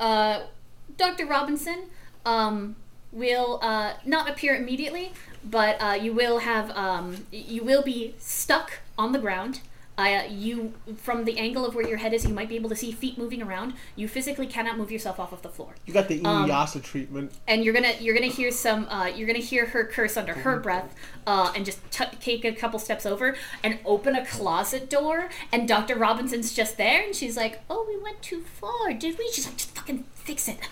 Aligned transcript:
uh, 0.00 0.42
Dr. 0.96 1.26
Robinson 1.26 1.84
um, 2.24 2.76
will 3.12 3.58
uh, 3.62 3.94
not 4.04 4.28
appear 4.28 4.54
immediately, 4.54 5.12
but 5.44 5.80
uh, 5.80 5.92
you 5.92 6.12
will 6.12 6.40
have 6.40 6.70
um, 6.76 7.26
you 7.32 7.62
will 7.62 7.82
be 7.82 8.14
stuck 8.18 8.80
on 8.98 9.12
the 9.12 9.18
ground. 9.18 9.60
Uh, 9.98 10.24
you, 10.28 10.74
from 10.98 11.24
the 11.24 11.38
angle 11.38 11.64
of 11.64 11.74
where 11.74 11.88
your 11.88 11.96
head 11.96 12.12
is, 12.12 12.26
you 12.26 12.34
might 12.34 12.50
be 12.50 12.56
able 12.56 12.68
to 12.68 12.76
see 12.76 12.92
feet 12.92 13.16
moving 13.16 13.40
around. 13.40 13.72
You 13.96 14.08
physically 14.08 14.46
cannot 14.46 14.76
move 14.76 14.92
yourself 14.92 15.18
off 15.18 15.32
of 15.32 15.40
the 15.40 15.48
floor, 15.48 15.74
You 15.86 15.94
got 15.94 16.08
the 16.08 16.22
Um, 16.22 16.82
treatment. 16.82 17.32
and 17.48 17.64
you're 17.64 17.72
gonna 17.72 17.94
you're 17.98 18.14
gonna 18.14 18.26
hear 18.26 18.50
some 18.50 18.86
uh, 18.90 19.06
you're 19.06 19.26
gonna 19.26 19.38
hear 19.38 19.64
her 19.66 19.84
curse 19.86 20.18
under 20.18 20.34
her 20.34 20.60
breath, 20.60 20.94
uh, 21.26 21.50
and 21.56 21.64
just 21.64 21.78
t- 21.90 22.04
take 22.20 22.44
a 22.44 22.52
couple 22.52 22.78
steps 22.78 23.06
over 23.06 23.36
and 23.62 23.78
open 23.86 24.14
a 24.14 24.26
closet 24.26 24.90
door, 24.90 25.30
and 25.50 25.66
Dr. 25.66 25.96
Robinson's 25.96 26.52
just 26.54 26.76
there, 26.76 27.02
and 27.02 27.14
she's 27.14 27.36
like, 27.36 27.60
"Oh, 27.70 27.86
we 27.88 27.96
went 28.02 28.20
too 28.20 28.42
far, 28.42 28.92
did 28.92 29.16
we?" 29.18 29.30
She's 29.32 29.46
like, 29.46 29.56
"Just 29.56 29.74
fucking 29.74 30.04
fix 30.14 30.46
it." 30.48 30.58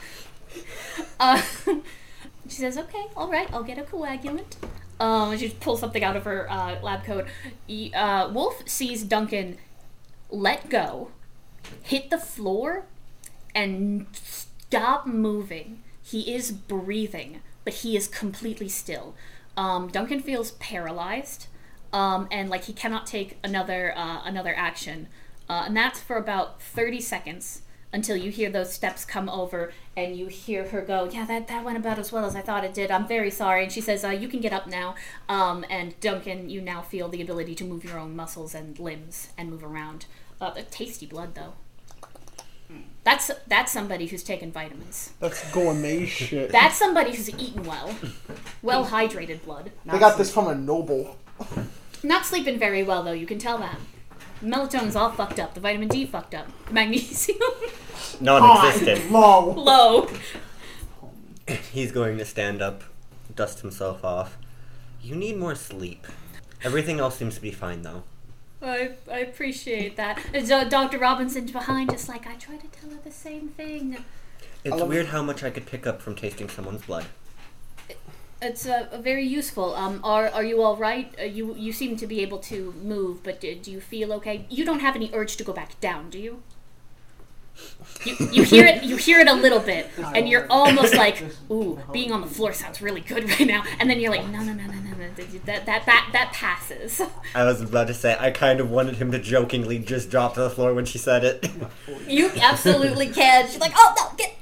Uh, 1.18 1.42
she 2.48 2.56
says, 2.56 2.76
"Okay, 2.78 3.06
all 3.16 3.30
right, 3.30 3.48
I'll 3.52 3.64
get 3.64 3.78
a 3.78 3.82
coagulant." 3.82 4.56
Um, 5.00 5.36
she 5.36 5.48
pulls 5.50 5.80
something 5.80 6.04
out 6.04 6.16
of 6.16 6.24
her 6.24 6.50
uh, 6.50 6.80
lab 6.82 7.04
coat. 7.04 7.26
Uh, 7.94 8.30
Wolf 8.32 8.68
sees 8.68 9.02
Duncan 9.02 9.58
let 10.30 10.68
go, 10.68 11.10
hit 11.82 12.10
the 12.10 12.18
floor, 12.18 12.86
and 13.54 14.06
stop 14.12 15.06
moving. 15.06 15.82
He 16.02 16.34
is 16.34 16.52
breathing, 16.52 17.40
but 17.64 17.74
he 17.74 17.96
is 17.96 18.08
completely 18.08 18.68
still. 18.68 19.14
Um, 19.56 19.88
Duncan 19.88 20.20
feels 20.20 20.52
paralyzed, 20.52 21.46
um, 21.92 22.28
and 22.30 22.50
like 22.50 22.64
he 22.64 22.72
cannot 22.72 23.06
take 23.06 23.38
another 23.44 23.96
uh, 23.96 24.22
another 24.24 24.54
action, 24.56 25.08
uh, 25.48 25.64
and 25.66 25.76
that's 25.76 26.00
for 26.00 26.16
about 26.16 26.60
thirty 26.60 27.00
seconds 27.00 27.62
until 27.94 28.16
you 28.16 28.30
hear 28.32 28.50
those 28.50 28.72
steps 28.72 29.04
come 29.04 29.28
over 29.28 29.72
and 29.96 30.16
you 30.16 30.26
hear 30.26 30.68
her 30.68 30.82
go, 30.82 31.08
"Yeah, 31.10 31.24
that 31.26 31.46
that 31.46 31.64
went 31.64 31.78
about 31.78 31.98
as 31.98 32.10
well 32.10 32.26
as 32.26 32.34
I 32.34 32.40
thought 32.40 32.64
it 32.64 32.74
did. 32.74 32.90
I'm 32.90 33.06
very 33.06 33.30
sorry." 33.30 33.62
And 33.62 33.72
she 33.72 33.80
says, 33.80 34.04
uh, 34.04 34.08
"You 34.08 34.28
can 34.28 34.40
get 34.40 34.52
up 34.52 34.66
now." 34.66 34.96
Um, 35.28 35.64
and 35.70 35.98
Duncan, 36.00 36.50
you 36.50 36.60
now 36.60 36.82
feel 36.82 37.08
the 37.08 37.22
ability 37.22 37.54
to 37.54 37.64
move 37.64 37.84
your 37.84 37.98
own 37.98 38.16
muscles 38.16 38.54
and 38.54 38.78
limbs 38.78 39.28
and 39.38 39.48
move 39.48 39.62
around. 39.62 40.06
Uh, 40.40 40.52
tasty 40.70 41.06
blood, 41.06 41.36
though. 41.36 41.54
That's 43.04 43.30
that's 43.46 43.70
somebody 43.70 44.06
who's 44.06 44.24
taken 44.24 44.50
vitamins. 44.50 45.12
That's 45.20 45.48
gourmet 45.52 46.06
shit. 46.06 46.50
That's 46.50 46.76
somebody 46.76 47.14
who's 47.14 47.28
eaten 47.30 47.62
well, 47.64 47.94
well 48.62 48.86
hydrated 48.86 49.44
blood. 49.44 49.70
they 49.84 49.98
got 49.98 50.16
this 50.18 50.32
from 50.32 50.48
a 50.48 50.54
noble. 50.54 51.16
Not 52.02 52.24
sleeping 52.24 52.58
very 52.58 52.82
well 52.82 53.02
though. 53.02 53.12
You 53.12 53.26
can 53.26 53.38
tell 53.38 53.58
that. 53.58 53.78
Melatonin's 54.44 54.96
all 54.96 55.10
fucked 55.10 55.40
up. 55.40 55.54
The 55.54 55.60
vitamin 55.60 55.88
D 55.88 56.06
fucked 56.06 56.34
up. 56.34 56.46
Magnesium 56.70 57.38
Non-existent. 58.20 59.10
Low. 59.10 59.52
low. 59.52 60.08
He's 61.72 61.92
going 61.92 62.18
to 62.18 62.24
stand 62.24 62.62
up, 62.62 62.84
dust 63.34 63.60
himself 63.60 64.04
off. 64.04 64.38
You 65.02 65.14
need 65.14 65.36
more 65.36 65.54
sleep. 65.54 66.06
Everything 66.62 67.00
else 67.00 67.16
seems 67.16 67.34
to 67.34 67.42
be 67.42 67.50
fine 67.50 67.82
though. 67.82 68.04
I, 68.62 68.92
I 69.10 69.18
appreciate 69.18 69.96
that. 69.96 70.18
Uh, 70.18 70.22
and 70.34 70.48
so 70.48 70.66
Dr. 70.66 70.98
Robinson's 70.98 71.52
behind, 71.52 71.90
just 71.90 72.08
like 72.08 72.26
I 72.26 72.36
try 72.36 72.56
to 72.56 72.66
tell 72.68 72.90
her 72.90 72.96
the 73.04 73.10
same 73.10 73.48
thing. 73.48 73.98
It's 74.64 74.82
weird 74.82 75.06
how 75.06 75.22
much 75.22 75.42
I 75.44 75.50
could 75.50 75.66
pick 75.66 75.86
up 75.86 76.00
from 76.00 76.14
tasting 76.14 76.48
someone's 76.48 76.82
blood. 76.86 77.04
It's 78.44 78.66
uh, 78.66 79.00
very 79.00 79.26
useful. 79.26 79.74
Um, 79.74 80.00
are 80.04 80.28
are 80.28 80.44
you 80.44 80.62
all 80.62 80.76
right? 80.76 81.12
Uh, 81.18 81.24
you 81.24 81.54
you 81.56 81.72
seem 81.72 81.96
to 81.96 82.06
be 82.06 82.20
able 82.20 82.38
to 82.50 82.74
move, 82.82 83.22
but 83.22 83.40
do, 83.40 83.54
do 83.54 83.70
you 83.70 83.80
feel 83.80 84.12
okay? 84.14 84.46
You 84.50 84.64
don't 84.64 84.80
have 84.80 84.94
any 84.94 85.10
urge 85.12 85.36
to 85.36 85.44
go 85.44 85.52
back 85.52 85.80
down, 85.80 86.10
do 86.10 86.18
you? 86.18 86.42
You, 88.04 88.16
you 88.32 88.42
hear 88.42 88.66
it 88.66 88.82
you 88.82 88.96
hear 88.96 89.20
it 89.20 89.28
a 89.28 89.32
little 89.32 89.60
bit 89.60 89.88
and 90.12 90.28
you're 90.28 90.46
almost 90.50 90.96
like 90.96 91.22
ooh 91.48 91.78
being 91.92 92.10
on 92.10 92.20
the 92.20 92.26
floor 92.26 92.52
sounds 92.52 92.82
really 92.82 93.00
good 93.00 93.28
right 93.30 93.46
now 93.46 93.62
and 93.78 93.88
then 93.88 94.00
you're 94.00 94.10
like 94.10 94.26
no 94.26 94.42
no 94.42 94.52
no 94.52 94.66
no 94.66 94.72
no 94.72 94.90
no 94.90 95.08
that 95.44 95.64
that 95.64 95.86
that, 95.86 96.10
that 96.12 96.32
passes 96.32 97.00
I 97.34 97.44
was 97.44 97.60
about 97.60 97.86
to 97.86 97.94
say 97.94 98.16
I 98.18 98.32
kind 98.32 98.58
of 98.58 98.70
wanted 98.70 98.96
him 98.96 99.12
to 99.12 99.20
jokingly 99.20 99.78
just 99.78 100.10
drop 100.10 100.34
to 100.34 100.40
the 100.40 100.50
floor 100.50 100.74
when 100.74 100.84
she 100.84 100.98
said 100.98 101.24
it. 101.24 101.48
You 102.08 102.30
absolutely 102.40 103.08
can. 103.08 103.46
She's 103.46 103.60
like, 103.60 103.72
oh 103.76 103.94
no, 103.96 104.16
get 104.16 104.36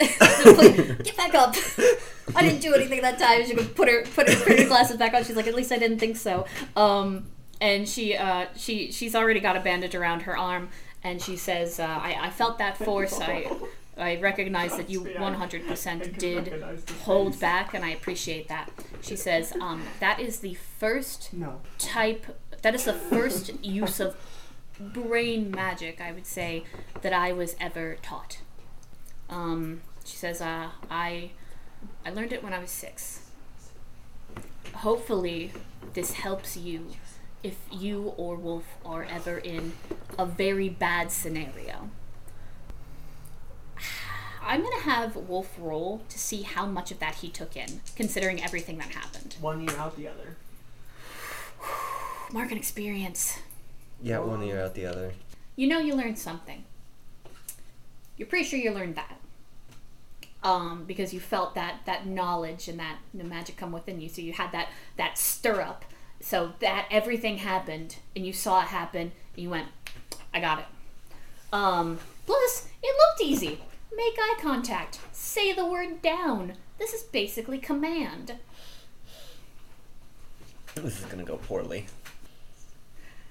get 0.00 1.16
back 1.16 1.34
up. 1.34 1.54
I 2.34 2.42
didn't 2.42 2.60
do 2.60 2.74
anything 2.74 3.02
that 3.02 3.18
time. 3.18 3.44
She 3.44 3.54
could 3.54 3.74
put 3.74 3.88
her 3.88 4.02
put 4.14 4.28
her, 4.28 4.44
put 4.44 4.58
her 4.58 4.66
glasses 4.66 4.96
back 4.96 5.14
on. 5.14 5.24
She's 5.24 5.36
like, 5.36 5.46
at 5.46 5.54
least 5.54 5.72
I 5.72 5.78
didn't 5.78 5.98
think 5.98 6.16
so. 6.16 6.46
Um, 6.76 7.26
and 7.60 7.88
she 7.88 8.16
uh, 8.16 8.46
she 8.56 8.90
she's 8.92 9.14
already 9.14 9.40
got 9.40 9.56
a 9.56 9.60
bandage 9.60 9.94
around 9.94 10.22
her 10.22 10.36
arm, 10.36 10.68
and 11.02 11.20
she 11.20 11.36
says, 11.36 11.78
uh, 11.80 11.84
I, 11.84 12.16
I 12.26 12.30
felt 12.30 12.58
that 12.58 12.76
force. 12.76 13.18
I 13.20 13.50
I 13.96 14.16
recognize 14.20 14.76
that 14.76 14.90
you 14.90 15.02
100% 15.02 16.18
did 16.18 16.64
hold 17.04 17.38
back, 17.38 17.74
and 17.74 17.84
I 17.84 17.90
appreciate 17.90 18.48
that. 18.48 18.70
She 19.02 19.14
says, 19.14 19.52
um, 19.60 19.84
that 20.00 20.18
is 20.18 20.40
the 20.40 20.54
first 20.54 21.32
No. 21.32 21.60
type 21.78 22.26
that 22.62 22.74
is 22.74 22.84
the 22.86 22.92
first 22.94 23.52
use 23.62 24.00
of 24.00 24.16
brain 24.80 25.50
magic 25.50 26.00
i 26.00 26.10
would 26.10 26.26
say 26.26 26.64
that 27.02 27.12
i 27.12 27.30
was 27.30 27.54
ever 27.60 27.96
taught 28.02 28.38
um, 29.30 29.80
she 30.04 30.16
says 30.16 30.40
uh, 30.40 30.68
i 30.90 31.30
i 32.04 32.10
learned 32.10 32.32
it 32.32 32.42
when 32.42 32.52
i 32.52 32.58
was 32.58 32.70
six 32.70 33.20
hopefully 34.74 35.52
this 35.94 36.12
helps 36.14 36.56
you 36.56 36.86
if 37.42 37.56
you 37.70 38.12
or 38.16 38.36
wolf 38.36 38.64
are 38.84 39.04
ever 39.04 39.38
in 39.38 39.72
a 40.18 40.26
very 40.26 40.68
bad 40.68 41.10
scenario 41.12 41.90
i'm 44.42 44.62
gonna 44.62 44.80
have 44.82 45.16
wolf 45.16 45.54
roll 45.58 46.02
to 46.08 46.18
see 46.18 46.42
how 46.42 46.66
much 46.66 46.90
of 46.90 46.98
that 46.98 47.16
he 47.16 47.28
took 47.28 47.56
in 47.56 47.80
considering 47.96 48.42
everything 48.42 48.78
that 48.78 48.88
happened 48.88 49.36
One 49.40 49.60
year 49.62 49.76
out 49.78 49.96
the 49.96 50.08
other. 50.08 50.36
mark 52.32 52.50
and 52.50 52.58
experience 52.58 53.38
yeah, 54.02 54.18
one 54.18 54.42
year 54.42 54.60
out 54.60 54.74
the 54.74 54.84
other. 54.86 55.12
you 55.56 55.66
know 55.66 55.78
you 55.78 55.94
learned 55.94 56.18
something. 56.18 56.64
You're 58.16 58.28
pretty 58.28 58.44
sure 58.44 58.58
you 58.58 58.70
learned 58.70 58.96
that. 58.96 59.20
Um, 60.42 60.84
because 60.84 61.14
you 61.14 61.20
felt 61.20 61.54
that 61.54 61.80
that 61.86 62.06
knowledge 62.06 62.68
and 62.68 62.78
that 62.78 62.98
the 63.14 63.24
magic 63.24 63.56
come 63.56 63.72
within 63.72 64.00
you. 64.00 64.08
So 64.08 64.20
you 64.20 64.34
had 64.34 64.52
that 64.52 64.68
that 64.96 65.16
stir 65.18 65.60
up. 65.60 65.84
So 66.20 66.52
that 66.60 66.86
everything 66.90 67.38
happened 67.38 67.96
and 68.14 68.26
you 68.26 68.32
saw 68.32 68.60
it 68.62 68.68
happen 68.68 69.12
and 69.34 69.42
you 69.42 69.50
went, 69.50 69.68
I 70.32 70.40
got 70.40 70.60
it. 70.60 70.66
Um, 71.52 71.98
plus, 72.26 72.68
it 72.82 72.94
looked 72.96 73.22
easy. 73.22 73.60
Make 73.94 74.14
eye 74.18 74.38
contact. 74.40 75.00
Say 75.12 75.52
the 75.52 75.66
word 75.66 76.02
down. 76.02 76.54
This 76.78 76.92
is 76.92 77.02
basically 77.02 77.58
command. 77.58 78.34
This 80.74 80.98
is 80.98 81.04
gonna 81.06 81.24
go 81.24 81.36
poorly. 81.36 81.86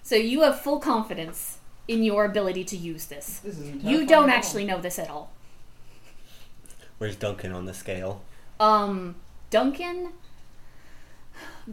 So 0.04 0.16
you 0.16 0.42
have 0.42 0.62
full 0.62 0.80
confidence 0.80 1.58
in 1.88 2.04
your 2.04 2.26
ability 2.26 2.64
to 2.64 2.78
use 2.78 3.06
this. 3.06 3.40
This 3.40 3.60
You 3.84 4.06
don't 4.06 4.30
actually 4.30 4.66
know 4.66 4.80
this 4.80 4.98
at 4.98 5.10
all. 5.10 5.32
Where's 6.98 7.16
Duncan 7.16 7.52
on 7.52 7.66
the 7.66 7.74
scale? 7.74 8.22
Um, 8.60 9.16
Duncan, 9.50 10.14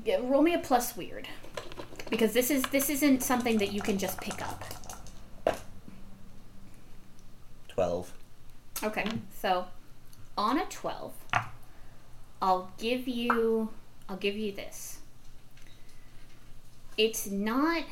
yeah, 0.04 0.18
roll 0.22 0.42
me 0.42 0.54
a 0.54 0.58
plus 0.58 0.96
weird, 0.96 1.28
because 2.08 2.32
this 2.32 2.50
is 2.50 2.62
this 2.64 2.90
isn't 2.90 3.22
something 3.22 3.58
that 3.58 3.72
you 3.72 3.80
can 3.80 3.98
just 3.98 4.20
pick 4.20 4.42
up. 4.42 4.64
Twelve. 7.68 8.12
Okay, 8.82 9.06
so 9.40 9.66
on 10.36 10.58
a 10.58 10.64
twelve, 10.66 11.12
I'll 12.42 12.72
give 12.78 13.06
you 13.06 13.68
I'll 14.08 14.16
give 14.16 14.36
you 14.36 14.50
this. 14.50 14.98
It's 16.96 17.26
not 17.28 17.84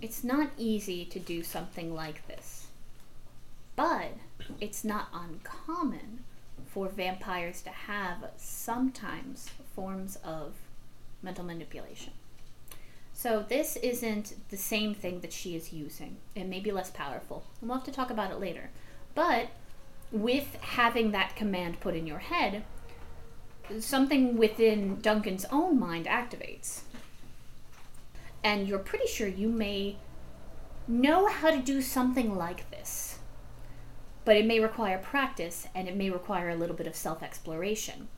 it's 0.00 0.22
not 0.22 0.50
easy 0.56 1.04
to 1.06 1.18
do 1.18 1.42
something 1.42 1.94
like 1.94 2.26
this, 2.26 2.68
but 3.76 4.12
it's 4.60 4.84
not 4.84 5.08
uncommon 5.12 6.24
for 6.66 6.88
vampires 6.88 7.62
to 7.62 7.70
have 7.70 8.30
sometimes 8.36 9.50
forms 9.74 10.16
of 10.24 10.54
mental 11.22 11.44
manipulation. 11.44 12.12
So 13.12 13.44
this 13.48 13.76
isn't 13.76 14.34
the 14.50 14.56
same 14.56 14.94
thing 14.94 15.20
that 15.20 15.32
she 15.32 15.56
is 15.56 15.72
using. 15.72 16.18
It 16.36 16.46
may 16.46 16.60
be 16.60 16.70
less 16.70 16.90
powerful. 16.90 17.42
And 17.60 17.68
we'll 17.68 17.78
have 17.78 17.86
to 17.86 17.92
talk 17.92 18.10
about 18.10 18.30
it 18.30 18.38
later. 18.38 18.70
But 19.14 19.48
with 20.12 20.54
having 20.60 21.10
that 21.10 21.34
command 21.34 21.80
put 21.80 21.96
in 21.96 22.06
your 22.06 22.20
head, 22.20 22.62
something 23.80 24.36
within 24.36 25.00
Duncan's 25.00 25.44
own 25.50 25.80
mind 25.80 26.06
activates. 26.06 26.82
And 28.44 28.68
you're 28.68 28.78
pretty 28.78 29.06
sure 29.06 29.26
you 29.28 29.48
may 29.48 29.96
know 30.86 31.26
how 31.26 31.50
to 31.50 31.58
do 31.58 31.82
something 31.82 32.36
like 32.36 32.70
this. 32.70 33.18
But 34.24 34.36
it 34.36 34.46
may 34.46 34.60
require 34.60 34.98
practice 34.98 35.66
and 35.74 35.88
it 35.88 35.96
may 35.96 36.10
require 36.10 36.50
a 36.50 36.54
little 36.54 36.76
bit 36.76 36.86
of 36.86 36.94
self 36.94 37.22
exploration. 37.22 38.08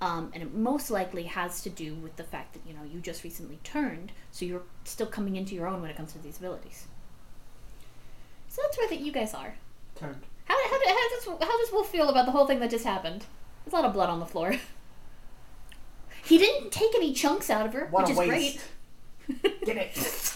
Um, 0.00 0.30
and 0.34 0.42
it 0.42 0.52
most 0.52 0.90
likely 0.90 1.24
has 1.24 1.62
to 1.62 1.70
do 1.70 1.94
with 1.94 2.16
the 2.16 2.24
fact 2.24 2.54
that 2.54 2.62
you 2.66 2.74
know 2.74 2.80
you 2.82 2.98
just 3.00 3.22
recently 3.22 3.60
turned, 3.62 4.10
so 4.32 4.44
you're 4.44 4.62
still 4.82 5.06
coming 5.06 5.36
into 5.36 5.54
your 5.54 5.68
own 5.68 5.80
when 5.80 5.90
it 5.90 5.96
comes 5.96 6.12
to 6.12 6.18
these 6.18 6.38
abilities. 6.38 6.86
So 8.48 8.60
that's 8.62 8.76
where 8.76 8.88
that 8.88 8.98
you 8.98 9.12
guys 9.12 9.32
are. 9.32 9.54
Turned. 9.94 10.22
How, 10.46 10.56
how, 10.56 10.70
how, 10.88 11.08
does, 11.10 11.24
how 11.48 11.58
does 11.58 11.72
Wolf 11.72 11.88
feel 11.88 12.08
about 12.08 12.26
the 12.26 12.32
whole 12.32 12.46
thing 12.46 12.58
that 12.58 12.70
just 12.70 12.84
happened? 12.84 13.24
There's 13.64 13.72
a 13.72 13.76
lot 13.76 13.84
of 13.84 13.92
blood 13.92 14.10
on 14.10 14.20
the 14.20 14.26
floor. 14.26 14.56
He 16.24 16.38
didn't 16.38 16.70
take 16.70 16.94
any 16.94 17.12
chunks 17.12 17.50
out 17.50 17.66
of 17.66 17.72
her, 17.72 17.88
What 17.90 18.04
which 18.04 18.12
is 18.12 18.18
waste. 18.18 18.30
great. 18.30 18.60
Get 19.64 19.76
it. 19.76 20.32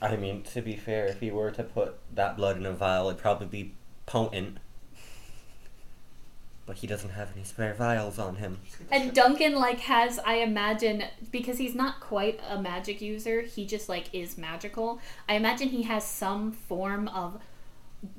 I 0.00 0.16
mean, 0.16 0.42
to 0.42 0.60
be 0.60 0.76
fair, 0.76 1.06
if 1.06 1.20
he 1.20 1.30
were 1.30 1.50
to 1.52 1.62
put 1.62 1.96
that 2.14 2.36
blood 2.36 2.58
in 2.58 2.66
a 2.66 2.72
vial, 2.72 3.08
it'd 3.08 3.20
probably 3.20 3.46
be 3.46 3.74
potent. 4.06 4.58
But 6.66 6.76
he 6.76 6.86
doesn't 6.86 7.10
have 7.10 7.30
any 7.34 7.44
spare 7.44 7.74
vials 7.74 8.18
on 8.18 8.36
him. 8.36 8.58
And 8.90 9.14
Duncan 9.14 9.54
like 9.54 9.80
has 9.80 10.18
I 10.18 10.36
imagine 10.36 11.04
because 11.30 11.58
he's 11.58 11.74
not 11.74 12.00
quite 12.00 12.40
a 12.48 12.60
magic 12.60 13.00
user, 13.00 13.42
he 13.42 13.66
just 13.66 13.88
like 13.88 14.14
is 14.14 14.38
magical. 14.38 15.00
I 15.28 15.34
imagine 15.34 15.68
he 15.68 15.82
has 15.82 16.04
some 16.04 16.52
form 16.52 17.08
of 17.08 17.38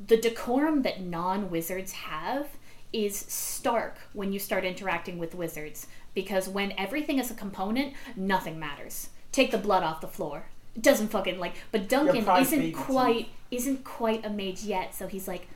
the 0.07 0.17
decorum 0.17 0.81
that 0.83 1.01
non-wizards 1.01 1.91
have 1.91 2.47
is 2.93 3.17
stark 3.17 3.97
when 4.13 4.31
you 4.31 4.39
start 4.39 4.63
interacting 4.63 5.17
with 5.17 5.35
wizards 5.35 5.87
because 6.15 6.49
when 6.49 6.73
everything 6.77 7.19
is 7.19 7.29
a 7.29 7.35
component, 7.35 7.93
nothing 8.15 8.57
matters. 8.57 9.09
Take 9.31 9.51
the 9.51 9.57
blood 9.59 9.83
off 9.83 10.01
the 10.01 10.07
floor. 10.07 10.45
It 10.75 10.81
doesn't 10.81 11.09
fucking 11.09 11.37
like 11.37 11.53
but 11.71 11.87
Duncan 11.87 12.27
isn't 12.27 12.73
quite 12.73 13.29
isn't 13.51 13.83
quite 13.83 14.25
a 14.25 14.29
mage 14.29 14.63
yet, 14.63 14.95
so 14.95 15.07
he's 15.07 15.27
like 15.27 15.47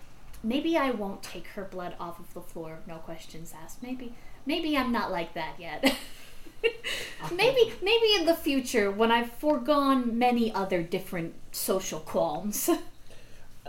maybe 0.43 0.77
I 0.77 0.91
won't 0.91 1.23
take 1.23 1.47
her 1.47 1.63
blood 1.63 1.95
off 1.99 2.19
of 2.19 2.33
the 2.33 2.41
floor, 2.41 2.79
no 2.87 2.97
questions 2.97 3.53
asked. 3.63 3.81
Maybe 3.81 4.13
maybe 4.45 4.77
I'm 4.77 4.91
not 4.91 5.11
like 5.11 5.33
that 5.33 5.55
yet. 5.57 5.95
maybe 7.35 7.73
maybe 7.81 8.13
in 8.17 8.25
the 8.25 8.35
future 8.35 8.91
when 8.91 9.11
I've 9.11 9.31
foregone 9.31 10.17
many 10.19 10.53
other 10.53 10.83
different 10.83 11.33
social 11.51 11.99
qualms. 11.99 12.69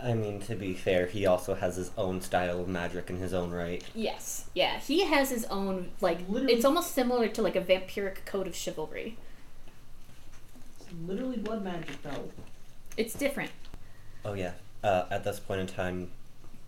I 0.03 0.13
mean, 0.13 0.39
to 0.41 0.55
be 0.55 0.73
fair, 0.73 1.05
he 1.05 1.25
also 1.25 1.53
has 1.55 1.75
his 1.75 1.91
own 1.97 2.21
style 2.21 2.59
of 2.59 2.67
magic 2.67 3.09
in 3.09 3.17
his 3.17 3.33
own 3.33 3.51
right. 3.51 3.83
yes. 3.93 4.45
Yeah, 4.53 4.79
he 4.79 5.05
has 5.05 5.29
his 5.29 5.45
own 5.45 5.91
like 6.01 6.19
Literally- 6.27 6.53
it's 6.53 6.65
almost 6.65 6.93
similar 6.93 7.27
to 7.27 7.41
like 7.41 7.55
a 7.55 7.61
vampiric 7.61 8.25
code 8.25 8.47
of 8.47 8.55
chivalry. 8.55 9.17
It's 10.79 10.89
literally 11.05 11.37
blood 11.37 11.63
magic, 11.63 12.01
though. 12.03 12.29
It's 12.97 13.13
different. 13.13 13.51
Oh 14.25 14.33
yeah. 14.33 14.53
Uh, 14.83 15.05
at 15.11 15.23
this 15.23 15.39
point 15.39 15.61
in 15.61 15.67
time, 15.67 16.09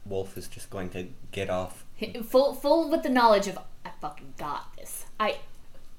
Wolf 0.06 0.38
is 0.38 0.48
just 0.48 0.70
going 0.70 0.90
to 0.92 1.08
get 1.32 1.50
off. 1.50 1.86
Full 2.26 2.54
full 2.54 2.90
with 2.90 3.04
the 3.04 3.10
knowledge 3.10 3.48
of 3.48 3.58
I 3.86 3.92
fucking 4.02 4.34
got 4.38 4.76
this. 4.78 5.06
I 5.20 5.38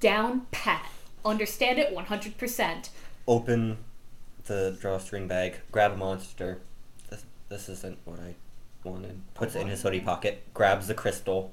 down 0.01 0.47
pat. 0.51 0.91
Understand 1.25 1.79
it 1.79 1.95
100%. 1.95 2.91
Open 3.27 3.79
the 4.45 4.77
drawstring 4.79 5.27
bag, 5.27 5.57
grab 5.73 5.93
a 5.93 5.97
monster. 5.97 6.59
This 7.49 7.69
isn't 7.69 7.99
what 8.05 8.19
I 8.21 8.35
wanted. 8.83 9.21
Puts 9.35 9.55
it 9.55 9.61
in 9.61 9.69
his 9.69 9.83
hoodie 9.83 10.01
pocket, 10.01 10.43
grabs 10.55 10.87
the 10.87 10.95
crystal, 10.95 11.53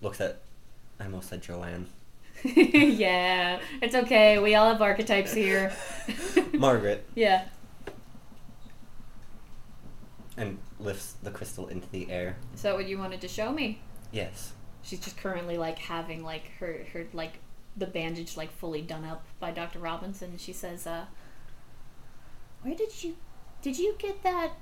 looks 0.00 0.20
at. 0.20 0.40
I 1.00 1.04
almost 1.04 1.28
said 1.28 1.42
Joanne. 1.42 1.86
yeah, 2.44 3.60
it's 3.82 3.94
okay. 3.94 4.38
We 4.38 4.54
all 4.54 4.72
have 4.72 4.82
archetypes 4.82 5.32
here. 5.32 5.72
Margaret, 6.52 7.04
yeah. 7.14 7.46
and 10.38 10.58
lifts 10.78 11.16
the 11.22 11.30
crystal 11.30 11.66
into 11.66 11.88
the 11.90 12.10
air. 12.10 12.36
Is 12.54 12.62
that 12.62 12.74
what 12.74 12.88
you 12.88 12.96
wanted 12.96 13.20
to 13.22 13.28
show 13.28 13.52
me? 13.52 13.80
Yes. 14.12 14.52
She's 14.82 15.00
just 15.00 15.16
currently 15.16 15.58
like 15.58 15.78
having 15.78 16.22
like 16.22 16.52
her 16.60 16.86
her 16.92 17.06
like 17.12 17.40
the 17.76 17.86
bandage 17.86 18.36
like 18.36 18.52
fully 18.52 18.80
done 18.80 19.04
up 19.04 19.24
by 19.40 19.50
Dr. 19.50 19.80
Robinson. 19.80 20.38
She 20.38 20.52
says, 20.52 20.86
uh, 20.86 21.06
"Where 22.62 22.74
did 22.74 23.02
you 23.02 23.16
did 23.60 23.78
you 23.78 23.96
get 23.98 24.22
that 24.22 24.52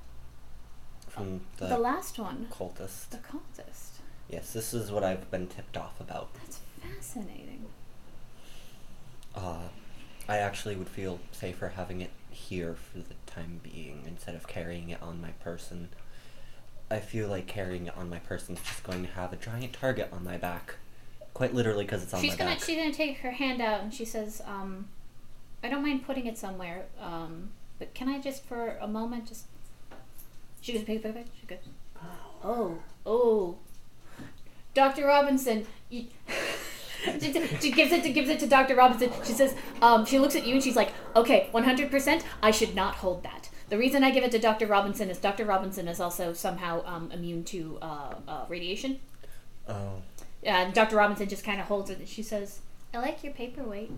From 1.16 1.40
the, 1.56 1.66
the 1.66 1.78
last 1.78 2.18
one? 2.18 2.46
cultist. 2.50 3.08
The 3.10 3.18
cultist. 3.18 4.00
Yes, 4.28 4.52
this 4.52 4.74
is 4.74 4.90
what 4.90 5.02
I've 5.04 5.30
been 5.30 5.46
tipped 5.46 5.76
off 5.76 6.00
about. 6.00 6.28
That's 6.34 6.60
fascinating. 6.82 7.64
Uh, 9.34 9.68
I 10.28 10.38
actually 10.38 10.76
would 10.76 10.88
feel 10.88 11.20
safer 11.32 11.68
having 11.76 12.00
it 12.00 12.10
here 12.30 12.74
for 12.74 12.98
the 12.98 13.14
time 13.26 13.60
being 13.62 14.02
instead 14.06 14.34
of 14.34 14.46
carrying 14.46 14.90
it 14.90 15.00
on 15.02 15.20
my 15.20 15.30
person. 15.30 15.88
I 16.90 17.00
feel 17.00 17.28
like 17.28 17.46
carrying 17.46 17.86
it 17.86 17.96
on 17.96 18.10
my 18.10 18.18
person 18.18 18.56
is 18.56 18.62
just 18.62 18.82
going 18.84 19.04
to 19.06 19.10
have 19.12 19.32
a 19.32 19.36
giant 19.36 19.72
target 19.72 20.10
on 20.12 20.24
my 20.24 20.36
back. 20.36 20.76
Quite 21.34 21.54
literally, 21.54 21.84
because 21.84 22.02
it's 22.02 22.14
on 22.14 22.20
she's 22.22 22.32
my 22.32 22.36
gonna 22.38 22.50
back. 22.52 22.64
she's 22.64 22.76
gonna 22.76 22.92
take 22.92 23.18
her 23.18 23.30
hand 23.30 23.60
out 23.60 23.80
and 23.82 23.92
she 23.92 24.06
says, 24.06 24.40
um, 24.46 24.88
"I 25.62 25.68
don't 25.68 25.82
mind 25.82 26.06
putting 26.06 26.26
it 26.26 26.38
somewhere, 26.38 26.86
um, 26.98 27.50
but 27.78 27.92
can 27.92 28.08
I 28.08 28.18
just 28.20 28.42
for 28.44 28.78
a 28.80 28.88
moment 28.88 29.26
just?" 29.28 29.44
She 30.60 30.72
goes, 30.72 30.82
"Pick, 30.82 31.02
pick, 31.02 31.14
pick." 31.14 31.26
She 31.40 31.46
goes, 31.46 31.58
"Oh, 32.42 32.78
oh, 33.04 33.56
Doctor 34.74 35.06
Robinson." 35.06 35.66
You... 35.90 36.06
she, 37.20 37.32
she 37.60 37.70
gives 37.72 37.92
it 37.92 38.02
to 38.02 38.10
gives 38.10 38.28
it 38.28 38.40
to 38.40 38.46
Doctor 38.46 38.74
Robinson. 38.74 39.10
She 39.24 39.32
says, 39.32 39.54
um, 39.80 40.04
she 40.04 40.18
looks 40.18 40.34
at 40.34 40.46
you 40.46 40.54
and 40.54 40.62
she's 40.62 40.76
like, 40.76 40.92
"Okay, 41.14 41.48
one 41.52 41.64
hundred 41.64 41.90
percent. 41.90 42.24
I 42.42 42.50
should 42.50 42.74
not 42.74 42.96
hold 42.96 43.22
that." 43.22 43.48
The 43.68 43.78
reason 43.78 44.04
I 44.04 44.10
give 44.10 44.22
it 44.22 44.30
to 44.30 44.38
Dr. 44.38 44.66
Robinson 44.66 45.10
is 45.10 45.18
Dr. 45.18 45.44
Robinson 45.44 45.88
is 45.88 46.00
also 46.00 46.32
somehow 46.32 46.84
um, 46.86 47.10
immune 47.10 47.42
to 47.44 47.78
uh, 47.82 48.14
uh, 48.28 48.44
radiation. 48.48 49.00
oh, 49.68 50.02
And 50.44 50.72
Dr. 50.72 50.96
Robinson 50.96 51.28
just 51.28 51.44
kind 51.44 51.60
of 51.60 51.66
holds 51.66 51.90
it 51.90 51.98
and 51.98 52.08
she 52.08 52.22
says, 52.22 52.60
I 52.94 52.98
like 52.98 53.24
your 53.24 53.32
paperweight. 53.32 53.90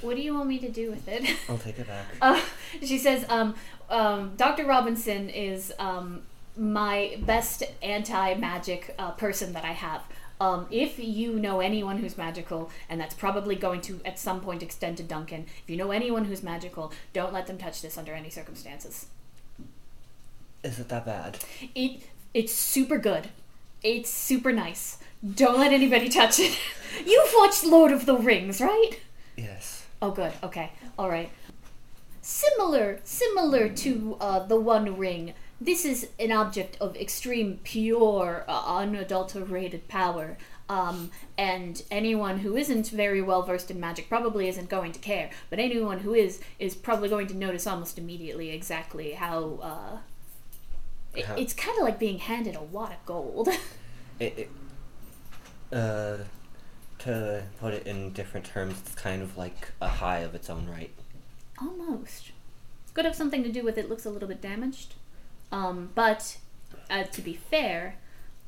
What 0.00 0.16
do 0.16 0.22
you 0.22 0.34
want 0.34 0.48
me 0.48 0.58
to 0.60 0.68
do 0.68 0.90
with 0.90 1.08
it? 1.08 1.36
I'll 1.48 1.58
take 1.58 1.78
it 1.78 1.86
back. 1.86 2.06
Uh, 2.20 2.40
she 2.82 2.98
says, 2.98 3.24
um, 3.28 3.54
um, 3.90 4.32
Dr. 4.36 4.64
Robinson 4.64 5.28
is 5.30 5.72
um, 5.78 6.22
my 6.56 7.18
best 7.22 7.62
anti 7.82 8.34
magic 8.34 8.94
uh, 8.98 9.12
person 9.12 9.52
that 9.52 9.64
I 9.64 9.72
have. 9.72 10.02
Um, 10.40 10.66
if 10.70 10.98
you 10.98 11.32
know 11.32 11.60
anyone 11.60 11.98
who's 11.98 12.16
magical, 12.16 12.70
and 12.88 13.00
that's 13.00 13.14
probably 13.14 13.56
going 13.56 13.80
to 13.82 14.00
at 14.04 14.18
some 14.18 14.40
point 14.40 14.62
extend 14.62 14.96
to 14.98 15.02
Duncan, 15.02 15.46
if 15.64 15.70
you 15.70 15.76
know 15.76 15.90
anyone 15.90 16.26
who's 16.26 16.42
magical, 16.42 16.92
don't 17.12 17.32
let 17.32 17.46
them 17.46 17.58
touch 17.58 17.82
this 17.82 17.98
under 17.98 18.12
any 18.12 18.30
circumstances. 18.30 19.06
Is 20.62 20.78
it 20.78 20.88
that 20.88 21.04
bad? 21.04 21.38
It 21.74 22.02
it's 22.34 22.52
super 22.52 22.98
good. 22.98 23.28
It's 23.82 24.10
super 24.10 24.52
nice. 24.52 24.98
Don't 25.34 25.58
let 25.58 25.72
anybody 25.72 26.08
touch 26.08 26.38
it. 26.38 26.58
You've 27.06 27.32
watched 27.36 27.64
Lord 27.64 27.90
of 27.90 28.06
the 28.06 28.16
Rings, 28.16 28.60
right? 28.60 28.92
Yes. 29.38 29.86
Oh, 30.02 30.10
good. 30.10 30.32
Okay. 30.42 30.72
All 30.98 31.08
right. 31.08 31.30
Similar, 32.20 33.00
similar 33.04 33.68
to 33.68 34.16
uh, 34.20 34.40
the 34.40 34.58
One 34.60 34.96
Ring. 34.98 35.32
This 35.60 35.84
is 35.84 36.08
an 36.20 36.30
object 36.32 36.76
of 36.80 36.96
extreme, 36.96 37.58
pure, 37.64 38.44
uh, 38.48 38.76
unadulterated 38.78 39.88
power. 39.88 40.36
Um, 40.68 41.10
and 41.38 41.82
anyone 41.90 42.40
who 42.40 42.54
isn't 42.56 42.88
very 42.90 43.22
well 43.22 43.42
versed 43.42 43.70
in 43.70 43.80
magic 43.80 44.08
probably 44.08 44.48
isn't 44.48 44.68
going 44.68 44.92
to 44.92 44.98
care. 44.98 45.30
But 45.48 45.58
anyone 45.58 46.00
who 46.00 46.12
is 46.14 46.40
is 46.58 46.74
probably 46.74 47.08
going 47.08 47.26
to 47.28 47.34
notice 47.34 47.66
almost 47.66 47.96
immediately 47.98 48.50
exactly 48.50 49.12
how. 49.12 49.58
Uh, 49.62 49.98
it- 51.14 51.24
How- 51.24 51.36
it's 51.36 51.54
kind 51.54 51.76
of 51.78 51.84
like 51.84 51.98
being 51.98 52.18
handed 52.18 52.54
a 52.56 52.62
wad 52.62 52.92
of 52.92 53.06
gold. 53.06 53.48
It, 54.20 54.36
it, 54.36 54.50
uh, 55.72 56.16
to 57.00 57.42
put 57.60 57.74
it 57.74 57.86
in 57.86 58.12
different 58.12 58.46
terms, 58.46 58.74
it's 58.84 58.94
kind 58.94 59.22
of 59.22 59.36
like 59.36 59.68
a 59.80 59.88
high 59.88 60.18
of 60.18 60.34
its 60.34 60.50
own 60.50 60.68
right. 60.68 60.90
Almost. 61.60 62.32
Could 62.94 63.04
have 63.04 63.14
something 63.14 63.42
to 63.42 63.52
do 63.52 63.62
with 63.62 63.78
it 63.78 63.88
looks 63.88 64.04
a 64.04 64.10
little 64.10 64.28
bit 64.28 64.40
damaged. 64.40 64.94
Um, 65.52 65.90
but 65.94 66.38
uh, 66.90 67.04
to 67.04 67.22
be 67.22 67.34
fair, 67.34 67.96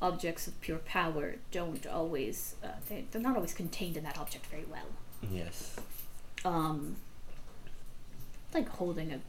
objects 0.01 0.47
of 0.47 0.59
pure 0.61 0.79
power 0.79 1.35
don't 1.51 1.85
always, 1.87 2.55
uh, 2.63 2.69
they, 2.89 3.05
they're 3.11 3.21
not 3.21 3.35
always 3.35 3.53
contained 3.53 3.97
in 3.97 4.03
that 4.03 4.17
object 4.17 4.47
very 4.47 4.65
well. 4.69 4.87
Yes. 5.31 5.75
Um, 6.43 6.97
it's 8.47 8.55
like 8.55 8.69
holding 8.69 9.11
a, 9.11 9.19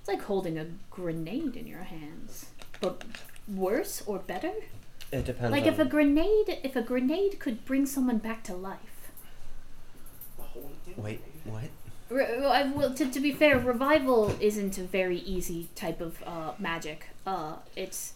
it's 0.00 0.08
like 0.08 0.22
holding 0.22 0.58
a 0.58 0.66
grenade 0.90 1.56
in 1.56 1.66
your 1.66 1.84
hands, 1.84 2.46
but 2.80 3.02
worse 3.46 4.02
or 4.06 4.18
better. 4.18 4.52
It 5.10 5.24
depends. 5.24 5.50
Like 5.52 5.62
on, 5.62 5.68
if 5.68 5.78
a 5.78 5.84
grenade, 5.84 6.58
if 6.62 6.76
a 6.76 6.82
grenade 6.82 7.38
could 7.38 7.64
bring 7.64 7.86
someone 7.86 8.18
back 8.18 8.42
to 8.44 8.54
life. 8.54 9.10
Wait, 10.96 11.20
what? 11.44 11.64
Re- 12.10 12.44
I- 12.44 12.70
well, 12.72 12.92
to, 12.94 13.06
to 13.10 13.20
be 13.20 13.32
fair, 13.32 13.58
revival 13.58 14.34
isn't 14.40 14.78
a 14.78 14.82
very 14.82 15.18
easy 15.20 15.68
type 15.74 16.00
of 16.00 16.22
uh, 16.26 16.52
magic. 16.58 17.06
Uh, 17.26 17.56
it's 17.76 18.14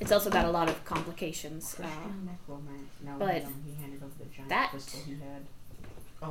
it's 0.00 0.12
also 0.12 0.28
got 0.30 0.44
a 0.44 0.50
lot 0.50 0.68
of 0.68 0.84
complications. 0.84 1.74
Uh, 1.78 1.82
Christian 1.82 2.26
necromancer. 2.26 2.84
No, 3.04 3.16
but 3.18 3.42
he 3.64 3.74
handed 3.80 4.02
over 4.02 4.12
the 4.18 4.24
giant 4.26 4.48
that- 4.48 4.70
crystal 4.70 5.00
he 5.06 5.12
had. 5.12 5.46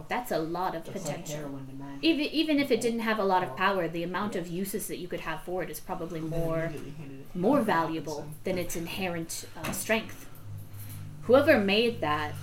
That's 0.10 0.32
a 0.32 0.40
lot 0.40 0.76
of 0.76 0.86
like 0.88 0.98
potential. 0.98 1.36
heroin 1.38 1.66
to 1.68 1.74
magic. 1.74 2.04
Even 2.04 2.26
even 2.28 2.60
if 2.60 2.72
it 2.72 2.82
didn't 2.82 3.00
have 3.02 3.20
a 3.20 3.24
lot 3.24 3.44
of 3.44 3.56
power, 3.56 3.88
the 3.88 4.04
amount 4.04 4.36
of 4.36 4.48
uses 4.48 4.88
that 4.88 4.98
you 4.98 5.08
could 5.08 5.22
have 5.22 5.42
for 5.44 5.64
it 5.64 5.70
is 5.70 5.80
probably 5.80 6.20
And 6.20 6.32
then 6.32 6.40
more 6.40 6.60
immediately 6.66 6.92
handed 6.98 7.20
it 7.22 7.32
to 7.34 7.38
more 7.40 7.62
valuable 7.62 8.16
Robinson. 8.20 8.40
than 8.44 8.58
its 8.58 8.76
inherent 8.76 9.46
uh, 9.58 9.72
strength. 9.72 10.26
Whoever 11.24 11.60
made 11.60 12.02
that 12.02 12.34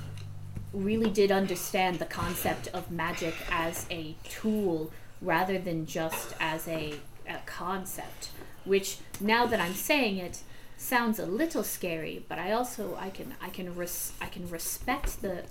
really 0.73 1.11
did 1.11 1.31
understand 1.31 1.99
the 1.99 2.05
concept 2.07 2.69
of 2.69 2.91
magic 2.91 3.35
as 3.51 3.87
a 3.91 4.17
tool 4.29 4.91
rather 5.23 5.59
than 5.59 5.87
just 5.87 6.35
as 6.41 6.67
a, 6.69 6.95
a 7.29 7.39
concept. 7.47 8.31
which 8.65 8.99
now 9.21 9.47
that 9.47 9.61
I'm 9.61 9.75
saying 9.75 10.17
it 10.19 10.41
sounds 10.77 11.19
a 11.19 11.27
little 11.27 11.63
scary, 11.63 12.25
but 12.29 12.39
I 12.39 12.53
also 12.53 12.97
I 13.01 13.11
can 13.11 13.35
I 13.41 13.49
can 13.51 13.75
res- 13.77 14.13
I 14.21 14.27
can 14.27 14.49
respect 14.51 15.23
the 15.23 15.45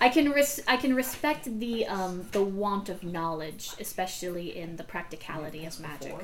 I 0.00 0.08
can 0.08 0.30
res- 0.30 0.62
I 0.68 0.76
can 0.76 0.94
respect 0.94 1.44
the 1.60 1.86
um, 1.86 2.26
the 2.32 2.42
want 2.42 2.88
of 2.88 3.02
knowledge, 3.02 3.70
especially 3.80 4.56
in 4.56 4.76
the 4.76 4.84
practicality 4.84 5.64
of 5.66 5.78
magic. 5.80 6.14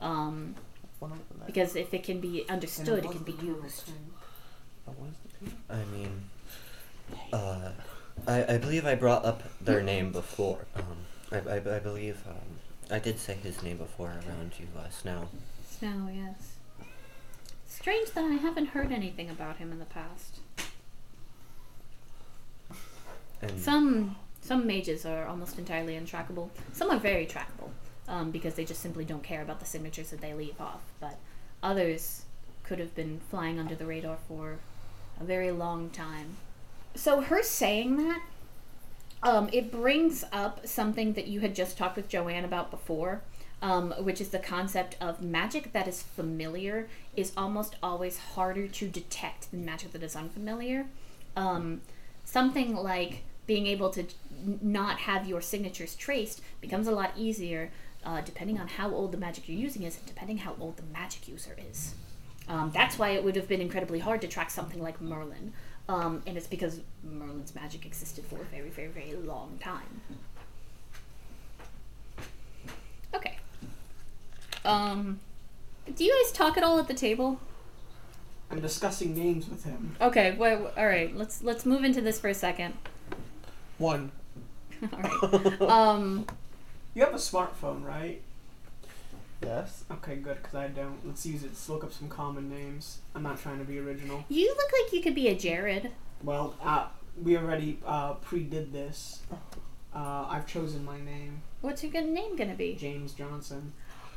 Um, 0.00 0.54
One 0.98 1.12
of 1.12 1.18
them. 1.28 1.42
because 1.46 1.76
if 1.76 1.92
it 1.94 2.02
can 2.02 2.20
be 2.20 2.44
understood, 2.48 3.04
it 3.04 3.10
can 3.10 3.22
be 3.22 3.32
used. 3.32 3.80
thing. 3.82 4.10
What 4.84 5.08
is 5.10 5.16
the 5.24 5.46
team? 5.46 5.56
I 5.70 5.84
mean, 5.96 6.24
uh, 7.32 7.70
I, 8.26 8.54
I 8.54 8.58
believe 8.58 8.84
I 8.86 8.94
brought 8.94 9.24
up 9.24 9.42
their 9.60 9.82
name 9.82 10.12
before. 10.12 10.66
Um, 10.76 10.98
I, 11.32 11.38
I, 11.38 11.56
I 11.76 11.78
believe 11.78 12.22
um, 12.28 12.36
I 12.90 12.98
did 12.98 13.18
say 13.18 13.34
his 13.34 13.62
name 13.62 13.78
before 13.78 14.08
around 14.08 14.52
you 14.58 14.66
uh, 14.78 14.88
Snow. 14.90 15.28
Snow, 15.78 16.08
yes. 16.14 16.56
Strange 17.66 18.10
that 18.12 18.24
I 18.24 18.34
haven't 18.34 18.66
heard 18.66 18.92
anything 18.92 19.28
about 19.30 19.56
him 19.56 19.72
in 19.72 19.78
the 19.78 19.84
past. 19.86 20.38
And 23.50 23.60
Some 23.60 24.16
some 24.40 24.66
mages 24.66 25.06
are 25.06 25.26
almost 25.26 25.58
entirely 25.58 25.94
untrackable. 25.94 26.50
Some 26.72 26.90
are 26.90 26.98
very 26.98 27.24
trackable 27.26 27.70
um, 28.08 28.30
because 28.30 28.54
they 28.54 28.64
just 28.66 28.80
simply 28.82 29.04
don't 29.04 29.22
care 29.22 29.40
about 29.40 29.58
the 29.58 29.64
signatures 29.66 30.10
that 30.10 30.20
they 30.20 30.34
leave 30.34 30.60
off. 30.60 30.82
But 31.00 31.18
others 31.62 32.24
could 32.62 32.78
have 32.78 32.94
been 32.94 33.20
flying 33.30 33.58
under 33.58 33.74
the 33.74 33.86
radar 33.86 34.18
for 34.28 34.58
a 35.18 35.24
very 35.24 35.50
long 35.50 35.88
time. 35.90 36.36
So 36.94 37.22
her 37.22 37.42
saying 37.42 37.96
that, 37.96 38.22
um, 39.22 39.48
it 39.52 39.72
brings 39.72 40.24
up 40.30 40.66
something 40.66 41.14
that 41.14 41.26
you 41.26 41.40
had 41.40 41.54
just 41.54 41.78
talked 41.78 41.96
with 41.96 42.08
Joanne 42.08 42.44
about 42.44 42.70
before, 42.70 43.22
um, 43.62 43.92
which 43.92 44.20
is 44.20 44.28
the 44.28 44.38
concept 44.38 44.96
of 45.00 45.22
magic 45.22 45.72
that 45.72 45.88
is 45.88 46.02
familiar 46.02 46.88
is 47.16 47.32
almost 47.34 47.76
always 47.82 48.18
harder 48.18 48.68
to 48.68 48.88
detect 48.88 49.50
than 49.50 49.64
magic 49.64 49.92
that 49.92 50.02
is 50.02 50.14
unfamiliar. 50.14 50.86
Um, 51.34 51.80
something 52.24 52.76
like 52.76 53.24
being 53.46 53.66
able 53.66 53.90
to 53.90 54.04
not 54.62 54.98
have 55.00 55.26
your 55.26 55.40
signatures 55.40 55.94
traced 55.94 56.40
becomes 56.60 56.86
a 56.86 56.92
lot 56.92 57.12
easier 57.16 57.70
uh, 58.04 58.20
depending 58.20 58.58
on 58.58 58.68
how 58.68 58.90
old 58.90 59.12
the 59.12 59.18
magic 59.18 59.48
you're 59.48 59.58
using 59.58 59.82
is 59.82 59.96
and 59.96 60.06
depending 60.06 60.38
how 60.38 60.54
old 60.60 60.76
the 60.76 60.82
magic 60.92 61.26
user 61.26 61.56
is. 61.70 61.94
Um, 62.48 62.70
that's 62.74 62.98
why 62.98 63.10
it 63.10 63.24
would 63.24 63.36
have 63.36 63.48
been 63.48 63.60
incredibly 63.60 63.98
hard 63.98 64.20
to 64.20 64.28
track 64.28 64.50
something 64.50 64.82
like 64.82 65.00
Merlin. 65.00 65.52
Um, 65.88 66.22
and 66.26 66.36
it's 66.36 66.46
because 66.46 66.80
Merlin's 67.02 67.54
magic 67.54 67.86
existed 67.86 68.24
for 68.26 68.36
a 68.36 68.44
very, 68.44 68.70
very, 68.70 68.88
very 68.88 69.14
long 69.14 69.58
time. 69.60 70.00
Okay. 73.14 73.38
Um, 74.64 75.20
do 75.94 76.04
you 76.04 76.22
guys 76.22 76.32
talk 76.32 76.56
at 76.56 76.62
all 76.62 76.78
at 76.78 76.88
the 76.88 76.94
table? 76.94 77.40
I'm 78.50 78.60
discussing 78.60 79.14
names 79.14 79.48
with 79.48 79.64
him. 79.64 79.96
Okay, 80.00 80.32
wait, 80.32 80.58
all 80.76 80.86
right. 80.86 81.14
Let's 81.16 81.42
let's 81.42 81.66
move 81.66 81.82
into 81.82 82.00
this 82.00 82.20
for 82.20 82.28
a 82.28 82.34
second. 82.34 82.74
One. 83.78 84.12
all 84.92 84.98
right. 85.00 85.60
Um, 85.62 86.26
You 86.94 87.04
have 87.04 87.14
a 87.14 87.18
smartphone, 87.18 87.84
right? 87.84 88.20
Yes. 89.42 89.84
Okay, 89.90 90.16
good, 90.16 90.36
because 90.38 90.54
I 90.54 90.68
don't. 90.68 91.06
Let's 91.06 91.26
use 91.26 91.42
it. 91.42 91.48
Let's 91.48 91.68
look 91.68 91.84
up 91.84 91.92
some 91.92 92.08
common 92.08 92.48
names. 92.48 92.98
I'm 93.14 93.22
not 93.22 93.40
trying 93.40 93.58
to 93.58 93.64
be 93.64 93.78
original. 93.78 94.24
you 94.28 94.48
look 94.48 94.70
like 94.82 94.92
you 94.92 95.02
could 95.02 95.14
be 95.14 95.28
a 95.28 95.34
Jared. 95.36 95.90
Well, 96.22 96.54
uh, 96.62 96.86
we 97.22 97.36
already 97.36 97.78
uh, 97.84 98.14
pre-did 98.14 98.72
this. 98.72 99.20
Uh, 99.94 100.26
I've 100.28 100.46
chosen 100.46 100.84
my 100.84 100.98
name, 101.00 101.42
What's 101.60 101.82
your 101.84 101.92
good 101.92 102.06
name 102.06 102.34
gonna 102.36 102.54
be? 102.54 102.74
James 102.74 103.12
Johnson. 103.12 103.72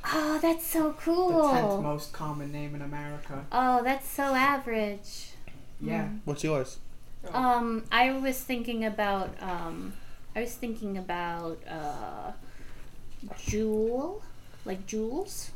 Oh, 0.06 0.40
that's 0.42 0.66
so 0.66 0.94
cool. 0.94 1.44
The 1.48 1.52
tenth 1.54 1.68
cool. 1.68 1.82
most 1.82 2.14
common 2.14 2.52
name 2.52 2.74
in 2.74 2.82
America. 2.82 3.46
Oh, 3.52 3.84
that's 3.84 4.10
so 4.10 4.24
average. 4.34 5.32
Yeah. 5.80 6.10
What's 6.26 6.44
yours? 6.44 6.78
Um, 7.34 7.84
I 7.92 8.12
was 8.12 8.40
thinking 8.40 8.86
about 8.86 9.36
um, 9.42 9.94
I 10.36 10.42
was 10.42 10.54
thinking 10.54 10.98
about 10.98 11.60
uh, 11.68 12.32
Jewel, 13.38 14.22
like 14.66 14.86
Jules, 14.86 15.52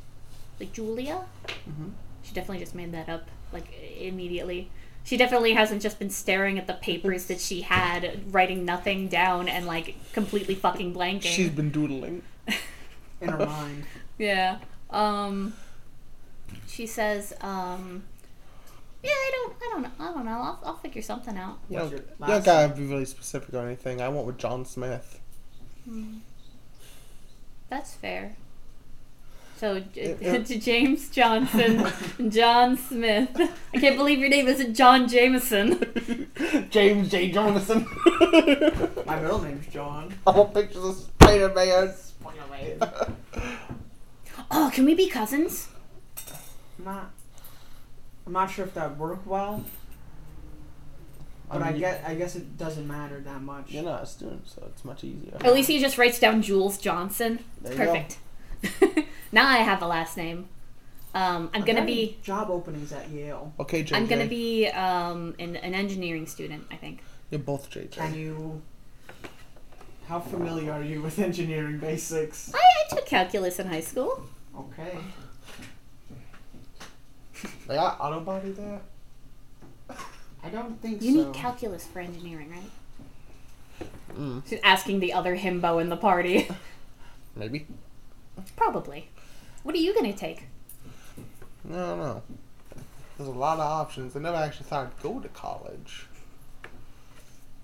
like 0.59 0.73
Julia. 0.73 1.21
Mm-hmm. 1.47 1.89
She 2.23 2.33
definitely 2.33 2.59
just 2.59 2.75
made 2.75 2.91
that 2.93 3.09
up 3.09 3.27
like 3.53 3.67
immediately. 3.99 4.69
She 5.03 5.17
definitely 5.17 5.53
hasn't 5.53 5.81
just 5.81 5.97
been 5.97 6.11
staring 6.11 6.59
at 6.59 6.67
the 6.67 6.73
papers 6.73 7.25
that 7.25 7.39
she 7.39 7.61
had, 7.61 8.33
writing 8.33 8.65
nothing 8.65 9.07
down 9.07 9.47
and 9.47 9.65
like 9.65 9.95
completely 10.13 10.55
fucking 10.55 10.93
blanking. 10.93 11.23
She's 11.23 11.49
been 11.49 11.71
doodling. 11.71 12.21
In 13.21 13.29
her 13.29 13.45
mind. 13.45 13.85
Yeah. 14.17 14.59
Um 14.89 15.53
she 16.67 16.85
says, 16.85 17.33
um 17.41 18.03
Yeah, 19.03 19.09
I 19.11 19.31
don't 19.33 19.53
I 19.61 19.69
don't 19.73 19.81
know. 19.83 19.91
I 19.99 20.13
don't 20.13 20.25
know. 20.25 20.31
I'll, 20.31 20.59
I'll 20.65 20.75
figure 20.77 21.01
something 21.01 21.37
out. 21.37 21.57
You 21.69 21.77
What's 21.79 21.91
don't, 21.91 21.99
you 22.19 22.27
don't 22.27 22.45
gotta 22.45 22.73
be 22.75 22.85
really 22.85 23.05
specific 23.05 23.53
or 23.53 23.65
anything. 23.65 24.01
I 24.01 24.09
went 24.09 24.25
with 24.27 24.37
John 24.37 24.65
Smith. 24.65 25.19
Hmm. 25.85 26.17
That's 27.69 27.93
fair. 27.95 28.35
So 29.57 29.79
J- 29.79 30.17
Yeah, 30.19 30.33
yeah. 30.37 30.43
to 30.43 30.59
James 30.59 31.09
Johnson, 31.09 31.85
John 32.29 32.77
Smith. 32.77 33.29
I 33.73 33.79
can't 33.79 33.95
believe 33.97 34.19
your 34.19 34.29
name 34.29 34.47
isn't 34.47 34.73
John 34.75 35.07
Jameson. 35.07 36.27
James 36.71 37.09
J. 37.09 37.31
Jonathan. 37.31 37.87
My 39.05 39.19
middle 39.19 39.41
name's 39.41 39.67
John. 39.67 40.13
I 40.25 40.31
want 40.31 40.53
pictures 40.53 40.83
of 40.83 40.95
Spider 40.95 41.49
Man. 41.53 41.93
Spider 41.93 42.41
Man. 42.49 43.15
Oh, 44.49 44.71
can 44.73 44.85
we 44.85 44.95
be 44.95 45.07
cousins? 45.07 45.69
Not. 46.83 47.11
I'm 48.31 48.33
not 48.33 48.49
sure 48.49 48.63
if 48.63 48.73
that 48.75 48.91
would 48.91 48.99
work 48.99 49.19
well, 49.25 49.61
but 51.49 51.61
I, 51.61 51.65
mean, 51.65 51.73
you- 51.75 51.79
get. 51.81 52.01
I 52.07 52.15
guess 52.15 52.37
it 52.37 52.57
doesn't 52.57 52.87
matter 52.87 53.19
that 53.19 53.41
much. 53.41 53.71
You're 53.71 53.83
not 53.83 54.03
a 54.03 54.05
student, 54.05 54.47
so 54.47 54.63
it's 54.67 54.85
much 54.85 55.03
easier. 55.03 55.35
At 55.41 55.53
least 55.53 55.67
he 55.67 55.81
just 55.81 55.97
writes 55.97 56.17
down 56.17 56.41
Jules 56.41 56.77
Johnson. 56.77 57.39
There 57.61 57.73
you 57.73 57.77
go. 57.77 58.05
Perfect. 58.63 59.07
now 59.33 59.49
I 59.49 59.57
have 59.57 59.81
a 59.81 59.85
last 59.85 60.15
name. 60.15 60.47
Um, 61.13 61.49
I'm 61.53 61.63
Are 61.63 61.65
gonna 61.65 61.79
there 61.79 61.85
be. 61.87 62.01
any 62.03 62.17
job 62.23 62.49
openings 62.49 62.93
at 62.93 63.09
Yale. 63.09 63.51
Okay, 63.59 63.83
JJ. 63.83 63.97
I'm 63.97 64.07
gonna 64.07 64.27
be 64.27 64.67
um, 64.67 65.35
an, 65.39 65.57
an 65.57 65.73
engineering 65.73 66.25
student. 66.25 66.67
I 66.71 66.77
think. 66.77 67.01
You're 67.31 67.39
both 67.41 67.69
JJ. 67.69 67.91
Can 67.91 68.13
you? 68.13 68.61
How 70.07 70.21
familiar 70.21 70.71
are 70.71 70.83
you 70.83 71.01
with 71.01 71.19
engineering 71.19 71.79
basics? 71.79 72.53
I, 72.55 72.57
I 72.57 72.95
took 72.95 73.05
calculus 73.05 73.59
in 73.59 73.67
high 73.67 73.81
school. 73.81 74.23
Okay. 74.57 74.97
They 77.67 77.75
got 77.75 77.99
auto 77.99 78.19
body 78.19 78.51
there. 78.51 78.81
I 80.43 80.49
don't 80.49 80.81
think 80.81 81.01
so. 81.01 81.07
You 81.07 81.13
so. 81.13 81.25
need 81.25 81.33
calculus 81.33 81.85
for 81.85 81.99
engineering, 81.99 82.51
right? 82.51 83.87
Mm, 84.17 84.47
She's 84.47 84.59
asking 84.63 84.99
the 84.99 85.13
other 85.13 85.37
himbo 85.37 85.79
in 85.81 85.89
the 85.89 85.97
party. 85.97 86.49
maybe. 87.35 87.65
Probably. 88.55 89.09
What 89.63 89.75
are 89.75 89.79
you 89.79 89.93
gonna 89.93 90.13
take? 90.13 90.47
I 91.69 91.73
don't 91.73 91.99
know. 91.99 92.23
There's 93.17 93.29
a 93.29 93.31
lot 93.31 93.59
of 93.59 93.65
options. 93.65 94.15
I 94.15 94.19
never 94.19 94.37
actually 94.37 94.65
thought 94.65 94.87
I'd 94.87 95.03
go 95.03 95.19
to 95.19 95.29
college. 95.29 96.07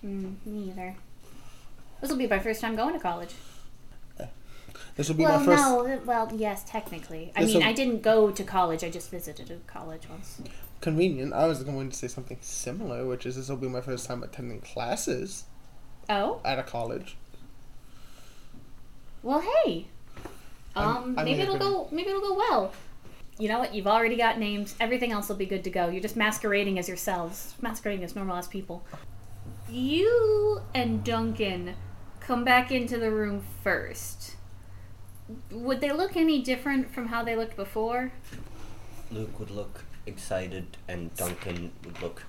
Mm, 0.06 0.36
me 0.46 0.70
either. 0.70 0.96
This 2.00 2.12
will 2.12 2.18
be 2.18 2.28
my 2.28 2.40
first 2.40 2.62
time 2.62 2.76
going 2.76 2.94
to 2.94 3.00
college. 3.00 3.34
This 4.98 5.08
will 5.10 5.16
be 5.16 5.24
well, 5.24 5.40
my 5.40 5.46
first. 5.46 5.64
no. 5.64 6.02
Well, 6.06 6.32
yes, 6.36 6.64
technically. 6.68 7.32
I 7.36 7.46
mean, 7.46 7.62
I 7.64 7.72
didn't 7.72 8.02
go 8.02 8.32
to 8.32 8.44
college. 8.44 8.84
I 8.84 8.90
just 8.90 9.12
visited 9.12 9.52
a 9.52 9.58
college 9.72 10.10
once. 10.10 10.42
Convenient. 10.82 11.34
I 11.34 11.46
was 11.46 11.64
going 11.64 11.90
to 11.90 11.96
say 11.96 12.08
something 12.08 12.38
similar, 12.42 13.06
which 13.06 13.26
is 13.26 13.36
this 13.36 13.48
will 13.50 13.58
be 13.58 13.68
my 13.70 13.82
first 13.82 14.08
time 14.08 14.24
attending 14.24 14.60
classes 14.62 15.46
Oh, 16.10 16.42
at 16.44 16.58
a 16.58 16.64
college. 16.64 17.16
well, 19.24 19.42
hey. 19.64 19.86
Um, 20.76 21.16
I 21.18 21.24
maybe 21.24 21.38
mean, 21.40 21.42
it'll 21.48 21.58
go. 21.58 21.88
Maybe 21.92 22.10
it'll 22.10 22.22
go 22.22 22.36
well. 22.36 22.74
You 23.40 23.50
know 23.50 23.60
what? 23.60 23.74
You've 23.76 23.88
already 23.88 24.16
got 24.16 24.40
names. 24.40 24.76
Everything 24.80 25.12
else 25.12 25.30
will 25.30 25.36
be 25.36 25.46
good 25.46 25.64
to 25.66 25.70
go. 25.70 25.90
You're 25.90 26.02
just 26.02 26.16
masquerading 26.16 26.80
as 26.80 26.88
yourselves, 26.88 27.54
masquerading 27.62 28.04
as 28.04 28.16
normal 28.16 28.38
as 28.38 28.48
people. 28.48 28.84
You 29.70 30.62
and 30.74 31.04
Duncan 31.04 31.76
come 32.20 32.44
back 32.44 32.72
into 32.72 32.98
the 32.98 33.12
room 33.12 33.44
first. 33.64 34.37
Would 35.52 35.82
they 35.82 35.92
look 35.92 36.16
any 36.16 36.42
different 36.42 36.94
from 36.94 37.08
how 37.08 37.24
they 37.24 37.36
looked 37.36 37.56
before? 37.56 38.12
Luke 39.12 39.40
would 39.40 39.52
look 39.52 39.84
excited, 40.06 40.78
and 40.88 41.14
Duncan 41.16 41.72
would 41.84 42.02
look 42.02 42.24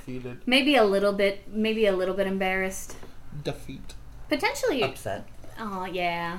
Defeated. 0.00 0.40
Maybe 0.46 0.76
a 0.76 0.84
little 0.84 1.12
bit. 1.12 1.52
Maybe 1.52 1.86
a 1.86 1.92
little 1.94 2.14
bit 2.14 2.26
embarrassed. 2.26 2.96
Defeat. 3.42 3.94
Potentially. 4.28 4.82
upset. 4.82 5.28
Oh 5.58 5.84
yeah. 5.84 6.38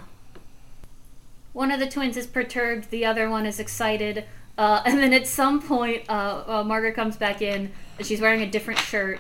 One 1.54 1.70
of 1.72 1.80
the 1.80 1.88
twins 1.88 2.18
is 2.18 2.25
perturbed. 2.28 2.90
The 2.90 3.06
other 3.06 3.30
one 3.30 3.46
is 3.46 3.60
excited. 3.60 4.25
Uh, 4.58 4.82
and 4.86 5.00
then 5.00 5.13
at 5.13 5.28
some 5.28 5.62
point, 5.62 6.04
uh, 6.10 6.44
uh, 6.48 6.63
Margaret 6.63 6.96
comes 6.96 7.18
back 7.18 7.42
in. 7.42 7.72
And 7.98 8.08
she's 8.08 8.22
wearing 8.22 8.42
a 8.42 8.50
different 8.50 8.80
shirt. 8.80 9.20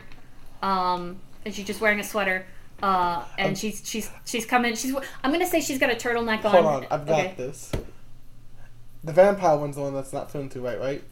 Um, 0.61 1.19
and 1.45 1.53
she's 1.53 1.65
just 1.65 1.81
wearing 1.81 1.99
a 1.99 2.03
sweater. 2.03 2.45
Uh, 2.81 3.23
and 3.37 3.57
she's 3.57 3.81
she's 3.85 4.09
she's 4.25 4.45
coming. 4.45 4.75
She's. 4.75 4.95
I'm 5.23 5.31
gonna 5.31 5.45
say 5.45 5.61
she's 5.61 5.77
got 5.79 5.91
a 5.91 5.95
turtleneck 5.95 6.43
on. 6.45 6.51
Hold 6.51 6.65
on, 6.65 6.85
I've 6.91 7.05
got 7.05 7.19
Okay. 7.19 7.33
this. 7.37 7.71
The 9.03 9.13
vampire 9.13 9.57
one's 9.57 9.75
the 9.75 9.81
one 9.81 9.93
that's 9.93 10.13
not 10.13 10.31
feeling 10.31 10.49
too 10.49 10.61
right, 10.61 10.79
right? 10.79 11.03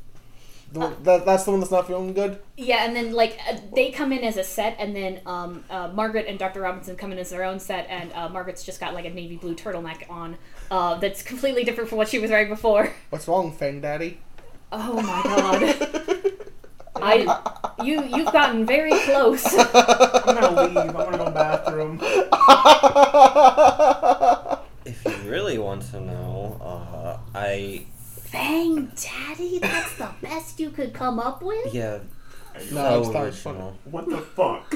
The, 0.71 0.81
Uh, 0.81 0.93
that, 1.01 1.25
that's 1.25 1.45
the 1.45 1.51
one 1.51 1.59
that's 1.59 1.71
not 1.71 1.87
feeling 1.87 2.13
good. 2.13 2.39
Yeah, 2.55 2.85
and 2.85 2.95
then 2.95 3.13
like 3.13 3.39
uh, 3.49 3.57
they 3.75 3.89
come 3.89 4.11
in 4.11 4.23
as 4.23 4.37
a 4.37 4.43
set, 4.43 4.75
and 4.77 4.95
then 4.95 5.21
um, 5.25 5.63
uh, 5.71 5.87
Margaret 5.87 6.27
and 6.27 6.37
Dr. 6.37 6.61
Robinson 6.61 6.95
come 6.95 7.11
in 7.11 7.17
as 7.17 7.31
their 7.31 7.43
own 7.43 7.59
set, 7.59 7.87
and 7.89 8.13
uh, 8.13 8.29
Margaret's 8.29 8.63
just 8.63 8.79
got 8.79 8.93
like 8.93 9.05
a 9.05 9.09
navy 9.09 9.35
blue 9.37 9.55
turtleneck 9.55 10.07
on, 10.11 10.37
uh, 10.69 10.95
that's 10.99 11.23
completely 11.23 11.63
different 11.63 11.89
from 11.89 11.97
what 11.97 12.07
she 12.09 12.19
was 12.19 12.29
wearing 12.29 12.49
before. 12.49 12.93
What's 13.09 13.27
wrong, 13.27 13.51
Fang 13.51 13.81
Daddy? 13.81 14.19
Oh 14.71 15.01
my 15.01 15.23
god, 15.23 16.18
I 17.01 17.83
you 17.83 18.03
you've 18.03 18.31
gotten 18.31 18.65
very 18.65 18.91
close. 18.91 19.45
I'm 19.57 20.35
gonna 20.35 20.61
leave. 20.63 20.77
I'm 20.77 20.93
gonna 20.93 21.17
go 21.17 21.17
to 21.17 21.23
the 21.25 21.31
bathroom. 21.31 21.99
If 24.85 25.05
you 25.05 25.29
really 25.29 25.57
want 25.57 25.83
to 25.91 26.01
know, 26.01 26.57
uh, 26.61 27.17
I 27.35 27.85
Fang 28.29 28.91
Daddy, 28.95 29.59
that's 29.59 29.95
the 29.97 30.09
best 30.21 30.59
you 30.59 30.69
could 30.69 30.93
come 30.93 31.19
up 31.19 31.41
with. 31.41 31.73
yeah, 31.73 31.99
No, 32.71 33.03
so 33.03 33.03
it's 33.03 33.13
not 33.13 33.23
original. 33.55 33.77
What 33.85 34.09
the 34.09 34.17
fuck? 34.17 34.73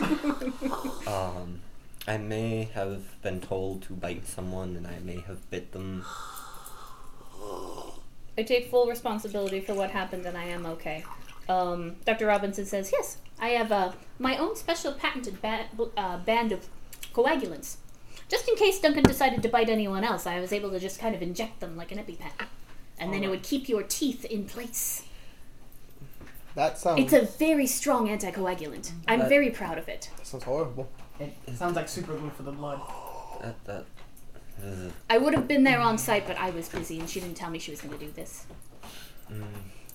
Um, 1.07 1.59
I 2.07 2.17
may 2.17 2.69
have 2.73 3.21
been 3.21 3.41
told 3.41 3.83
to 3.83 3.93
bite 3.93 4.27
someone, 4.27 4.75
and 4.75 4.87
I 4.87 4.99
may 4.99 5.21
have 5.21 5.49
bit 5.51 5.71
them. 5.71 6.05
I 8.37 8.43
take 8.43 8.69
full 8.71 8.87
responsibility 8.87 9.59
for 9.61 9.73
what 9.73 9.91
happened, 9.91 10.25
and 10.25 10.37
I 10.37 10.45
am 10.45 10.65
okay. 10.65 11.03
Um, 11.49 11.97
Dr. 12.05 12.27
Robinson 12.27 12.65
says, 12.65 12.91
Yes, 12.93 13.17
I 13.39 13.49
have 13.49 13.71
uh, 13.71 13.91
my 14.19 14.37
own 14.37 14.55
special 14.55 14.91
patented 14.93 15.41
ba- 15.41 15.65
uh, 15.97 16.17
band 16.19 16.51
of 16.51 16.67
coagulants. 17.13 17.77
Just 18.29 18.47
in 18.47 18.55
case 18.55 18.79
Duncan 18.79 19.03
decided 19.03 19.43
to 19.43 19.49
bite 19.49 19.69
anyone 19.69 20.03
else, 20.03 20.25
I 20.25 20.39
was 20.39 20.53
able 20.53 20.71
to 20.71 20.79
just 20.79 20.99
kind 20.99 21.13
of 21.13 21.21
inject 21.21 21.59
them 21.59 21.75
like 21.75 21.91
an 21.91 21.97
EpiPen. 21.99 22.31
And 22.97 23.13
then 23.13 23.23
it 23.23 23.29
would 23.29 23.43
keep 23.43 23.67
your 23.67 23.83
teeth 23.83 24.23
in 24.25 24.45
place. 24.45 25.03
that 26.55 26.77
sounds. 26.77 27.01
It's 27.01 27.13
a 27.13 27.23
very 27.37 27.67
strong 27.67 28.07
anticoagulant. 28.07 28.91
I'm 29.07 29.21
Uh, 29.21 29.27
very 29.27 29.49
proud 29.49 29.77
of 29.77 29.89
it. 29.89 30.09
that 30.17 30.25
sounds 30.27 30.43
horrible. 30.45 30.89
It 31.19 31.33
sounds 31.57 31.75
like 31.75 31.89
super 31.89 32.15
glue 32.17 32.29
for 32.31 32.43
the 32.43 32.51
blood. 32.51 32.79
That 33.41 33.63
that. 33.65 33.85
ugh. 34.65 34.91
I 35.09 35.17
would 35.17 35.33
have 35.33 35.47
been 35.47 35.63
there 35.63 35.79
on 35.79 35.97
site, 35.97 36.25
but 36.25 36.37
I 36.37 36.49
was 36.51 36.69
busy, 36.69 36.99
and 36.99 37.09
she 37.09 37.19
didn't 37.19 37.35
tell 37.35 37.49
me 37.49 37.59
she 37.59 37.71
was 37.71 37.81
going 37.81 37.97
to 37.97 38.03
do 38.05 38.11
this. 38.11 38.45
Mm. 39.31 39.43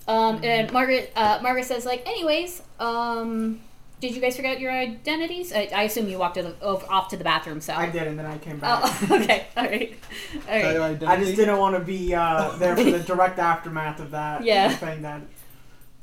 Um, 0.08 0.40
and 0.42 0.72
Margaret, 0.72 1.12
uh, 1.14 1.38
Margaret 1.42 1.66
says, 1.66 1.84
like, 1.84 2.06
anyways, 2.08 2.62
um, 2.80 3.60
did 4.00 4.14
you 4.14 4.22
guys 4.22 4.36
forget 4.36 4.58
your 4.58 4.72
identities? 4.72 5.52
I, 5.52 5.68
I 5.74 5.82
assume 5.82 6.08
you 6.08 6.18
walked 6.18 6.36
to 6.36 6.44
the, 6.44 6.54
over, 6.62 6.86
off 6.88 7.08
to 7.08 7.18
the 7.18 7.24
bathroom, 7.24 7.60
so. 7.60 7.74
I 7.74 7.90
did, 7.90 8.06
and 8.06 8.18
then 8.18 8.24
I 8.24 8.38
came 8.38 8.58
back. 8.58 8.80
Oh, 8.82 9.08
okay, 9.22 9.46
all 9.54 9.64
right, 9.64 9.98
all 10.34 10.40
Tell 10.46 10.72
your 10.72 10.80
right. 10.80 10.90
identity. 10.92 11.06
I 11.06 11.16
just 11.22 11.36
didn't 11.36 11.58
want 11.58 11.76
to 11.76 11.80
be 11.80 12.14
uh, 12.14 12.56
there 12.56 12.74
for 12.74 12.84
the 12.84 13.00
direct 13.00 13.38
aftermath 13.38 14.00
of 14.00 14.12
that. 14.12 14.44
Yeah. 14.44 14.70
Thing 14.70 15.02
that 15.02 15.20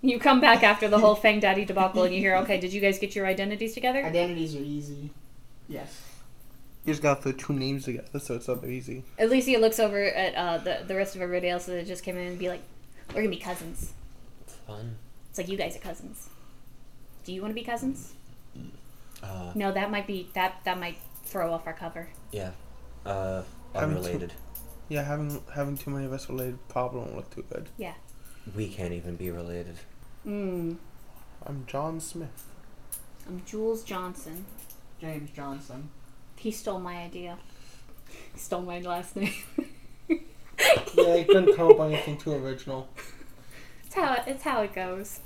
You 0.02 0.20
come 0.20 0.40
back 0.40 0.62
after 0.62 0.88
the 0.88 1.00
whole 1.00 1.16
Fang 1.16 1.40
Daddy 1.40 1.66
debacle, 1.66 2.04
and 2.04 2.14
you 2.14 2.20
hear, 2.20 2.36
okay, 2.38 2.60
did 2.60 2.74
you 2.74 2.82
guys 2.82 3.00
get 3.00 3.16
your 3.16 3.26
identities 3.26 3.74
together? 3.74 4.06
identities 4.06 4.56
are 4.56 4.60
easy. 4.60 5.10
Yes. 5.68 6.04
You 6.86 6.94
just 6.94 7.02
got 7.02 7.24
the 7.24 7.34
two 7.34 7.54
names 7.54 7.86
together, 7.86 8.20
so 8.20 8.36
it's 8.36 8.48
not 8.48 8.62
that 8.62 8.70
easy. 8.70 9.04
At 9.18 9.32
least 9.32 9.48
he 9.48 9.58
looks 9.58 9.80
over 9.80 10.04
at 10.04 10.36
uh, 10.36 10.58
the 10.60 10.84
the 10.86 10.96
rest 10.96 11.16
of 11.16 11.22
everybody 11.24 11.50
else 11.50 11.66
that 11.66 11.88
just 11.88 12.04
came 12.04 12.16
in 12.16 12.28
and 12.28 12.38
be 12.38 12.50
like, 12.50 12.62
we're 13.10 13.22
gonna 13.22 13.30
be 13.30 13.38
cousins. 13.38 13.94
It's 14.42 14.54
fun. 14.56 14.96
It's 15.30 15.38
like 15.38 15.48
you 15.50 15.58
guys 15.58 15.76
are 15.76 15.80
cousins. 15.80 16.30
Do 17.24 17.34
you 17.34 17.42
want 17.42 17.52
to 17.52 17.56
be 17.56 17.64
cousins? 17.64 18.14
Uh, 19.24 19.52
No, 19.56 19.72
that 19.72 19.90
might 19.92 20.06
be 20.08 20.30
that 20.34 20.62
that 20.66 20.80
might 20.80 20.98
throw 21.24 21.52
off 21.54 21.66
our 21.68 21.74
cover. 21.74 22.10
yeah. 22.32 22.52
Uh, 23.06 23.44
Having 23.74 23.90
two- 23.90 23.96
unrelated. 23.98 24.34
Yeah, 24.90 25.04
having 25.04 25.42
having 25.54 25.78
too 25.78 25.90
many 25.92 26.06
of 26.06 26.14
us 26.14 26.30
related 26.30 26.58
probably 26.68 27.00
won't 27.02 27.16
look 27.16 27.30
too 27.34 27.44
good. 27.52 27.70
Yeah. 27.78 27.94
We 28.56 28.68
can't 28.70 28.94
even 28.94 29.16
be 29.16 29.32
related. 29.32 29.78
Mm. 30.26 30.78
I'm 31.46 31.66
John 31.68 32.00
Smith. 32.00 32.46
I'm 33.28 33.42
Jules 33.46 33.84
Johnson. 33.84 34.46
James 35.02 35.32
Johnson. 35.32 35.90
He 36.38 36.52
stole 36.52 36.80
my 36.80 36.98
idea. 36.98 37.38
He 38.34 38.40
stole 38.40 38.62
my 38.62 38.80
last 38.82 39.16
name. 39.16 39.34
Yeah, 40.96 41.16
you 41.16 41.26
couldn't 41.26 41.56
come 41.56 41.72
up 41.72 41.78
with 41.80 41.92
anything 41.94 42.18
too 42.18 42.34
original. 42.34 42.88
It's 43.86 43.96
how 43.96 44.14
it, 44.14 44.24
it's 44.28 44.44
how 44.44 44.62
it 44.62 44.74
goes. 44.74 45.20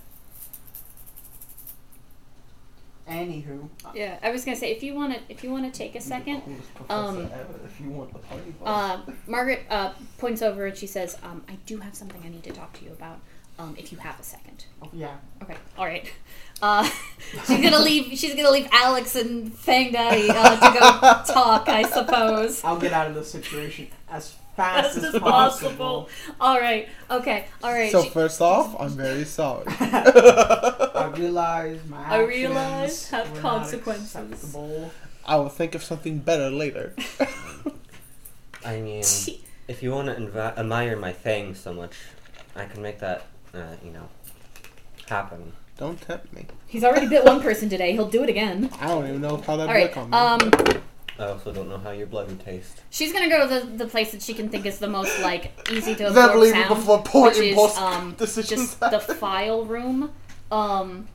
Anywho, 3.08 3.68
Yeah, 3.96 4.20
I 4.22 4.30
was 4.30 4.46
gonna 4.46 4.56
say 4.56 4.72
if 4.72 4.84
you 4.84 4.94
want 4.94 5.14
to 5.16 5.20
if 5.30 5.44
you 5.44 5.50
want 5.50 5.72
to 5.72 5.76
take 5.76 5.96
a 5.96 6.02
second, 6.02 6.44
Um, 6.92 7.28
if 7.66 7.82
you 7.82 7.90
want 7.90 8.14
the 8.14 8.20
party 8.20 8.54
uh, 8.64 9.00
Margaret 9.26 9.62
uh, 9.70 9.94
points 10.20 10.44
over 10.44 10.68
and 10.68 10.78
she 10.78 10.86
says, 10.86 11.18
um, 11.24 11.44
"I 11.50 11.58
do 11.66 11.78
have 11.80 11.96
something 11.96 12.22
I 12.24 12.30
need 12.30 12.44
to 12.44 12.52
talk 12.52 12.72
to 12.74 12.86
you 12.86 12.92
about. 12.92 13.20
Um, 13.58 13.76
if 13.78 13.92
you 13.92 13.98
have 13.98 14.18
a 14.20 14.24
second. 14.24 14.66
oh, 14.82 14.88
yeah. 14.94 15.16
Okay, 15.44 15.56
all 15.78 15.86
right. 15.86 16.12
Uh, 16.62 16.84
she's 17.48 17.62
gonna 17.62 17.80
leave. 17.80 18.18
She's 18.20 18.36
gonna 18.36 18.52
leave 18.52 18.68
Alex 18.74 19.16
and 19.16 19.54
Fang 19.54 19.94
Daddy 19.94 20.30
uh, 20.30 20.56
to 20.58 20.78
go 20.78 21.24
talk, 21.34 21.70
I 21.70 21.84
suppose. 21.84 22.62
I'll 22.66 22.78
get 22.78 22.92
out 22.92 23.08
of 23.08 23.16
this 23.16 23.32
situation 23.32 23.88
as 24.12 24.36
fast 24.60 24.98
As 24.98 25.04
as, 25.06 25.20
possible. 25.20 25.70
possible. 25.72 26.10
All 26.42 26.60
right. 26.60 26.90
Okay. 27.10 27.46
All 27.64 27.72
right. 27.72 27.92
So 27.92 28.04
She- 28.04 28.10
first 28.10 28.42
off, 28.42 28.76
I'm 28.80 28.90
very 28.92 29.24
sorry. 29.24 29.64
I 29.80 31.12
realize 31.16 31.80
my 31.88 31.98
I 31.98 32.24
actions 32.24 32.28
realize 32.28 33.10
have 33.10 33.34
consequences. 33.36 34.56
I 35.26 35.36
will 35.38 35.50
think 35.50 35.76
of 35.76 35.84
something 35.84 36.20
better 36.20 36.50
later. 36.50 36.94
I 38.66 38.82
mean, 38.82 39.04
if 39.68 39.82
you 39.82 39.92
want 39.92 40.08
to 40.10 40.16
invi- 40.16 40.58
admire 40.58 40.98
my 40.98 41.14
thing 41.14 41.56
so 41.56 41.74
much, 41.74 41.96
I 42.56 42.66
can 42.66 42.82
make 42.82 43.00
that, 43.00 43.28
uh, 43.54 43.76
you 43.84 43.92
know, 43.92 44.10
happen. 45.08 45.54
Don't 45.78 46.02
tempt 46.02 46.34
me. 46.34 46.46
He's 46.68 46.84
already 46.84 47.08
bit 47.08 47.24
one 47.24 47.42
person 47.42 47.70
today. 47.70 47.94
He'll 47.94 48.10
do 48.10 48.22
it 48.24 48.30
again. 48.30 48.70
I 48.82 48.88
don't 48.90 49.08
even 49.08 49.22
know 49.22 49.38
how 49.38 49.56
that 49.56 49.70
All 49.70 49.74
right. 49.74 49.96
work 49.96 49.98
on 49.98 50.10
me. 50.10 50.18
Um, 50.18 50.82
I 51.20 51.26
also 51.32 51.52
don't 51.52 51.68
know 51.70 51.78
how 51.78 51.92
your 51.92 52.08
blood 52.08 52.30
would 52.30 52.40
taste. 52.40 52.82
she's 52.90 53.12
gonna 53.14 53.30
go 53.30 53.48
to 53.48 53.60
the, 53.60 53.78
the 53.84 53.88
place 53.88 54.12
that 54.14 54.22
she 54.22 54.34
can 54.34 54.50
think 54.50 54.66
is 54.66 54.80
the 54.80 54.88
most 54.88 55.20
like 55.22 55.52
easy 55.72 55.94
to 55.96 56.04
Then 56.04 56.12
absorb 56.30 56.38
leave 56.38 56.56
it 56.56 56.68
sound, 56.68 56.76
before 56.76 57.02
poor 57.04 57.28
which 57.30 57.38
is 57.38 57.50
impulse 57.50 57.78
um 57.78 58.14
decisions 58.18 58.76
just 58.76 58.80
the 58.80 59.00
file 59.00 59.66
room, 59.66 60.12
um, 60.52 61.08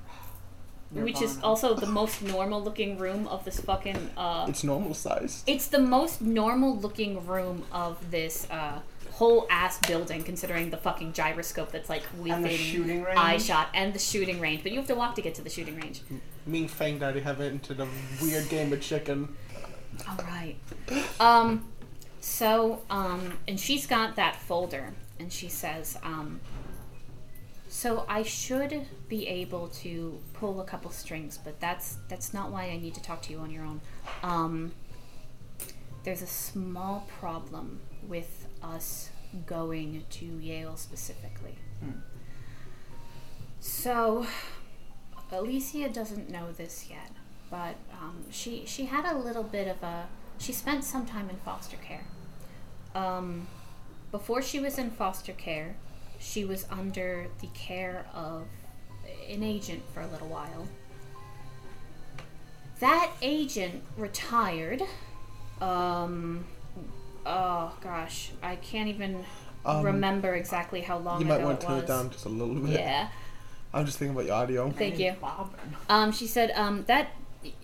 which 0.93 1.21
is 1.23 1.37
Nirvana. 1.37 1.47
also 1.47 1.75
the 1.75 1.87
most 1.87 2.23
normal 2.23 2.63
looking 2.63 2.99
room 2.99 3.27
of 3.29 3.45
this 3.45 3.59
fucking 3.61 4.11
uh. 4.17 4.47
It's 4.49 4.63
normal 4.63 4.95
sized. 4.95 5.43
It's 5.49 5.69
the 5.69 5.81
most 5.81 6.21
normal 6.21 6.77
looking 6.77 7.25
room 7.27 7.65
of 7.73 8.11
this 8.11 8.47
uh 8.51 8.81
whole 9.13 9.47
ass 9.49 9.79
building, 9.87 10.23
considering 10.25 10.71
the 10.71 10.77
fucking 10.77 11.13
gyroscope 11.13 11.71
that's 11.71 11.89
like 11.89 12.03
And 12.13 12.45
the 12.45 12.49
within 12.49 12.59
shooting 12.59 13.03
range. 13.05 13.17
eye 13.19 13.39
shot 13.39 13.69
and 13.73 13.95
the 13.95 13.99
shooting 13.99 14.41
range. 14.41 14.63
But 14.65 14.73
you 14.73 14.79
have 14.79 14.89
to 14.89 14.95
walk 14.97 15.15
to 15.15 15.23
get 15.23 15.35
to 15.37 15.43
the 15.43 15.51
shooting 15.51 15.77
range. 15.81 16.03
Me 16.47 16.61
and 16.63 16.71
Fang 16.71 16.99
Daddy 16.99 17.21
have 17.21 17.41
entered 17.41 17.81
a 17.81 17.87
weird 18.21 18.49
game 18.49 18.73
of 18.73 18.81
chicken. 18.83 19.35
All 20.09 20.25
right. 20.25 20.57
Um, 21.21 21.69
so, 22.21 22.83
um, 22.91 23.39
and 23.47 23.59
she's 23.59 23.87
got 23.87 24.17
that 24.17 24.37
folder, 24.37 24.95
and 25.19 25.33
she 25.33 25.49
says, 25.49 25.99
um, 26.03 26.41
so 27.69 28.07
I 28.09 28.23
should 28.23 28.87
be 29.09 29.27
able 29.27 29.69
to 29.69 30.21
pull 30.33 30.61
a 30.61 30.65
couple 30.65 30.91
strings, 30.91 31.39
but 31.43 31.59
that's 31.61 31.99
that's 32.09 32.33
not 32.33 32.53
why 32.53 32.67
I 32.67 32.77
need 32.77 32.95
to 32.95 33.03
talk 33.03 33.21
to 33.23 33.33
you 33.33 33.41
on 33.41 33.51
your 33.51 33.65
own. 33.65 33.81
Um, 34.23 34.73
there's 36.05 36.23
a 36.23 36.27
small 36.27 37.07
problem 37.19 37.81
with 38.07 38.47
us 38.63 39.11
going 39.47 40.05
to 40.11 40.25
Yale 40.25 40.77
specifically. 40.77 41.57
Hmm. 41.81 41.99
So, 43.59 44.27
Alicia 45.33 45.89
doesn't 45.89 46.31
know 46.31 46.53
this 46.53 46.87
yet, 46.89 47.11
but 47.55 47.77
um, 48.03 48.25
she 48.31 48.65
she 48.67 48.87
had 48.87 49.05
a 49.05 49.17
little 49.17 49.45
bit 49.45 49.69
of 49.69 49.81
a 49.85 50.07
she 50.39 50.53
spent 50.53 50.83
some 50.83 51.07
time 51.07 51.31
in 51.31 51.37
foster 51.37 51.77
care. 51.77 52.05
Um, 52.97 53.47
before 54.11 54.43
she 54.43 54.59
was 54.59 54.77
in 54.77 54.91
foster 54.91 55.33
care, 55.33 55.77
she 56.19 56.45
was 56.45 56.67
under 56.69 57.29
the 57.41 57.47
care 57.55 58.07
of 58.13 58.49
an 59.31 59.45
agent 59.45 59.83
for 59.93 60.01
a 60.01 60.07
little 60.09 60.27
while. 60.27 60.67
That 62.81 63.13
agent 63.23 63.85
retired. 63.97 64.83
Um, 65.61 66.45
oh 67.25 67.73
gosh, 67.81 68.33
I 68.43 68.57
can't 68.57 68.89
even 68.89 69.25
Um, 69.65 69.83
remember 69.83 70.35
exactly 70.35 70.81
how 70.81 70.99
long 70.99 71.21
You 71.21 71.27
might 71.27 71.37
ago 71.37 71.45
want 71.47 71.61
to 71.61 71.67
turn 71.67 71.75
was. 71.77 71.85
it 71.85 71.87
down 71.87 72.11
just 72.11 72.25
a 72.25 72.29
little 72.29 72.57
bit. 72.57 72.81
Yeah. 72.81 73.09
I'm 73.73 73.87
just 73.87 73.99
thinking 73.99 74.15
about 74.17 74.27
your 74.27 74.35
audio. 74.35 74.71
Thank 74.71 74.99
you. 74.99 75.15
Um, 75.89 76.13
she 76.13 76.27
said 76.27 76.51
um, 76.55 76.85
that 76.87 77.09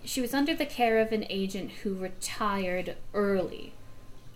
she 0.03 0.21
was 0.21 0.33
under 0.33 0.53
the 0.55 0.65
care 0.65 0.99
of 0.99 1.11
an 1.11 1.25
agent 1.29 1.71
who 1.83 1.95
retired 1.95 2.95
early. 3.13 3.73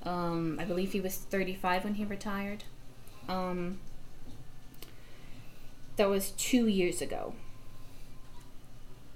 Um, 0.03 0.57
I 0.59 0.65
believe 0.65 0.91
he 0.91 1.01
was 1.01 1.15
35 1.17 1.83
when 1.83 1.93
he 1.95 2.05
retired. 2.05 2.63
Um, 3.27 3.79
that 5.95 6.09
was 6.09 6.31
two 6.31 6.67
years 6.67 7.01
ago. 7.01 7.33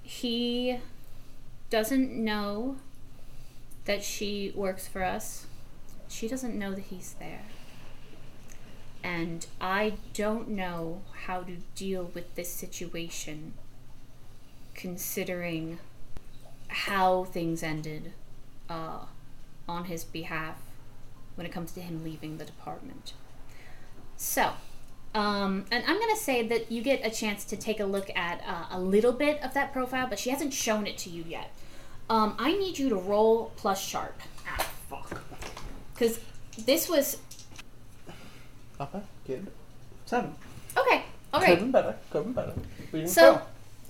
He 0.02 0.80
doesn't 1.70 2.12
know 2.12 2.78
that 3.86 4.04
she 4.04 4.52
works 4.56 4.88
for 4.88 5.04
us. 5.04 5.46
She 6.08 6.28
doesn't 6.28 6.58
know 6.58 6.74
that 6.74 6.86
he's 6.86 7.16
there. 7.20 7.44
and 9.04 9.46
I 9.62 9.94
don't 10.14 10.50
know 10.50 11.02
how 11.26 11.42
to 11.44 11.58
deal 11.76 12.12
with 12.14 12.36
this 12.36 12.50
situation 12.50 13.54
considering 14.74 15.80
how 16.70 17.26
things 17.26 17.62
ended 17.64 18.14
uh, 18.70 19.00
on 19.68 19.86
his 19.86 20.04
behalf 20.04 20.56
when 21.36 21.46
it 21.46 21.52
comes 21.52 21.72
to 21.74 21.82
him 21.82 22.04
leaving 22.04 22.38
the 22.38 22.46
department. 22.46 23.14
So, 24.18 24.52
um, 25.16 25.66
and 25.72 25.84
I'm 25.88 25.96
going 25.98 26.14
to 26.16 26.22
say 26.22 26.46
that 26.48 26.72
you 26.72 26.82
get 26.82 27.06
a 27.06 27.10
chance 27.10 27.44
to 27.46 27.56
take 27.58 27.80
a 27.80 27.86
look 27.86 28.10
at 28.16 28.42
uh, 28.46 28.66
a 28.72 28.80
little 28.80 29.14
bit 29.14 29.42
of 29.44 29.54
that 29.54 29.72
profile, 29.74 30.08
but 30.08 30.20
she 30.20 30.30
hasn't 30.30 30.54
shown 30.54 30.86
it 30.86 30.98
to 31.00 31.10
you 31.10 31.24
yet. 31.28 31.52
Um, 32.10 32.36
I 32.40 32.54
need 32.54 32.78
you 32.80 32.90
to 32.90 32.96
roll 32.96 33.52
plus 33.56 33.80
sharp. 33.82 34.20
Ah, 34.48 34.68
fuck. 34.90 35.22
Because 35.94 36.20
this 36.66 36.90
was. 36.90 37.18
Not 38.80 38.92
bad. 38.92 39.04
Good. 39.28 39.48
Seven. 40.06 40.34
Okay, 40.78 41.04
alright. 41.34 41.50
Could've 41.50 41.60
been 41.60 41.72
better. 41.72 41.96
Could've 42.10 42.26
been 42.26 42.34
better. 42.34 42.54
We 42.92 43.00
didn't 43.00 43.12
So, 43.12 43.36
fail. 43.36 43.48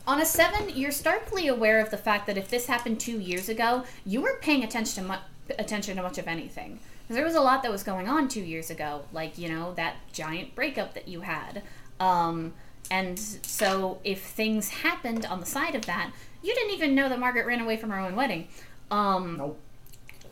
On 0.10 0.19
a 0.19 0.26
seven, 0.26 0.69
you're 0.69 0.91
starkly 0.91 1.48
aware 1.48 1.80
of 1.80 1.91
the 1.91 1.98
fact 1.98 2.26
that 2.26 2.36
if 2.36 2.50
this 2.50 2.65
happened 2.65 3.00
two 3.00 3.19
years 3.19 3.48
ago, 3.48 3.84
you 4.08 4.24
weren't 4.24 4.41
paying 4.41 4.63
attention 4.63 5.04
to, 5.04 5.10
mu- 5.12 5.54
attention 5.60 5.98
to 5.98 6.02
much 6.02 6.17
of 6.17 6.28
anything. 6.28 6.80
there 7.10 7.24
was 7.24 7.36
a 7.36 7.41
lot 7.41 7.62
that 7.62 7.72
was 7.72 7.84
going 7.84 8.10
on 8.10 8.28
two 8.28 8.41
years 8.41 8.72
ago, 8.72 9.04
like, 9.13 9.38
you 9.38 9.48
know, 9.48 9.72
that 9.76 9.98
giant 10.12 10.56
breakup 10.56 10.95
that 10.95 11.08
you 11.08 11.22
had. 11.22 11.62
Um, 12.00 12.54
and 12.89 13.19
so, 13.19 14.00
if 14.04 14.24
things 14.24 14.69
happened 14.69 15.28
on 15.28 15.41
the 15.41 15.45
side 15.45 15.76
of 15.76 15.86
that, 15.86 16.12
you 16.41 16.56
didn't 16.56 16.74
even 16.74 16.95
know 16.95 17.08
that 17.08 17.19
Margaret 17.19 17.45
ran 17.45 17.62
away 17.62 17.78
from 17.78 17.91
her 17.91 18.00
own 18.00 18.15
wedding. 18.15 18.48
Um, 18.89 19.38
Nope. 19.38 19.60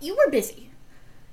you 0.01 0.15
were 0.17 0.31
busy. 0.31 0.71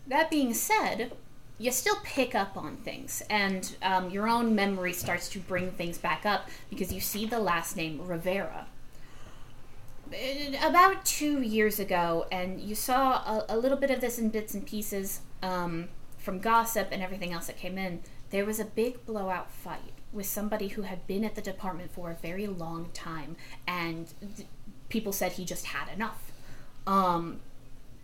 That 0.07 0.31
being 0.31 0.53
said, 0.53 1.13
you 1.59 1.71
still 1.71 1.97
pick 2.03 2.35
up 2.35 2.57
on 2.57 2.77
things, 2.79 3.23
and 3.31 3.77
um, 3.83 4.11
your 4.11 4.29
own 4.29 4.55
memory 4.55 4.93
starts 4.93 5.29
to 5.31 5.38
bring 5.38 5.71
things 5.71 5.99
back 5.99 6.27
up 6.27 6.49
because 6.69 6.93
you 6.93 7.01
see 7.01 7.27
the 7.27 7.38
last 7.38 7.77
name 7.77 8.01
Rivera. 8.07 8.67
Uh, 10.12 10.69
About 10.69 11.05
two 11.05 11.40
years 11.43 11.79
ago, 11.79 12.27
and 12.33 12.61
you 12.61 12.75
saw 12.75 13.14
a, 13.25 13.47
a 13.49 13.57
little 13.57 13.79
bit 13.79 13.90
of 13.90 14.01
this 14.01 14.19
in 14.19 14.31
bits 14.31 14.55
and 14.55 14.67
pieces 14.67 15.21
um, 15.43 15.88
from 16.19 16.40
gossip 16.40 16.88
and 16.90 17.03
everything 17.03 17.33
else 17.33 17.47
that 17.47 17.57
came 17.57 17.79
in. 17.79 18.01
There 18.31 18.45
was 18.45 18.59
a 18.59 18.64
big 18.64 19.07
blowout 19.07 19.51
fight 19.51 19.93
with 20.12 20.27
somebody 20.27 20.69
who 20.69 20.83
had 20.83 21.07
been 21.07 21.25
at 21.25 21.35
the 21.35 21.43
department 21.43 21.93
for 21.93 22.11
a 22.11 22.14
very 22.14 22.47
long 22.47 22.90
time, 22.93 23.37
and 23.67 24.12
th- 24.37 24.49
people 24.88 25.12
said 25.12 25.33
he 25.33 25.45
just 25.45 25.67
had 25.67 25.88
enough. 25.93 26.33
Um, 26.87 27.40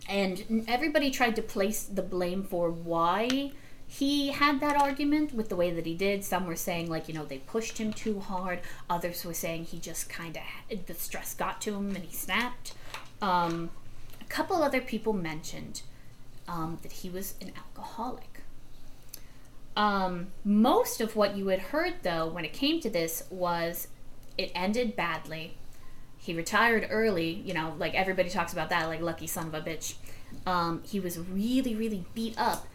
and 0.09 0.65
everybody 0.67 1.11
tried 1.11 1.35
to 1.37 1.41
place 1.41 1.83
the 1.83 2.01
blame 2.01 2.43
for 2.43 2.69
why 2.69 3.51
he 3.87 4.29
had 4.29 4.61
that 4.61 4.77
argument 4.77 5.33
with 5.33 5.49
the 5.49 5.55
way 5.55 5.69
that 5.71 5.85
he 5.85 5.93
did. 5.93 6.23
Some 6.23 6.45
were 6.45 6.55
saying, 6.55 6.89
like, 6.89 7.09
you 7.09 7.13
know, 7.13 7.25
they 7.25 7.39
pushed 7.39 7.77
him 7.77 7.91
too 7.91 8.21
hard. 8.21 8.59
Others 8.89 9.25
were 9.25 9.33
saying 9.33 9.65
he 9.65 9.79
just 9.79 10.09
kind 10.09 10.37
of, 10.37 10.85
the 10.85 10.93
stress 10.93 11.33
got 11.33 11.59
to 11.61 11.75
him 11.75 11.93
and 11.95 12.05
he 12.05 12.15
snapped. 12.15 12.73
Um, 13.21 13.69
a 14.21 14.23
couple 14.25 14.63
other 14.63 14.79
people 14.79 15.11
mentioned 15.11 15.81
um, 16.47 16.79
that 16.83 16.91
he 16.93 17.09
was 17.09 17.35
an 17.41 17.51
alcoholic. 17.57 18.41
Um, 19.75 20.27
most 20.45 21.01
of 21.01 21.17
what 21.17 21.35
you 21.35 21.47
had 21.47 21.59
heard, 21.59 21.95
though, 22.03 22.27
when 22.27 22.45
it 22.45 22.53
came 22.53 22.79
to 22.81 22.89
this, 22.89 23.23
was 23.29 23.89
it 24.37 24.51
ended 24.55 24.95
badly. 24.95 25.57
He 26.21 26.35
retired 26.35 26.87
early, 26.91 27.29
you 27.31 27.53
know, 27.53 27.73
like 27.79 27.95
everybody 27.95 28.29
talks 28.29 28.53
about 28.53 28.69
that, 28.69 28.87
like 28.87 29.01
lucky 29.01 29.25
son 29.25 29.47
of 29.47 29.53
a 29.55 29.61
bitch. 29.61 29.95
Um, 30.45 30.83
he 30.85 30.99
was 30.99 31.17
really, 31.17 31.73
really 31.73 32.05
beat 32.13 32.37
up. 32.37 32.67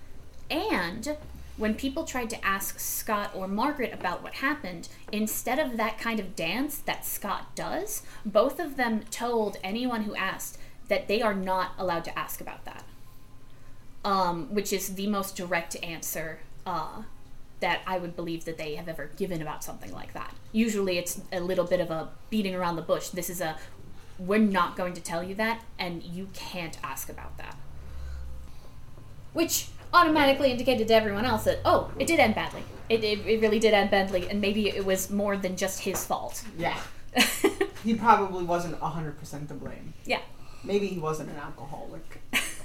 And 0.51 1.17
when 1.57 1.75
people 1.75 2.03
tried 2.03 2.29
to 2.31 2.45
ask 2.45 2.81
Scott 2.81 3.31
or 3.35 3.47
Margaret 3.47 3.93
about 3.93 4.23
what 4.23 4.35
happened, 4.35 4.89
instead 5.13 5.61
of 5.61 5.77
that 5.77 5.97
kind 5.97 6.19
of 6.19 6.35
dance 6.35 6.79
that 6.79 7.05
Scott 7.05 7.55
does, 7.55 8.03
both 8.25 8.59
of 8.59 8.77
them 8.77 9.03
told 9.11 9.59
anyone 9.63 10.03
who 10.03 10.17
asked 10.17 10.59
that 10.89 11.07
they 11.07 11.23
are 11.23 11.35
not 11.35 11.71
allowed 11.79 12.05
to 12.05 12.19
ask 12.19 12.41
about 12.41 12.65
that. 12.65 12.83
Um, 14.05 14.55
which 14.55 14.73
is 14.73 14.95
the 14.95 15.07
most 15.07 15.37
direct 15.37 15.77
answer 15.83 16.41
uh, 16.65 17.03
that 17.61 17.81
I 17.87 17.99
would 17.99 18.15
believe 18.17 18.45
that 18.45 18.59
they 18.59 18.75
have 18.75 18.89
ever 18.89 19.11
given 19.17 19.41
about 19.41 19.65
something 19.65 19.93
like 19.93 20.13
that. 20.15 20.35
Usually 20.53 20.99
it's 20.99 21.21
a 21.33 21.41
little 21.41 21.65
bit 21.65 21.81
of 21.81 21.91
a 21.91 22.09
beating 22.31 22.55
around 22.55 22.77
the 22.77 22.83
bush. 22.83 23.09
This 23.09 23.31
is 23.31 23.41
a, 23.41 23.57
we're 24.19 24.39
not 24.39 24.77
going 24.77 24.95
to 24.95 25.01
tell 25.01 25.23
you 25.23 25.35
that, 25.37 25.63
and 25.79 26.03
you 26.03 26.29
can't 26.35 26.79
ask 26.83 27.09
about 27.09 27.39
that. 27.39 27.57
Which 29.33 29.69
automatically 29.93 30.51
indicated 30.51 30.89
to 30.89 30.95
everyone 30.95 31.25
else 31.25 31.45
that, 31.45 31.61
oh, 31.65 31.91
it 31.99 32.07
did 32.07 32.19
end 32.19 32.35
badly. 32.35 32.63
It, 32.89 33.03
it, 33.03 33.27
it 33.27 33.41
really 33.41 33.59
did 33.59 33.75
end 33.75 33.91
badly, 33.91 34.29
and 34.29 34.41
maybe 34.41 34.69
it 34.69 34.85
was 34.85 35.11
more 35.11 35.37
than 35.37 35.57
just 35.57 35.81
his 35.81 36.05
fault. 36.05 36.45
Yeah. 36.59 36.79
He 37.85 37.95
probably 37.95 38.43
wasn't 38.43 38.81
100% 38.81 39.47
to 39.47 39.55
blame. 39.55 39.95
yeah. 40.05 40.21
Maybe 40.65 40.89
he 40.89 40.99
wasn't 40.99 41.31
an 41.31 41.37
alcoholic. 41.37 42.21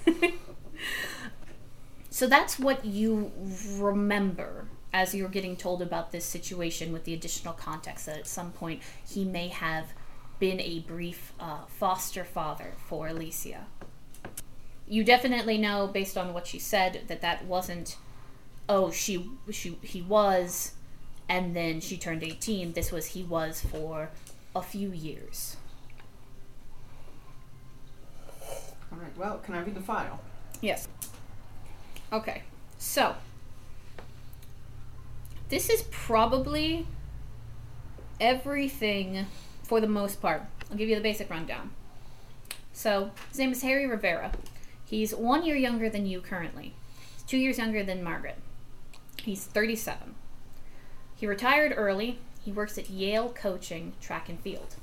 So 2.14 2.28
that's 2.28 2.60
what 2.60 2.86
you 2.86 3.32
remember 3.78 4.68
as 4.94 5.16
you're 5.16 5.30
getting 5.30 5.56
told 5.56 5.82
about 5.82 6.12
this 6.12 6.26
situation 6.26 6.92
with 6.92 7.06
the 7.06 7.14
additional 7.14 7.54
context 7.54 8.06
that 8.06 8.18
at 8.18 8.28
some 8.28 8.52
point 8.52 8.82
he 9.08 9.24
may 9.24 9.48
have 9.48 9.94
been 10.40 10.60
a 10.60 10.80
brief 10.80 11.34
uh, 11.40 11.66
foster 11.68 12.24
father 12.24 12.74
for 12.88 13.08
Alicia. 13.08 13.66
You 14.88 15.04
definitely 15.04 15.58
know, 15.58 15.88
based 15.88 16.18
on 16.18 16.34
what 16.34 16.48
she 16.48 16.60
said, 16.60 17.04
that 17.08 17.22
that 17.22 17.46
wasn't, 17.46 17.96
oh, 18.68 18.92
she, 18.92 19.30
she, 19.52 19.78
he 19.82 20.02
was, 20.02 20.74
and 21.30 21.56
then 21.56 21.80
she 21.80 21.96
turned 21.96 22.24
18. 22.24 22.74
This 22.74 22.92
was 22.92 23.08
he 23.08 23.24
was 23.24 23.62
for 23.62 24.10
a 24.56 24.62
few 24.62 24.92
years. 24.92 25.56
Alright, 28.92 29.18
well, 29.18 29.38
can 29.38 29.56
I 29.56 29.62
read 29.62 29.76
the 29.76 29.82
file? 29.82 30.20
Yes. 30.60 30.88
Okay. 32.12 32.42
So, 32.78 33.16
this 35.52 35.70
is 35.70 35.84
probably 35.92 36.88
everything 38.22 39.26
for 39.64 39.82
the 39.82 39.88
most 39.88 40.22
part. 40.22 40.44
I'll 40.72 40.78
give 40.78 40.88
you 40.88 40.96
the 40.96 41.02
basic 41.02 41.30
rundown. 41.30 41.72
So, 42.72 43.12
his 43.30 43.38
name 43.38 43.52
is 43.52 43.62
Harry 43.62 43.86
Rivera. 43.86 44.32
He's 44.86 45.14
one 45.14 45.46
year 45.46 45.58
younger 45.58 45.90
than 45.90 46.06
you 46.06 46.22
currently. 46.22 46.74
He's 47.14 47.24
two 47.24 47.38
years 47.38 47.58
younger 47.58 47.84
than 47.84 48.02
Margaret. 48.02 48.38
He's 49.22 49.44
37. 49.44 50.16
He 51.18 51.28
retired 51.28 51.74
early. 51.76 52.20
He 52.44 52.52
works 52.54 52.78
at 52.78 52.90
Yale 52.90 53.30
coaching 53.30 53.92
track 54.00 54.30
and 54.30 54.40
field. 54.40 54.76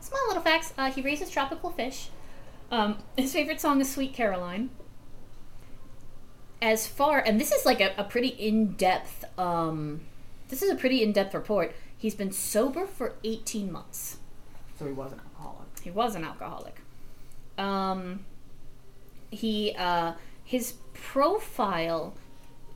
Small 0.00 0.28
little 0.28 0.42
facts. 0.42 0.72
Uh, 0.78 0.90
he 0.90 1.02
raises 1.02 1.28
tropical 1.28 1.70
fish. 1.70 2.08
Um, 2.70 2.96
his 3.18 3.34
favorite 3.34 3.60
song 3.60 3.82
is 3.82 3.92
Sweet 3.92 4.14
Caroline. 4.14 4.70
As 6.62 6.86
far, 6.86 7.18
and 7.18 7.40
this 7.40 7.52
is 7.52 7.64
like 7.64 7.80
a, 7.80 7.94
a 7.96 8.04
pretty 8.04 8.28
in 8.28 8.72
depth, 8.72 9.24
um, 9.38 10.02
this 10.48 10.62
is 10.62 10.70
a 10.70 10.74
pretty 10.74 11.02
in 11.02 11.12
depth 11.12 11.34
report. 11.34 11.74
He's 11.96 12.14
been 12.14 12.32
sober 12.32 12.86
for 12.86 13.14
18 13.24 13.70
months. 13.70 14.18
So 14.78 14.86
he 14.86 14.92
was 14.92 15.12
an 15.12 15.20
alcoholic. 15.20 15.68
He 15.82 15.90
was 15.90 16.14
an 16.14 16.24
alcoholic. 16.24 16.80
Um, 17.58 18.24
he, 19.30 19.74
uh, 19.78 20.14
his 20.44 20.74
profile, 20.92 22.14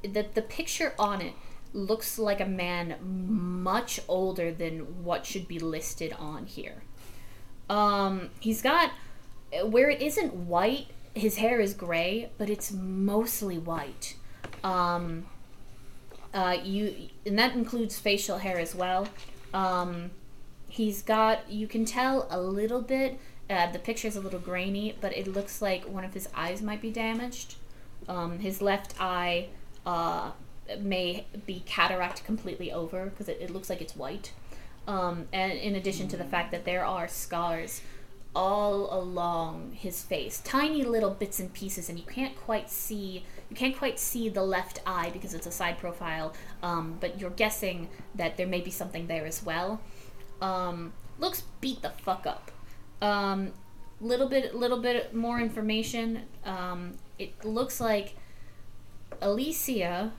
the, 0.03 0.27
the 0.35 0.43
picture 0.43 0.95
on 0.99 1.21
it 1.21 1.35
looks 1.73 2.19
like 2.19 2.41
a 2.41 2.47
man 2.47 2.97
much 3.03 4.01
older 4.09 4.53
than 4.53 5.05
what 5.05 5.27
should 5.27 5.49
be 5.49 5.59
listed 5.59 6.13
on 6.19 6.47
here. 6.47 6.83
Um, 7.69 8.31
he's 8.41 8.63
got 8.63 8.93
where 9.65 9.91
it 9.91 10.03
isn't 10.03 10.35
white, 10.35 10.87
his 11.15 11.37
hair 11.37 11.61
is 11.61 11.75
gray, 11.75 12.31
but 12.39 12.51
it's 12.51 12.73
mostly 12.73 13.59
white. 13.59 14.17
Um, 14.63 15.27
uh, 16.33 16.57
you 16.63 17.09
and 17.25 17.39
that 17.39 17.55
includes 17.55 17.99
facial 17.99 18.39
hair 18.39 18.59
as 18.59 18.75
well. 18.75 19.09
Um, 19.53 20.11
he's 20.69 21.03
got 21.03 21.49
you 21.51 21.67
can 21.67 21.85
tell 21.85 22.27
a 22.31 22.41
little 22.41 22.83
bit. 22.83 23.19
Uh, 23.49 23.71
the 23.71 23.79
picture's 23.79 24.17
a 24.17 24.21
little 24.21 24.41
grainy, 24.41 24.97
but 25.01 25.17
it 25.17 25.29
looks 25.29 25.63
like 25.63 25.85
one 25.85 26.05
of 26.05 26.15
his 26.15 26.29
eyes 26.35 26.63
might 26.63 26.81
be 26.81 26.91
damaged. 26.91 27.57
Um, 28.09 28.39
his 28.39 28.61
left 28.61 28.95
eye 28.99 29.49
uh, 29.87 30.33
may 30.81 31.27
be 31.47 31.63
cataract 31.67 32.25
completely 32.25 32.73
over 32.73 33.07
because 33.07 33.29
it, 33.29 33.39
it 33.41 33.51
looks 33.51 33.71
like 33.71 33.81
it's 33.81 33.95
white. 33.95 34.33
Um, 34.87 35.29
and 35.33 35.53
in 35.53 35.77
addition 35.77 36.09
to 36.09 36.17
the 36.17 36.25
fact 36.25 36.51
that 36.51 36.65
there 36.65 36.85
are 36.85 37.07
scars 37.07 37.81
all 38.35 38.89
along 38.93 39.73
his 39.73 40.03
face, 40.03 40.41
tiny 40.45 40.83
little 40.83 41.11
bits 41.11 41.39
and 41.39 41.53
pieces, 41.53 41.89
and 41.89 41.99
you 41.99 42.05
can't 42.05 42.37
quite 42.37 42.71
see 42.71 43.25
you 43.51 43.57
can't 43.57 43.77
quite 43.77 43.99
see 43.99 44.29
the 44.29 44.43
left 44.43 44.81
eye 44.87 45.11
because 45.13 45.35
it's 45.35 45.47
a 45.47 45.53
side 45.53 45.79
profile. 45.79 46.33
Um, 46.63 46.97
but 46.99 47.21
you're 47.21 47.31
guessing 47.31 47.89
that 48.15 48.37
there 48.37 48.47
may 48.47 48.61
be 48.61 48.71
something 48.71 49.07
there 49.07 49.27
as 49.27 49.45
well. 49.45 49.81
Um, 50.41 50.93
looks 51.19 51.45
beat 51.61 51.83
the 51.83 51.91
fuck 51.91 52.27
up. 52.27 52.51
Um, 53.01 53.53
little 54.01 54.29
bit, 54.29 54.55
little 54.55 54.81
bit 54.81 55.15
more 55.15 55.39
information. 55.39 56.23
Um, 56.45 56.95
it 57.19 57.45
looks 57.45 57.81
like 57.81 58.17
Alicia 59.21 60.13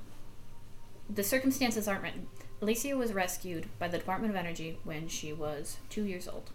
the 1.09 1.23
circumstances 1.23 1.87
aren't 1.87 2.03
written. 2.03 2.27
Alicia 2.61 2.95
was 2.97 3.13
rescued 3.13 3.67
by 3.77 3.87
the 3.87 3.97
Department 3.97 4.31
of 4.31 4.37
Energy 4.37 4.79
when 4.83 5.07
she 5.07 5.33
was 5.33 5.77
two 5.89 6.03
years 6.03 6.27
old. 6.27 6.51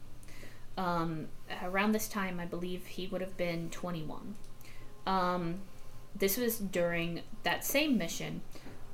Um, 0.80 1.28
around 1.62 1.92
this 1.92 2.08
time, 2.08 2.40
I 2.40 2.46
believe 2.46 2.86
he 2.86 3.06
would 3.06 3.20
have 3.20 3.36
been 3.36 3.68
21. 3.68 4.34
Um, 5.06 5.56
this 6.16 6.38
was 6.38 6.58
during 6.58 7.20
that 7.42 7.66
same 7.66 7.98
mission, 7.98 8.40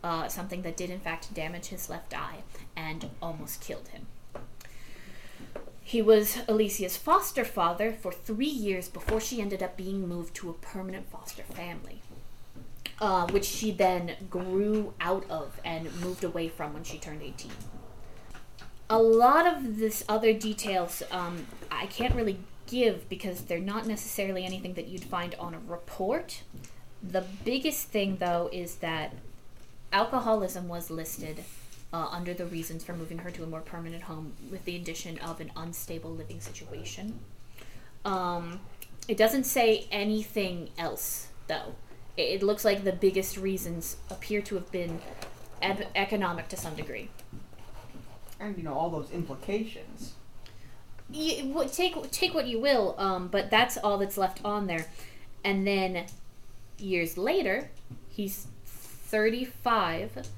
uh, 0.02 0.26
something 0.26 0.62
that 0.62 0.76
did 0.76 0.90
in 0.90 0.98
fact 0.98 1.32
damage 1.32 1.66
his 1.66 1.88
left 1.88 2.12
eye 2.12 2.42
and 2.76 3.10
almost 3.22 3.60
killed 3.60 3.86
him. 3.88 4.06
He 5.80 6.02
was 6.02 6.38
Alicia's 6.48 6.96
foster 6.96 7.44
father 7.44 7.92
for 7.92 8.10
three 8.10 8.46
years 8.46 8.88
before 8.88 9.20
she 9.20 9.40
ended 9.40 9.62
up 9.62 9.76
being 9.76 10.08
moved 10.08 10.34
to 10.36 10.50
a 10.50 10.54
permanent 10.54 11.08
foster 11.08 11.44
family, 11.44 12.02
uh, 13.00 13.28
which 13.28 13.44
she 13.44 13.70
then 13.70 14.16
grew 14.28 14.92
out 15.00 15.24
of 15.30 15.60
and 15.64 15.94
moved 16.00 16.24
away 16.24 16.48
from 16.48 16.74
when 16.74 16.82
she 16.82 16.98
turned 16.98 17.22
18. 17.22 17.52
A 18.88 18.98
lot 18.98 19.46
of 19.46 19.78
this 19.78 20.04
other 20.08 20.32
details 20.32 21.02
um, 21.10 21.46
I 21.70 21.86
can't 21.86 22.14
really 22.14 22.38
give 22.66 23.08
because 23.08 23.42
they're 23.42 23.58
not 23.58 23.86
necessarily 23.86 24.44
anything 24.44 24.74
that 24.74 24.88
you'd 24.88 25.04
find 25.04 25.34
on 25.36 25.54
a 25.54 25.58
report. 25.58 26.42
The 27.02 27.24
biggest 27.44 27.88
thing, 27.88 28.16
though, 28.18 28.48
is 28.52 28.76
that 28.76 29.12
alcoholism 29.92 30.68
was 30.68 30.90
listed 30.90 31.44
uh, 31.92 32.08
under 32.10 32.34
the 32.34 32.46
reasons 32.46 32.84
for 32.84 32.92
moving 32.92 33.18
her 33.18 33.30
to 33.30 33.42
a 33.42 33.46
more 33.46 33.60
permanent 33.60 34.04
home 34.04 34.34
with 34.50 34.64
the 34.64 34.76
addition 34.76 35.18
of 35.18 35.40
an 35.40 35.52
unstable 35.56 36.10
living 36.10 36.40
situation. 36.40 37.18
Um, 38.04 38.60
it 39.08 39.16
doesn't 39.16 39.44
say 39.44 39.86
anything 39.90 40.70
else, 40.78 41.28
though. 41.46 41.74
It, 42.16 42.22
it 42.22 42.42
looks 42.42 42.64
like 42.64 42.84
the 42.84 42.92
biggest 42.92 43.36
reasons 43.36 43.96
appear 44.10 44.42
to 44.42 44.56
have 44.56 44.70
been 44.70 45.00
eb- 45.62 45.86
economic 45.94 46.48
to 46.48 46.56
some 46.56 46.74
degree. 46.74 47.10
And 48.38 48.56
you 48.56 48.62
know 48.62 48.74
all 48.74 48.90
those 48.90 49.10
implications. 49.10 50.12
you, 51.10 51.66
take 51.72 52.10
take 52.10 52.34
what 52.34 52.46
you 52.46 52.60
will, 52.60 52.94
um, 52.98 53.28
but 53.28 53.50
that's 53.50 53.76
all 53.78 53.98
that's 53.98 54.18
left 54.18 54.44
on 54.44 54.66
there. 54.66 54.86
And 55.44 55.66
then 55.66 56.06
years 56.78 57.16
later, 57.16 57.70
he's 58.08 58.46
35. 58.64 60.28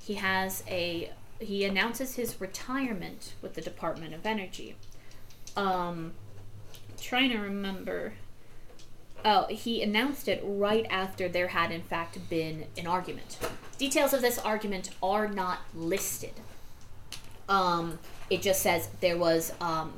He 0.00 0.14
has 0.14 0.62
a 0.68 1.10
he 1.40 1.64
announces 1.64 2.16
his 2.16 2.40
retirement 2.40 3.34
with 3.40 3.54
the 3.54 3.60
Department 3.60 4.14
of 4.14 4.26
Energy. 4.26 4.76
Um, 5.56 6.12
trying 7.00 7.30
to 7.30 7.38
remember. 7.38 8.14
Oh, 9.24 9.46
he 9.48 9.82
announced 9.82 10.28
it 10.28 10.40
right 10.44 10.86
after 10.90 11.28
there 11.28 11.48
had 11.48 11.72
in 11.72 11.82
fact 11.82 12.18
been 12.30 12.66
an 12.76 12.86
argument. 12.86 13.36
Details 13.76 14.12
of 14.12 14.20
this 14.20 14.38
argument 14.38 14.90
are 15.02 15.26
not 15.26 15.60
listed. 15.74 16.34
Um, 17.48 17.98
it 18.30 18.42
just 18.42 18.62
says 18.62 18.88
there 19.00 19.16
was 19.16 19.52
um, 19.60 19.92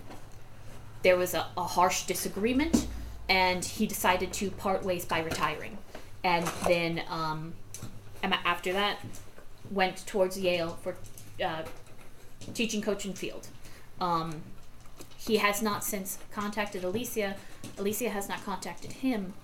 there 1.03 1.17
was 1.17 1.35
a, 1.35 1.47
a 1.57 1.65
harsh 1.65 2.05
disagreement, 2.07 2.87
and 3.29 3.65
he 3.65 3.87
decided 3.87 4.33
to 4.35 4.51
part 4.51 4.85
ways 4.85 5.05
by 5.05 5.21
retiring. 5.21 5.79
And 6.23 6.47
then 6.67 7.03
um, 7.09 7.55
after 8.23 8.73
that, 8.73 8.99
went 9.71 10.07
towards 10.07 10.39
Yale 10.39 10.79
for 10.83 10.97
uh, 11.43 11.63
teaching 12.55 12.83
coach 12.83 13.05
and 13.05 13.17
field. 13.17 13.49
Um, 14.01 14.43
he 15.17 15.37
has 15.39 15.63
not 15.63 15.85
since 15.85 16.19
contacted 16.33 16.85
Alicia. 16.85 17.37
Alicia 17.79 18.11
has 18.11 18.29
not 18.29 18.45
contacted 18.45 18.93
him, 18.93 19.35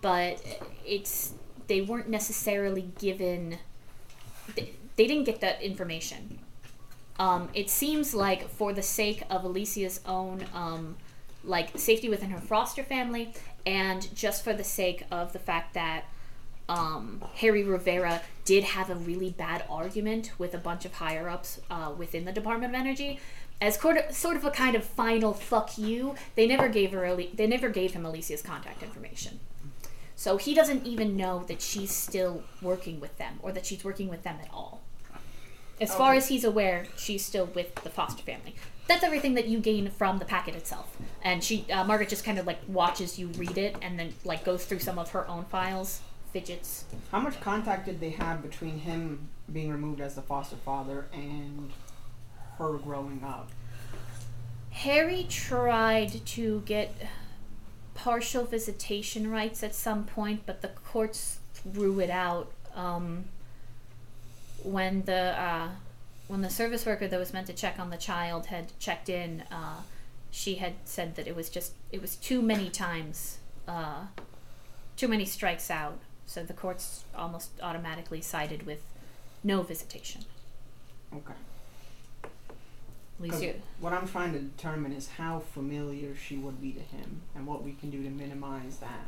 but 0.00 0.40
it's 0.86 1.32
they 1.66 1.80
weren't 1.80 2.08
necessarily 2.08 2.90
given. 2.98 3.58
They, 4.54 4.72
they 4.96 5.06
didn't 5.06 5.24
get 5.24 5.40
that 5.40 5.60
information. 5.62 6.38
Um, 7.18 7.48
it 7.52 7.68
seems 7.68 8.14
like 8.14 8.48
for 8.48 8.72
the 8.72 8.82
sake 8.82 9.22
of 9.28 9.44
Alicia's 9.44 10.00
own 10.06 10.44
um, 10.54 10.96
like 11.44 11.76
safety 11.78 12.08
within 12.08 12.30
her 12.30 12.40
foster 12.40 12.82
family, 12.82 13.32
and 13.66 14.14
just 14.14 14.44
for 14.44 14.52
the 14.52 14.64
sake 14.64 15.04
of 15.10 15.32
the 15.32 15.38
fact 15.38 15.74
that 15.74 16.04
um, 16.68 17.24
Harry 17.36 17.64
Rivera 17.64 18.20
did 18.44 18.64
have 18.64 18.90
a 18.90 18.94
really 18.94 19.30
bad 19.30 19.64
argument 19.70 20.32
with 20.38 20.54
a 20.54 20.58
bunch 20.58 20.84
of 20.84 20.94
higher 20.94 21.28
ups 21.28 21.60
uh, 21.70 21.92
within 21.96 22.24
the 22.24 22.32
Department 22.32 22.74
of 22.74 22.78
Energy. 22.78 23.18
As 23.60 23.76
sort 23.76 24.36
of, 24.36 24.44
a 24.44 24.50
kind 24.52 24.76
of 24.76 24.84
final 24.84 25.32
fuck 25.32 25.76
you, 25.76 26.14
they 26.36 26.46
never 26.46 26.68
gave 26.68 26.92
her 26.92 27.16
they 27.16 27.46
never 27.46 27.68
gave 27.68 27.92
him 27.92 28.06
Alicia's 28.06 28.42
contact 28.42 28.84
information. 28.84 29.40
So 30.14 30.36
he 30.36 30.54
doesn't 30.54 30.86
even 30.86 31.16
know 31.16 31.44
that 31.48 31.60
she's 31.60 31.90
still 31.90 32.44
working 32.62 33.00
with 33.00 33.16
them 33.18 33.40
or 33.42 33.50
that 33.52 33.66
she's 33.66 33.82
working 33.82 34.08
with 34.08 34.22
them 34.22 34.36
at 34.40 34.48
all. 34.52 34.82
As 35.80 35.94
far 35.94 36.10
Okay. 36.10 36.18
as 36.18 36.28
he's 36.28 36.44
aware, 36.44 36.86
she's 36.96 37.24
still 37.24 37.46
with 37.46 37.74
the 37.76 37.90
foster 37.90 38.22
family. 38.22 38.54
That's 38.88 39.04
everything 39.04 39.34
that 39.34 39.46
you 39.46 39.60
gain 39.60 39.90
from 39.90 40.18
the 40.18 40.24
packet 40.24 40.54
itself. 40.54 40.96
And 41.22 41.44
she, 41.44 41.70
uh, 41.70 41.84
Margaret, 41.84 42.08
just 42.08 42.24
kind 42.24 42.38
of 42.38 42.46
like 42.46 42.58
watches 42.66 43.18
you 43.18 43.28
read 43.28 43.58
it 43.58 43.76
and 43.82 43.98
then 43.98 44.14
like 44.24 44.44
goes 44.44 44.64
through 44.64 44.78
some 44.80 44.98
of 44.98 45.10
her 45.10 45.28
own 45.28 45.44
files, 45.44 46.00
fidgets. 46.32 46.84
How 47.12 47.20
much 47.20 47.40
contact 47.40 47.86
did 47.86 48.00
they 48.00 48.10
have 48.10 48.42
between 48.42 48.78
him 48.80 49.28
being 49.52 49.70
removed 49.70 50.00
as 50.00 50.14
the 50.14 50.22
foster 50.22 50.56
father 50.56 51.06
and 51.12 51.70
her 52.56 52.72
growing 52.78 53.22
up? 53.24 53.50
Harry 54.70 55.26
tried 55.28 56.24
to 56.24 56.62
get 56.64 56.94
partial 57.94 58.44
visitation 58.44 59.30
rights 59.30 59.62
at 59.62 59.74
some 59.74 60.04
point, 60.04 60.42
but 60.46 60.62
the 60.62 60.68
courts 60.68 61.40
threw 61.52 61.98
it 62.00 62.10
out. 62.10 62.52
Um, 62.74 63.24
when 64.62 65.02
the 65.02 65.38
uh, 65.40 65.68
when 66.28 66.42
the 66.42 66.50
service 66.50 66.84
worker 66.84 67.08
that 67.08 67.18
was 67.18 67.32
meant 67.32 67.46
to 67.46 67.52
check 67.52 67.78
on 67.78 67.90
the 67.90 67.96
child 67.96 68.46
had 68.46 68.78
checked 68.78 69.08
in, 69.08 69.42
uh, 69.50 69.80
she 70.30 70.56
had 70.56 70.74
said 70.84 71.16
that 71.16 71.26
it 71.26 71.34
was 71.36 71.48
just 71.48 71.72
it 71.92 72.00
was 72.00 72.16
too 72.16 72.42
many 72.42 72.68
times, 72.68 73.38
uh, 73.66 74.06
too 74.96 75.08
many 75.08 75.24
strikes 75.24 75.70
out. 75.70 75.98
So 76.26 76.42
the 76.44 76.52
courts 76.52 77.04
almost 77.16 77.50
automatically 77.62 78.20
sided 78.20 78.66
with 78.66 78.82
no 79.42 79.62
visitation. 79.62 80.22
Okay. 81.14 81.32
At 82.24 82.30
least 83.22 83.32
'Cause 83.34 83.42
you- 83.42 83.62
what 83.80 83.92
I'm 83.94 84.06
trying 84.06 84.32
to 84.34 84.38
determine 84.38 84.92
is 84.92 85.08
how 85.08 85.40
familiar 85.40 86.14
she 86.14 86.36
would 86.36 86.60
be 86.60 86.72
to 86.72 86.80
him 86.80 87.22
and 87.34 87.46
what 87.46 87.62
we 87.64 87.72
can 87.72 87.90
do 87.90 88.02
to 88.02 88.10
minimize 88.10 88.76
that. 88.78 89.06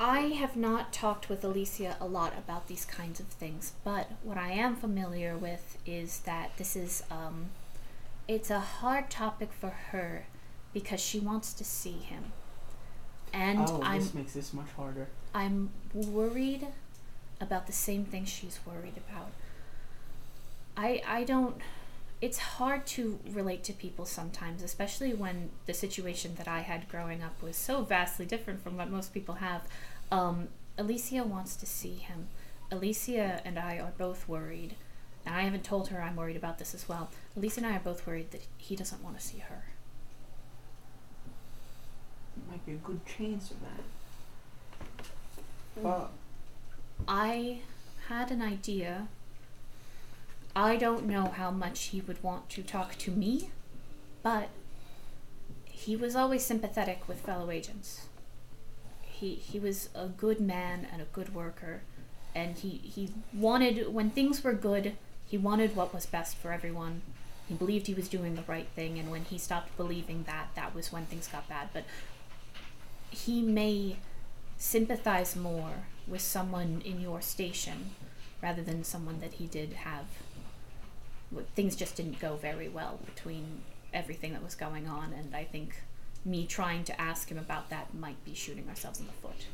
I 0.00 0.20
have 0.20 0.56
not 0.56 0.92
talked 0.92 1.28
with 1.28 1.42
Alicia 1.42 1.96
a 2.00 2.06
lot 2.06 2.34
about 2.38 2.68
these 2.68 2.84
kinds 2.84 3.18
of 3.18 3.26
things, 3.26 3.72
but 3.84 4.10
what 4.22 4.36
I 4.36 4.52
am 4.52 4.76
familiar 4.76 5.36
with 5.36 5.76
is 5.84 6.20
that 6.20 6.56
this 6.56 6.76
is 6.76 7.02
um 7.10 7.46
it's 8.28 8.50
a 8.50 8.60
hard 8.60 9.10
topic 9.10 9.52
for 9.52 9.70
her 9.90 10.26
because 10.72 11.00
she 11.00 11.18
wants 11.18 11.52
to 11.54 11.64
see 11.64 11.98
him. 11.98 12.32
And 13.32 13.60
oh, 13.66 13.80
I'm 13.82 14.00
this 14.00 14.14
makes 14.14 14.32
this 14.34 14.52
much 14.52 14.70
harder. 14.76 15.08
I'm 15.34 15.70
worried 15.92 16.68
about 17.40 17.66
the 17.66 17.72
same 17.72 18.04
thing 18.04 18.24
she's 18.24 18.60
worried 18.66 18.96
about. 18.96 19.30
I 20.76 21.02
I 21.06 21.24
don't 21.24 21.56
it's 22.20 22.38
hard 22.38 22.86
to 22.86 23.20
relate 23.30 23.62
to 23.64 23.72
people 23.72 24.04
sometimes, 24.04 24.62
especially 24.62 25.14
when 25.14 25.50
the 25.66 25.74
situation 25.74 26.34
that 26.36 26.48
I 26.48 26.60
had 26.60 26.88
growing 26.88 27.22
up 27.22 27.40
was 27.42 27.56
so 27.56 27.82
vastly 27.82 28.26
different 28.26 28.62
from 28.62 28.76
what 28.76 28.90
most 28.90 29.14
people 29.14 29.36
have. 29.36 29.62
Um, 30.10 30.48
Alicia 30.76 31.22
wants 31.22 31.54
to 31.56 31.66
see 31.66 31.94
him. 31.94 32.28
Alicia 32.70 33.40
and 33.44 33.58
I 33.58 33.78
are 33.78 33.92
both 33.96 34.28
worried, 34.28 34.74
and 35.24 35.34
I 35.34 35.42
haven't 35.42 35.64
told 35.64 35.88
her 35.88 36.02
I'm 36.02 36.16
worried 36.16 36.36
about 36.36 36.58
this 36.58 36.74
as 36.74 36.88
well. 36.88 37.10
Alicia 37.36 37.60
and 37.60 37.66
I 37.66 37.76
are 37.76 37.80
both 37.80 38.06
worried 38.06 38.32
that 38.32 38.42
he 38.56 38.74
doesn't 38.74 39.02
want 39.02 39.18
to 39.18 39.24
see 39.24 39.38
her. 39.38 39.64
Might 42.50 42.64
be 42.66 42.72
a 42.72 42.76
good 42.76 43.00
chance 43.06 43.50
of 43.50 43.56
that. 43.60 45.04
But 45.82 46.10
I 47.06 47.60
had 48.08 48.30
an 48.30 48.42
idea. 48.42 49.08
I 50.54 50.76
don't 50.76 51.06
know 51.06 51.26
how 51.26 51.50
much 51.50 51.84
he 51.84 52.00
would 52.00 52.22
want 52.22 52.48
to 52.50 52.62
talk 52.62 52.96
to 52.98 53.10
me, 53.10 53.50
but 54.22 54.48
he 55.64 55.94
was 55.96 56.16
always 56.16 56.44
sympathetic 56.44 57.06
with 57.06 57.20
fellow 57.20 57.50
agents. 57.50 58.08
He 59.02 59.34
he 59.34 59.58
was 59.58 59.88
a 59.94 60.08
good 60.08 60.40
man 60.40 60.86
and 60.92 61.00
a 61.00 61.06
good 61.06 61.34
worker, 61.34 61.82
and 62.34 62.56
he 62.56 62.68
he 62.68 63.10
wanted 63.32 63.92
when 63.92 64.10
things 64.10 64.42
were 64.42 64.52
good, 64.54 64.96
he 65.26 65.38
wanted 65.38 65.76
what 65.76 65.94
was 65.94 66.06
best 66.06 66.36
for 66.36 66.52
everyone. 66.52 67.02
He 67.48 67.54
believed 67.54 67.86
he 67.86 67.94
was 67.94 68.08
doing 68.08 68.34
the 68.34 68.42
right 68.46 68.68
thing, 68.74 68.98
and 68.98 69.10
when 69.10 69.24
he 69.24 69.38
stopped 69.38 69.76
believing 69.76 70.24
that, 70.24 70.48
that 70.54 70.74
was 70.74 70.92
when 70.92 71.06
things 71.06 71.28
got 71.28 71.48
bad. 71.48 71.68
But 71.72 71.84
he 73.10 73.40
may 73.40 73.96
sympathize 74.58 75.36
more 75.36 75.86
with 76.06 76.20
someone 76.20 76.82
in 76.84 77.00
your 77.00 77.20
station 77.22 77.90
rather 78.42 78.62
than 78.62 78.84
someone 78.84 79.20
that 79.20 79.34
he 79.34 79.46
did 79.46 79.72
have. 79.72 80.06
Things 81.54 81.76
just 81.76 81.96
didn't 81.96 82.18
go 82.20 82.36
very 82.36 82.68
well 82.68 83.00
between 83.04 83.60
everything 83.92 84.32
that 84.32 84.42
was 84.42 84.54
going 84.54 84.86
on, 84.88 85.12
and 85.12 85.34
I 85.34 85.44
think 85.44 85.82
me 86.24 86.46
trying 86.46 86.84
to 86.84 87.00
ask 87.00 87.30
him 87.30 87.38
about 87.38 87.70
that 87.70 87.94
might 87.94 88.22
be 88.24 88.34
shooting 88.34 88.68
ourselves 88.68 89.00
in 89.00 89.06
the 89.06 89.12
foot. 89.12 89.46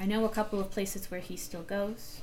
I 0.00 0.06
know 0.06 0.24
a 0.24 0.28
couple 0.28 0.60
of 0.60 0.70
places 0.70 1.10
where 1.10 1.20
he 1.20 1.36
still 1.36 1.62
goes. 1.62 2.20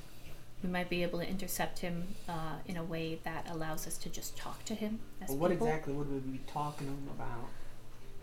We 0.62 0.70
might 0.70 0.90
be 0.90 1.02
able 1.04 1.20
to 1.20 1.28
intercept 1.28 1.80
him 1.80 2.16
uh, 2.28 2.58
in 2.68 2.78
a 2.78 2.84
way 2.84 3.20
that 3.24 3.48
allows 3.50 3.88
us 3.88 3.98
to 4.00 4.10
just 4.10 4.38
talk 4.38 4.64
to 4.66 4.76
him 4.76 5.00
as 5.22 5.30
But 5.30 5.38
what 5.38 5.52
people. 5.52 5.68
exactly 5.68 5.94
would 5.94 6.12
we 6.12 6.20
be 6.20 6.42
talking 6.46 6.88
to 6.88 6.94
him 6.94 7.10
about? 7.16 7.48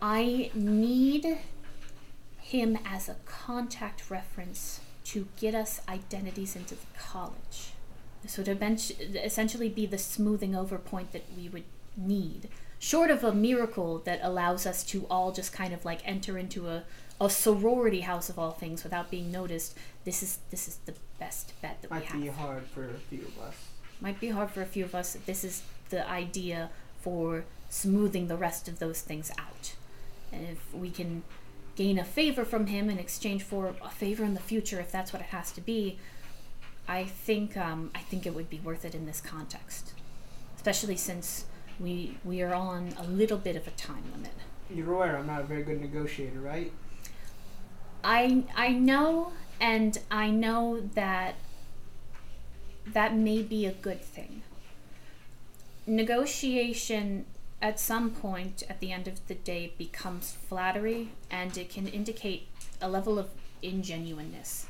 I 0.00 0.50
need 0.54 1.38
him 2.38 2.78
as 2.86 3.08
a 3.08 3.16
contact 3.24 4.10
reference 4.10 4.80
to 5.08 5.26
get 5.40 5.54
us 5.54 5.80
identities 5.88 6.54
into 6.56 6.74
the 6.74 6.86
college. 6.98 7.72
This 8.22 8.36
would 8.36 8.46
eventu- 8.46 9.14
essentially 9.24 9.68
be 9.68 9.86
the 9.86 9.98
smoothing 9.98 10.54
over 10.54 10.76
point 10.78 11.12
that 11.12 11.24
we 11.36 11.48
would 11.48 11.64
need. 11.96 12.48
Short 12.78 13.10
of 13.10 13.24
a 13.24 13.32
miracle 13.32 13.98
that 14.04 14.20
allows 14.22 14.66
us 14.66 14.84
to 14.84 15.06
all 15.10 15.32
just 15.32 15.52
kind 15.52 15.72
of 15.72 15.84
like 15.84 16.00
enter 16.04 16.36
into 16.38 16.68
a, 16.68 16.84
a 17.20 17.30
sorority 17.30 18.02
house 18.02 18.28
of 18.28 18.38
all 18.38 18.50
things 18.52 18.84
without 18.84 19.10
being 19.10 19.32
noticed, 19.32 19.76
this 20.04 20.22
is 20.22 20.38
this 20.50 20.68
is 20.68 20.76
the 20.86 20.94
best 21.18 21.52
bet 21.62 21.80
that 21.82 21.90
we 21.90 22.04
have. 22.04 22.14
Might 22.14 22.22
be 22.22 22.28
hard 22.28 22.64
for 22.66 22.84
a 22.84 22.98
few 23.08 23.22
of 23.22 23.38
us. 23.40 23.54
might 24.00 24.20
be 24.20 24.28
hard 24.28 24.50
for 24.50 24.62
a 24.62 24.66
few 24.66 24.84
of 24.84 24.94
us. 24.94 25.16
This 25.26 25.42
is 25.42 25.62
the 25.90 26.08
idea 26.08 26.70
for 27.00 27.44
smoothing 27.70 28.28
the 28.28 28.36
rest 28.36 28.68
of 28.68 28.78
those 28.78 29.00
things 29.00 29.30
out. 29.38 29.74
And 30.32 30.46
if 30.46 30.74
we 30.74 30.90
can 30.90 31.22
gain 31.78 31.96
a 31.96 32.04
favor 32.04 32.44
from 32.44 32.66
him 32.66 32.90
in 32.90 32.98
exchange 32.98 33.44
for 33.44 33.72
a 33.80 33.88
favor 33.88 34.24
in 34.24 34.34
the 34.34 34.40
future, 34.40 34.80
if 34.80 34.90
that's 34.90 35.12
what 35.12 35.22
it 35.22 35.28
has 35.28 35.52
to 35.52 35.60
be, 35.60 35.96
I 36.88 37.04
think 37.04 37.56
um, 37.56 37.92
I 37.94 38.00
think 38.00 38.26
it 38.26 38.34
would 38.34 38.50
be 38.50 38.58
worth 38.58 38.84
it 38.84 38.96
in 38.96 39.06
this 39.06 39.20
context, 39.20 39.92
especially 40.56 40.96
since 40.96 41.44
we 41.78 42.18
we 42.24 42.42
are 42.42 42.52
on 42.52 42.94
a 42.98 43.04
little 43.04 43.38
bit 43.38 43.54
of 43.54 43.68
a 43.68 43.70
time 43.70 44.02
limit. 44.12 44.32
You're 44.74 44.92
aware 44.92 45.16
I'm 45.16 45.28
not 45.28 45.42
a 45.42 45.44
very 45.44 45.62
good 45.62 45.80
negotiator, 45.80 46.40
right? 46.40 46.72
I 48.02 48.42
I 48.56 48.70
know, 48.70 49.32
and 49.60 50.00
I 50.10 50.30
know 50.30 50.80
that 50.94 51.36
that 52.92 53.14
may 53.14 53.42
be 53.42 53.66
a 53.66 53.72
good 53.72 54.02
thing. 54.02 54.42
Negotiation 55.86 57.24
at 57.60 57.80
some 57.80 58.10
point 58.10 58.62
at 58.68 58.80
the 58.80 58.92
end 58.92 59.08
of 59.08 59.26
the 59.26 59.34
day 59.34 59.72
becomes 59.76 60.36
flattery, 60.48 61.10
and 61.30 61.56
it 61.56 61.70
can 61.70 61.88
indicate 61.88 62.48
a 62.80 62.88
level 62.88 63.18
of 63.18 63.28
ingenuineness. 63.62 64.66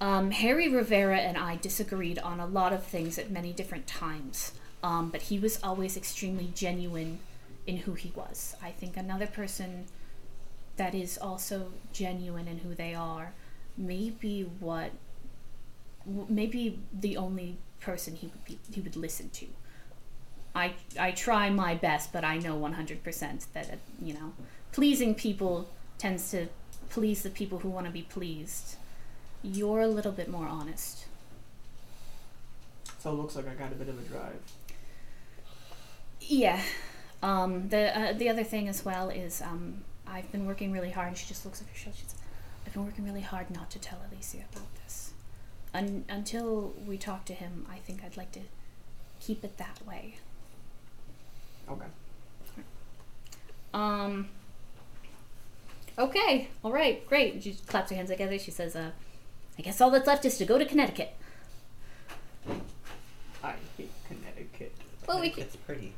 Um, 0.00 0.30
Harry 0.30 0.68
Rivera 0.68 1.18
and 1.18 1.36
I 1.36 1.56
disagreed 1.56 2.18
on 2.20 2.40
a 2.40 2.46
lot 2.46 2.72
of 2.72 2.84
things 2.84 3.18
at 3.18 3.30
many 3.30 3.52
different 3.52 3.86
times, 3.86 4.52
um, 4.82 5.10
but 5.10 5.22
he 5.22 5.38
was 5.38 5.58
always 5.62 5.96
extremely 5.96 6.52
genuine 6.54 7.18
in 7.66 7.78
who 7.78 7.94
he 7.94 8.12
was. 8.14 8.56
I 8.62 8.70
think 8.70 8.96
another 8.96 9.26
person 9.26 9.86
that 10.76 10.94
is 10.94 11.18
also 11.18 11.72
genuine 11.92 12.46
in 12.46 12.58
who 12.58 12.74
they 12.74 12.94
are 12.94 13.32
may 13.76 14.10
be 14.10 14.42
what 14.42 14.92
maybe 16.06 16.78
the 16.92 17.16
only 17.16 17.58
person 17.80 18.14
he 18.14 18.28
would 18.28 18.44
be, 18.44 18.58
he 18.72 18.80
would 18.80 18.96
listen 18.96 19.28
to. 19.30 19.46
I 20.58 20.72
I 20.98 21.10
try 21.12 21.50
my 21.50 21.74
best, 21.74 22.12
but 22.12 22.24
I 22.24 22.38
know 22.38 22.58
100% 22.58 23.46
that 23.54 23.70
uh, 23.70 23.76
you 24.02 24.14
know, 24.14 24.32
pleasing 24.72 25.14
people 25.14 25.68
tends 25.98 26.30
to 26.32 26.48
please 26.90 27.22
the 27.22 27.30
people 27.30 27.58
who 27.60 27.68
want 27.68 27.86
to 27.86 27.92
be 27.92 28.02
pleased. 28.02 28.76
You're 29.42 29.82
a 29.82 29.88
little 29.88 30.12
bit 30.12 30.28
more 30.28 30.48
honest. 30.48 31.06
So 32.98 33.10
it 33.10 33.14
looks 33.14 33.36
like 33.36 33.48
I 33.48 33.54
got 33.54 33.70
a 33.72 33.76
bit 33.76 33.88
of 33.88 33.98
a 33.98 34.02
drive. 34.02 34.40
Yeah. 36.20 36.60
Um, 37.22 37.68
the 37.68 37.96
uh, 37.98 38.12
the 38.12 38.28
other 38.28 38.44
thing 38.44 38.68
as 38.68 38.84
well 38.84 39.10
is 39.10 39.40
um, 39.40 39.84
I've 40.06 40.30
been 40.32 40.46
working 40.46 40.72
really 40.72 40.90
hard. 40.90 41.08
And 41.08 41.16
She 41.18 41.26
just 41.26 41.44
looks 41.44 41.60
at 41.60 41.68
her 41.68 41.74
show. 41.74 41.90
She's 41.94 42.14
I've 42.66 42.72
been 42.72 42.84
working 42.84 43.04
really 43.04 43.22
hard 43.32 43.50
not 43.50 43.70
to 43.70 43.78
tell 43.78 43.98
Alicia 44.10 44.44
about 44.52 44.74
this. 44.82 45.12
Un- 45.72 46.04
until 46.08 46.74
we 46.86 46.98
talk 46.98 47.24
to 47.26 47.32
him, 47.32 47.66
I 47.70 47.78
think 47.78 48.02
I'd 48.04 48.16
like 48.16 48.32
to 48.32 48.40
keep 49.20 49.44
it 49.44 49.56
that 49.58 49.78
way. 49.86 50.16
Okay. 51.70 51.86
Um. 53.74 54.28
Okay. 55.98 56.48
All 56.62 56.72
right. 56.72 57.06
Great. 57.08 57.42
She 57.42 57.54
claps 57.66 57.90
her 57.90 57.96
hands 57.96 58.10
together. 58.10 58.38
She 58.38 58.50
says, 58.50 58.74
"Uh, 58.76 58.90
I 59.58 59.62
guess 59.62 59.80
all 59.80 59.90
that's 59.90 60.06
left 60.06 60.24
is 60.24 60.38
to 60.38 60.44
go 60.44 60.58
to 60.58 60.64
Connecticut." 60.64 61.14
I 63.42 63.54
hate 63.76 63.90
Connecticut. 64.06 64.72
Well, 65.06 65.20
we 65.20 65.30
could. 65.30 65.44
It's 65.44 65.56
pretty. 65.56 65.92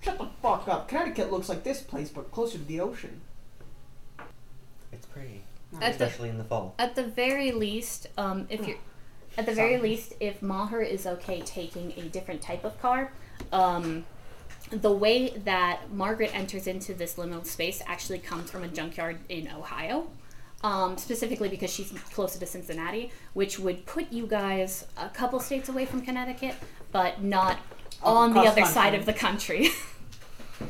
Shut 0.00 0.18
the 0.18 0.26
fuck 0.42 0.68
up. 0.68 0.88
Connecticut 0.88 1.32
looks 1.32 1.48
like 1.48 1.64
this 1.64 1.80
place, 1.82 2.10
but 2.10 2.30
closer 2.30 2.58
to 2.58 2.64
the 2.64 2.80
ocean. 2.80 3.20
It's 4.92 5.06
pretty. 5.06 5.42
At 5.74 5.80
the- 5.80 6.04
Especially 6.06 6.28
in 6.28 6.38
the 6.38 6.44
fall. 6.44 6.74
At 6.78 6.94
the 6.94 7.04
very 7.04 7.50
least, 7.52 8.06
um, 8.16 8.46
if 8.48 8.66
you're, 8.66 8.76
at 9.36 9.46
the 9.46 9.52
very 9.52 9.78
least, 9.78 10.14
if 10.20 10.40
Maher 10.42 10.80
is 10.80 11.06
okay 11.06 11.40
taking 11.42 11.92
a 11.96 12.02
different 12.02 12.40
type 12.40 12.64
of 12.64 12.80
car, 12.80 13.12
um, 13.52 14.06
the 14.70 14.92
way 14.92 15.30
that 15.44 15.92
Margaret 15.92 16.30
enters 16.34 16.66
into 16.66 16.94
this 16.94 17.14
liminal 17.14 17.46
space 17.46 17.82
actually 17.86 18.18
comes 18.18 18.50
from 18.50 18.64
a 18.64 18.68
junkyard 18.68 19.18
in 19.28 19.48
Ohio, 19.48 20.08
um, 20.62 20.96
specifically 20.98 21.48
because 21.48 21.72
she's 21.72 21.92
closer 22.12 22.38
to 22.38 22.46
Cincinnati, 22.46 23.12
which 23.34 23.58
would 23.58 23.86
put 23.86 24.12
you 24.12 24.26
guys 24.26 24.86
a 24.96 25.08
couple 25.08 25.38
states 25.40 25.68
away 25.68 25.84
from 25.84 26.00
Connecticut, 26.02 26.56
but 26.90 27.22
not 27.22 27.58
Oh, 28.02 28.16
on 28.16 28.34
the 28.34 28.40
other 28.40 28.64
side 28.64 28.94
of 28.94 29.06
the 29.06 29.12
country. 29.12 29.70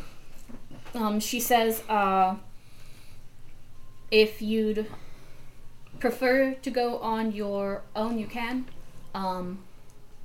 um, 0.95 1.21
she 1.21 1.41
says, 1.41 1.83
uh, 1.89 2.37
if 4.11 4.41
you'd 4.41 4.87
prefer 5.99 6.55
to 6.55 6.71
go 6.71 6.99
on 6.99 7.33
your 7.33 7.83
own, 7.95 8.19
you 8.19 8.27
can. 8.27 8.67
Um, 9.15 9.65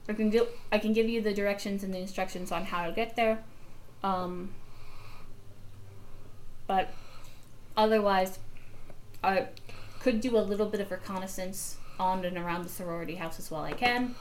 I 0.07 0.13
can 0.13 0.29
give 0.29 0.47
I 0.71 0.77
can 0.77 0.93
give 0.93 1.07
you 1.07 1.21
the 1.21 1.33
directions 1.33 1.83
and 1.83 1.93
the 1.93 1.99
instructions 1.99 2.51
on 2.51 2.65
how 2.65 2.85
to 2.85 2.91
get 2.91 3.15
there. 3.15 3.43
Um, 4.03 4.53
but 6.67 6.93
otherwise, 7.77 8.39
I 9.23 9.47
could 9.99 10.21
do 10.21 10.37
a 10.37 10.39
little 10.39 10.65
bit 10.65 10.81
of 10.81 10.91
reconnaissance 10.91 11.77
on 11.99 12.25
and 12.25 12.37
around 12.37 12.63
the 12.63 12.69
sorority 12.69 13.15
house 13.15 13.39
as 13.39 13.51
well. 13.51 13.61
I 13.61 13.73
can. 13.73 14.15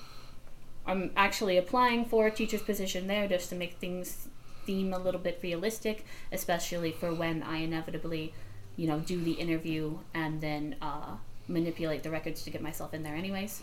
I'm 0.87 1.11
actually 1.17 1.57
applying 1.57 2.05
for 2.05 2.27
a 2.27 2.31
teacher's 2.31 2.63
position 2.63 3.07
there 3.07 3.29
just 3.29 3.49
to 3.51 3.55
make 3.55 3.75
things 3.75 4.29
seem 4.67 4.93
a 4.93 4.99
little 4.99 5.21
bit 5.21 5.39
realistic, 5.43 6.05
especially 6.33 6.93
for 6.93 7.15
when 7.15 7.43
I 7.43 7.59
inevitably, 7.59 8.35
you 8.77 8.87
know, 8.87 8.99
do 8.99 9.23
the 9.23 9.33
interview 9.33 9.99
and 10.15 10.41
then 10.41 10.77
uh, 10.83 11.17
manipulate 11.49 12.03
the 12.03 12.11
records 12.11 12.43
to 12.45 12.51
get 12.51 12.63
myself 12.63 12.95
in 12.95 13.03
there, 13.03 13.15
anyways. 13.15 13.63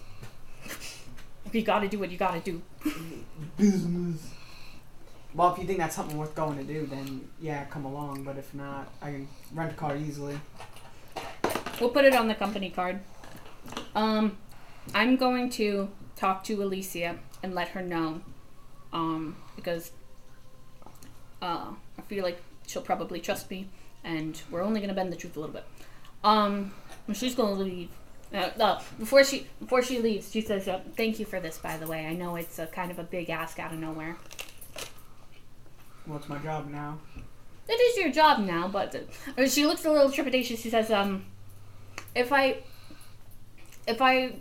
you 1.52 1.62
gotta 1.62 1.88
do 1.88 2.00
what 2.00 2.12
you 2.12 2.18
gotta 2.18 2.40
do. 2.40 2.62
Business. 3.58 4.37
Well, 5.34 5.54
if 5.54 5.60
you 5.60 5.66
think 5.66 5.80
that's 5.80 5.96
something 5.96 6.18
worth 6.18 6.34
going 6.36 6.58
to 6.58 6.64
do, 6.64 6.86
then 6.86 7.28
yeah, 7.40 7.66
come 7.66 7.86
along. 7.86 8.24
But 8.24 8.38
if 8.38 8.54
not, 8.54 8.92
I 9.02 9.12
can 9.12 9.28
rent 9.54 9.72
a 9.72 9.76
car 9.76 9.96
easily. 9.96 10.40
We'll 11.80 11.90
put 11.90 12.06
it 12.06 12.16
on 12.16 12.28
the 12.28 12.36
company 12.36 12.70
card. 12.70 13.00
Um, 13.94 14.38
I'm 14.94 15.16
going 15.16 15.50
to 15.52 15.90
talk 16.16 16.44
to 16.46 16.64
Alicia 16.64 17.18
and 17.44 17.54
let 17.54 17.70
her 17.70 17.82
know, 17.82 18.22
um, 18.92 19.36
because 19.56 19.92
uh, 21.42 21.72
I 21.98 22.02
feel 22.08 22.24
like 22.24 22.42
she'll 22.66 22.82
probably 22.82 23.20
trust 23.20 23.50
me, 23.52 23.70
and 24.04 24.42
we're 24.50 24.64
only 24.64 24.82
gonna 24.82 24.94
bend 24.94 25.12
the 25.12 25.16
truth 25.16 25.38
a 25.38 25.40
little 25.40 25.54
bit. 25.54 25.66
Um, 26.24 26.74
she's 27.14 27.36
gonna 27.36 27.54
leave. 27.54 27.90
Uh, 28.34 28.50
uh, 28.60 28.82
before 29.00 29.24
she 29.24 29.48
before 29.60 29.82
she 29.82 30.00
leaves, 30.00 30.32
she 30.32 30.42
says, 30.42 30.68
uh, 30.68 30.82
"Thank 30.96 31.20
you 31.20 31.26
for 31.26 31.40
this, 31.40 31.58
by 31.58 31.78
the 31.78 31.88
way. 31.88 32.06
I 32.06 32.14
know 32.14 32.36
it's 32.36 32.60
a 32.60 32.68
kind 32.68 32.92
of 32.92 33.00
a 33.00 33.04
big 33.04 33.30
ask 33.30 33.60
out 33.60 33.72
of 33.72 33.80
nowhere. 33.80 34.18
Well, 36.08 36.18
it's 36.18 36.30
my 36.30 36.38
job 36.38 36.70
now. 36.70 37.00
It 37.68 37.74
is 37.74 37.98
your 37.98 38.12
job 38.12 38.40
now, 38.40 38.70
but 38.70 38.96
uh, 39.38 39.48
she 39.48 39.66
looks 39.66 39.84
a 39.84 39.92
little 39.92 40.10
trepidatious. 40.10 40.60
She 40.60 40.70
says, 40.70 40.90
"Um, 40.90 41.26
if 42.16 42.32
I, 42.32 42.60
if 43.86 44.02
I 44.02 44.36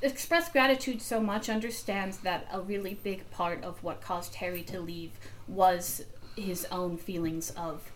express 0.00 0.48
gratitude 0.48 1.02
so 1.02 1.20
much, 1.20 1.48
understands 1.48 2.18
that 2.18 2.46
a 2.52 2.60
really 2.60 2.94
big 2.94 3.28
part 3.32 3.64
of 3.64 3.82
what 3.82 4.00
caused 4.00 4.36
Harry 4.36 4.62
to 4.64 4.80
leave 4.80 5.10
was 5.48 6.04
his 6.36 6.66
own 6.70 6.96
feelings 6.96 7.50
of 7.56 7.90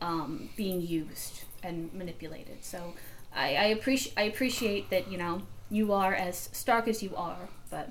um, 0.00 0.48
being 0.56 0.80
used 0.80 1.44
and 1.62 1.92
manipulated. 1.94 2.64
So 2.64 2.94
I, 3.34 3.54
I 3.54 3.64
appreciate 3.66 4.14
I 4.16 4.22
appreciate 4.22 4.90
that 4.90 5.10
you 5.10 5.18
know 5.18 5.42
you 5.70 5.92
are 5.92 6.14
as 6.14 6.48
stark 6.52 6.88
as 6.88 7.00
you 7.00 7.14
are, 7.14 7.48
but 7.70 7.90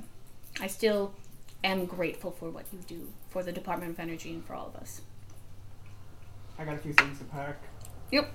I 0.59 0.67
still 0.67 1.13
am 1.63 1.85
grateful 1.85 2.31
for 2.31 2.49
what 2.49 2.65
you 2.73 2.79
do 2.85 3.07
for 3.33 3.43
the 3.43 3.51
Department 3.51 3.91
of 3.91 3.99
Energy 3.99 4.31
and 4.31 4.45
for 4.45 4.53
all 4.53 4.67
of 4.67 4.81
us." 4.81 5.01
I 6.57 6.63
got 6.63 6.75
a 6.75 6.77
few 6.77 6.93
things 6.93 7.17
to 7.19 7.25
pack. 7.25 7.57
Yep. 8.11 8.31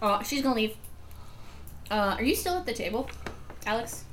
Uh, 0.00 0.22
she's 0.22 0.40
gonna 0.40 0.54
leave. 0.54 0.76
Uh, 1.90 2.16
are 2.18 2.22
you 2.22 2.34
still 2.34 2.54
at 2.54 2.64
the 2.66 2.72
table, 2.72 3.10
Alex? 3.66 4.04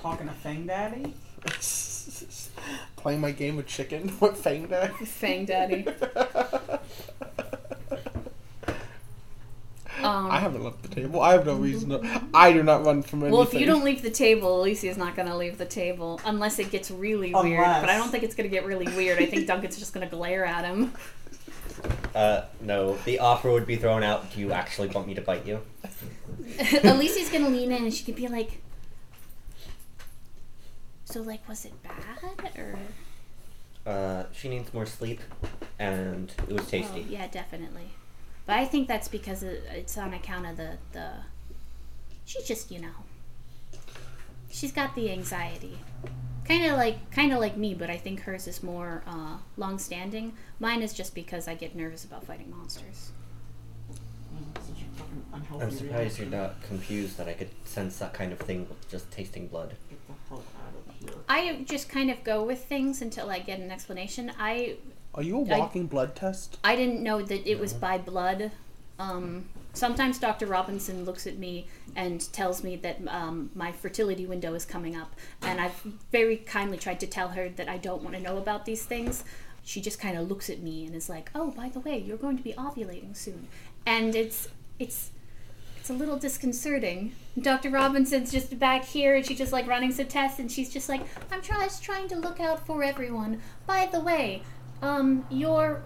Talking 0.00 0.28
to 0.28 0.32
Fang 0.32 0.66
Daddy. 0.66 1.14
Playing 2.96 3.20
my 3.20 3.32
game 3.32 3.58
of 3.58 3.66
chicken 3.66 4.16
with 4.20 4.36
Fang 4.36 4.66
Daddy. 4.66 5.04
Fang 5.04 5.44
Daddy. 5.44 5.84
um, 10.04 10.30
I 10.30 10.38
haven't 10.38 10.62
left 10.64 10.82
the 10.82 10.88
table. 10.88 11.20
I 11.20 11.32
have 11.32 11.46
no 11.46 11.54
reason 11.54 11.90
to. 11.90 12.22
I 12.34 12.52
do 12.52 12.62
not 12.62 12.84
run 12.84 13.02
from 13.02 13.20
anything. 13.20 13.32
Well, 13.38 13.46
if 13.46 13.54
you 13.54 13.66
don't 13.66 13.84
leave 13.84 14.02
the 14.02 14.10
table, 14.10 14.60
Alicia's 14.60 14.96
not 14.96 15.16
going 15.16 15.28
to 15.28 15.36
leave 15.36 15.58
the 15.58 15.66
table 15.66 16.20
unless 16.24 16.58
it 16.58 16.70
gets 16.70 16.90
really 16.90 17.34
weird. 17.34 17.64
But 17.64 17.88
I 17.88 17.96
don't 17.96 18.10
think 18.10 18.24
it's 18.24 18.34
going 18.34 18.48
to 18.48 18.54
get 18.54 18.64
really 18.64 18.86
weird. 18.96 19.18
I 19.18 19.26
think 19.26 19.46
Duncan's 19.46 19.78
just 19.78 19.92
going 19.94 20.08
to 20.08 20.14
glare 20.14 20.44
at 20.44 20.64
him. 20.64 20.92
Uh, 22.14 22.44
no. 22.60 22.96
The 23.06 23.18
offer 23.18 23.50
would 23.50 23.66
be 23.66 23.76
thrown 23.76 24.04
out. 24.04 24.32
Do 24.32 24.40
you 24.40 24.52
actually 24.52 24.88
want 24.88 25.08
me 25.08 25.14
to 25.14 25.20
bite 25.20 25.46
you? 25.46 25.62
Alicia's 26.84 27.30
going 27.30 27.44
to 27.44 27.50
lean 27.50 27.72
in 27.72 27.84
and 27.84 27.92
she 27.92 28.04
could 28.04 28.14
be 28.14 28.28
like, 28.28 28.60
"So, 31.04 31.22
like, 31.22 31.48
was 31.48 31.64
it 31.64 31.72
bad 31.82 32.58
or?" 32.58 32.78
Uh, 33.84 34.24
she 34.32 34.48
needs 34.48 34.72
more 34.72 34.86
sleep, 34.86 35.20
and 35.78 36.32
it 36.48 36.52
was 36.52 36.68
tasty. 36.68 37.04
Oh, 37.08 37.10
yeah, 37.10 37.26
definitely. 37.26 37.88
But 38.46 38.58
I 38.58 38.64
think 38.64 38.88
that's 38.88 39.08
because 39.08 39.42
it's 39.42 39.96
on 39.96 40.14
account 40.14 40.46
of 40.46 40.56
the 40.56 40.78
the. 40.92 41.12
She's 42.24 42.44
just 42.44 42.70
you 42.70 42.80
know. 42.80 42.94
She's 44.50 44.72
got 44.72 44.94
the 44.94 45.10
anxiety, 45.10 45.78
kind 46.44 46.66
of 46.66 46.76
like 46.76 47.10
kind 47.10 47.32
of 47.32 47.38
like 47.40 47.56
me, 47.56 47.72
but 47.74 47.88
I 47.88 47.96
think 47.96 48.20
hers 48.20 48.46
is 48.46 48.62
more 48.62 49.02
uh, 49.06 49.38
long-standing. 49.56 50.34
Mine 50.60 50.82
is 50.82 50.92
just 50.92 51.14
because 51.14 51.48
I 51.48 51.54
get 51.54 51.74
nervous 51.74 52.04
about 52.04 52.24
fighting 52.24 52.50
monsters. 52.50 53.12
Such 54.56 54.76
a 54.82 54.98
fucking 54.98 55.24
unhealthy 55.32 55.64
I'm 55.64 55.70
surprised 55.70 56.18
you're 56.18 56.28
not 56.28 56.60
confused 56.62 57.16
that 57.16 57.28
I 57.28 57.32
could 57.32 57.48
sense 57.64 57.98
that 57.98 58.12
kind 58.12 58.32
of 58.32 58.38
thing 58.40 58.68
with 58.68 58.90
just 58.90 59.10
tasting 59.10 59.46
blood. 59.46 59.74
Get 59.88 60.06
the 60.06 60.14
hell 60.28 60.42
out 60.58 60.74
of 60.74 61.08
here. 61.08 61.18
I 61.28 61.64
just 61.64 61.88
kind 61.88 62.10
of 62.10 62.22
go 62.22 62.42
with 62.44 62.64
things 62.64 63.00
until 63.00 63.30
I 63.30 63.38
get 63.38 63.58
an 63.58 63.70
explanation. 63.70 64.32
I 64.38 64.76
Are 65.14 65.22
you 65.22 65.36
a 65.36 65.40
walking 65.40 65.86
blood 65.86 66.14
test? 66.16 66.58
I 66.64 66.74
didn't 66.74 67.02
know 67.02 67.22
that 67.22 67.48
it 67.48 67.58
was 67.58 67.72
by 67.74 67.98
blood. 67.98 68.50
Um, 68.98 69.48
sometimes 69.74 70.18
Dr. 70.18 70.46
Robinson 70.46 71.04
looks 71.04 71.26
at 71.26 71.38
me 71.38 71.66
and 71.96 72.32
tells 72.32 72.62
me 72.62 72.76
that 72.76 73.00
um, 73.08 73.50
my 73.54 73.72
fertility 73.72 74.26
window 74.26 74.54
is 74.54 74.64
coming 74.64 74.96
up, 74.96 75.14
and 75.42 75.60
I've 75.60 75.78
very 76.10 76.36
kindly 76.36 76.78
tried 76.78 77.00
to 77.00 77.06
tell 77.06 77.28
her 77.28 77.48
that 77.50 77.68
I 77.68 77.76
don't 77.76 78.02
want 78.02 78.16
to 78.16 78.22
know 78.22 78.38
about 78.38 78.64
these 78.64 78.84
things. 78.84 79.24
She 79.64 79.80
just 79.80 80.00
kind 80.00 80.16
of 80.16 80.28
looks 80.28 80.48
at 80.48 80.60
me 80.60 80.86
and 80.86 80.94
is 80.94 81.08
like, 81.08 81.30
"Oh, 81.34 81.50
by 81.50 81.68
the 81.68 81.80
way, 81.80 81.98
you're 81.98 82.16
going 82.16 82.36
to 82.36 82.42
be 82.42 82.52
ovulating 82.54 83.16
soon," 83.16 83.48
and 83.86 84.14
it's 84.14 84.48
it's 84.78 85.10
it's 85.78 85.90
a 85.90 85.94
little 85.94 86.16
disconcerting. 86.16 87.12
Dr. 87.40 87.70
Robinson's 87.70 88.32
just 88.32 88.58
back 88.58 88.84
here, 88.84 89.16
and 89.16 89.26
she's 89.26 89.38
just 89.38 89.52
like 89.52 89.66
running 89.66 89.92
some 89.92 90.06
tests, 90.06 90.38
and 90.38 90.50
she's 90.50 90.72
just 90.72 90.88
like, 90.88 91.02
"I'm 91.30 91.42
just 91.42 91.82
trying 91.82 92.08
to 92.08 92.16
look 92.16 92.40
out 92.40 92.66
for 92.66 92.82
everyone." 92.82 93.40
By 93.66 93.86
the 93.86 94.00
way, 94.00 94.42
um, 94.82 95.24
your 95.30 95.82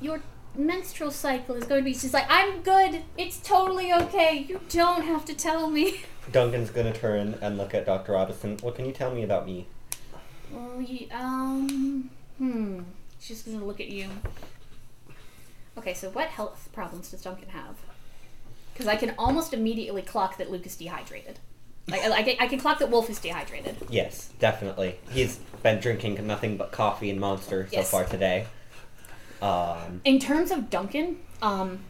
your 0.00 0.22
menstrual 0.54 1.10
cycle 1.10 1.54
is 1.54 1.64
going 1.64 1.80
to 1.80 1.84
be. 1.84 1.92
She's 1.92 2.14
like, 2.14 2.26
"I'm 2.28 2.62
good. 2.62 3.02
It's 3.18 3.38
totally 3.38 3.92
okay. 3.92 4.46
You 4.48 4.60
don't 4.68 5.04
have 5.04 5.24
to 5.26 5.34
tell 5.34 5.68
me." 5.68 6.00
Duncan's 6.32 6.70
gonna 6.70 6.92
turn 6.92 7.38
and 7.40 7.56
look 7.56 7.74
at 7.74 7.86
Dr. 7.86 8.12
Robinson. 8.12 8.56
What 8.60 8.74
can 8.74 8.84
you 8.84 8.92
tell 8.92 9.12
me 9.14 9.22
about 9.22 9.46
me? 9.46 9.66
Well, 10.50 10.80
you, 10.80 11.06
um, 11.12 12.10
hmm. 12.38 12.80
She's 13.20 13.42
gonna 13.42 13.64
look 13.64 13.80
at 13.80 13.88
you. 13.88 14.08
Okay, 15.78 15.94
so 15.94 16.10
what 16.10 16.28
health 16.28 16.68
problems 16.72 17.10
does 17.10 17.22
Duncan 17.22 17.50
have? 17.50 17.76
Because 18.72 18.86
I 18.86 18.96
can 18.96 19.14
almost 19.18 19.52
immediately 19.52 20.02
clock 20.02 20.36
that 20.38 20.50
Luke 20.50 20.66
is 20.66 20.76
dehydrated. 20.76 21.38
Like, 21.88 22.00
I, 22.02 22.10
I, 22.12 22.22
can- 22.22 22.36
I 22.40 22.46
can 22.48 22.58
clock 22.58 22.78
that 22.80 22.90
Wolf 22.90 23.08
is 23.10 23.18
dehydrated. 23.20 23.76
Yes, 23.88 24.28
definitely. 24.40 24.96
He's 25.10 25.38
been 25.62 25.78
drinking 25.80 26.24
nothing 26.26 26.56
but 26.56 26.72
coffee 26.72 27.10
and 27.10 27.20
Monster 27.20 27.66
so 27.70 27.76
Yes. 27.76 27.90
far 27.90 28.04
today. 28.04 28.46
Um, 29.40 30.00
In 30.04 30.18
terms 30.18 30.50
of 30.50 30.70
Duncan, 30.70 31.18
um, 31.42 31.80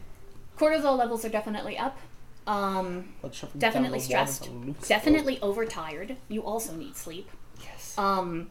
cortisol 0.57 0.97
levels 0.97 1.25
are 1.25 1.29
definitely 1.29 1.77
up. 1.77 1.97
Um, 2.45 3.13
Blood 3.21 3.35
shoving 3.35 3.59
definitely 3.59 3.99
down 3.99 4.07
the 4.09 4.15
water 4.15 4.31
stressed. 4.31 4.43
to 4.45 4.51
Luke's 4.51 4.87
Definitely 4.87 5.39
overtired. 5.41 6.15
You 6.29 6.43
also 6.43 6.73
need 6.75 6.95
sleep. 6.95 7.29
yes. 7.61 7.95
Um, 7.97 8.49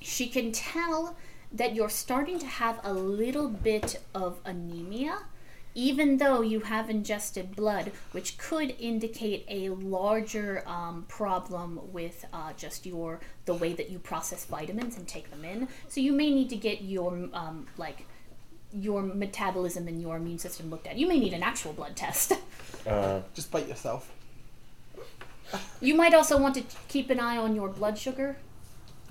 she 0.00 0.28
can 0.28 0.50
tell 0.52 1.16
that 1.52 1.74
you're 1.74 1.88
starting 1.90 2.38
to 2.40 2.46
have 2.46 2.80
a 2.82 2.92
little 2.92 3.48
bit 3.48 4.00
of 4.14 4.38
anemia, 4.44 5.18
even 5.74 6.18
though 6.18 6.42
you 6.42 6.60
have 6.60 6.90
ingested 6.90 7.56
blood, 7.56 7.92
which 8.12 8.36
could 8.38 8.74
indicate 8.78 9.44
a 9.48 9.70
larger 9.70 10.62
um, 10.66 11.04
problem 11.08 11.80
with 11.92 12.24
uh, 12.32 12.52
just 12.54 12.84
your 12.86 13.20
the 13.44 13.54
way 13.54 13.72
that 13.72 13.90
you 13.90 13.98
process 13.98 14.44
vitamins 14.44 14.96
and 14.96 15.08
take 15.08 15.30
them 15.30 15.44
in. 15.44 15.68
So 15.88 16.00
you 16.00 16.12
may 16.12 16.30
need 16.30 16.50
to 16.50 16.56
get 16.56 16.82
your 16.82 17.28
um, 17.32 17.66
like 17.76 18.06
your 18.72 19.02
metabolism 19.02 19.86
and 19.88 20.00
your 20.00 20.16
immune 20.16 20.38
system 20.38 20.70
looked 20.70 20.86
at. 20.86 20.96
You 20.96 21.06
may 21.06 21.18
need 21.18 21.32
an 21.32 21.42
actual 21.42 21.72
blood 21.72 21.96
test. 21.96 22.32
Uh, 22.84 23.20
Just 23.32 23.48
bite 23.52 23.68
yourself. 23.68 24.10
You 25.80 25.94
might 25.94 26.14
also 26.14 26.36
want 26.36 26.56
to 26.56 26.64
keep 26.88 27.10
an 27.10 27.20
eye 27.20 27.36
on 27.36 27.54
your 27.54 27.68
blood 27.68 27.96
sugar. 27.96 28.36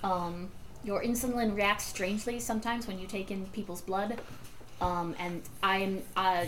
Um, 0.03 0.49
your 0.83 1.01
insulin 1.01 1.55
reacts 1.55 1.85
strangely 1.85 2.39
sometimes 2.39 2.87
when 2.87 2.99
you 2.99 3.07
take 3.07 3.31
in 3.31 3.45
people's 3.47 3.79
blood. 3.79 4.19
Um, 4.81 5.15
and 5.19 5.41
I'm, 5.63 6.01
uh, 6.17 6.45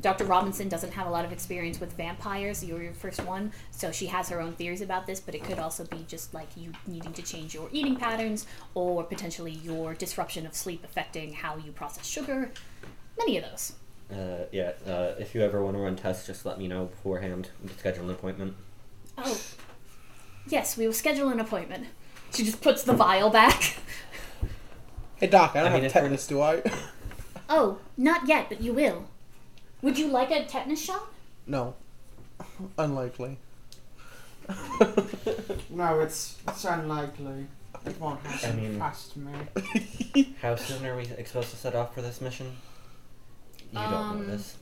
Dr. 0.00 0.24
Robinson 0.24 0.68
doesn't 0.70 0.92
have 0.92 1.06
a 1.06 1.10
lot 1.10 1.24
of 1.26 1.32
experience 1.32 1.78
with 1.80 1.92
vampires. 1.94 2.64
You're 2.64 2.82
your 2.82 2.94
first 2.94 3.22
one, 3.26 3.52
so 3.70 3.92
she 3.92 4.06
has 4.06 4.28
her 4.30 4.40
own 4.40 4.52
theories 4.54 4.80
about 4.80 5.06
this. 5.06 5.20
But 5.20 5.34
it 5.34 5.44
could 5.44 5.58
also 5.58 5.84
be 5.84 6.04
just 6.08 6.32
like 6.32 6.48
you 6.56 6.72
needing 6.86 7.12
to 7.12 7.22
change 7.22 7.52
your 7.52 7.68
eating 7.72 7.96
patterns, 7.96 8.46
or 8.74 9.04
potentially 9.04 9.52
your 9.52 9.92
disruption 9.92 10.46
of 10.46 10.54
sleep 10.54 10.82
affecting 10.84 11.34
how 11.34 11.56
you 11.58 11.72
process 11.72 12.06
sugar. 12.06 12.50
Many 13.18 13.36
of 13.36 13.44
those. 13.44 13.72
uh, 14.10 14.46
yeah, 14.52 14.72
uh, 14.86 15.12
if 15.18 15.34
you 15.34 15.42
ever 15.42 15.62
want 15.62 15.76
to 15.76 15.82
run 15.82 15.96
tests, 15.96 16.26
just 16.26 16.46
let 16.46 16.58
me 16.58 16.68
know 16.68 16.86
beforehand. 16.86 17.50
We 17.62 17.68
can 17.68 17.78
schedule 17.78 18.04
an 18.04 18.10
appointment. 18.10 18.54
Oh, 19.18 19.38
yes, 20.48 20.76
we 20.78 20.86
will 20.86 20.94
schedule 20.94 21.28
an 21.28 21.38
appointment. 21.40 21.86
She 22.32 22.44
just 22.44 22.62
puts 22.62 22.82
the 22.84 22.94
vial 22.94 23.28
back. 23.30 23.76
Hey 25.16 25.26
Doc, 25.28 25.52
I 25.54 25.62
don't 25.62 25.72
I 25.72 25.74
mean, 25.74 25.82
have 25.82 25.84
if 25.84 25.94
we're- 25.94 26.02
tetanus, 26.04 26.26
do 26.26 26.40
I? 26.40 26.62
Oh, 27.54 27.78
not 27.98 28.26
yet, 28.26 28.48
but 28.48 28.62
you 28.62 28.72
will. 28.72 29.04
Would 29.82 29.98
you 29.98 30.06
like 30.08 30.30
a 30.30 30.44
tetanus 30.46 30.82
shot? 30.82 31.06
no. 31.46 31.74
Unlikely. 32.78 33.36
No, 35.70 36.00
it's, 36.00 36.36
it's 36.48 36.64
unlikely. 36.64 37.46
It 37.86 37.98
won't 38.00 38.20
happen. 38.26 38.50
I 38.50 38.60
mean- 38.60 38.76
Trust 38.78 39.16
me. 39.16 39.32
How 40.42 40.56
soon 40.56 40.84
are 40.86 40.96
we 40.96 41.04
supposed 41.24 41.50
to 41.50 41.56
set 41.56 41.74
off 41.74 41.94
for 41.94 42.02
this 42.02 42.20
mission? 42.20 42.52
You 43.72 43.78
don't 43.78 43.92
Um, 43.94 44.20
know 44.20 44.26
this. 44.36 44.56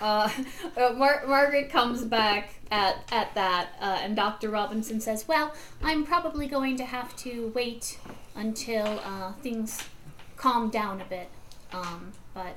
Uh, 0.00 0.30
uh, 0.76 0.92
Mar- 0.96 1.24
Margaret 1.26 1.70
comes 1.70 2.04
back 2.04 2.54
at 2.70 2.96
at 3.12 3.34
that, 3.34 3.70
uh, 3.80 3.98
and 4.00 4.14
Doctor 4.16 4.48
Robinson 4.48 4.98
says, 5.00 5.26
"Well, 5.28 5.52
I'm 5.82 6.06
probably 6.06 6.46
going 6.46 6.76
to 6.78 6.84
have 6.84 7.14
to 7.16 7.52
wait 7.54 7.98
until 8.34 9.00
uh, 9.04 9.32
things 9.42 9.82
calm 10.36 10.70
down 10.70 11.00
a 11.02 11.04
bit. 11.04 11.28
Um, 11.72 12.12
but 12.34 12.56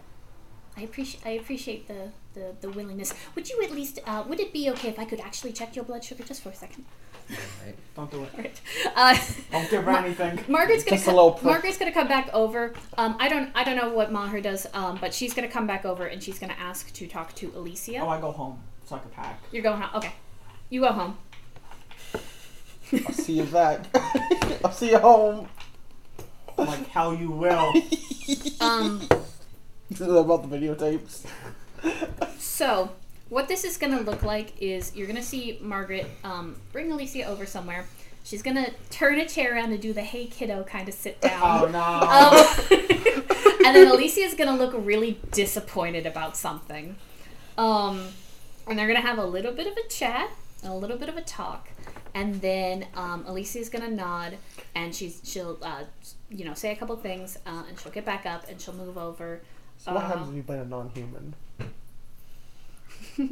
I 0.77 0.81
appreciate 0.81 1.25
I 1.25 1.31
appreciate 1.31 1.87
the, 1.87 2.09
the, 2.33 2.55
the 2.61 2.69
willingness. 2.71 3.13
Would 3.35 3.49
you 3.49 3.61
at 3.63 3.71
least 3.71 3.99
uh, 4.05 4.23
would 4.27 4.39
it 4.39 4.51
be 4.53 4.69
okay 4.71 4.89
if 4.89 4.99
I 4.99 5.05
could 5.05 5.19
actually 5.19 5.53
check 5.53 5.75
your 5.75 5.85
blood 5.85 6.03
sugar 6.03 6.23
just 6.23 6.41
for 6.41 6.49
a 6.49 6.55
second? 6.55 6.85
Right. 7.29 7.75
Don't 7.95 8.11
do 8.11 8.23
it. 8.23 8.29
Alright. 8.35 8.61
Uh, 8.95 9.17
Don't 9.51 9.69
give 9.69 9.83
her 9.85 9.91
Ma- 9.91 9.99
anything. 9.99 10.39
Margaret's 10.49 10.83
gonna 10.83 10.97
Just 10.97 11.09
co- 11.09 11.39
Margaret's 11.41 11.77
gonna 11.77 11.91
come 11.93 12.07
back 12.07 12.29
over. 12.33 12.73
Um, 12.97 13.15
I 13.19 13.29
don't 13.29 13.49
I 13.55 13.63
don't 13.63 13.77
know 13.77 13.93
what 13.93 14.11
Maher 14.11 14.41
does, 14.41 14.67
um, 14.73 14.97
but 14.99 15.13
she's 15.13 15.33
gonna 15.33 15.47
come 15.47 15.65
back 15.65 15.85
over 15.85 16.05
and 16.07 16.21
she's 16.21 16.37
gonna 16.39 16.55
ask 16.59 16.91
to 16.93 17.07
talk 17.07 17.33
to 17.35 17.51
Alicia. 17.55 17.97
Oh, 17.99 18.09
I 18.09 18.19
go 18.19 18.31
home 18.31 18.59
so 18.85 18.95
I 18.95 18.99
can 18.99 19.09
pack. 19.11 19.39
You're 19.51 19.63
going 19.63 19.79
home. 19.81 19.95
Okay, 19.95 20.11
you 20.69 20.81
go 20.81 20.91
home. 20.91 21.17
I'll 22.93 23.13
see 23.13 23.33
you 23.33 23.43
back. 23.45 23.85
I'll 24.63 24.71
see 24.71 24.91
you 24.91 24.99
home. 24.99 25.47
Like 26.57 26.89
how 26.89 27.11
you 27.11 27.31
will. 27.31 27.73
Um, 28.61 29.01
about 29.99 30.49
the 30.49 30.57
videotapes. 30.57 31.25
so 32.39 32.89
what 33.27 33.47
this 33.49 33.65
is 33.65 33.77
gonna 33.77 33.99
look 33.99 34.23
like 34.23 34.53
is 34.61 34.95
you're 34.95 35.07
gonna 35.07 35.21
see 35.21 35.59
Margaret 35.61 36.07
um, 36.23 36.55
bring 36.71 36.91
Alicia 36.91 37.25
over 37.25 37.45
somewhere. 37.45 37.85
She's 38.23 38.41
gonna 38.41 38.69
turn 38.89 39.19
a 39.19 39.27
chair 39.27 39.55
around 39.55 39.73
and 39.73 39.81
do 39.81 39.91
the 39.91 40.01
"Hey 40.01 40.27
kiddo" 40.27 40.63
kind 40.63 40.87
of 40.87 40.93
sit 40.93 41.19
down. 41.19 41.41
Oh 41.43 41.67
no. 41.67 41.81
Um, 42.69 43.25
and 43.65 43.75
then 43.75 43.87
Alicia's 43.87 44.33
gonna 44.33 44.55
look 44.55 44.73
really 44.77 45.19
disappointed 45.31 46.05
about 46.05 46.37
something. 46.37 46.95
Um, 47.57 48.07
and 48.67 48.79
they're 48.79 48.87
gonna 48.87 49.01
have 49.01 49.17
a 49.17 49.25
little 49.25 49.51
bit 49.51 49.67
of 49.67 49.73
a 49.77 49.87
chat, 49.89 50.29
a 50.63 50.73
little 50.73 50.97
bit 50.97 51.09
of 51.09 51.17
a 51.17 51.21
talk, 51.21 51.69
and 52.13 52.41
then 52.41 52.87
um, 52.95 53.25
Alicia's 53.27 53.69
gonna 53.69 53.89
nod, 53.89 54.37
and 54.75 54.93
she's 54.93 55.21
she'll 55.23 55.57
uh, 55.61 55.83
you 56.29 56.45
know 56.45 56.53
say 56.53 56.71
a 56.71 56.75
couple 56.75 56.95
things, 56.97 57.37
uh, 57.45 57.63
and 57.67 57.79
she'll 57.79 57.91
get 57.91 58.05
back 58.05 58.25
up 58.25 58.47
and 58.49 58.59
she'll 58.59 58.73
move 58.75 58.97
over. 58.97 59.41
So 59.77 59.93
what 59.93 60.03
happens 60.03 60.29
if 60.29 60.35
you 60.35 60.43
bite 60.43 60.59
a 60.59 60.65
non-human? 60.65 61.33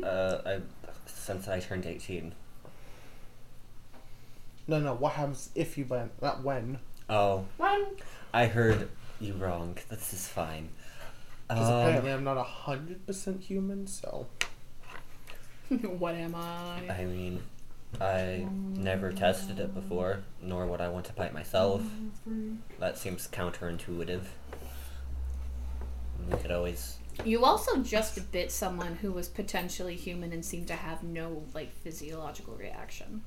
Uh, 0.04 0.42
I, 0.46 0.60
since 1.06 1.48
I 1.48 1.60
turned 1.60 1.86
18. 1.88 2.34
No, 4.68 4.80
no. 4.80 4.94
What 4.94 5.14
happens 5.14 5.50
if 5.56 5.78
you 5.78 5.86
bite? 5.86 6.10
Not 6.22 6.44
when. 6.44 6.78
Oh, 7.10 7.46
When? 7.58 7.86
I 8.34 8.46
heard 8.48 8.90
you 9.20 9.34
wrong. 9.34 9.78
This 9.90 10.14
is 10.14 10.28
fine. 10.28 10.70
Because 11.48 11.68
Um, 11.68 11.74
apparently 11.80 12.12
I'm 12.12 12.24
not 12.24 12.38
a 12.38 12.44
hundred 12.44 13.06
percent 13.08 13.42
human, 13.42 13.88
so 13.88 14.28
what 15.70 16.16
am 16.16 16.36
I? 16.36 16.82
I 16.90 17.06
mean, 17.06 17.42
I 18.00 18.48
never 18.52 19.12
tested 19.12 19.60
it 19.60 19.74
before, 19.74 20.20
nor 20.42 20.66
would 20.66 20.82
I 20.82 20.90
want 20.90 21.06
to 21.06 21.14
bite 21.14 21.34
myself. 21.34 21.84
That 22.80 22.98
seems 22.98 23.28
counterintuitive. 23.28 24.24
We 26.30 26.38
could 26.38 26.52
always. 26.52 26.98
You 27.26 27.44
also 27.44 27.78
just 27.84 28.32
bit 28.32 28.52
someone 28.52 28.96
who 28.96 29.12
was 29.12 29.28
potentially 29.28 29.96
human 29.96 30.32
and 30.32 30.44
seemed 30.44 30.68
to 30.68 30.76
have 30.76 31.04
no 31.04 31.44
like 31.54 31.74
physiological 31.74 32.56
reaction. 32.56 33.24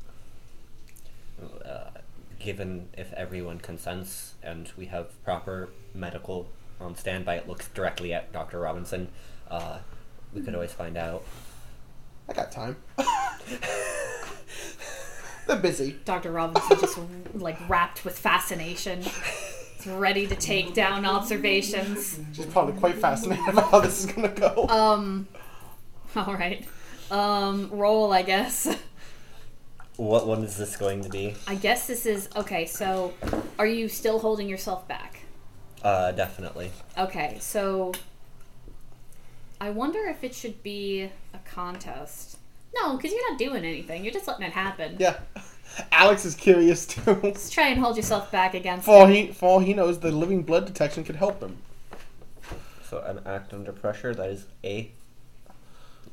Uh, 1.65 1.91
given 2.39 2.89
if 2.97 3.13
everyone 3.13 3.59
consents 3.59 4.35
and 4.43 4.71
we 4.77 4.87
have 4.87 5.23
proper 5.25 5.69
medical 5.95 6.49
on 6.81 6.97
standby, 6.97 7.37
it 7.37 7.49
looks 7.49 7.69
directly 7.69 8.13
at 8.13 8.33
Dr. 8.33 8.61
Robinson. 8.61 9.09
Uh, 9.49 9.79
we 10.33 10.41
could 10.41 10.55
always 10.55 10.73
find 10.73 10.97
out. 10.97 11.25
I 12.29 12.33
got 12.33 12.51
time. 12.51 12.77
They're 15.47 15.57
busy. 15.57 15.99
Dr. 16.05 16.33
Robinson 16.33 16.79
just 16.81 16.99
like 17.35 17.69
rapt 17.69 18.05
with 18.05 18.19
fascination. 18.19 19.03
He's 19.03 19.87
ready 19.87 20.27
to 20.27 20.35
take 20.35 20.73
down 20.73 21.05
observations. 21.05 22.19
She's 22.33 22.47
probably 22.47 22.73
quite 22.81 22.97
fascinated 22.97 23.49
about 23.49 23.71
how 23.71 23.81
this 23.81 24.01
is 24.05 24.07
gonna 24.11 24.29
go. 24.29 24.67
Um 24.69 25.29
all 26.17 26.35
right. 26.35 26.65
Um 27.11 27.69
roll, 27.71 28.13
I 28.13 28.23
guess. 28.23 28.75
What 29.97 30.27
one 30.27 30.43
is 30.43 30.57
this 30.57 30.77
going 30.77 31.03
to 31.03 31.09
be? 31.09 31.35
I 31.47 31.55
guess 31.55 31.87
this 31.87 32.05
is 32.05 32.29
okay, 32.35 32.67
so 32.67 33.13
are 33.61 33.67
you 33.67 33.89
still 33.89 34.19
holding 34.19 34.49
yourself 34.49 34.89
back? 34.89 35.21
Uh, 35.85 36.11
definitely. 36.11 36.73
Okay, 36.99 37.37
so 37.41 37.93
I 39.61 39.71
wonder 39.71 40.01
if 40.07 40.25
it 40.25 40.35
should 40.35 40.63
be 40.65 41.11
a 41.33 41.39
contest. 41.45 42.34
No, 42.75 42.97
because 42.97 43.13
you're 43.13 43.31
not 43.31 43.39
doing 43.39 43.65
anything. 43.65 44.05
You're 44.05 44.13
just 44.13 44.27
letting 44.27 44.47
it 44.47 44.53
happen. 44.53 44.97
yeah. 44.99 45.19
Alex 45.91 46.25
is 46.25 46.35
curious 46.35 46.87
too. 46.87 47.21
Just 47.35 47.53
try 47.53 47.69
and 47.69 47.81
hold 47.81 47.97
yourself 47.97 48.31
back 48.31 48.55
against 48.55 48.85
For 48.85 48.93
all 48.93 49.07
he, 49.07 49.33
for 49.33 49.49
all 49.49 49.59
he 49.59 49.75
knows, 49.75 49.99
the 49.99 50.13
living 50.13 50.43
blood 50.43 50.67
detection 50.67 51.03
could 51.03 51.17
help 51.17 51.43
him. 51.43 51.57
So 52.89 53.01
an 53.01 53.21
act 53.27 53.53
under 53.53 53.73
pressure, 53.73 54.15
that 54.15 54.29
is 54.31 54.47
a 54.63 54.93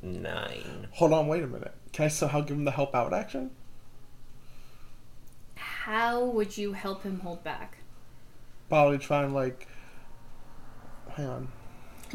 nine. 0.02 0.88
Hold 0.94 1.14
on, 1.14 1.28
wait 1.28 1.44
a 1.44 1.48
minute. 1.48 1.74
Can 1.94 2.06
I 2.06 2.08
somehow 2.08 2.42
give 2.42 2.58
him 2.58 2.66
the 2.66 2.72
help 2.72 2.96
out 2.96 3.14
action? 3.14 3.52
How 5.56 6.24
would 6.24 6.58
you 6.58 6.74
help 6.74 7.04
him 7.04 7.20
hold 7.20 7.44
back? 7.44 7.78
Probably 8.70 8.98
try 8.98 9.24
and 9.24 9.34
like. 9.34 9.68
Hang 11.16 11.28
on. 11.28 11.48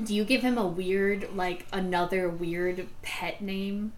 Do 0.03 0.15
you 0.15 0.25
give 0.25 0.43
him 0.43 0.59
a 0.59 0.67
weird, 0.67 1.35
like 1.35 1.67
another 1.73 2.29
weird 2.29 2.89
pet 3.03 3.41
name? 3.41 3.93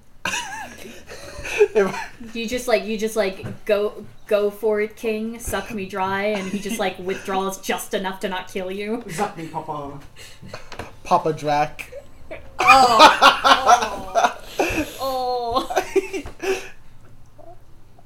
If, 0.85 2.11
You 2.35 2.47
just 2.47 2.69
like 2.69 2.85
you 2.85 2.99
just 2.99 3.17
like 3.17 3.65
go 3.65 4.05
go 4.27 4.51
for 4.51 4.81
it, 4.81 4.97
King. 4.97 5.39
Suck 5.39 5.73
me 5.73 5.87
dry, 5.87 6.25
and 6.27 6.49
he 6.51 6.59
just 6.59 6.79
like 6.79 6.99
withdraws 6.99 7.61
just 7.61 7.95
enough 7.95 8.21
to 8.21 8.29
not 8.29 8.49
kill 8.49 8.71
you. 8.71 9.05
Suck 9.11 9.37
me, 9.37 9.47
Papa. 9.49 9.99
Papa 11.05 11.33
Drac. 11.33 11.91
Oh, 12.59 14.37
Oh. 15.01 15.85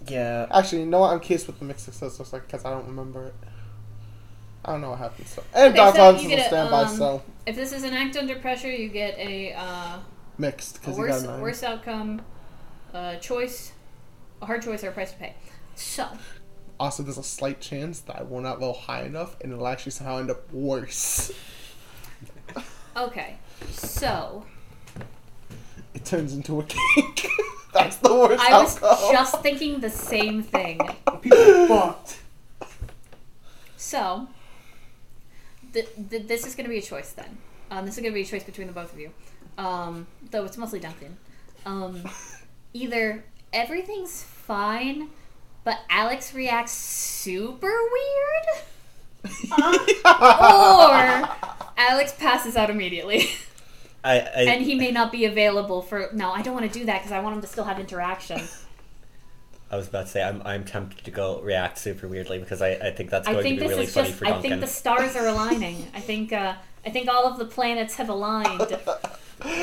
Yeah. 0.06 0.46
Actually, 0.50 0.80
you 0.80 0.86
know 0.86 1.00
what? 1.00 1.12
I'm 1.12 1.20
curious 1.20 1.48
what 1.48 1.58
the 1.58 1.64
mixed 1.64 1.86
success 1.86 2.18
looks 2.18 2.32
like 2.32 2.46
because 2.46 2.64
I 2.64 2.70
don't 2.70 2.86
remember 2.86 3.26
it. 3.28 3.34
I 4.64 4.72
don't 4.72 4.80
know 4.80 4.90
what 4.90 4.98
happened. 4.98 5.26
So, 5.26 5.42
and 5.54 5.68
Okay, 5.72 5.76
Dr. 5.76 5.96
so 5.96 6.02
Robinson's 6.04 6.22
you 6.22 6.30
on 6.30 6.36
get 6.36 6.46
a, 6.46 6.48
standby, 6.48 6.82
um, 6.82 6.96
so 6.96 7.22
if 7.46 7.56
this 7.56 7.72
is 7.72 7.82
an 7.82 7.94
act 7.94 8.16
under 8.16 8.36
pressure, 8.36 8.70
you 8.70 8.88
get 8.88 9.18
a 9.18 9.54
uh, 9.54 9.98
mixed 10.38 10.80
because 10.80 10.96
worse 10.96 11.24
worse 11.26 11.62
outcome, 11.64 12.22
a 12.92 13.16
choice, 13.20 13.72
a 14.40 14.46
hard 14.46 14.62
choice, 14.62 14.82
or 14.84 14.88
a 14.88 14.92
price 14.92 15.12
to 15.12 15.18
pay. 15.18 15.34
So 15.74 16.06
Also, 16.78 17.02
there's 17.02 17.18
a 17.18 17.22
slight 17.22 17.60
chance 17.60 18.00
that 18.00 18.16
I 18.18 18.22
will 18.22 18.40
not 18.40 18.60
roll 18.60 18.74
high 18.74 19.02
enough, 19.02 19.36
and 19.40 19.52
it'll 19.52 19.66
actually 19.68 19.92
somehow 19.92 20.18
end 20.18 20.30
up 20.30 20.52
worse. 20.52 21.32
okay, 22.96 23.36
so 23.70 24.44
It 25.94 26.04
turns 26.04 26.34
into 26.34 26.60
a 26.60 26.64
cake. 26.64 27.26
That's 27.72 27.96
the 27.96 28.12
worst 28.14 28.42
I 28.44 28.60
was 28.62 28.76
outcome. 28.82 29.12
just 29.12 29.40
thinking 29.40 29.80
the 29.80 29.88
same 29.90 30.42
thing. 30.42 30.78
People 31.22 31.66
fucked. 31.68 32.18
So, 33.78 34.28
th- 35.72 35.88
th- 36.10 36.26
this 36.26 36.46
is 36.46 36.54
going 36.54 36.64
to 36.64 36.70
be 36.70 36.78
a 36.78 36.82
choice 36.82 37.12
then. 37.12 37.38
Um, 37.70 37.86
this 37.86 37.94
is 37.96 38.00
going 38.02 38.12
to 38.12 38.14
be 38.14 38.22
a 38.22 38.26
choice 38.26 38.44
between 38.44 38.66
the 38.66 38.72
both 38.74 38.92
of 38.92 38.98
you. 39.00 39.10
Um, 39.56 40.06
though 40.30 40.44
it's 40.44 40.58
mostly 40.58 40.80
Duncan. 40.80 41.16
Um, 41.64 42.02
either 42.72 43.24
everything's 43.52 44.22
fine, 44.22 45.08
but 45.64 45.78
Alex 45.90 46.34
reacts 46.34 46.72
super 46.72 47.66
weird, 47.68 48.46
or 50.04 51.28
Alex 51.76 52.12
passes 52.18 52.56
out 52.56 52.70
immediately. 52.70 53.30
I, 54.04 54.18
I 54.18 54.42
and 54.48 54.64
he 54.64 54.74
may 54.74 54.90
not 54.90 55.12
be 55.12 55.24
available 55.26 55.80
for. 55.80 56.08
No, 56.12 56.32
I 56.32 56.42
don't 56.42 56.54
want 56.54 56.70
to 56.70 56.78
do 56.78 56.84
that 56.86 56.98
because 56.98 57.12
I 57.12 57.20
want 57.20 57.36
him 57.36 57.42
to 57.42 57.46
still 57.46 57.64
have 57.64 57.78
interaction. 57.78 58.40
I 59.70 59.76
was 59.76 59.88
about 59.88 60.06
to 60.06 60.10
say 60.12 60.22
I'm 60.22 60.42
I'm 60.44 60.64
tempted 60.64 61.04
to 61.04 61.10
go 61.10 61.40
react 61.40 61.78
super 61.78 62.08
weirdly 62.08 62.38
because 62.38 62.60
I, 62.60 62.72
I 62.72 62.90
think 62.90 63.10
that's 63.10 63.26
going 63.26 63.38
I 63.38 63.42
think 63.42 63.58
to 63.58 63.64
be 63.64 63.68
this 63.68 63.76
really 63.76 63.84
is 63.84 63.94
funny 63.94 64.08
just. 64.08 64.18
for 64.18 64.26
I 64.26 64.40
think 64.40 64.60
the 64.60 64.66
stars 64.66 65.14
are 65.16 65.26
aligning. 65.26 65.86
I 65.94 66.00
think. 66.00 66.32
Uh, 66.32 66.54
I 66.84 66.90
think 66.90 67.08
all 67.08 67.26
of 67.26 67.38
the 67.38 67.44
planets 67.44 67.94
have 67.96 68.08
aligned. 68.08 68.78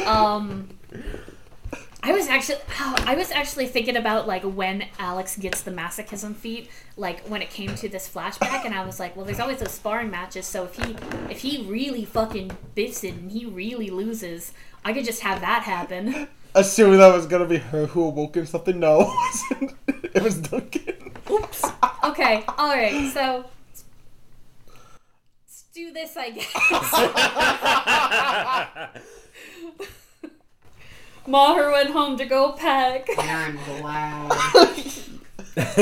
Um, 0.06 0.68
I 2.02 2.14
was 2.14 2.28
actually. 2.28 2.60
Oh, 2.80 2.96
I 3.00 3.16
was 3.16 3.30
actually 3.32 3.68
thinking 3.68 3.98
about 3.98 4.26
like 4.26 4.44
when 4.44 4.86
Alex 5.00 5.36
gets 5.36 5.62
the 5.62 5.72
masochism 5.72 6.34
feat, 6.34 6.70
like 6.96 7.28
when 7.28 7.42
it 7.42 7.50
came 7.50 7.76
to 7.76 7.90
this 7.90 8.08
flashback, 8.08 8.64
and 8.66 8.74
I 8.74 8.86
was 8.86 9.00
like, 9.00 9.16
well, 9.18 9.26
there's 9.26 9.40
always 9.40 9.60
those 9.60 9.72
sparring 9.72 10.10
matches. 10.10 10.46
So 10.46 10.64
if 10.64 10.76
he 10.76 10.96
if 11.30 11.42
he 11.42 11.64
really 11.64 12.06
fucking 12.06 12.52
biffs 12.74 13.04
it 13.04 13.16
and 13.16 13.32
he 13.32 13.46
really 13.46 13.90
loses, 13.90 14.54
I 14.86 14.94
could 14.94 15.04
just 15.04 15.22
have 15.22 15.42
that 15.42 15.64
happen. 15.64 16.28
Assuming 16.56 17.00
that 17.00 17.14
was 17.14 17.26
gonna 17.26 17.46
be 17.46 17.58
her 17.58 17.86
who 17.88 18.06
awoke 18.06 18.38
or 18.38 18.46
something. 18.46 18.80
No, 18.80 19.02
it 19.52 19.60
wasn't. 19.60 19.76
It 20.16 20.24
was 20.24 20.38
Duncan. 20.40 21.12
Oops. 21.30 21.66
Okay. 22.06 22.44
All 22.58 22.70
right. 22.70 23.12
So. 23.14 23.46
Let's 25.46 25.64
do 25.74 25.92
this, 25.92 26.16
I 26.18 26.30
guess. 26.32 26.54
Maher 31.30 31.72
went 31.72 31.92
home 31.92 32.18
to 32.18 32.26
go 32.26 32.54
pack. 32.54 33.08
I'm 33.18 33.58
glad. 33.66 34.74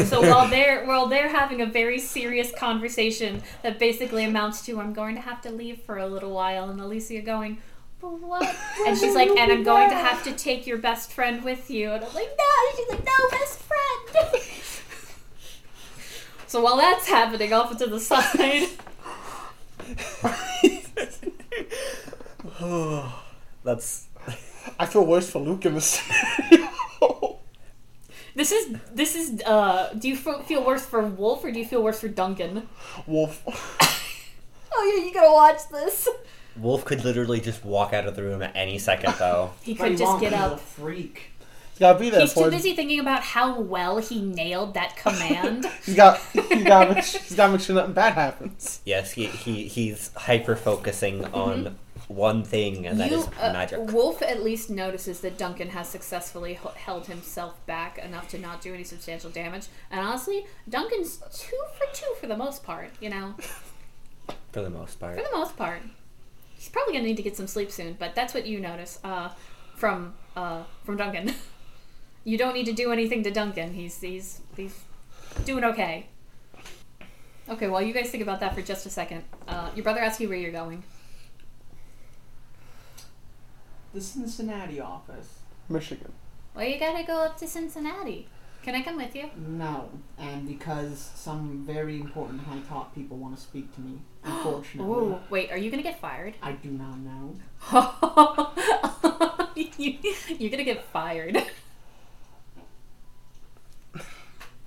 So 0.06 0.22
while 0.22 0.48
they're 0.48 0.86
while 0.86 1.06
they're 1.06 1.30
having 1.30 1.62
a 1.62 1.66
very 1.68 2.00
serious 2.00 2.52
conversation 2.52 3.44
that 3.62 3.78
basically 3.78 4.24
amounts 4.24 4.66
to 4.66 4.80
I'm 4.80 4.92
going 4.92 5.14
to 5.16 5.22
have 5.22 5.40
to 5.44 5.52
leave 5.52 5.82
for 5.82 5.98
a 5.98 6.08
little 6.08 6.34
while, 6.34 6.70
and 6.70 6.82
Alicia 6.82 7.22
going, 7.22 7.60
but 8.00 8.20
what? 8.20 8.56
And 8.86 8.98
she's 8.98 9.16
like, 9.16 9.30
and 9.30 9.52
I'm 9.52 9.64
going 9.64 9.90
to 9.90 9.96
have 9.96 10.24
to 10.24 10.34
take 10.34 10.68
your 10.68 10.78
best 10.78 11.12
friend 11.12 11.44
with 11.44 11.70
you, 11.70 11.92
and 11.92 12.04
I'm 12.04 12.14
like, 12.14 12.38
no. 12.38 12.70
And 12.70 12.78
she's 12.78 12.90
like, 12.90 13.06
no, 13.06 13.12
best 13.32 13.60
friend. 13.60 14.44
so 16.48 16.62
while 16.62 16.78
that's 16.78 17.08
happening 17.08 17.54
off 17.54 17.76
to 17.78 17.88
the 17.88 18.00
side, 18.00 18.68
that's 23.64 24.07
I 24.80 24.86
feel 24.86 25.06
worse 25.06 25.30
for 25.30 25.40
Luke 25.40 25.66
in 25.66 25.74
this 25.76 25.86
scenario. 25.86 26.70
this 28.36 28.52
is 28.52 28.76
this 28.94 29.16
is. 29.16 29.42
uh 29.44 29.94
Do 29.98 30.08
you 30.10 30.16
f- 30.16 30.46
feel 30.46 30.64
worse 30.66 30.86
for 30.86 31.02
Wolf 31.04 31.44
or 31.44 31.52
do 31.52 31.60
you 31.60 31.66
feel 31.66 31.82
worse 31.84 32.00
for 32.00 32.08
Duncan? 32.08 32.68
Wolf. 33.06 33.44
Oh 34.80 34.94
yeah, 34.96 35.06
you 35.06 35.12
gotta 35.14 35.32
watch 35.32 35.62
this. 35.72 36.08
Wolf 36.56 36.86
could 36.86 37.04
literally 37.04 37.40
just 37.40 37.66
walk 37.66 37.94
out 37.94 38.06
of 38.06 38.16
the 38.16 38.22
room 38.22 38.44
at 38.44 38.56
any 38.56 38.78
second 38.78 39.16
though. 39.18 39.52
He 39.64 39.74
could 39.74 39.92
he 39.92 39.98
just 39.98 40.20
get 40.20 40.34
he's 40.34 40.42
a 40.42 40.46
up. 40.46 40.60
freak. 40.60 41.32
He's 41.72 41.80
gotta 41.80 41.98
be 41.98 42.12
there 42.12 42.22
He's 42.22 42.34
for 42.34 42.44
too 42.44 42.48
it. 42.50 42.52
busy 42.52 42.76
thinking 42.76 43.00
about 43.00 43.24
how 43.24 43.60
well 43.60 43.98
he 43.98 44.22
nailed 44.22 44.76
that 44.76 44.96
command. 45.04 45.66
He's 45.84 45.96
got. 45.96 46.20
He's 46.32 46.64
got. 46.64 46.90
Make, 46.94 47.06
he's 47.06 47.36
got 47.36 47.48
to 47.48 47.52
make 47.54 47.62
sure 47.62 47.76
nothing 47.76 47.94
bad 47.94 48.14
happens. 48.14 48.82
Yes, 48.86 49.14
he, 49.14 49.26
he 49.26 49.68
he's 49.68 50.12
hyper 50.16 50.56
focusing 50.56 51.26
on 51.34 51.80
one 52.08 52.44
thing 52.44 52.88
and 52.88 53.00
that 53.00 53.12
is 53.12 53.28
uh, 53.42 53.52
magic. 53.54 53.80
Wolf 53.92 54.22
at 54.22 54.42
least 54.44 54.70
notices 54.70 55.20
that 55.22 55.38
Duncan 55.38 55.70
has 55.70 55.90
successfully 55.90 56.52
h- 56.54 56.74
held 56.76 57.08
himself 57.08 57.64
back 57.66 57.98
enough 57.98 58.30
to 58.30 58.38
not 58.38 58.62
do 58.62 58.74
any 58.74 58.84
substantial 58.86 59.30
damage. 59.30 59.68
And 59.92 60.00
honestly, 60.00 60.46
Duncan's 60.70 61.18
two 61.34 61.58
for 61.78 61.86
two 61.94 62.14
for 62.20 62.28
the 62.28 62.38
most 62.38 62.64
part. 62.64 62.92
You 63.02 63.10
know, 63.10 63.36
For 64.54 64.62
the 64.62 64.70
most 64.70 65.00
part. 65.00 65.18
for 65.18 65.24
the 65.24 65.38
most 65.38 65.56
part, 65.58 65.82
he's 66.56 66.70
probably 66.70 66.94
gonna 66.94 67.06
need 67.06 67.18
to 67.18 67.24
get 67.24 67.36
some 67.36 67.48
sleep 67.48 67.72
soon. 67.72 67.96
But 68.00 68.16
that's 68.16 68.34
what 68.34 68.48
you 68.48 68.60
notice 68.60 69.00
uh, 69.04 69.30
from 69.76 70.14
uh, 70.36 70.64
from 70.86 70.96
Duncan. 70.98 71.34
you 72.24 72.38
don't 72.38 72.54
need 72.54 72.66
to 72.68 72.74
do 72.74 72.92
anything 72.92 73.22
to 73.24 73.32
Duncan. 73.32 73.74
He's 73.74 74.00
he's 74.02 74.40
he's 74.56 74.80
doing 75.46 75.64
okay. 75.66 76.08
Okay, 77.50 77.68
while 77.68 77.82
you 77.82 77.94
guys 77.94 78.10
think 78.10 78.24
about 78.24 78.40
that 78.42 78.56
for 78.56 78.62
just 78.62 78.86
a 78.86 78.90
second, 78.90 79.24
uh, 79.48 79.70
your 79.76 79.84
brother 79.84 80.00
asks 80.02 80.20
you 80.20 80.28
where 80.30 80.38
you're 80.38 80.52
going. 80.52 80.84
The 83.94 84.02
Cincinnati 84.02 84.80
office. 84.80 85.40
Michigan. 85.70 86.12
Well, 86.56 86.66
you 86.66 86.80
gotta 86.80 87.04
go 87.04 87.24
up 87.24 87.38
to 87.40 87.48
Cincinnati? 87.48 88.28
Can 88.64 88.76
I 88.76 88.82
come 88.82 88.98
with 88.98 89.16
you? 89.16 89.30
No, 89.36 89.90
and 90.18 90.48
because 90.48 91.12
some 91.16 91.64
very 91.66 92.00
important 92.02 92.42
high 92.42 92.60
top 92.68 92.94
people 92.94 93.18
want 93.18 93.36
to 93.36 93.42
speak 93.42 93.74
to 93.76 93.82
me. 93.82 94.00
Oh, 94.30 94.34
unfortunately, 94.36 94.94
Ooh, 94.94 95.20
wait, 95.30 95.52
are 95.52 95.58
you 95.58 95.72
gonna 95.72 95.84
get 95.84 96.02
fired? 96.02 96.34
I 96.42 96.52
do 96.52 96.70
not 96.70 96.98
know. 97.00 97.34
you, 99.56 99.70
you're 100.38 100.50
gonna 100.52 100.66
get 100.66 100.84
fired. 100.92 101.38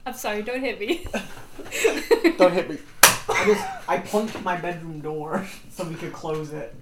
I'm 0.06 0.14
sorry, 0.14 0.40
don't 0.42 0.60
hit 0.60 0.80
me. 0.80 1.06
Don't 2.38 2.52
hit 2.52 2.70
me. 2.70 2.78
I 3.28 3.44
just 3.44 3.64
I 3.86 3.98
punked 3.98 4.42
my 4.42 4.56
bedroom 4.56 5.00
door 5.00 5.46
so 5.70 5.84
we 5.84 5.94
could 5.94 6.12
close 6.12 6.54
it. 6.54 6.74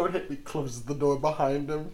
Don't 0.00 0.12
hit 0.14 0.30
me. 0.30 0.36
Closes 0.36 0.82
the 0.82 0.94
door 0.94 1.18
behind 1.18 1.68
him. 1.68 1.92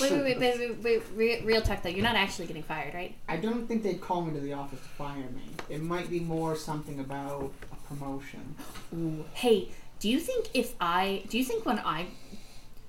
Wait, 0.00 0.10
wait, 0.10 0.38
wait, 0.40 0.40
wait, 0.58 0.82
wait, 0.82 1.02
wait, 1.16 1.44
real 1.44 1.62
talk 1.62 1.80
though. 1.84 1.88
You're 1.88 2.02
not 2.02 2.16
actually 2.16 2.46
getting 2.48 2.64
fired, 2.64 2.94
right? 2.94 3.14
I 3.28 3.36
don't 3.36 3.68
think 3.68 3.84
they'd 3.84 4.00
call 4.00 4.22
me 4.22 4.34
to 4.34 4.40
the 4.40 4.52
office 4.54 4.80
to 4.80 4.88
fire 4.88 5.16
me. 5.18 5.42
It 5.70 5.80
might 5.82 6.10
be 6.10 6.18
more 6.18 6.56
something 6.56 6.98
about 6.98 7.52
a 7.70 7.76
promotion. 7.94 8.56
Ooh. 8.92 9.24
Hey, 9.34 9.68
do 10.00 10.08
you 10.08 10.18
think 10.18 10.48
if 10.52 10.74
I, 10.80 11.22
do 11.28 11.38
you 11.38 11.44
think 11.44 11.64
when 11.64 11.78
I, 11.78 12.06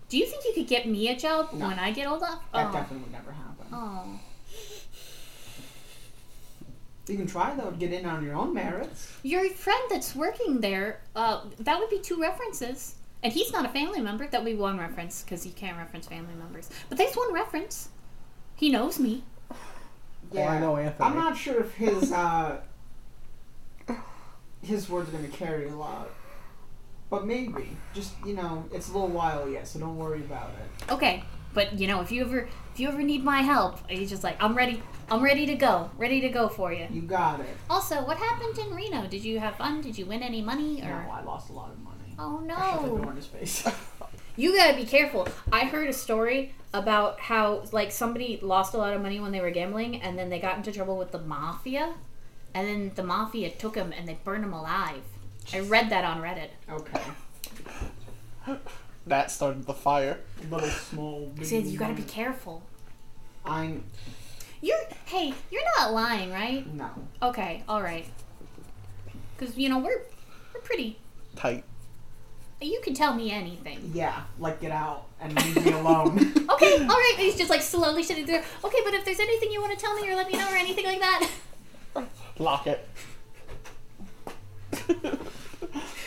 do 0.09 0.17
you 0.17 0.25
think 0.25 0.45
you 0.45 0.53
could 0.55 0.67
get 0.67 0.87
me 0.87 1.09
a 1.09 1.15
job 1.15 1.53
No. 1.53 1.67
when 1.67 1.77
I 1.77 1.91
get 1.91 2.07
older? 2.07 2.25
That 2.53 2.69
Oh. 2.69 2.73
definitely 2.73 3.03
would 3.03 3.11
never 3.11 3.31
happen. 3.31 3.67
Oh. 3.71 4.19
You 7.07 7.17
can 7.17 7.27
try 7.27 7.53
though, 7.53 7.69
get 7.71 7.93
in 7.93 8.05
on 8.07 8.25
your 8.25 8.35
own 8.35 8.51
merits. 8.53 9.11
Your 9.21 9.47
friend 9.51 9.83
that's 9.91 10.15
working 10.15 10.59
there, 10.59 11.01
uh, 11.15 11.41
that 11.59 11.77
would 11.79 11.91
be 11.91 11.99
two 11.99 12.19
references. 12.19 12.95
And 13.23 13.31
he's 13.31 13.53
not 13.53 13.65
a 13.65 13.69
family 13.69 14.01
member. 14.01 14.27
That 14.27 14.43
would 14.43 14.51
be 14.51 14.57
one 14.57 14.77
reference, 14.77 15.23
because 15.23 15.45
you 15.45 15.53
can't 15.53 15.77
reference 15.77 16.07
family 16.07 16.35
members. 16.35 16.69
But 16.89 16.97
there's 16.97 17.15
one 17.15 17.33
reference. 17.33 17.89
He 18.55 18.69
knows 18.69 18.99
me. 18.99 19.23
Oh, 19.49 20.41
I 20.41 20.59
know 20.59 20.75
Anthony. 20.77 21.09
I'm 21.09 21.15
not 21.15 21.37
sure 21.37 21.61
if 21.61 21.73
his 21.75 22.11
uh 22.11 22.59
his 24.61 24.89
word's 24.89 25.09
are 25.09 25.13
gonna 25.13 25.27
carry 25.27 25.67
a 25.67 25.75
lot. 25.75 26.09
But 27.09 27.25
maybe. 27.25 27.77
Just 27.93 28.13
you 28.25 28.33
know, 28.33 28.65
it's 28.73 28.89
a 28.89 28.91
little 28.91 29.09
while 29.09 29.47
yet, 29.47 29.67
so 29.67 29.79
don't 29.79 29.97
worry 29.97 30.19
about 30.19 30.49
it. 30.49 30.91
Okay, 30.91 31.23
but 31.53 31.79
you 31.79 31.87
know, 31.87 32.01
if 32.01 32.11
you 32.11 32.21
ever 32.21 32.49
if 32.73 32.79
you 32.79 32.87
ever 32.87 33.03
need 33.03 33.23
my 33.23 33.41
help, 33.41 33.89
he's 33.89 34.09
just 34.09 34.23
like, 34.23 34.41
I'm 34.43 34.55
ready. 34.55 34.81
I'm 35.09 35.21
ready 35.21 35.45
to 35.45 35.55
go. 35.55 35.91
Ready 35.97 36.21
to 36.21 36.29
go 36.29 36.49
for 36.49 36.73
you. 36.73 36.87
You 36.89 37.01
got 37.01 37.39
it. 37.39 37.55
Also, 37.69 38.03
what 38.03 38.17
happened 38.17 38.57
in 38.57 38.73
Reno? 38.73 39.07
Did 39.07 39.23
you 39.23 39.39
have 39.39 39.55
fun? 39.55 39.81
Did 39.81 39.97
you 39.97 40.05
win 40.05 40.23
any 40.23 40.41
money? 40.41 40.81
No, 40.81 40.87
I 40.87 41.21
lost 41.21 41.49
a 41.49 41.53
lot 41.53 41.69
of 41.69 41.79
money. 41.79 41.92
Oh 42.19 42.43
I 42.49 42.71
shut 42.71 42.81
the 42.81 42.87
door 42.87 42.99
no, 42.99 43.09
in 43.09 43.15
his 43.15 43.25
face. 43.25 43.67
you 44.35 44.55
gotta 44.55 44.75
be 44.75 44.85
careful. 44.85 45.27
I 45.51 45.65
heard 45.65 45.89
a 45.89 45.93
story 45.93 46.53
about 46.73 47.19
how 47.19 47.63
like 47.71 47.91
somebody 47.91 48.39
lost 48.41 48.73
a 48.73 48.77
lot 48.77 48.93
of 48.93 49.01
money 49.01 49.19
when 49.19 49.31
they 49.31 49.41
were 49.41 49.51
gambling, 49.51 50.01
and 50.01 50.17
then 50.17 50.29
they 50.29 50.39
got 50.39 50.57
into 50.57 50.71
trouble 50.71 50.97
with 50.97 51.11
the 51.11 51.19
mafia, 51.19 51.93
and 52.53 52.67
then 52.67 52.91
the 52.95 53.03
mafia 53.03 53.49
took 53.49 53.75
him 53.75 53.93
and 53.97 54.07
they 54.07 54.17
burned 54.23 54.43
him 54.43 54.53
alive. 54.53 55.03
I 55.53 55.59
read 55.59 55.89
that 55.89 56.05
on 56.05 56.21
Reddit. 56.21 56.49
okay. 56.69 57.01
That 59.05 59.31
started 59.31 59.65
the 59.65 59.73
fire. 59.73 60.19
Little 60.49 60.69
small. 60.69 61.31
He 61.37 61.43
said 61.43 61.65
you 61.65 61.77
gotta 61.77 61.93
be 61.93 62.03
careful. 62.03 62.63
I'm 63.45 63.83
You're 64.61 64.77
hey, 65.05 65.33
you're 65.51 65.63
not 65.77 65.91
lying, 65.91 66.31
right? 66.31 66.65
no. 66.73 66.89
Okay, 67.21 67.63
all 67.67 67.81
right. 67.81 68.05
Because 69.37 69.57
you 69.57 69.67
know 69.67 69.79
we're 69.79 70.03
we're 70.53 70.61
pretty. 70.61 70.97
Tight. 71.35 71.65
You 72.63 72.79
can 72.81 72.93
tell 72.93 73.13
me 73.13 73.31
anything. 73.31 73.91
Yeah, 73.93 74.21
like 74.39 74.61
get 74.61 74.71
out 74.71 75.05
and 75.19 75.35
leave 75.35 75.65
me 75.65 75.71
alone. 75.73 76.33
Okay, 76.53 76.73
all 76.81 76.87
right. 76.87 77.15
He's 77.17 77.35
just 77.35 77.49
like 77.49 77.61
slowly 77.61 78.03
shutting 78.03 78.25
through. 78.27 78.41
Okay, 78.63 78.77
but 78.85 78.93
if 78.93 79.03
there's 79.05 79.19
anything 79.19 79.51
you 79.51 79.59
want 79.59 79.73
to 79.77 79.83
tell 79.83 79.95
me 79.95 80.07
or 80.09 80.15
let 80.15 80.31
me 80.31 80.37
know 80.37 80.47
or 80.51 80.55
anything 80.55 80.85
like 80.85 80.99
that, 80.99 81.29
Lock 82.39 82.67
it. 82.67 82.87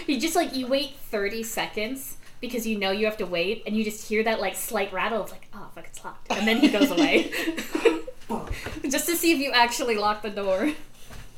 you 0.07 0.21
just 0.21 0.37
like 0.37 0.55
you 0.55 0.67
wait 0.67 0.97
thirty 0.97 1.43
seconds 1.43 2.17
because 2.41 2.67
you 2.67 2.79
know 2.79 2.91
you 2.91 3.07
have 3.07 3.17
to 3.17 3.27
wait, 3.27 3.63
and 3.67 3.77
you 3.77 3.83
just 3.85 4.09
hear 4.09 4.23
that 4.25 4.41
like 4.41 4.55
slight 4.55 4.93
rattle. 4.93 5.23
It's 5.23 5.33
like, 5.33 5.49
oh 5.55 5.69
fuck, 5.75 5.87
it's 5.87 6.05
locked, 6.05 6.31
and 6.31 6.47
then 6.47 6.59
he 6.59 6.69
goes 6.69 6.91
away, 6.91 7.33
just 8.89 9.07
to 9.07 9.17
see 9.17 9.33
if 9.33 9.39
you 9.39 9.51
actually 9.53 9.97
lock 9.97 10.23
the 10.23 10.31
door. 10.31 10.71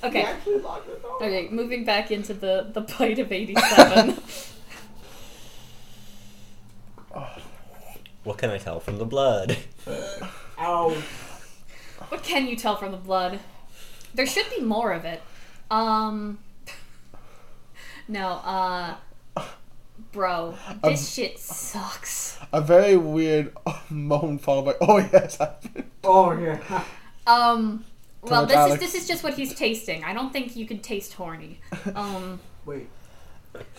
Okay. 0.04 0.22
Actually 0.22 0.58
locked 0.58 0.86
the 0.86 0.96
door. 0.96 1.16
Okay, 1.22 1.48
moving 1.50 1.84
back 1.84 2.10
into 2.10 2.34
the 2.34 2.70
the 2.72 2.80
bite 2.82 3.18
of 3.18 3.32
eighty-seven. 3.32 4.20
What 8.24 8.36
can 8.36 8.50
I 8.50 8.58
tell 8.58 8.78
from 8.80 8.98
the 8.98 9.06
blood? 9.06 9.56
Ow. 10.58 10.90
what 12.08 12.22
can 12.22 12.46
you 12.46 12.56
tell 12.56 12.76
from 12.76 12.90
the 12.90 12.98
blood? 12.98 13.40
There 14.14 14.26
should 14.26 14.50
be 14.50 14.60
more 14.60 14.92
of 14.92 15.04
it. 15.04 15.22
Um. 15.70 16.38
No, 18.06 18.28
uh. 18.44 18.96
Bro, 20.12 20.56
this 20.82 21.12
shit 21.12 21.38
sucks. 21.38 22.38
A 22.52 22.60
very 22.60 22.96
weird 22.96 23.52
moan 23.90 24.38
followed 24.38 24.64
by, 24.64 24.74
oh 24.80 24.98
yes, 24.98 25.36
happened. 25.38 25.84
Oh 26.04 26.32
yeah. 26.32 26.84
Um. 27.26 27.84
Well, 28.22 28.42
much 28.42 28.48
this 28.48 28.56
Alex. 28.56 28.82
is 28.82 28.92
this 28.92 29.02
is 29.02 29.08
just 29.08 29.22
what 29.22 29.34
he's 29.34 29.54
tasting. 29.54 30.04
I 30.04 30.12
don't 30.12 30.32
think 30.32 30.56
you 30.56 30.66
can 30.66 30.80
taste 30.80 31.14
horny. 31.14 31.60
Um. 31.94 32.40
Wait. 32.66 32.88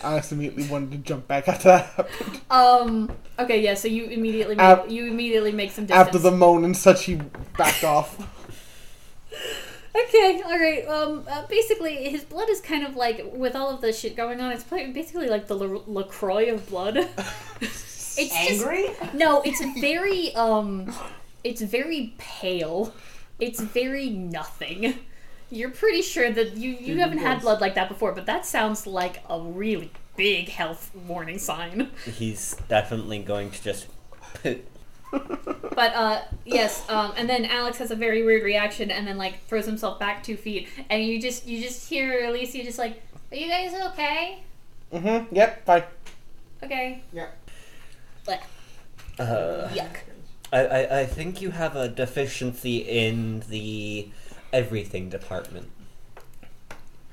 Alex 0.02 0.32
immediately 0.32 0.68
wanted 0.68 0.92
to 0.92 0.98
jump 0.98 1.28
back 1.28 1.48
after 1.48 1.70
that 1.70 1.86
happened. 1.88 2.42
Um. 2.50 3.12
Okay. 3.38 3.62
Yeah. 3.62 3.74
So 3.76 3.88
you 3.88 4.06
immediately 4.06 4.56
make, 4.56 4.66
Af- 4.66 4.90
you 4.90 5.06
immediately 5.08 5.52
make 5.52 5.72
some 5.72 5.86
distance. 5.86 6.08
After 6.08 6.18
the 6.20 6.32
moan 6.32 6.64
and 6.64 6.76
such, 6.76 7.06
he 7.06 7.16
backed 7.58 7.84
off. 7.84 8.18
Okay, 9.96 10.42
all 10.46 10.58
right. 10.58 10.88
Um, 10.88 11.26
uh, 11.28 11.46
basically, 11.48 12.10
his 12.10 12.24
blood 12.24 12.48
is 12.50 12.62
kind 12.62 12.86
of 12.86 12.96
like 12.96 13.22
with 13.34 13.56
all 13.56 13.70
of 13.74 13.82
the 13.82 13.92
shit 13.92 14.16
going 14.16 14.40
on. 14.40 14.52
It's 14.52 14.64
pla- 14.64 14.88
basically 14.94 15.28
like 15.28 15.48
the 15.48 15.56
La- 15.56 15.82
Lacroix 15.88 16.54
of 16.54 16.68
blood. 16.70 16.96
it's 17.62 18.16
just 18.18 18.32
Angry? 18.32 18.86
no. 19.14 19.42
It's 19.42 19.62
very 19.82 20.34
um, 20.36 20.94
it's 21.44 21.62
very 21.62 22.14
pale. 22.20 22.94
It's 23.40 23.60
very 23.60 24.10
nothing. 24.10 24.96
You're 25.52 25.72
pretty 25.72 26.02
sure 26.02 26.32
that 26.32 26.58
you 26.58 26.72
you 26.72 26.94
Dude, 26.94 26.98
haven't 27.00 27.20
had 27.20 27.42
blood 27.42 27.62
like 27.62 27.76
that 27.76 27.90
before, 27.90 28.14
but 28.14 28.26
that 28.28 28.46
sounds 28.46 28.86
like 28.86 29.24
a 29.30 29.40
really 29.40 29.92
big 30.16 30.50
health 30.50 30.92
warning 31.08 31.40
sign. 31.40 31.92
He's 32.06 32.56
definitely 32.68 33.20
going 33.20 33.52
to 33.52 33.64
just 33.64 33.88
put 34.44 34.66
But 35.12 35.96
uh, 35.96 36.22
yes, 36.46 36.88
um, 36.90 37.14
and 37.18 37.30
then 37.30 37.46
Alex 37.46 37.78
has 37.80 37.92
a 37.92 37.96
very 37.96 38.24
weird 38.24 38.44
reaction, 38.44 38.92
and 38.92 39.08
then 39.08 39.18
like 39.18 39.44
throws 39.46 39.66
himself 39.66 40.00
back 40.00 40.24
two 40.24 40.38
feet, 40.38 40.68
and 40.90 41.04
you 41.04 41.22
just 41.22 41.48
you 41.48 41.62
just 41.62 41.90
hear 41.90 42.26
Alicia 42.26 42.64
just 42.64 42.78
like, 42.78 43.02
"Are 43.32 43.36
you 43.36 43.48
guys 43.48 43.74
okay? 43.92 44.44
mm-hmm. 44.94 45.34
Yep, 45.36 45.66
fine. 45.66 45.84
Okay." 46.64 47.04
Yeah. 47.14 47.28
But 48.26 48.44
Uh, 49.18 49.70
yuck. 49.74 49.98
I, 50.52 50.66
I, 50.66 51.00
I 51.02 51.06
think 51.06 51.42
you 51.42 51.52
have 51.52 51.76
a 51.76 51.88
deficiency 51.88 52.78
in 52.78 53.44
the 53.50 54.10
everything 54.52 55.10
department. 55.10 55.70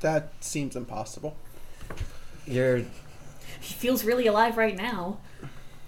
That 0.00 0.32
seems 0.40 0.76
impossible. 0.76 1.36
Your 2.46 2.78
He 2.78 3.74
feels 3.74 4.04
really 4.04 4.26
alive 4.26 4.56
right 4.56 4.76
now. 4.76 5.18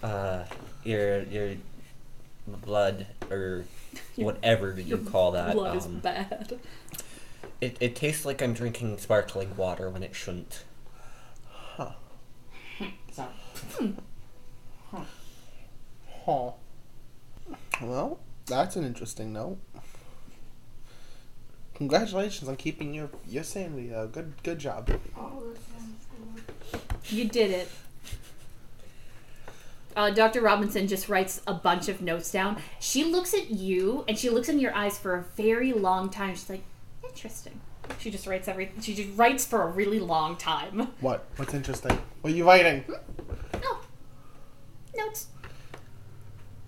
uh 0.03 0.45
your 0.85 1.23
your 1.25 1.55
blood 2.47 3.07
or 3.31 3.65
Your- 4.17 4.27
whatever 4.27 4.79
you 4.81 4.99
call 4.99 5.33
that. 5.33 5.55
Blood 5.55 5.77
is 5.77 5.87
um, 5.87 5.99
bad. 6.01 6.59
it, 7.61 7.77
it 7.81 7.95
tastes 7.97 8.25
like 8.25 8.41
I'm 8.43 8.55
drinking 8.55 8.99
sparkling 8.99 9.57
water 9.57 9.91
when 9.91 10.03
it 10.03 10.15
shouldn't. 10.15 10.65
Huh. 11.77 11.91
So, 13.13 13.27
Huh. 16.25 16.51
Well, 17.83 18.19
that's 18.47 18.77
an 18.77 18.85
interesting 18.85 19.33
note. 19.33 19.59
Congratulations 21.79 22.49
on 22.49 22.57
keeping 22.57 22.93
your 22.93 23.09
your 23.29 23.45
sanity. 23.45 23.95
Uh, 23.95 24.07
good 24.07 24.35
good 24.43 24.59
job. 24.59 24.91
You 27.09 27.25
did 27.25 27.51
it. 27.53 27.69
Uh, 29.97 30.11
Dr. 30.11 30.43
Robinson 30.43 30.87
just 30.87 31.09
writes 31.09 31.41
a 31.47 31.55
bunch 31.55 31.89
of 31.89 32.01
notes 32.01 32.31
down. 32.31 32.61
She 32.79 33.05
looks 33.05 33.33
at 33.33 33.51
you 33.51 34.05
and 34.07 34.19
she 34.19 34.29
looks 34.29 34.49
in 34.49 34.59
your 34.59 34.75
eyes 34.75 34.99
for 34.99 35.15
a 35.15 35.23
very 35.37 35.73
long 35.73 36.11
time. 36.11 36.35
She's 36.35 36.51
like, 36.51 36.63
interesting. 37.03 37.61
She 37.99 38.11
just 38.11 38.27
writes 38.27 38.49
everything. 38.49 38.81
She 38.81 38.95
just 38.95 39.17
writes 39.17 39.45
for 39.45 39.63
a 39.63 39.67
really 39.67 39.99
long 39.99 40.37
time. 40.37 40.89
What? 41.01 41.25
What's 41.37 41.55
interesting? 41.55 41.99
What 42.21 42.33
are 42.33 42.37
you 42.37 42.47
writing? 42.47 42.85
Oh, 43.65 43.81
notes. 44.97 45.29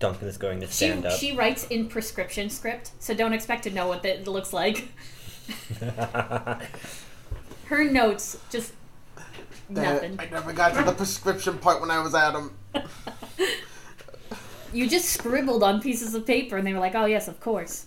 Duncan 0.01 0.26
is 0.26 0.36
going 0.38 0.61
to 0.61 0.66
She 0.66 0.72
stand 0.72 1.07
up. 1.07 1.12
she 1.12 1.36
writes 1.36 1.64
in 1.68 1.88
prescription 1.88 2.51
script, 2.51 2.90
so 2.98 3.14
don't 3.14 3.32
expect 3.32 3.62
to 3.64 3.70
know 3.70 3.86
what 3.86 4.03
that 4.03 4.26
looks 4.26 4.53
like. 4.53 4.88
Her 7.66 7.84
notes 7.84 8.36
just 8.51 8.72
Damn 9.72 9.94
nothing. 9.94 10.16
I 10.18 10.26
never 10.26 10.53
got 10.53 10.74
to 10.74 10.82
the 10.82 10.92
prescription 10.92 11.59
part 11.59 11.80
when 11.80 11.90
I 11.92 12.01
was 12.01 12.14
at 12.14 12.34
him. 12.34 12.51
You 14.72 14.88
just 14.88 15.09
scribbled 15.09 15.64
on 15.64 15.80
pieces 15.80 16.14
of 16.14 16.24
paper, 16.24 16.57
and 16.57 16.64
they 16.64 16.72
were 16.72 16.78
like, 16.78 16.94
"Oh 16.94 17.07
yes, 17.07 17.26
of 17.26 17.40
course." 17.40 17.86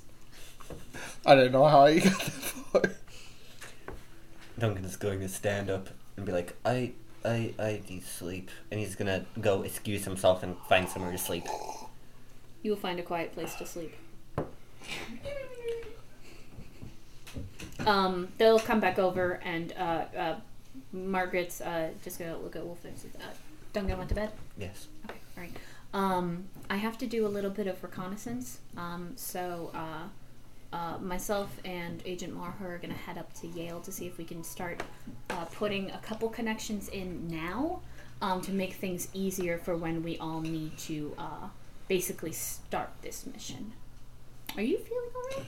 I 1.25 1.35
don't 1.35 1.53
know 1.53 1.65
how 1.65 1.85
you 1.85 2.01
got 2.01 2.19
that 2.19 2.31
far. 2.33 2.81
is 4.85 4.97
going 4.97 5.21
to 5.21 5.29
stand 5.29 5.69
up 5.69 5.89
and 6.17 6.25
be 6.25 6.33
like, 6.33 6.57
I, 6.65 6.91
I, 7.23 7.53
I 7.57 7.81
need 7.89 8.03
sleep. 8.03 8.51
And 8.69 8.79
he's 8.79 8.95
gonna 8.95 9.25
go 9.39 9.61
excuse 9.61 10.03
himself 10.03 10.43
and 10.43 10.57
find 10.67 10.89
somewhere 10.89 11.11
to 11.11 11.17
sleep. 11.17 11.45
You 12.63 12.71
will 12.71 12.77
find 12.77 12.99
a 12.99 13.03
quiet 13.03 13.33
place 13.33 13.53
to 13.55 13.65
sleep. 13.65 13.93
Um, 17.85 18.29
they'll 18.37 18.59
come 18.59 18.79
back 18.79 18.97
over, 18.97 19.41
and 19.43 19.73
uh, 19.77 20.05
uh, 20.17 20.35
Margaret's 20.93 21.59
uh, 21.61 21.89
just 22.03 22.17
gonna 22.17 22.37
look 22.37 22.55
at 22.55 22.65
Wolf 22.65 22.83
and 22.85 22.97
say, 22.97 23.09
uh, 23.15 23.33
Duncan 23.73 23.97
went 23.97 24.09
to 24.09 24.15
bed. 24.15 24.31
Yes. 24.57 24.87
Okay, 25.05 25.19
all 25.37 25.43
right. 25.43 25.51
Um, 25.93 26.45
I 26.69 26.77
have 26.77 26.97
to 26.99 27.05
do 27.05 27.27
a 27.27 27.29
little 27.29 27.51
bit 27.51 27.67
of 27.67 27.83
reconnaissance. 27.83 28.59
Um, 28.77 29.13
so 29.15 29.71
uh, 29.75 30.75
uh, 30.75 30.97
myself 30.99 31.55
and 31.65 32.01
Agent 32.05 32.33
Maher 32.35 32.73
are 32.73 32.77
going 32.77 32.89
to 32.89 32.99
head 32.99 33.17
up 33.17 33.31
to 33.41 33.47
Yale 33.47 33.79
to 33.81 33.91
see 33.91 34.07
if 34.07 34.17
we 34.17 34.23
can 34.23 34.43
start 34.43 34.81
uh, 35.29 35.45
putting 35.45 35.91
a 35.91 35.99
couple 35.99 36.29
connections 36.29 36.89
in 36.89 37.27
now 37.27 37.81
um, 38.21 38.41
to 38.41 38.51
make 38.51 38.73
things 38.73 39.07
easier 39.13 39.59
for 39.59 39.77
when 39.77 40.01
we 40.01 40.17
all 40.17 40.41
need 40.41 40.75
to 40.79 41.13
uh, 41.17 41.47
basically 41.87 42.31
start 42.31 42.89
this 43.01 43.25
mission. 43.25 43.73
Are 44.55 44.61
you 44.63 44.77
feeling 44.77 45.09
alright? 45.15 45.45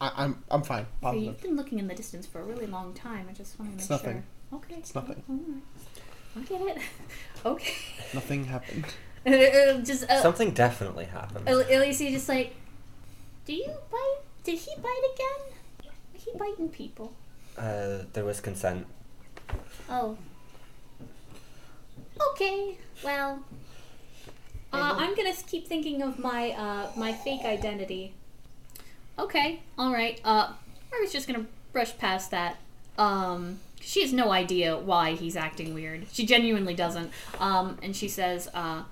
I, 0.00 0.12
I'm 0.24 0.42
I'm 0.50 0.62
fine. 0.62 0.82
Okay, 0.82 0.88
Positive. 1.02 1.24
you've 1.24 1.42
been 1.42 1.56
looking 1.56 1.78
in 1.78 1.88
the 1.88 1.94
distance 1.94 2.26
for 2.26 2.40
a 2.40 2.44
really 2.44 2.66
long 2.66 2.92
time. 2.94 3.26
I 3.30 3.32
just 3.32 3.58
want 3.58 3.70
to 3.72 3.76
make 3.76 3.80
It's 3.80 3.90
nothing. 3.90 4.22
sure. 4.50 4.58
Okay. 4.58 4.74
It's 4.76 4.94
nothing. 4.94 5.22
All 5.28 5.36
right. 5.36 5.62
I 6.36 6.40
get 6.40 6.76
it. 6.76 6.82
okay. 7.46 7.74
Nothing 8.12 8.44
happened. 8.44 8.84
just 9.86 10.04
uh, 10.10 10.20
Something 10.22 10.50
definitely 10.52 11.06
happened. 11.06 11.48
El- 11.48 11.60
Elise 11.62 11.98
just 11.98 12.28
like, 12.28 12.54
do 13.46 13.54
you 13.54 13.66
bite? 13.90 14.18
Did 14.44 14.58
he 14.58 14.70
bite 14.80 15.02
again? 15.14 15.92
He 16.12 16.30
biting 16.38 16.68
people. 16.68 17.12
Uh, 17.56 18.00
there 18.12 18.24
was 18.24 18.40
consent. 18.40 18.86
Oh. 19.88 20.18
Okay. 22.32 22.76
Well. 23.02 23.40
Uh, 24.76 24.94
I'm 24.98 25.14
gonna 25.14 25.34
keep 25.46 25.66
thinking 25.66 26.02
of 26.02 26.18
my 26.18 26.50
uh, 26.52 26.90
my 26.96 27.12
fake 27.12 27.44
identity. 27.44 28.14
Okay. 29.18 29.60
All 29.78 29.92
right. 29.92 30.20
Uh, 30.24 30.52
I 30.92 31.00
was 31.00 31.12
just 31.12 31.26
gonna 31.26 31.46
brush 31.72 31.96
past 31.98 32.30
that. 32.30 32.56
Um, 32.98 33.60
she 33.80 34.00
has 34.02 34.12
no 34.12 34.32
idea 34.32 34.76
why 34.76 35.12
he's 35.12 35.36
acting 35.36 35.74
weird. 35.74 36.06
She 36.12 36.26
genuinely 36.26 36.74
doesn't. 36.74 37.10
Um, 37.38 37.78
and 37.82 37.94
she 37.94 38.08
says, 38.08 38.48
uh, 38.54 38.82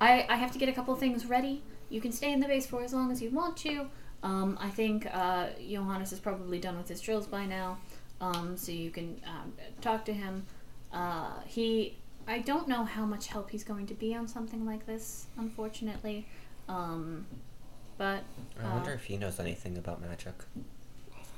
I, 0.00 0.26
I 0.28 0.36
have 0.36 0.52
to 0.52 0.58
get 0.58 0.68
a 0.68 0.72
couple 0.72 0.94
things 0.96 1.26
ready. 1.26 1.62
You 1.88 2.00
can 2.00 2.12
stay 2.12 2.32
in 2.32 2.40
the 2.40 2.46
base 2.46 2.66
for 2.66 2.82
as 2.82 2.94
long 2.94 3.10
as 3.10 3.20
you 3.20 3.30
want 3.30 3.56
to. 3.58 3.88
Um, 4.22 4.56
I 4.60 4.70
think 4.70 5.06
uh, 5.12 5.48
Johannes 5.68 6.12
is 6.12 6.20
probably 6.20 6.58
done 6.58 6.76
with 6.76 6.88
his 6.88 7.00
drills 7.00 7.26
by 7.26 7.46
now, 7.46 7.78
um, 8.20 8.56
so 8.56 8.70
you 8.70 8.90
can 8.90 9.20
um, 9.26 9.52
talk 9.80 10.04
to 10.04 10.12
him. 10.12 10.46
Uh, 10.92 11.40
he, 11.46 11.96
I 12.30 12.38
don't 12.38 12.68
know 12.68 12.84
how 12.84 13.04
much 13.04 13.26
help 13.26 13.50
he's 13.50 13.64
going 13.64 13.86
to 13.88 13.94
be 13.94 14.14
on 14.14 14.28
something 14.28 14.64
like 14.64 14.86
this, 14.86 15.26
unfortunately. 15.36 16.26
Um, 16.68 17.26
but 17.98 18.22
I 18.62 18.66
uh, 18.66 18.74
wonder 18.74 18.92
if 18.92 19.04
he 19.04 19.16
knows 19.16 19.40
anything 19.40 19.76
about 19.76 20.00
magic. 20.00 20.34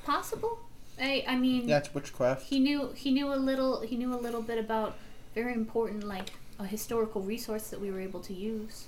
possible. 0.04 0.60
I, 1.00 1.24
I 1.26 1.36
mean, 1.36 1.66
Yeah, 1.66 1.78
it's 1.78 1.94
witchcraft. 1.94 2.42
he 2.42 2.60
knew 2.60 2.92
he 2.94 3.10
knew 3.10 3.32
a 3.32 3.36
little 3.36 3.80
he 3.80 3.96
knew 3.96 4.12
a 4.12 4.20
little 4.20 4.42
bit 4.42 4.58
about 4.58 4.96
very 5.34 5.54
important 5.54 6.04
like 6.04 6.28
a 6.58 6.66
historical 6.66 7.22
resource 7.22 7.68
that 7.68 7.80
we 7.80 7.90
were 7.90 8.00
able 8.00 8.20
to 8.20 8.34
use 8.34 8.86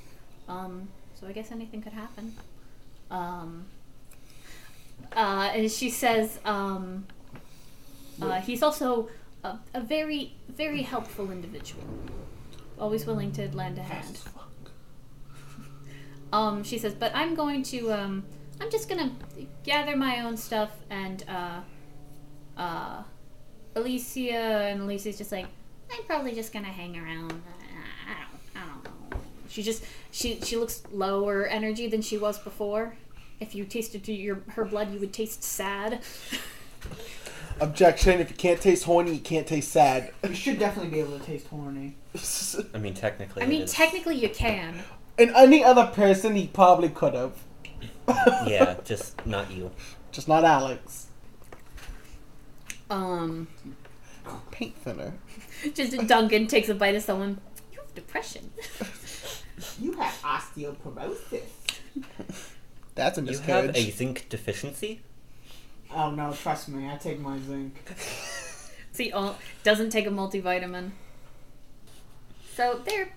um, 0.48 0.88
so 1.18 1.26
i 1.26 1.32
guess 1.32 1.50
anything 1.50 1.80
could 1.82 1.92
happen 1.92 2.34
um, 3.11 3.64
uh, 5.16 5.50
and 5.55 5.70
she 5.70 5.88
says 5.90 6.38
um, 6.44 7.07
uh, 8.20 8.40
he's 8.40 8.62
also 8.62 9.09
a, 9.45 9.59
a 9.74 9.80
very 9.80 10.34
very 10.49 10.82
helpful 10.82 11.30
individual 11.30 11.84
always 12.78 13.07
willing 13.07 13.30
to 13.30 13.49
lend 13.55 13.78
a 13.78 13.82
hand 13.82 14.18
um, 16.32 16.64
she 16.64 16.78
says 16.78 16.95
but 16.95 17.12
i'm 17.14 17.34
going 17.34 17.62
to 17.62 17.92
um, 17.92 18.24
i'm 18.61 18.70
just 18.70 18.88
gonna 18.88 19.12
gather 19.62 19.97
my 19.97 20.20
own 20.20 20.36
stuff 20.36 20.70
and 20.90 21.24
uh, 21.28 21.61
uh, 22.57 23.03
Alicia 23.76 24.32
and 24.32 24.82
Alicia's 24.82 25.18
just 25.18 25.32
like, 25.32 25.47
I'm 25.92 26.05
probably 26.05 26.34
just 26.34 26.53
gonna 26.53 26.66
hang 26.66 26.97
around. 26.97 27.32
I 28.07 28.14
don't, 28.20 28.62
I 28.62 28.68
don't 28.68 28.84
know. 29.11 29.18
She 29.49 29.62
just 29.62 29.84
she 30.11 30.40
she 30.40 30.57
looks 30.57 30.82
lower 30.92 31.47
energy 31.47 31.86
than 31.88 32.03
she 32.03 32.18
was 32.18 32.38
before. 32.38 32.97
If 33.40 33.55
you 33.55 33.64
tasted 33.64 34.07
your 34.09 34.42
her 34.51 34.64
blood, 34.64 34.92
you 34.92 35.01
would 35.01 35.12
taste 35.12 35.42
sad. 35.42 36.01
Objection: 37.61 38.20
If 38.20 38.30
you 38.30 38.36
can't 38.36 38.61
taste 38.61 38.84
horny, 38.84 39.12
you 39.14 39.20
can't 39.20 39.46
taste 39.46 39.70
sad. 39.70 40.12
You 40.28 40.34
should 40.34 40.59
definitely 40.59 40.90
be 40.90 41.00
able 41.00 41.18
to 41.18 41.24
taste 41.24 41.46
horny. 41.48 41.96
I 42.74 42.78
mean, 42.78 42.94
technically. 42.94 43.42
I 43.42 43.44
it 43.46 43.48
mean, 43.48 43.62
is- 43.62 43.72
technically 43.72 44.16
you 44.16 44.28
can. 44.28 44.82
In 45.18 45.30
any 45.36 45.62
other 45.62 45.86
person, 45.86 46.34
he 46.34 46.48
probably 46.48 46.88
could 46.88 47.14
have. 47.14 47.32
yeah, 48.46 48.76
just 48.84 49.24
not 49.26 49.50
you. 49.52 49.70
Just 50.11 50.26
not 50.28 50.44
Alex. 50.44 51.07
Um, 52.90 53.46
Paint 54.50 54.76
thinner. 54.78 55.14
just 55.74 55.96
Duncan 56.07 56.46
takes 56.46 56.68
a 56.68 56.74
bite 56.74 56.94
of 56.96 57.02
someone. 57.02 57.38
You 57.72 57.78
have 57.80 57.94
depression. 57.94 58.50
You 59.80 59.92
have 59.92 60.12
osteoporosis. 60.22 61.42
That's 62.94 63.18
a 63.18 63.20
You 63.22 63.26
have 63.26 63.36
miscarriage. 63.66 63.76
a 63.76 63.90
zinc 63.90 64.26
deficiency? 64.28 65.00
Oh 65.95 66.11
no, 66.11 66.32
trust 66.32 66.68
me, 66.68 66.90
I 66.90 66.97
take 66.97 67.20
my 67.20 67.38
zinc. 67.38 67.76
See, 68.92 69.12
oh, 69.14 69.36
doesn't 69.62 69.90
take 69.90 70.07
a 70.07 70.11
multivitamin. 70.11 70.90
So 72.55 72.80
they're. 72.84 73.12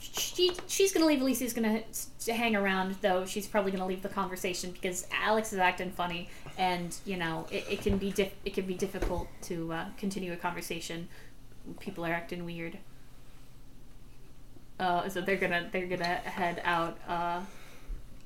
She, 0.00 0.52
she's 0.66 0.92
gonna 0.92 1.06
leave. 1.06 1.20
Alicia's 1.20 1.52
gonna 1.52 1.82
hang 2.26 2.56
around, 2.56 2.96
though. 3.00 3.26
She's 3.26 3.46
probably 3.46 3.72
gonna 3.72 3.86
leave 3.86 4.02
the 4.02 4.08
conversation 4.08 4.70
because 4.70 5.06
Alex 5.12 5.52
is 5.52 5.58
acting 5.58 5.90
funny, 5.90 6.28
and 6.56 6.96
you 7.04 7.16
know 7.16 7.46
it, 7.50 7.64
it 7.70 7.82
can 7.82 7.98
be 7.98 8.12
diff- 8.12 8.36
it 8.44 8.54
can 8.54 8.66
be 8.66 8.74
difficult 8.74 9.28
to 9.42 9.72
uh, 9.72 9.86
continue 9.98 10.32
a 10.32 10.36
conversation. 10.36 11.08
People 11.80 12.04
are 12.06 12.12
acting 12.12 12.44
weird. 12.44 12.78
Uh, 14.78 15.08
so 15.08 15.20
they're 15.20 15.36
gonna 15.36 15.68
they're 15.72 15.86
gonna 15.86 16.04
head 16.04 16.60
out. 16.64 16.98
Uh, 17.08 17.40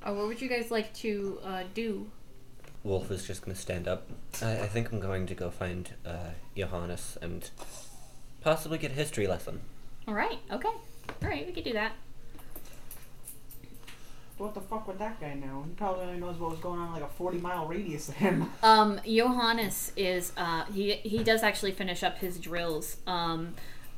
uh, 0.02 0.12
what 0.12 0.26
would 0.26 0.40
you 0.40 0.48
guys 0.48 0.70
like 0.70 0.92
to 0.94 1.38
uh, 1.44 1.62
do? 1.74 2.10
Wolf 2.88 3.10
is 3.10 3.26
just 3.26 3.42
gonna 3.42 3.54
stand 3.54 3.86
up. 3.86 4.08
I, 4.42 4.60
I 4.60 4.66
think 4.66 4.90
I'm 4.90 4.98
going 4.98 5.26
to 5.26 5.34
go 5.34 5.50
find 5.50 5.90
uh, 6.06 6.30
Johannes 6.56 7.18
and 7.20 7.48
possibly 8.40 8.78
get 8.78 8.92
a 8.92 8.94
history 8.94 9.26
lesson. 9.26 9.60
All 10.08 10.14
right. 10.14 10.38
Okay. 10.50 10.68
All 10.68 11.28
right. 11.28 11.46
We 11.46 11.52
could 11.52 11.64
do 11.64 11.74
that. 11.74 11.92
What 14.38 14.54
the 14.54 14.60
fuck 14.60 14.86
would 14.86 14.98
that 15.00 15.20
guy 15.20 15.34
know? 15.34 15.64
He 15.66 15.74
probably 15.74 16.04
only 16.06 16.20
knows 16.20 16.38
what 16.38 16.52
was 16.52 16.60
going 16.60 16.78
on 16.78 16.86
in 16.86 16.92
like 16.92 17.02
a 17.02 17.08
40 17.08 17.38
mile 17.38 17.66
radius 17.66 18.08
of 18.08 18.14
him. 18.14 18.50
Um, 18.62 19.00
Johannes 19.04 19.92
is 19.96 20.32
uh, 20.36 20.64
he 20.72 20.94
he 20.94 21.22
does 21.22 21.42
actually 21.42 21.72
finish 21.72 22.02
up 22.02 22.18
his 22.18 22.38
drills. 22.38 22.96
Um, 23.06 23.54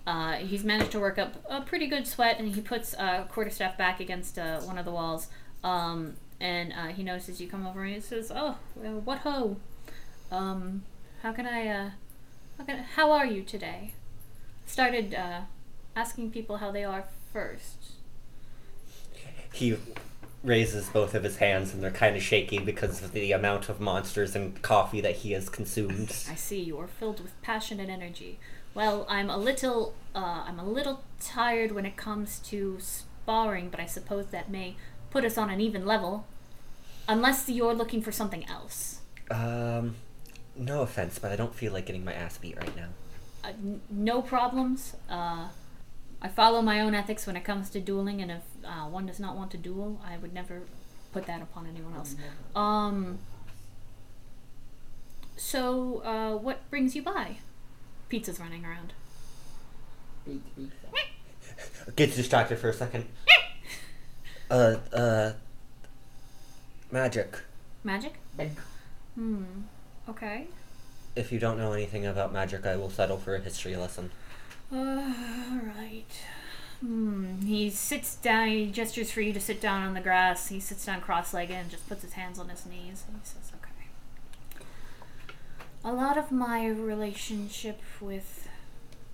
uh, 0.06 0.36
he's 0.36 0.64
managed 0.64 0.90
to 0.92 1.00
work 1.00 1.18
up 1.18 1.34
a 1.48 1.60
pretty 1.60 1.86
good 1.86 2.06
sweat, 2.06 2.40
and 2.40 2.54
he 2.54 2.60
puts 2.60 2.94
uh, 2.94 3.24
quarterstaff 3.28 3.78
back 3.78 4.00
against 4.00 4.38
uh, 4.38 4.60
one 4.62 4.78
of 4.78 4.84
the 4.84 4.90
walls. 4.90 5.28
Um, 5.62 6.16
and 6.40 6.72
uh, 6.72 6.86
he 6.88 7.02
notices 7.02 7.40
you 7.40 7.48
come 7.48 7.66
over, 7.66 7.84
and 7.84 7.94
he 7.94 8.00
says, 8.00 8.32
"Oh, 8.34 8.56
well, 8.74 9.00
what 9.00 9.18
ho? 9.18 9.56
Um, 10.30 10.82
how 11.22 11.32
can 11.32 11.46
I? 11.46 11.68
Uh, 11.68 11.90
how 12.58 12.64
can? 12.64 12.78
How 12.78 13.10
are 13.12 13.26
you 13.26 13.42
today?" 13.42 13.92
Started 14.66 15.14
uh, 15.14 15.40
asking 15.96 16.30
people 16.30 16.58
how 16.58 16.70
they 16.70 16.84
are 16.84 17.04
first. 17.32 17.76
He 19.52 19.76
raises 20.42 20.88
both 20.88 21.14
of 21.14 21.22
his 21.22 21.36
hands 21.36 21.74
and 21.74 21.82
they're 21.82 21.90
kind 21.90 22.16
of 22.16 22.22
shaky 22.22 22.58
because 22.58 23.02
of 23.02 23.12
the 23.12 23.32
amount 23.32 23.68
of 23.68 23.80
monsters 23.80 24.34
and 24.34 24.60
coffee 24.62 25.00
that 25.00 25.16
he 25.16 25.32
has 25.32 25.48
consumed. 25.48 26.16
I 26.30 26.34
see 26.34 26.60
you 26.60 26.78
are 26.78 26.86
filled 26.86 27.20
with 27.20 27.40
passion 27.42 27.78
and 27.78 27.90
energy. 27.90 28.38
Well, 28.72 29.04
I'm 29.08 29.28
a 29.28 29.36
little, 29.36 29.94
uh, 30.14 30.44
I'm 30.46 30.58
a 30.58 30.64
little 30.64 31.02
tired 31.20 31.72
when 31.72 31.84
it 31.84 31.96
comes 31.96 32.38
to 32.44 32.78
sparring, 32.80 33.68
but 33.68 33.80
I 33.80 33.86
suppose 33.86 34.26
that 34.26 34.50
may 34.50 34.76
put 35.10 35.24
us 35.24 35.36
on 35.36 35.50
an 35.50 35.60
even 35.60 35.84
level, 35.86 36.26
unless 37.08 37.48
you're 37.48 37.74
looking 37.74 38.02
for 38.02 38.12
something 38.12 38.44
else. 38.48 39.00
Um, 39.30 39.96
no 40.56 40.82
offense, 40.82 41.18
but 41.18 41.30
I 41.32 41.36
don't 41.36 41.54
feel 41.54 41.72
like 41.72 41.86
getting 41.86 42.04
my 42.04 42.12
ass 42.12 42.38
beat 42.38 42.56
right 42.56 42.76
now. 42.76 42.88
Uh, 43.44 43.48
n- 43.48 43.80
no 43.90 44.22
problems. 44.22 44.96
Uh, 45.08 45.48
I 46.22 46.28
follow 46.28 46.60
my 46.62 46.80
own 46.80 46.94
ethics 46.94 47.26
when 47.26 47.36
it 47.36 47.44
comes 47.44 47.70
to 47.70 47.80
dueling, 47.80 48.20
and 48.20 48.30
if 48.30 48.42
uh, 48.64 48.86
one 48.86 49.06
does 49.06 49.18
not 49.20 49.36
want 49.36 49.50
to 49.52 49.56
duel, 49.56 50.00
I 50.04 50.18
would 50.18 50.34
never 50.34 50.62
put 51.12 51.26
that 51.26 51.40
upon 51.42 51.66
anyone 51.66 51.94
else. 51.94 52.14
Um. 52.54 53.18
So, 55.36 56.02
uh, 56.04 56.36
what 56.36 56.68
brings 56.68 56.94
you 56.94 57.02
by? 57.02 57.38
Pizza's 58.10 58.38
running 58.38 58.64
around. 58.64 58.92
Beat, 60.26 60.42
beat. 60.54 60.70
Gets 61.96 62.16
distracted 62.16 62.58
for 62.58 62.68
a 62.68 62.74
second. 62.74 63.06
Uh, 64.50 64.76
uh, 64.92 65.32
magic. 66.90 67.38
Magic? 67.84 68.14
Hmm. 69.14 69.44
Okay. 70.08 70.48
If 71.14 71.30
you 71.30 71.38
don't 71.38 71.56
know 71.56 71.72
anything 71.72 72.04
about 72.04 72.32
magic, 72.32 72.66
I 72.66 72.76
will 72.76 72.90
settle 72.90 73.16
for 73.16 73.36
a 73.36 73.40
history 73.40 73.76
lesson. 73.76 74.10
Uh, 74.72 75.12
alright. 75.52 76.12
Hmm. 76.80 77.42
He 77.42 77.70
sits 77.70 78.16
down, 78.16 78.48
he 78.48 78.66
gestures 78.66 79.10
for 79.10 79.20
you 79.20 79.32
to 79.32 79.40
sit 79.40 79.60
down 79.60 79.82
on 79.82 79.94
the 79.94 80.00
grass. 80.00 80.48
He 80.48 80.58
sits 80.58 80.84
down 80.84 81.00
cross 81.00 81.32
legged 81.32 81.54
and 81.54 81.70
just 81.70 81.88
puts 81.88 82.02
his 82.02 82.14
hands 82.14 82.38
on 82.38 82.48
his 82.48 82.66
knees 82.66 83.04
and 83.06 83.20
he 83.20 83.28
says, 83.28 83.52
Okay. 83.54 84.64
A 85.84 85.92
lot 85.92 86.18
of 86.18 86.32
my 86.32 86.66
relationship 86.66 87.80
with 88.00 88.48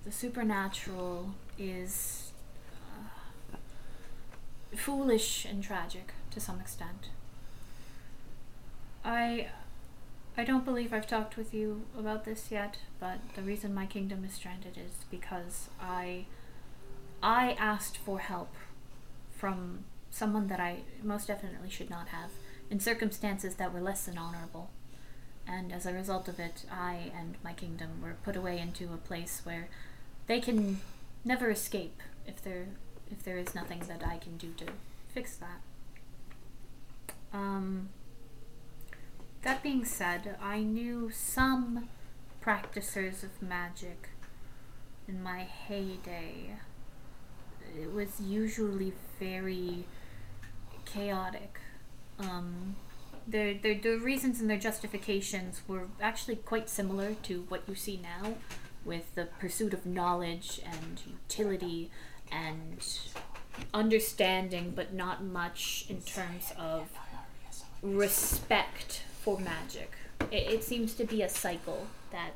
the 0.03 0.11
supernatural 0.11 1.35
is 1.59 2.26
foolish 4.77 5.45
and 5.45 5.63
tragic 5.63 6.13
to 6.31 6.39
some 6.39 6.59
extent. 6.59 7.09
I 9.03 9.47
I 10.37 10.43
don't 10.43 10.65
believe 10.65 10.93
I've 10.93 11.07
talked 11.07 11.35
with 11.35 11.53
you 11.53 11.81
about 11.97 12.23
this 12.23 12.51
yet, 12.51 12.77
but 12.99 13.19
the 13.35 13.41
reason 13.41 13.73
my 13.73 13.87
kingdom 13.87 14.23
is 14.23 14.33
stranded 14.33 14.77
is 14.77 15.05
because 15.09 15.69
I 15.81 16.25
I 17.23 17.53
asked 17.53 17.97
for 17.97 18.19
help 18.19 18.53
from 19.35 19.85
someone 20.11 20.47
that 20.47 20.59
I 20.59 20.79
most 21.03 21.27
definitely 21.27 21.69
should 21.69 21.89
not 21.89 22.09
have 22.09 22.29
in 22.69 22.79
circumstances 22.79 23.55
that 23.55 23.73
were 23.73 23.81
less 23.81 24.05
than 24.05 24.17
honorable. 24.17 24.69
And 25.47 25.71
as 25.71 25.85
a 25.85 25.93
result 25.93 26.27
of 26.27 26.39
it, 26.39 26.65
I 26.71 27.11
and 27.17 27.35
my 27.43 27.53
kingdom 27.53 28.01
were 28.01 28.15
put 28.23 28.35
away 28.35 28.59
into 28.59 28.93
a 28.93 28.97
place 28.97 29.41
where 29.43 29.69
they 30.27 30.41
can 30.41 30.81
never 31.23 31.49
escape 31.49 32.01
if 32.27 32.43
there 32.43 32.67
if 33.11 33.23
there 33.23 33.37
is 33.37 33.55
nothing 33.55 33.81
that 33.87 34.03
I 34.05 34.17
can 34.17 34.37
do 34.37 34.53
to 34.57 34.65
fix 35.13 35.37
that. 35.37 35.61
Um 37.33 37.89
that 39.43 39.63
being 39.63 39.85
said, 39.85 40.35
I 40.41 40.59
knew 40.59 41.09
some 41.11 41.87
practicers 42.41 43.23
of 43.23 43.41
magic 43.41 44.09
in 45.07 45.21
my 45.21 45.39
heyday. 45.43 46.57
It 47.79 47.93
was 47.93 48.19
usually 48.19 48.93
very 49.19 49.85
chaotic. 50.85 51.59
Um, 52.19 52.75
their, 53.27 53.53
their, 53.53 53.75
their 53.75 53.97
reasons 53.97 54.39
and 54.39 54.49
their 54.49 54.57
justifications 54.57 55.61
were 55.67 55.87
actually 56.01 56.37
quite 56.37 56.69
similar 56.69 57.13
to 57.23 57.45
what 57.49 57.63
you 57.67 57.75
see 57.75 57.99
now, 58.01 58.35
with 58.83 59.13
the 59.15 59.25
pursuit 59.39 59.73
of 59.73 59.85
knowledge 59.85 60.61
and 60.65 61.01
utility 61.05 61.91
and 62.31 62.85
understanding, 63.73 64.73
but 64.75 64.93
not 64.93 65.23
much 65.23 65.85
in 65.89 66.01
terms 66.01 66.53
of 66.57 66.89
respect 67.81 69.03
for 69.21 69.39
magic. 69.39 69.91
It, 70.31 70.53
it 70.53 70.63
seems 70.63 70.93
to 70.95 71.05
be 71.05 71.21
a 71.21 71.29
cycle 71.29 71.87
that 72.11 72.31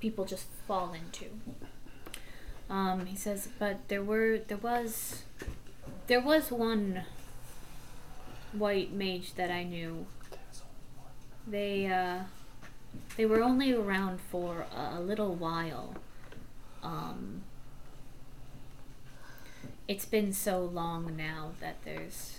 people 0.00 0.24
just 0.24 0.46
fall 0.66 0.92
into. 0.92 1.26
Um, 2.68 3.06
he 3.06 3.16
says, 3.16 3.48
but 3.58 3.88
there 3.88 4.02
were 4.02 4.38
there 4.46 4.56
was 4.56 5.22
there 6.06 6.20
was 6.20 6.50
one 6.50 7.02
white 8.52 8.92
mage 8.92 9.34
that 9.34 9.50
I 9.50 9.64
knew. 9.64 10.06
They 11.46 11.86
uh, 11.86 12.24
they 13.16 13.26
were 13.26 13.42
only 13.42 13.72
around 13.72 14.20
for 14.20 14.66
a, 14.74 14.98
a 14.98 15.00
little 15.00 15.34
while. 15.34 15.94
Um, 16.82 17.42
it's 19.90 20.04
been 20.04 20.32
so 20.32 20.60
long 20.60 21.16
now 21.16 21.50
that 21.58 21.74
there's 21.84 22.38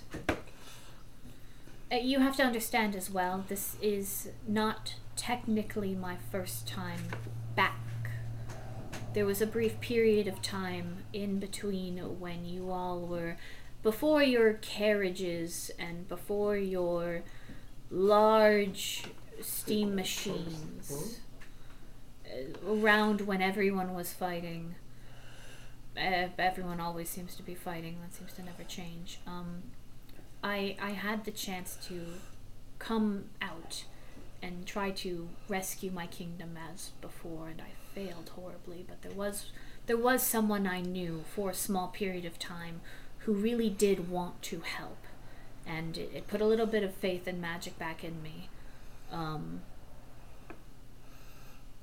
uh, 1.91 1.95
you 1.97 2.21
have 2.21 2.37
to 2.37 2.43
understand 2.43 2.95
as 2.95 3.09
well, 3.09 3.43
this 3.49 3.75
is 3.81 4.29
not 4.47 4.95
technically 5.17 5.93
my 5.93 6.15
first 6.31 6.65
time 6.65 7.09
back. 7.53 7.75
There 9.13 9.25
was 9.25 9.41
a 9.41 9.45
brief 9.45 9.81
period 9.81 10.29
of 10.29 10.41
time 10.41 10.99
in 11.11 11.39
between 11.39 11.97
when 12.21 12.45
you 12.45 12.71
all 12.71 13.01
were 13.01 13.35
before 13.83 14.23
your 14.23 14.53
carriages 14.53 15.71
and 15.77 16.07
before 16.07 16.55
your 16.55 17.23
large 17.89 19.03
steam 19.41 19.93
machines. 19.93 21.19
Uh, 22.25 22.71
around 22.71 23.19
when 23.19 23.41
everyone 23.41 23.93
was 23.93 24.13
fighting. 24.13 24.75
Everyone 26.01 26.79
always 26.79 27.09
seems 27.09 27.35
to 27.35 27.43
be 27.43 27.55
fighting, 27.55 27.97
that 28.01 28.13
seems 28.13 28.33
to 28.33 28.43
never 28.43 28.63
change. 28.63 29.19
Um, 29.27 29.63
I 30.43 30.75
I 30.81 30.91
had 30.91 31.25
the 31.25 31.31
chance 31.31 31.77
to 31.87 32.13
come 32.79 33.25
out 33.41 33.85
and 34.41 34.65
try 34.65 34.89
to 34.89 35.29
rescue 35.47 35.91
my 35.91 36.07
kingdom 36.07 36.57
as 36.57 36.89
before, 37.01 37.47
and 37.47 37.61
I 37.61 37.71
failed 37.93 38.31
horribly. 38.35 38.83
But 38.87 39.01
there 39.03 39.11
was 39.11 39.51
there 39.85 39.97
was 39.97 40.23
someone 40.23 40.65
I 40.67 40.81
knew 40.81 41.23
for 41.35 41.49
a 41.49 41.53
small 41.53 41.87
period 41.89 42.25
of 42.25 42.39
time 42.39 42.81
who 43.19 43.33
really 43.33 43.69
did 43.69 44.09
want 44.09 44.41
to 44.43 44.61
help, 44.61 45.05
and 45.65 45.97
it, 45.97 46.11
it 46.13 46.27
put 46.27 46.41
a 46.41 46.45
little 46.45 46.65
bit 46.65 46.83
of 46.83 46.93
faith 46.95 47.27
and 47.27 47.39
magic 47.39 47.77
back 47.77 48.03
in 48.03 48.23
me. 48.23 48.49
Um, 49.11 49.61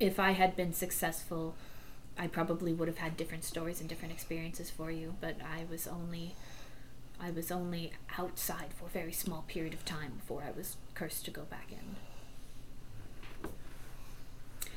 if 0.01 0.19
I 0.19 0.33
had 0.33 0.57
been 0.57 0.73
successful, 0.73 1.55
I 2.19 2.27
probably 2.27 2.73
would 2.73 2.89
have 2.89 2.99
had 2.99 3.17
different 3.17 3.45
stories 3.45 3.81
and 3.81 3.89
different 3.89 4.13
experiences 4.13 4.71
for 4.71 4.91
you. 4.91 5.15
But 5.21 5.37
I 5.43 5.65
was 5.71 5.87
only 5.87 6.35
I 7.21 7.31
was 7.31 7.51
only 7.51 7.93
outside 8.17 8.73
for 8.79 8.87
a 8.87 8.91
very 8.91 9.13
small 9.13 9.45
period 9.49 9.75
of 9.75 9.85
time 9.85 10.13
before 10.19 10.43
I 10.47 10.57
was 10.57 10.77
cursed 10.95 11.25
to 11.27 11.31
go 11.31 11.43
back 11.43 11.71
in. 11.71 13.51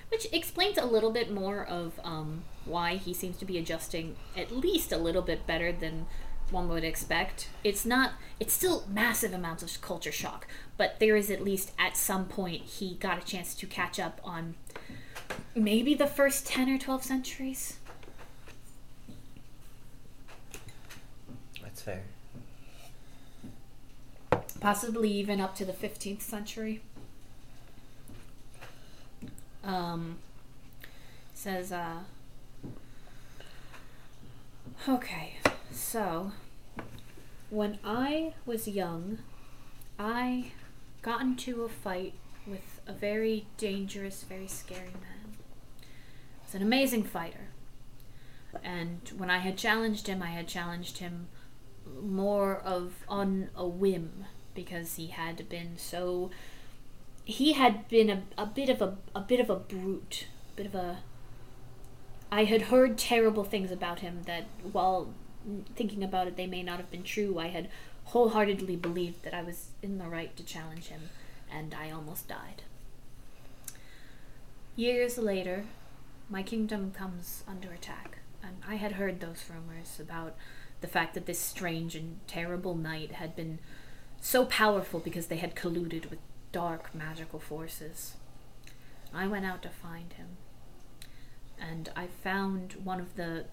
Which 0.09 0.27
explains 0.33 0.77
a 0.77 0.85
little 0.85 1.11
bit 1.11 1.31
more 1.31 1.63
of 1.63 1.99
um, 2.03 2.43
why 2.65 2.95
he 2.95 3.13
seems 3.13 3.37
to 3.37 3.45
be 3.45 3.57
adjusting 3.57 4.15
at 4.35 4.51
least 4.51 4.91
a 4.91 4.97
little 4.97 5.21
bit 5.21 5.47
better 5.47 5.71
than 5.71 6.07
one 6.49 6.67
would 6.67 6.83
expect. 6.83 7.47
It's 7.63 7.85
not, 7.85 8.13
it's 8.39 8.53
still 8.53 8.83
massive 8.89 9.33
amounts 9.33 9.63
of 9.63 9.81
culture 9.81 10.11
shock, 10.11 10.47
but 10.77 10.99
there 10.99 11.15
is 11.15 11.31
at 11.31 11.43
least 11.43 11.71
at 11.79 11.95
some 11.95 12.25
point 12.25 12.63
he 12.63 12.95
got 12.95 13.19
a 13.19 13.25
chance 13.25 13.55
to 13.55 13.65
catch 13.65 13.99
up 13.99 14.19
on 14.23 14.55
maybe 15.55 15.93
the 15.93 16.07
first 16.07 16.45
10 16.47 16.69
or 16.69 16.77
12 16.77 17.03
centuries. 17.03 17.77
That's 21.61 21.81
fair. 21.81 22.03
possibly 24.61 25.09
even 25.09 25.41
up 25.41 25.55
to 25.55 25.65
the 25.65 25.73
15th 25.73 26.21
century. 26.21 26.81
Um, 29.63 30.19
says, 31.33 31.71
uh, 31.71 31.99
okay, 34.87 35.37
so 35.71 36.31
when 37.49 37.79
I 37.83 38.33
was 38.45 38.67
young, 38.67 39.17
I 39.99 40.51
got 41.01 41.21
into 41.21 41.63
a 41.63 41.69
fight 41.69 42.13
with 42.47 42.81
a 42.87 42.93
very 42.93 43.45
dangerous, 43.57 44.23
very 44.23 44.47
scary 44.47 44.93
man. 45.01 45.10
He 46.51 46.57
was 46.57 46.61
an 46.61 46.67
amazing 46.67 47.03
fighter. 47.03 47.47
And 48.61 48.99
when 49.15 49.29
I 49.29 49.37
had 49.37 49.57
challenged 49.57 50.07
him, 50.07 50.21
I 50.21 50.31
had 50.31 50.47
challenged 50.47 50.97
him 50.97 51.27
more 52.01 52.57
of 52.57 53.05
on 53.07 53.49
a 53.55 53.65
whim 53.65 54.25
because 54.53 54.95
he 54.95 55.07
had 55.07 55.47
been 55.47 55.77
so 55.77 56.29
he 57.23 57.53
had 57.53 57.87
been 57.87 58.09
a, 58.09 58.23
a 58.37 58.45
bit 58.45 58.69
of 58.69 58.81
a, 58.81 58.97
a 59.15 59.21
bit 59.21 59.39
of 59.39 59.49
a 59.49 59.55
brute 59.55 60.27
a 60.53 60.57
bit 60.57 60.65
of 60.65 60.75
a 60.75 60.99
i 62.31 62.43
had 62.43 62.63
heard 62.63 62.97
terrible 62.97 63.43
things 63.43 63.71
about 63.71 63.99
him 63.99 64.21
that 64.25 64.45
while 64.71 65.13
thinking 65.75 66.03
about 66.03 66.27
it 66.27 66.37
they 66.37 66.47
may 66.47 66.61
not 66.61 66.77
have 66.77 66.91
been 66.91 67.03
true 67.03 67.39
i 67.39 67.47
had 67.47 67.67
wholeheartedly 68.05 68.75
believed 68.75 69.23
that 69.23 69.33
i 69.33 69.41
was 69.41 69.69
in 69.81 69.97
the 69.97 70.07
right 70.07 70.35
to 70.37 70.43
challenge 70.43 70.87
him 70.87 71.09
and 71.51 71.73
i 71.73 71.89
almost 71.89 72.27
died 72.27 72.61
years 74.75 75.17
later 75.17 75.65
my 76.31 76.41
kingdom 76.41 76.91
comes 76.91 77.43
under 77.47 77.71
attack 77.71 78.17
and 78.41 78.55
i 78.67 78.75
had 78.75 78.93
heard 78.93 79.19
those 79.19 79.43
rumors 79.53 79.99
about 79.99 80.35
the 80.81 80.87
fact 80.87 81.13
that 81.13 81.27
this 81.27 81.39
strange 81.39 81.95
and 81.95 82.19
terrible 82.27 82.73
knight 82.73 83.11
had 83.13 83.35
been 83.35 83.59
so 84.19 84.45
powerful 84.45 84.99
because 84.99 85.27
they 85.27 85.37
had 85.37 85.55
colluded 85.55 86.09
with 86.09 86.19
dark 86.51 86.93
magical 86.93 87.39
forces. 87.39 88.15
I 89.13 89.27
went 89.27 89.45
out 89.45 89.61
to 89.63 89.69
find 89.69 90.13
him, 90.13 90.37
and 91.59 91.89
I 91.95 92.07
found 92.07 92.73
one 92.83 92.99
of 92.99 93.15
the 93.15 93.45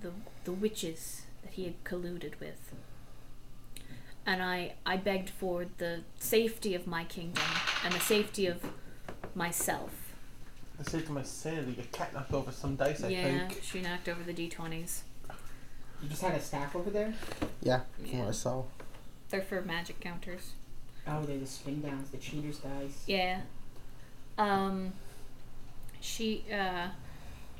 the, 0.00 0.10
the 0.44 0.52
witches 0.52 1.22
that 1.42 1.54
he 1.54 1.64
had 1.64 1.84
colluded 1.84 2.40
with. 2.40 2.72
And 4.26 4.42
I, 4.42 4.74
I 4.86 4.96
begged 4.96 5.30
for 5.30 5.66
the 5.76 6.00
safety 6.18 6.74
of 6.74 6.86
my 6.86 7.04
kingdom 7.04 7.44
and 7.84 7.92
the 7.94 8.00
safety 8.00 8.46
of 8.46 8.64
myself. 9.34 10.03
I 10.78 10.82
say 10.82 11.00
to 11.02 11.12
my 11.12 11.22
sanity, 11.22 11.72
your 11.72 11.86
cat 11.86 12.12
knocked 12.14 12.32
over 12.32 12.50
some 12.50 12.76
dice, 12.76 13.02
I 13.04 13.08
yeah, 13.08 13.46
think. 13.48 13.62
she 13.62 13.80
knocked 13.80 14.08
over 14.08 14.22
the 14.22 14.34
d20s. 14.34 15.02
You 16.02 16.08
just 16.08 16.22
had 16.22 16.34
a 16.34 16.40
stack 16.40 16.74
over 16.74 16.90
there? 16.90 17.14
Yeah, 17.62 17.80
from 17.96 18.06
Yeah. 18.06 18.18
what 18.20 18.28
I 18.28 18.32
saw. 18.32 18.64
They're 19.30 19.40
for 19.42 19.62
magic 19.62 20.00
counters. 20.00 20.52
Oh, 21.06 21.22
they're 21.22 21.38
the 21.38 21.46
spin 21.46 21.80
downs, 21.80 22.10
the 22.10 22.18
cheaters 22.18 22.58
dice. 22.58 23.04
Yeah. 23.06 23.40
Um. 24.36 24.92
She. 26.00 26.44
Uh. 26.52 26.88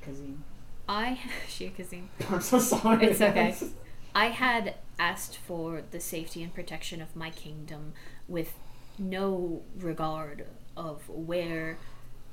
Kazim. 0.03 0.43
I. 0.89 1.19
She 1.49 1.69
Kazim. 1.71 2.09
I'm 2.31 2.41
so 2.41 2.59
sorry. 2.59 3.07
It's 3.07 3.21
okay. 3.21 3.55
I 4.15 4.27
had 4.27 4.75
asked 4.99 5.37
for 5.39 5.83
the 5.91 6.01
safety 6.01 6.43
and 6.43 6.55
protection 6.55 7.01
of 7.01 7.15
my 7.17 7.31
kingdom 7.31 7.93
with 8.29 8.53
no 8.99 9.62
regard 9.79 10.47
of 10.77 11.09
where 11.09 11.79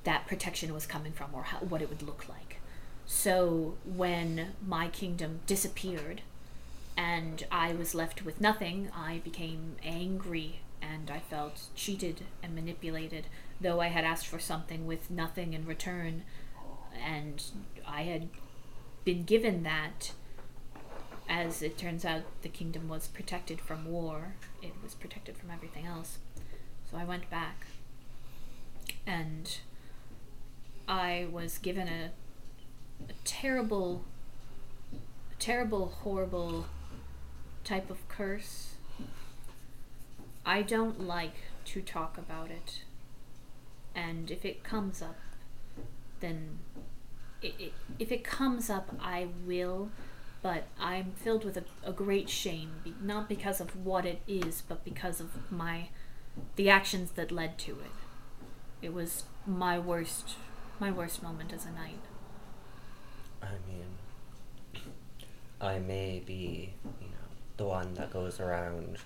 that 0.03 0.27
protection 0.27 0.73
was 0.73 0.85
coming 0.85 1.11
from 1.11 1.29
or 1.33 1.43
how, 1.43 1.57
what 1.59 1.81
it 1.81 1.89
would 1.89 2.01
look 2.01 2.27
like. 2.27 2.57
So 3.05 3.75
when 3.85 4.53
my 4.65 4.87
kingdom 4.87 5.41
disappeared 5.45 6.21
and 6.97 7.43
I 7.51 7.73
was 7.73 7.93
left 7.93 8.23
with 8.23 8.41
nothing, 8.41 8.89
I 8.95 9.21
became 9.23 9.75
angry 9.83 10.61
and 10.81 11.11
I 11.11 11.19
felt 11.19 11.63
cheated 11.75 12.21
and 12.41 12.55
manipulated, 12.55 13.27
though 13.59 13.79
I 13.79 13.87
had 13.87 14.03
asked 14.03 14.27
for 14.27 14.39
something 14.39 14.87
with 14.87 15.11
nothing 15.11 15.53
in 15.53 15.65
return 15.65 16.23
and 17.03 17.43
I 17.87 18.03
had 18.03 18.29
been 19.03 19.23
given 19.23 19.63
that 19.63 20.11
as 21.31 21.61
it 21.61 21.77
turns 21.77 22.03
out, 22.03 22.23
the 22.41 22.49
kingdom 22.49 22.89
was 22.89 23.07
protected 23.07 23.61
from 23.61 23.85
war. 23.85 24.33
It 24.61 24.73
was 24.83 24.93
protected 24.93 25.37
from 25.37 25.49
everything 25.49 25.85
else. 25.85 26.17
So 26.89 26.97
I 26.97 27.05
went 27.05 27.29
back. 27.29 27.67
And 29.07 29.57
I 30.91 31.27
was 31.31 31.57
given 31.57 31.87
a, 31.87 32.11
a 33.09 33.13
terrible, 33.23 34.03
terrible, 35.39 35.87
horrible 36.01 36.65
type 37.63 37.89
of 37.89 38.05
curse. 38.09 38.75
I 40.45 40.63
don't 40.63 40.99
like 40.99 41.35
to 41.63 41.81
talk 41.81 42.17
about 42.17 42.51
it. 42.51 42.81
And 43.95 44.29
if 44.29 44.43
it 44.43 44.65
comes 44.65 45.01
up, 45.01 45.15
then 46.19 46.59
it, 47.41 47.53
it, 47.57 47.73
if 47.97 48.11
it 48.11 48.25
comes 48.25 48.69
up, 48.69 48.93
I 49.01 49.29
will 49.47 49.91
but 50.41 50.63
I'm 50.79 51.11
filled 51.11 51.45
with 51.45 51.55
a, 51.55 51.63
a 51.83 51.93
great 51.93 52.27
shame, 52.27 52.71
not 52.99 53.29
because 53.29 53.61
of 53.61 53.85
what 53.85 54.07
it 54.07 54.21
is, 54.27 54.63
but 54.67 54.83
because 54.83 55.19
of 55.19 55.51
my 55.51 55.89
the 56.55 56.67
actions 56.67 57.11
that 57.11 57.31
led 57.31 57.59
to 57.59 57.73
it. 57.73 57.91
It 58.81 58.91
was 58.91 59.25
my 59.45 59.77
worst 59.77 60.35
my 60.81 60.91
worst 60.91 61.21
moment 61.21 61.53
as 61.53 61.65
a 61.65 61.71
knight. 61.71 61.99
I 63.41 63.51
mean, 63.69 64.81
I 65.61 65.77
may 65.77 66.21
be, 66.25 66.73
you 66.99 67.07
know, 67.07 67.27
the 67.57 67.65
one 67.65 67.93
that 67.93 68.11
goes 68.11 68.39
around 68.39 68.97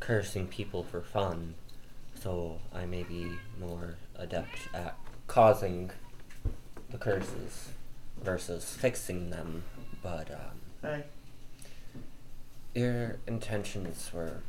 cursing 0.00 0.48
people 0.48 0.82
for 0.82 1.00
fun, 1.00 1.54
so 2.20 2.58
I 2.74 2.86
may 2.86 3.04
be 3.04 3.30
more 3.58 3.94
adept 4.16 4.68
at 4.74 4.98
causing 5.28 5.92
the 6.90 6.98
curses 6.98 7.68
versus 8.22 8.64
fixing 8.74 9.30
them. 9.30 9.62
But 10.02 10.28
um, 10.32 10.60
Hey. 10.82 11.04
your 12.74 13.18
intentions 13.28 14.10
were 14.12 14.40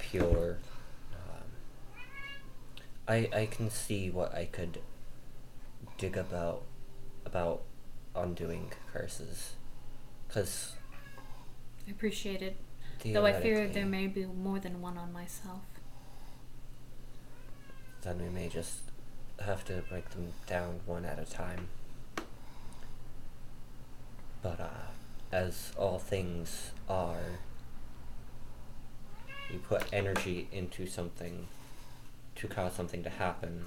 pure. 0.00 0.58
Um, 1.14 1.44
I 3.06 3.28
I 3.32 3.46
can 3.46 3.70
see 3.70 4.10
what 4.10 4.34
I 4.34 4.46
could 4.46 4.80
dig 6.00 6.16
about 6.16 6.62
about 7.26 7.62
undoing 8.16 8.72
curses, 8.92 9.52
because 10.26 10.72
I 11.86 11.90
appreciate 11.90 12.40
it, 12.42 12.56
though 13.04 13.26
I 13.26 13.32
fear 13.34 13.68
there 13.68 13.86
may 13.86 14.06
be 14.06 14.24
more 14.24 14.58
than 14.58 14.80
one 14.80 14.96
on 14.96 15.12
myself. 15.12 15.60
then 18.02 18.18
we 18.18 18.28
may 18.30 18.48
just 18.48 18.78
have 19.40 19.64
to 19.66 19.82
break 19.88 20.08
them 20.10 20.32
down 20.46 20.80
one 20.86 21.04
at 21.04 21.18
a 21.18 21.24
time. 21.24 21.68
But 24.42 24.58
uh, 24.58 24.88
as 25.32 25.72
all 25.76 25.98
things 25.98 26.70
are, 26.88 27.38
you 29.52 29.58
put 29.58 29.84
energy 29.92 30.48
into 30.50 30.86
something 30.86 31.48
to 32.36 32.48
cause 32.48 32.72
something 32.72 33.02
to 33.02 33.10
happen. 33.10 33.66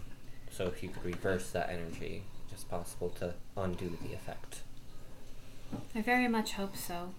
So 0.56 0.68
if 0.68 0.84
you 0.84 0.90
could 0.90 1.04
reverse 1.04 1.50
that 1.50 1.72
energy, 1.72 2.24
it's 2.52 2.64
possible 2.64 3.10
to 3.18 3.34
undo 3.58 3.98
the 4.04 4.14
effect. 4.14 4.60
I 5.96 6.04
very 6.04 6.28
much 6.28 6.54
hope 6.54 6.78
so. 6.78 7.16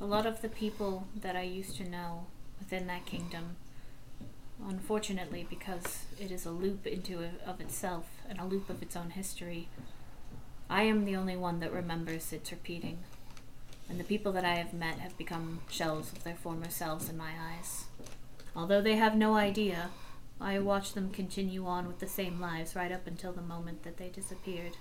A 0.00 0.04
lot 0.04 0.26
of 0.26 0.42
the 0.42 0.48
people 0.48 1.06
that 1.14 1.36
I 1.36 1.42
used 1.42 1.76
to 1.76 1.88
know 1.88 2.26
within 2.58 2.88
that 2.88 3.06
kingdom, 3.06 3.56
unfortunately, 4.68 5.46
because 5.48 6.06
it 6.18 6.32
is 6.32 6.44
a 6.44 6.50
loop 6.50 6.84
into 6.84 7.20
a, 7.20 7.48
of 7.48 7.60
itself 7.60 8.06
and 8.28 8.40
a 8.40 8.44
loop 8.44 8.68
of 8.68 8.82
its 8.82 8.96
own 8.96 9.10
history, 9.10 9.68
I 10.68 10.82
am 10.82 11.04
the 11.04 11.14
only 11.14 11.36
one 11.36 11.60
that 11.60 11.72
remembers 11.72 12.32
its 12.32 12.50
repeating. 12.50 12.98
And 13.88 14.00
the 14.00 14.04
people 14.04 14.32
that 14.32 14.44
I 14.44 14.54
have 14.54 14.74
met 14.74 14.98
have 14.98 15.16
become 15.16 15.60
shells 15.70 16.10
of 16.10 16.24
their 16.24 16.34
former 16.34 16.70
selves 16.70 17.08
in 17.08 17.16
my 17.16 17.32
eyes. 17.40 17.84
Although 18.56 18.82
they 18.82 18.96
have 18.96 19.14
no 19.14 19.36
idea, 19.36 19.90
I 20.40 20.58
watched 20.58 20.94
them 20.94 21.10
continue 21.10 21.66
on 21.66 21.86
with 21.86 21.98
the 21.98 22.08
same 22.08 22.40
lives 22.40 22.74
right 22.74 22.90
up 22.90 23.06
until 23.06 23.32
the 23.32 23.42
moment 23.42 23.82
that 23.82 23.98
they 23.98 24.08
disappeared. 24.08 24.76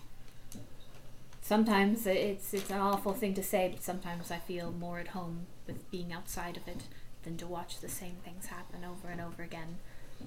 Sometimes 1.42 2.06
it's 2.08 2.54
it's 2.54 2.70
an 2.70 2.80
awful 2.80 3.14
thing 3.14 3.34
to 3.34 3.44
say, 3.44 3.70
but 3.74 3.84
sometimes 3.84 4.32
I 4.32 4.38
feel 4.38 4.72
more 4.72 5.00
at 5.00 5.10
home 5.10 5.48
with 5.68 5.90
being 5.92 6.14
outside 6.14 6.56
of 6.56 6.68
it 6.68 6.84
than 7.24 7.36
to 7.38 7.48
watch 7.48 7.80
the 7.80 7.90
same 7.90 8.18
things 8.24 8.46
happen 8.46 8.86
over 8.86 9.10
and 9.10 9.20
over 9.20 9.44
again, 9.44 9.80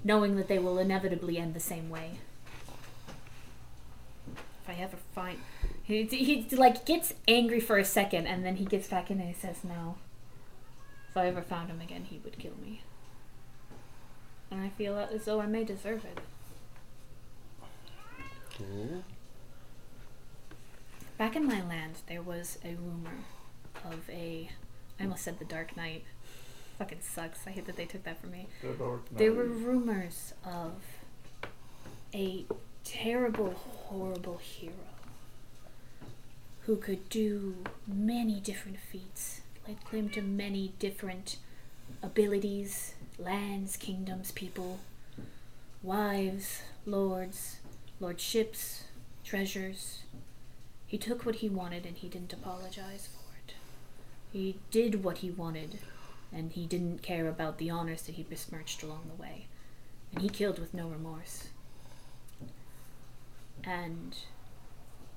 knowing 0.05 0.37
that 0.37 0.49
they 0.49 0.59
will 0.59 0.79
inevitably 0.79 1.39
end 1.39 1.55
the 1.55 1.61
same 1.61 1.89
way. 1.89 2.19
If 4.27 4.69
I 4.69 4.75
ever 4.75 4.99
find 5.15 5.39
he, 5.83 6.05
he 6.05 6.47
like 6.57 6.85
gets 6.85 7.15
angry 7.27 7.61
for 7.61 7.79
a 7.79 7.85
second 7.85 8.27
and 8.27 8.45
then 8.45 8.57
he 8.57 8.65
gets 8.65 8.89
back 8.89 9.11
in 9.11 9.19
and 9.19 9.29
he 9.29 9.35
says 9.35 9.65
no. 9.65 9.97
If 11.09 11.17
I 11.17 11.27
ever 11.27 11.43
found 11.43 11.71
him 11.71 11.81
again, 11.81 12.05
he 12.05 12.19
would 12.25 12.39
kill 12.39 12.55
me. 12.63 12.83
And 14.53 14.61
I 14.61 14.69
feel 14.69 14.99
as 14.99 15.25
though 15.25 15.41
I 15.41 15.47
may 15.47 15.65
deserve 15.65 16.05
it. 16.05 16.19
Back 21.17 21.35
in 21.35 21.47
my 21.47 21.63
land, 21.67 21.95
there 22.07 22.21
was 22.21 22.59
a 22.63 22.75
rumor 22.75 23.25
of 23.85 24.09
a. 24.11 24.51
I 25.01 25.05
almost 25.05 25.23
said 25.23 25.39
the 25.39 25.47
Dark 25.47 25.75
Knight. 25.75 26.05
Fucking 26.79 26.99
sucks. 27.01 27.47
I 27.47 27.51
hate 27.51 27.67
that 27.67 27.77
they 27.77 27.87
took 27.87 28.05
that 28.05 28.21
from 28.21 28.33
me. 28.33 28.47
The 28.61 28.75
Dark 28.75 29.03
There 29.11 29.33
were 29.33 29.47
rumors 29.47 30.35
of 30.45 30.75
a 32.15 32.45
terrible, 32.85 33.55
horrible 33.55 34.37
hero 34.37 34.75
who 36.67 36.77
could 36.77 37.09
do 37.09 37.57
many 37.87 38.39
different 38.39 38.79
feats, 38.79 39.41
laid 39.67 39.83
claim 39.85 40.11
to 40.11 40.21
many 40.23 40.75
different 40.79 41.37
abilities, 42.03 42.95
lands, 43.23 43.77
kingdoms, 43.77 44.33
people, 44.33 44.81
wives, 45.83 46.63
lords, 46.87 47.59
lordships, 48.01 48.85
treasures. 49.25 50.03
He 50.87 50.99
took 50.99 51.25
what 51.25 51.37
he 51.37 51.49
wanted 51.49 51.87
and 51.87 51.97
he 51.97 52.09
didn't 52.09 52.33
apologize 52.33 53.09
for 53.13 53.37
it. 53.47 53.55
He 54.33 54.57
did 54.71 55.05
what 55.05 55.19
he 55.19 55.31
wanted 55.31 55.79
and 56.33 56.53
he 56.53 56.67
didn't 56.67 57.03
care 57.03 57.29
about 57.29 57.59
the 57.59 57.71
honors 57.71 58.03
that 58.03 58.15
he 58.17 58.23
besmirched 58.23 58.83
along 58.83 59.03
the 59.09 59.21
way. 59.21 59.47
And 60.13 60.23
he 60.23 60.29
killed 60.29 60.59
with 60.59 60.75
no 60.75 60.89
remorse. 60.89 61.49
And 63.65 64.17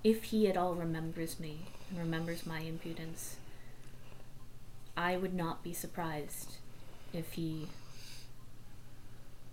if 0.03 0.25
he 0.25 0.47
at 0.47 0.57
all 0.57 0.75
remembers 0.75 1.39
me 1.39 1.65
and 1.89 1.99
remembers 1.99 2.45
my 2.45 2.59
impudence, 2.59 3.37
I 4.95 5.17
would 5.17 5.33
not 5.33 5.63
be 5.63 5.73
surprised 5.73 6.57
if 7.11 7.33
he 7.33 7.67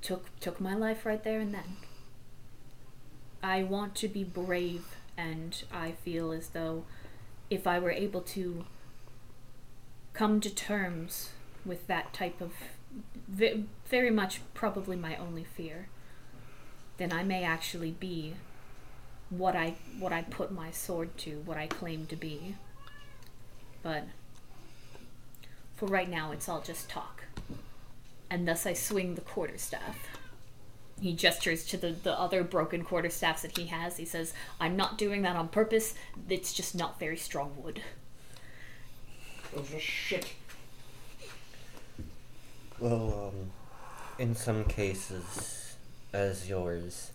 took 0.02 0.38
took 0.40 0.60
my 0.60 0.74
life 0.74 1.06
right 1.06 1.22
there 1.22 1.40
and 1.40 1.54
then. 1.54 1.76
I 3.42 3.62
want 3.62 3.94
to 3.96 4.08
be 4.08 4.24
brave 4.24 4.96
and 5.16 5.62
I 5.72 5.92
feel 5.92 6.32
as 6.32 6.48
though 6.48 6.84
if 7.50 7.66
I 7.66 7.78
were 7.78 7.90
able 7.90 8.20
to 8.20 8.64
come 10.12 10.40
to 10.40 10.50
terms 10.50 11.30
with 11.64 11.86
that 11.86 12.12
type 12.12 12.40
of 12.40 12.52
very 13.28 14.10
much 14.10 14.40
probably 14.52 14.96
my 14.96 15.16
only 15.16 15.44
fear, 15.44 15.88
then 16.98 17.12
I 17.12 17.22
may 17.24 17.42
actually 17.44 17.92
be 17.92 18.34
what 19.30 19.56
I 19.56 19.76
what 19.98 20.12
I 20.12 20.22
put 20.22 20.52
my 20.52 20.70
sword 20.70 21.16
to, 21.18 21.42
what 21.44 21.56
I 21.56 21.66
claim 21.66 22.06
to 22.06 22.16
be. 22.16 22.56
But 23.82 24.04
for 25.76 25.86
right 25.86 26.08
now, 26.08 26.32
it's 26.32 26.48
all 26.48 26.60
just 26.60 26.88
talk. 26.88 27.24
And 28.32 28.48
thus 28.48 28.64
I 28.64 28.72
swing 28.72 29.14
the 29.14 29.20
quarterstaff. 29.20 30.08
He 30.98 31.12
gestures 31.12 31.66
to 31.66 31.76
the, 31.76 31.90
the 31.90 32.18
other 32.18 32.42
broken 32.42 32.82
quarterstaffs 32.82 33.42
that 33.42 33.58
he 33.58 33.66
has. 33.66 33.98
He 33.98 34.06
says, 34.06 34.32
I'm 34.58 34.74
not 34.74 34.96
doing 34.96 35.20
that 35.20 35.36
on 35.36 35.48
purpose. 35.48 35.92
It's 36.30 36.54
just 36.54 36.74
not 36.74 36.98
very 36.98 37.18
strong 37.18 37.52
wood. 37.58 37.82
Oh, 39.54 39.62
shit. 39.78 40.32
Well, 42.80 43.34
um, 43.34 43.50
in 44.18 44.34
some 44.34 44.64
cases, 44.64 45.74
as 46.14 46.48
yours, 46.48 47.10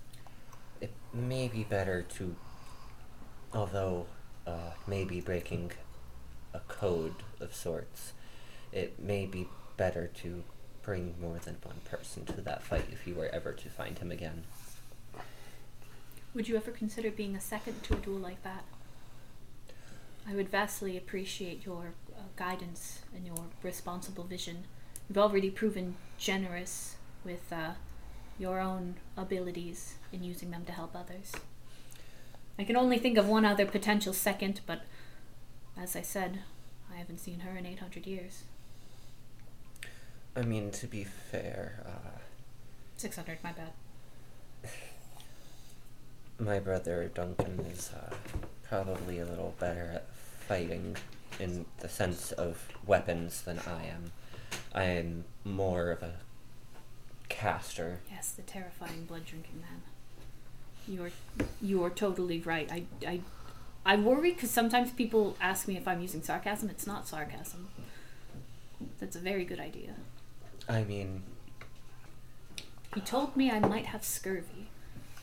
it 0.79 0.91
may 1.11 1.47
be 1.47 1.63
better 1.63 2.05
to, 2.17 2.35
although 3.55 4.05
uh, 4.45 4.73
maybe 4.85 5.19
breaking 5.19 5.71
a 6.53 6.59
code 6.59 7.15
of 7.39 7.55
sorts, 7.55 8.13
it 8.71 8.99
may 8.99 9.25
be 9.25 9.47
better 9.77 10.05
to 10.21 10.43
bring 10.87 11.13
more 11.19 11.37
than 11.43 11.57
one 11.63 11.75
person 11.83 12.25
to 12.25 12.39
that 12.39 12.63
fight 12.63 12.85
if 12.93 13.05
you 13.05 13.13
were 13.13 13.27
ever 13.33 13.51
to 13.51 13.67
find 13.69 13.99
him 13.99 14.09
again. 14.09 14.45
Would 16.33 16.47
you 16.47 16.55
ever 16.55 16.71
consider 16.71 17.11
being 17.11 17.35
a 17.35 17.41
second 17.41 17.83
to 17.83 17.95
a 17.95 17.97
duel 17.97 18.19
like 18.19 18.41
that? 18.43 18.63
I 20.25 20.33
would 20.33 20.47
vastly 20.47 20.95
appreciate 20.95 21.65
your 21.65 21.91
uh, 22.17 22.21
guidance 22.37 23.01
and 23.13 23.25
your 23.25 23.47
responsible 23.61 24.23
vision. 24.23 24.63
You've 25.09 25.17
already 25.17 25.49
proven 25.49 25.95
generous 26.17 26.95
with 27.25 27.51
uh, 27.51 27.71
your 28.39 28.61
own 28.61 28.95
abilities 29.17 29.95
in 30.13 30.23
using 30.23 30.51
them 30.51 30.63
to 30.65 30.71
help 30.71 30.95
others. 30.95 31.33
I 32.57 32.63
can 32.63 32.77
only 32.77 32.97
think 32.97 33.17
of 33.17 33.27
one 33.27 33.43
other 33.43 33.65
potential 33.65 34.13
second, 34.13 34.61
but 34.65 34.83
as 35.77 35.97
I 35.97 36.01
said, 36.01 36.43
I 36.89 36.95
haven't 36.95 37.19
seen 37.19 37.41
her 37.41 37.57
in 37.57 37.65
800 37.65 38.07
years. 38.07 38.43
I 40.37 40.43
mean, 40.43 40.69
to 40.71 40.85
be 40.85 41.03
fair, 41.03 41.83
uh, 41.83 42.19
600, 42.97 43.39
my 43.43 43.53
bad. 43.53 44.71
my 46.39 46.59
brother 46.59 47.09
Duncan 47.11 47.65
is 47.73 47.89
uh, 47.91 48.13
probably 48.69 49.17
a 49.17 49.25
little 49.25 49.55
better 49.59 49.91
at 49.95 50.07
fighting 50.47 50.95
in 51.39 51.65
the 51.79 51.89
sense 51.89 52.31
of 52.33 52.67
weapons 52.85 53.41
than 53.41 53.57
I 53.65 53.85
am. 53.87 54.11
I 54.75 54.83
am 54.83 55.23
more 55.43 55.89
of 55.89 56.03
a 56.03 56.13
caster. 57.29 58.01
Yes, 58.11 58.29
the 58.29 58.43
terrifying 58.43 59.05
blood 59.05 59.25
drinking 59.25 59.59
man. 59.61 59.81
You're 60.87 61.11
you're 61.61 61.89
totally 61.89 62.41
right. 62.41 62.71
I 62.71 62.83
I 63.05 63.21
I 63.85 63.95
worry 63.95 64.33
because 64.33 64.51
sometimes 64.51 64.91
people 64.91 65.35
ask 65.41 65.67
me 65.67 65.77
if 65.77 65.87
I'm 65.87 65.99
using 65.99 66.21
sarcasm. 66.21 66.69
It's 66.69 66.85
not 66.85 67.07
sarcasm. 67.07 67.69
That's 68.99 69.15
a 69.15 69.19
very 69.19 69.43
good 69.43 69.59
idea. 69.59 69.95
I 70.69 70.83
mean, 70.83 71.23
He 72.93 73.01
told 73.01 73.35
me 73.35 73.49
I 73.51 73.59
might 73.59 73.87
have 73.87 74.03
scurvy. 74.03 74.67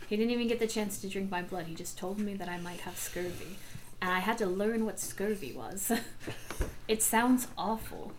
He 0.08 0.16
didn't 0.16 0.30
even 0.32 0.48
get 0.48 0.58
the 0.58 0.66
chance 0.66 1.00
to 1.00 1.08
drink 1.08 1.30
my 1.30 1.42
blood. 1.42 1.66
He 1.66 1.74
just 1.74 1.98
told 1.98 2.18
me 2.18 2.34
that 2.34 2.48
I 2.48 2.58
might 2.58 2.80
have 2.80 2.96
scurvy. 2.98 3.56
And 4.00 4.10
I 4.12 4.18
had 4.20 4.38
to 4.38 4.46
learn 4.46 4.84
what 4.84 5.00
scurvy 5.00 5.52
was. 5.52 5.90
it 6.88 7.02
sounds 7.02 7.48
awful. 7.56 8.12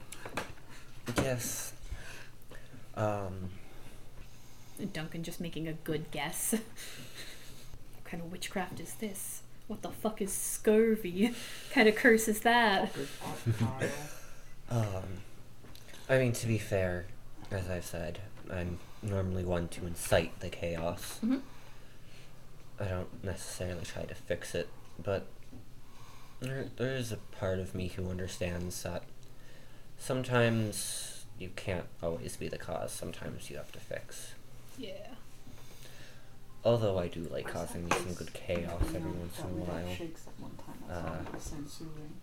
yes. 1.17 1.73
Um, 2.95 3.49
Duncan 4.93 5.23
just 5.23 5.39
making 5.39 5.67
a 5.67 5.73
good 5.73 6.09
guess. 6.11 6.51
what 7.93 8.03
kind 8.05 8.23
of 8.23 8.31
witchcraft 8.31 8.79
is 8.79 8.93
this? 8.95 9.41
What 9.67 9.81
the 9.81 9.89
fuck 9.89 10.21
is 10.21 10.31
scurvy? 10.33 11.33
kind 11.71 11.87
of 11.87 11.95
curse 11.95 12.27
is 12.27 12.41
that? 12.41 12.91
um, 14.69 15.03
I 16.09 16.17
mean, 16.17 16.33
to 16.33 16.47
be 16.47 16.57
fair, 16.57 17.05
as 17.51 17.69
I've 17.69 17.85
said, 17.85 18.19
I'm 18.51 18.79
normally 19.01 19.43
one 19.43 19.67
to 19.69 19.85
incite 19.85 20.39
the 20.39 20.49
chaos. 20.49 21.19
Mhm. 21.23 21.41
I 22.79 22.85
don't 22.85 23.23
necessarily 23.23 23.83
try 23.85 24.03
to 24.03 24.15
fix 24.15 24.53
it, 24.55 24.67
but 25.01 25.27
there, 26.39 26.65
there 26.75 26.95
is 26.95 27.11
a 27.11 27.17
part 27.17 27.59
of 27.59 27.73
me 27.73 27.87
who 27.87 28.09
understands 28.09 28.83
that 28.83 29.03
sometimes 29.97 31.25
you 31.39 31.49
can't 31.55 31.85
always 32.03 32.35
be 32.35 32.47
the 32.47 32.57
cause, 32.57 32.91
sometimes 32.91 33.49
you 33.49 33.57
have 33.57 33.71
to 33.71 33.79
fix. 33.79 34.33
Yeah. 34.77 35.15
Although 36.63 36.97
I 36.97 37.07
do 37.07 37.21
like 37.21 37.47
causing 37.47 37.85
me 37.85 37.91
some 37.91 38.13
good 38.13 38.33
chaos 38.33 38.81
every 38.87 39.11
once 39.11 39.39
in 39.39 39.45
a 39.45 39.47
while. 39.49 39.95
Shakes 39.95 40.27
at 40.27 40.39
one 40.41 40.57
time. 40.57 40.83
I 40.89 40.93
Uh, 40.93 41.01
thought 41.23 41.27
it 41.27 41.33
was 41.63 41.71
soothing. 41.71 42.13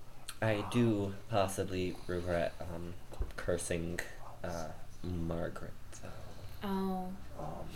I 0.43 0.65
do 0.73 1.15
possibly 1.31 1.97
regret 2.09 2.53
um, 2.61 2.95
cursing 3.37 4.01
uh, 4.43 4.69
Margaret, 5.03 5.73
though. 6.03 6.69
Oh, 6.69 7.09
Um, 7.39 7.67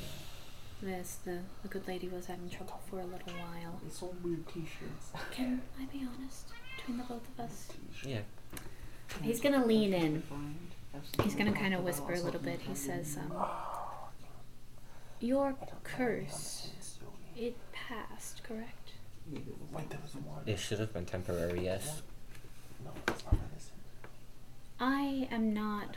this 0.83 1.17
the 1.25 1.39
the 1.63 1.69
good 1.69 1.87
lady 1.89 2.09
was 2.09 2.27
having 2.27 2.49
trouble 2.51 2.81
for 2.89 3.01
a 3.01 3.05
little 3.05 3.33
while. 3.33 3.81
They 3.83 3.91
sold 3.91 4.23
weird 4.23 4.47
T-shirts. 4.49 5.11
Can 5.33 5.63
I 5.81 5.85
be 5.87 6.07
honest? 6.07 6.49
Between 6.77 6.99
the 6.99 7.05
both 7.05 7.27
of 7.29 7.41
us, 7.45 7.69
yeah. 8.05 8.21
He's 9.23 9.41
gonna 9.41 9.65
lean 9.65 9.95
in. 9.95 10.23
he's 11.25 11.35
gonna 11.35 11.53
kind 11.53 11.75
of 11.75 11.83
whisper 11.83 12.13
a 12.13 12.21
little 12.21 12.41
bit. 12.41 12.61
He 12.61 12.75
says, 12.75 13.17
um, 13.17 13.33
"Your 15.21 15.55
curse, 15.83 16.71
it 17.35 17.57
passed, 17.73 18.43
correct?" 18.45 18.93
Wait, 19.73 19.91
there 19.91 19.99
was 20.03 20.15
one. 20.17 20.43
It 20.47 20.59
should 20.59 20.79
have 20.79 20.93
been 20.93 21.07
temporary, 21.07 21.65
yes. 21.65 22.03
No, 22.85 22.91
it's 23.09 23.25
not 23.25 23.33
medicine. 23.33 23.73
I 24.79 25.27
am 25.33 25.53
not 25.55 25.97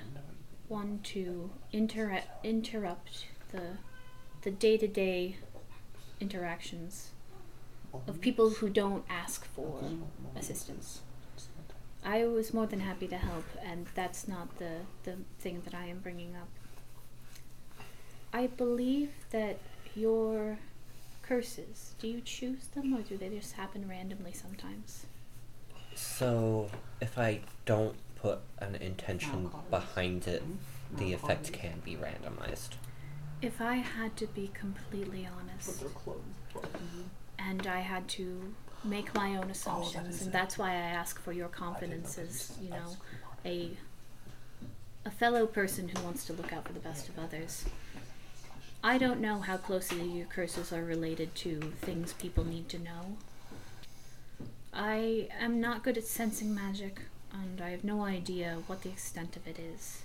one 0.70 1.00
to 1.04 1.50
inter- 1.72 2.24
interrupt 2.44 3.26
the 3.52 3.78
the 4.42 4.52
day 4.52 4.78
to 4.78 4.88
day 4.88 5.36
interactions 6.22 7.12
of 8.08 8.22
people 8.22 8.50
who 8.52 8.70
don't 8.70 9.04
ask 9.10 9.46
for 9.46 9.82
assistance. 10.36 11.02
I 12.04 12.26
was 12.26 12.54
more 12.54 12.66
than 12.66 12.80
happy 12.80 13.08
to 13.08 13.18
help, 13.18 13.46
and 13.64 13.88
that's 13.96 14.28
not 14.28 14.58
the, 14.58 14.78
the 15.04 15.18
thing 15.40 15.62
that 15.66 15.74
I 15.74 15.88
am 15.88 16.00
bringing 16.00 16.36
up. 16.36 16.48
I 18.32 18.48
believe 18.48 19.12
that 19.32 19.60
your 19.96 20.60
curses, 21.22 21.94
do 22.00 22.08
you 22.08 22.22
choose 22.22 22.68
them 22.68 22.94
or 22.94 23.02
do 23.02 23.18
they 23.18 23.30
just 23.30 23.54
happen 23.54 23.88
randomly 23.90 24.34
sometimes? 24.34 25.06
So, 25.96 26.70
if 27.02 27.18
I 27.18 27.42
don't 27.66 27.96
put 28.22 28.40
an 28.60 28.76
intention 28.76 29.50
behind 29.70 30.28
it, 30.28 30.44
the 30.98 31.14
effect 31.14 31.54
can 31.54 31.82
be 31.84 31.96
randomized. 31.96 32.76
If 33.42 33.62
I 33.62 33.76
had 33.76 34.18
to 34.18 34.28
be 34.28 34.52
completely 34.54 35.28
honest, 35.28 35.84
mm-hmm, 35.84 37.02
and 37.38 37.68
I 37.68 37.80
had 37.80 38.08
to 38.10 38.54
make 38.84 39.14
my 39.14 39.36
own 39.36 39.50
assumptions, 39.50 40.16
is 40.16 40.22
and 40.24 40.32
that's 40.32 40.58
why 40.58 40.72
I 40.72 40.92
ask 41.02 41.22
for 41.22 41.32
your 41.32 41.48
confidence 41.48 42.18
as, 42.18 42.52
you 42.62 42.70
know, 42.70 42.98
a 43.46 43.78
a 45.06 45.12
fellow 45.12 45.46
person 45.46 45.88
who 45.88 46.04
wants 46.04 46.26
to 46.26 46.34
look 46.34 46.52
out 46.52 46.68
for 46.68 46.74
the 46.74 46.80
best 46.80 47.08
of 47.08 47.18
others. 47.18 47.66
I 48.84 48.98
don't 48.98 49.22
know 49.22 49.40
how 49.40 49.58
closely 49.58 50.04
your 50.04 50.28
curses 50.28 50.72
are 50.72 50.84
related 50.84 51.36
to 51.36 51.74
things 51.82 52.14
people 52.14 52.44
need 52.46 52.70
to 52.70 52.80
know. 52.80 53.18
I 54.74 55.30
am 55.40 55.60
not 55.60 55.84
good 55.84 55.98
at 55.98 56.06
sensing 56.06 56.54
magic, 56.54 57.02
and 57.34 57.62
I 57.62 57.70
have 57.70 57.84
no 57.84 58.04
idea 58.04 58.64
what 58.68 58.82
the 58.82 58.90
extent 58.90 59.36
of 59.36 59.48
it 59.48 59.60
is. 59.60 60.04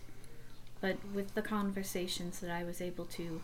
But 0.80 0.96
with 1.14 1.34
the 1.34 1.42
conversations 1.42 2.40
that 2.40 2.50
I 2.50 2.64
was 2.64 2.80
able 2.80 3.06
to 3.06 3.40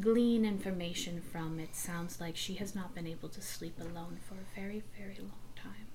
glean 0.00 0.44
information 0.44 1.20
from, 1.20 1.58
it 1.58 1.74
sounds 1.74 2.20
like 2.20 2.36
she 2.36 2.54
has 2.54 2.74
not 2.74 2.94
been 2.94 3.06
able 3.06 3.28
to 3.30 3.42
sleep 3.42 3.78
alone 3.80 4.18
for 4.26 4.34
a 4.34 4.60
very, 4.60 4.82
very 4.96 5.18
long 5.18 5.32
time. 5.56 5.86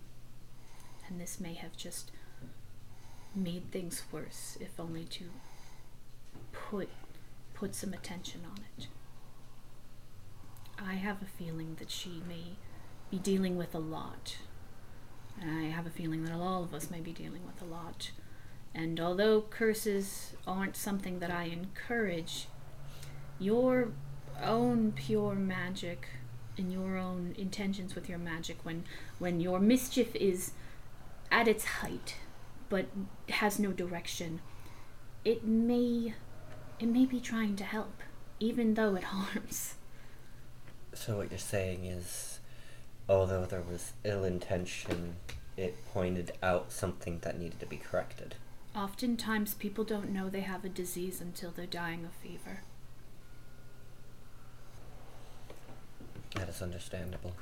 And 1.07 1.21
this 1.21 1.39
may 1.39 1.53
have 1.53 1.77
just 1.77 2.11
made 3.35 3.71
things 3.71 4.03
worse, 4.11 4.57
if 4.59 4.79
only 4.79 5.05
to 5.05 5.25
put 6.51 6.89
put 7.53 7.75
some 7.75 7.93
attention 7.93 8.41
on 8.45 8.59
it. 8.77 8.87
I 10.77 10.95
have 10.95 11.21
a 11.21 11.25
feeling 11.25 11.77
that 11.79 11.89
she 11.89 12.21
may 12.27 12.57
be 13.09 13.19
dealing 13.19 13.55
with 13.55 13.73
a 13.73 13.79
lot. 13.79 14.37
I 15.49 15.63
have 15.69 15.85
a 15.85 15.89
feeling 15.89 16.23
that 16.25 16.33
all 16.33 16.63
of 16.63 16.73
us 16.73 16.89
may 16.91 16.99
be 16.99 17.11
dealing 17.11 17.45
with 17.45 17.61
a 17.61 17.65
lot. 17.65 18.11
And 18.75 18.99
although 18.99 19.41
curses 19.41 20.33
aren't 20.47 20.75
something 20.75 21.19
that 21.19 21.31
I 21.31 21.45
encourage, 21.45 22.47
your 23.39 23.91
own 24.41 24.91
pure 24.93 25.35
magic 25.35 26.07
and 26.57 26.71
your 26.71 26.97
own 26.97 27.33
intentions 27.37 27.95
with 27.95 28.09
your 28.09 28.17
magic 28.17 28.57
when 28.63 28.83
when 29.19 29.39
your 29.39 29.59
mischief 29.59 30.15
is 30.15 30.51
at 31.31 31.47
its 31.47 31.65
height 31.65 32.15
but 32.69 32.85
has 33.29 33.59
no 33.59 33.71
direction 33.71 34.39
it 35.23 35.43
may 35.45 36.13
it 36.79 36.87
may 36.87 37.05
be 37.05 37.19
trying 37.19 37.55
to 37.55 37.63
help 37.63 38.01
even 38.39 38.73
though 38.75 38.95
it 38.95 39.03
harms 39.03 39.75
So, 40.93 41.17
what 41.17 41.31
you're 41.31 41.39
saying 41.39 41.85
is, 41.85 42.32
although 43.09 43.45
there 43.45 43.61
was 43.61 43.93
ill 44.03 44.23
intention, 44.23 45.15
it 45.57 45.75
pointed 45.93 46.31
out 46.41 46.71
something 46.71 47.19
that 47.19 47.37
needed 47.39 47.59
to 47.59 47.65
be 47.65 47.77
corrected. 47.77 48.35
oftentimes 48.75 49.53
people 49.53 49.83
don't 49.83 50.09
know 50.11 50.29
they 50.29 50.41
have 50.41 50.65
a 50.65 50.69
disease 50.69 51.21
until 51.21 51.51
they're 51.51 51.65
dying 51.67 52.03
of 52.05 52.11
fever 52.13 52.61
That 56.35 56.49
is 56.49 56.61
understandable. 56.63 57.33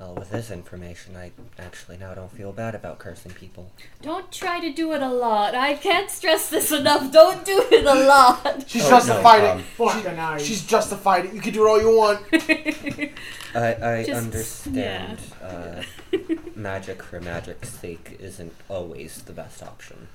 Well, 0.00 0.14
with 0.14 0.30
this 0.30 0.50
information, 0.50 1.14
I 1.14 1.30
actually 1.58 1.98
now 1.98 2.14
don't 2.14 2.32
feel 2.32 2.52
bad 2.52 2.74
about 2.74 2.98
cursing 2.98 3.32
people. 3.32 3.70
Don't 4.00 4.32
try 4.32 4.58
to 4.58 4.72
do 4.72 4.94
it 4.94 5.02
a 5.02 5.08
lot. 5.10 5.54
I 5.54 5.74
can't 5.74 6.10
stress 6.10 6.48
this 6.48 6.72
enough. 6.72 7.12
Don't 7.12 7.44
do 7.44 7.62
it 7.70 7.84
a 7.84 8.06
lot. 8.06 8.64
She's 8.66 8.86
Oh, 8.86 8.90
justified 8.90 9.42
no, 9.42 9.46
it. 9.48 9.50
um, 9.56 9.62
Fucking 9.76 10.16
nice. 10.16 10.42
She's 10.42 10.64
justified 10.64 11.26
it. 11.26 11.34
You 11.34 11.42
can 11.42 11.52
do 11.52 11.66
it 11.66 11.68
all 11.68 11.80
you 11.82 11.94
want. 11.94 12.20
I, 13.54 13.98
I 13.98 14.04
Just- 14.06 14.24
understand 14.24 15.18
uh, 15.42 15.82
magic 16.54 17.02
for 17.02 17.20
magic's 17.20 17.68
sake 17.68 18.16
isn't 18.20 18.54
always 18.70 19.20
the 19.22 19.34
best 19.34 19.62
option. 19.62 20.08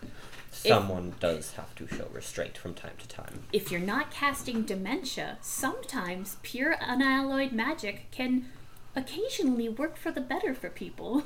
Someone 0.52 1.14
does 1.20 1.52
have 1.53 1.76
to 1.76 1.86
show 1.88 2.07
restraint 2.12 2.57
from 2.57 2.74
time 2.74 2.94
to 2.98 3.07
time. 3.07 3.44
if 3.53 3.72
you're 3.72 3.80
not 3.82 4.10
casting 4.10 4.64
dementia, 4.64 5.38
sometimes 5.41 6.38
pure 6.41 6.76
unalloyed 6.82 7.52
magic 7.52 8.10
can 8.10 8.45
occasionally 8.95 9.69
work 9.69 9.97
for 9.97 10.11
the 10.11 10.22
better 10.22 10.53
for 10.53 10.69
people. 10.69 11.23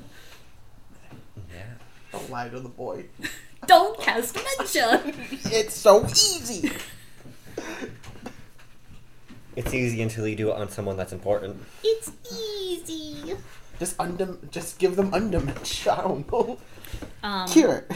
Yeah. 1.53 1.63
Don't 2.11 2.29
lie 2.29 2.49
to 2.49 2.59
the 2.59 2.69
boy. 2.69 3.05
Don't 3.67 3.99
cast 3.99 4.35
dementia. 4.35 5.03
It's 5.51 5.75
so 5.75 6.05
easy. 6.05 6.71
It's 9.55 9.73
easy 9.73 10.01
until 10.01 10.27
you 10.27 10.35
do 10.35 10.49
it 10.49 10.55
on 10.55 10.69
someone 10.69 10.95
that's 10.97 11.11
important. 11.11 11.61
it's 11.83 12.11
easy. 12.31 13.35
Just 13.77 13.97
undem- 13.97 14.49
just 14.51 14.79
give 14.79 14.95
them 14.95 15.11
undementia. 15.11 15.91
I 15.97 16.01
don't 16.01 16.31
know. 16.31 16.57
Um, 17.23 17.47
Cure 17.47 17.75
it. 17.89 17.91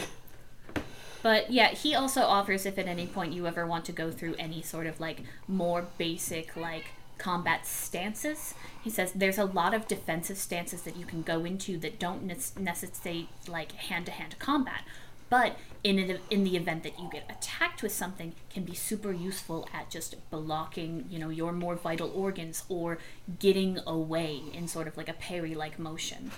But 1.22 1.50
yeah, 1.50 1.68
he 1.68 1.94
also 1.94 2.20
offers 2.22 2.66
if 2.66 2.78
at 2.78 2.86
any 2.86 3.06
point 3.06 3.32
you 3.32 3.46
ever 3.46 3.66
want 3.66 3.86
to 3.86 3.92
go 3.92 4.10
through 4.10 4.34
any 4.38 4.60
sort 4.60 4.86
of 4.86 5.00
like 5.00 5.22
more 5.48 5.86
basic 5.96 6.54
like 6.54 6.84
combat 7.24 7.66
stances, 7.66 8.54
he 8.82 8.90
says 8.90 9.12
there's 9.12 9.38
a 9.38 9.44
lot 9.44 9.72
of 9.74 9.88
defensive 9.88 10.38
stances 10.38 10.82
that 10.82 10.96
you 10.96 11.06
can 11.06 11.22
go 11.22 11.44
into 11.44 11.78
that 11.78 11.98
don't 11.98 12.22
ne- 12.24 12.36
necessitate 12.58 13.28
like 13.48 13.72
hand 13.72 14.06
to 14.06 14.12
hand 14.12 14.36
combat. 14.38 14.82
But 15.30 15.56
in 15.82 15.98
an, 15.98 16.18
in 16.30 16.44
the 16.44 16.56
event 16.56 16.82
that 16.82 17.00
you 17.00 17.08
get 17.10 17.24
attacked 17.30 17.82
with 17.82 17.92
something, 17.92 18.34
can 18.50 18.64
be 18.64 18.74
super 18.74 19.10
useful 19.10 19.66
at 19.72 19.90
just 19.90 20.14
blocking, 20.30 21.06
you 21.10 21.18
know, 21.18 21.30
your 21.30 21.52
more 21.52 21.76
vital 21.76 22.12
organs 22.14 22.64
or 22.68 22.98
getting 23.38 23.78
away 23.86 24.42
in 24.52 24.68
sort 24.68 24.86
of 24.86 24.96
like 24.96 25.08
a 25.08 25.14
parry 25.14 25.54
like 25.54 25.78
motion 25.78 26.30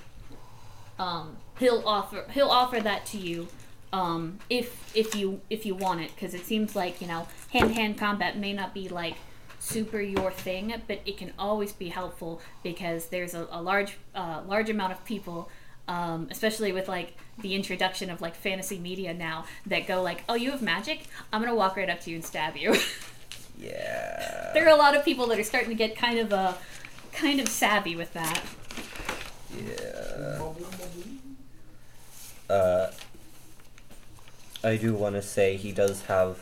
um, 0.99 1.37
he'll 1.59 1.83
offer 1.87 2.27
he'll 2.33 2.49
offer 2.49 2.81
that 2.81 3.07
to 3.07 3.19
you 3.19 3.49
um, 3.93 4.39
if 4.49 4.95
if 4.97 5.15
you 5.15 5.41
if 5.51 5.67
you 5.67 5.75
want 5.75 6.01
it 6.01 6.11
because 6.15 6.35
it 6.35 6.45
seems 6.45 6.75
like 6.75 7.01
you 7.01 7.07
know 7.07 7.29
hand 7.53 7.69
to 7.69 7.75
hand 7.75 7.99
combat 7.99 8.37
may 8.37 8.53
not 8.53 8.73
be 8.73 8.89
like 8.89 9.17
super 9.67 10.01
your 10.01 10.31
thing 10.31 10.73
but 10.87 11.01
it 11.05 11.17
can 11.19 11.33
always 11.39 11.73
be 11.73 11.89
helpful 11.89 12.41
because 12.63 13.09
there's 13.09 13.35
a, 13.35 13.49
a 13.51 13.61
large 13.61 13.97
uh, 14.15 14.41
large 14.47 14.71
amount 14.71 14.93
of 14.93 15.05
people 15.05 15.51
um, 15.89 16.29
especially 16.31 16.73
with 16.73 16.89
like 16.89 17.15
the 17.41 17.55
introduction 17.55 18.09
of 18.11 18.21
like 18.21 18.35
fantasy 18.37 18.79
media 18.79 19.13
now 19.13 19.45
that 19.67 19.87
go 19.89 20.03
like 20.03 20.23
oh 20.29 20.35
you 20.35 20.51
have 20.53 20.63
magic 20.63 21.01
i'm 21.33 21.41
gonna 21.43 21.55
walk 21.55 21.77
right 21.77 21.91
up 21.91 22.01
to 22.01 22.11
you 22.11 22.17
and 22.17 22.25
stab 22.25 22.57
you 22.57 22.77
Yeah. 23.59 24.51
there 24.55 24.67
are 24.67 24.75
a 24.75 24.77
lot 24.77 24.95
of 24.97 25.05
people 25.05 25.27
that 25.29 25.39
are 25.39 25.43
starting 25.45 25.71
to 25.71 25.75
get 25.75 25.97
kind 25.97 26.19
of 26.19 26.33
uh, 26.33 26.53
kind 27.13 27.41
of 27.41 27.49
savvy 27.49 27.97
with 27.97 28.13
that 28.13 28.43
Yeah. 29.57 30.53
Uh, 32.49 32.91
I 34.63 34.77
do 34.77 34.95
want 34.95 35.17
to 35.17 35.23
say 35.23 35.57
he 35.57 35.73
does 35.73 36.03
have 36.03 36.39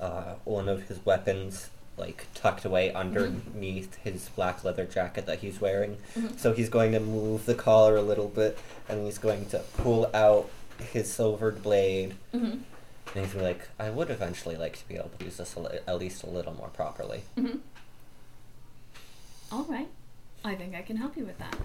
uh, 0.00 0.34
one 0.44 0.68
of 0.68 0.84
his 0.88 1.04
weapons 1.04 1.68
like 1.98 2.26
tucked 2.34 2.64
away 2.64 2.92
underneath 2.92 3.94
his 3.96 4.28
black 4.30 4.62
leather 4.64 4.84
jacket 4.84 5.26
that 5.26 5.38
he's 5.40 5.60
wearing. 5.60 5.96
So 6.36 6.52
he's 6.52 6.68
going 6.68 6.92
to 6.92 7.00
move 7.00 7.46
the 7.46 7.54
collar 7.54 7.96
a 7.96 8.02
little 8.02 8.28
bit, 8.28 8.58
and 8.88 9.04
he's 9.04 9.18
going 9.18 9.46
to 9.46 9.60
pull 9.78 10.10
out 10.14 10.50
his 10.92 11.10
silvered 11.12 11.62
blade. 11.62 12.14
Mhm. 12.34 12.60
And 13.14 13.24
he's 13.24 13.34
like, 13.34 13.68
I 13.78 13.88
would 13.88 14.10
eventually 14.10 14.56
like 14.56 14.76
to 14.78 14.86
be 14.88 14.96
able 14.96 15.10
to 15.18 15.24
use 15.24 15.38
this 15.38 15.54
a 15.54 15.60
li- 15.60 15.78
at 15.86 15.98
least 15.98 16.22
a 16.22 16.28
little 16.28 16.52
more 16.52 16.68
properly. 16.68 17.22
Mm-hmm. 17.38 17.58
All 19.52 19.64
right. 19.64 19.88
I 20.44 20.54
think 20.54 20.74
I 20.74 20.82
can 20.82 20.96
help 20.96 21.16
you 21.16 21.24
with 21.24 21.38
that. 21.38 21.56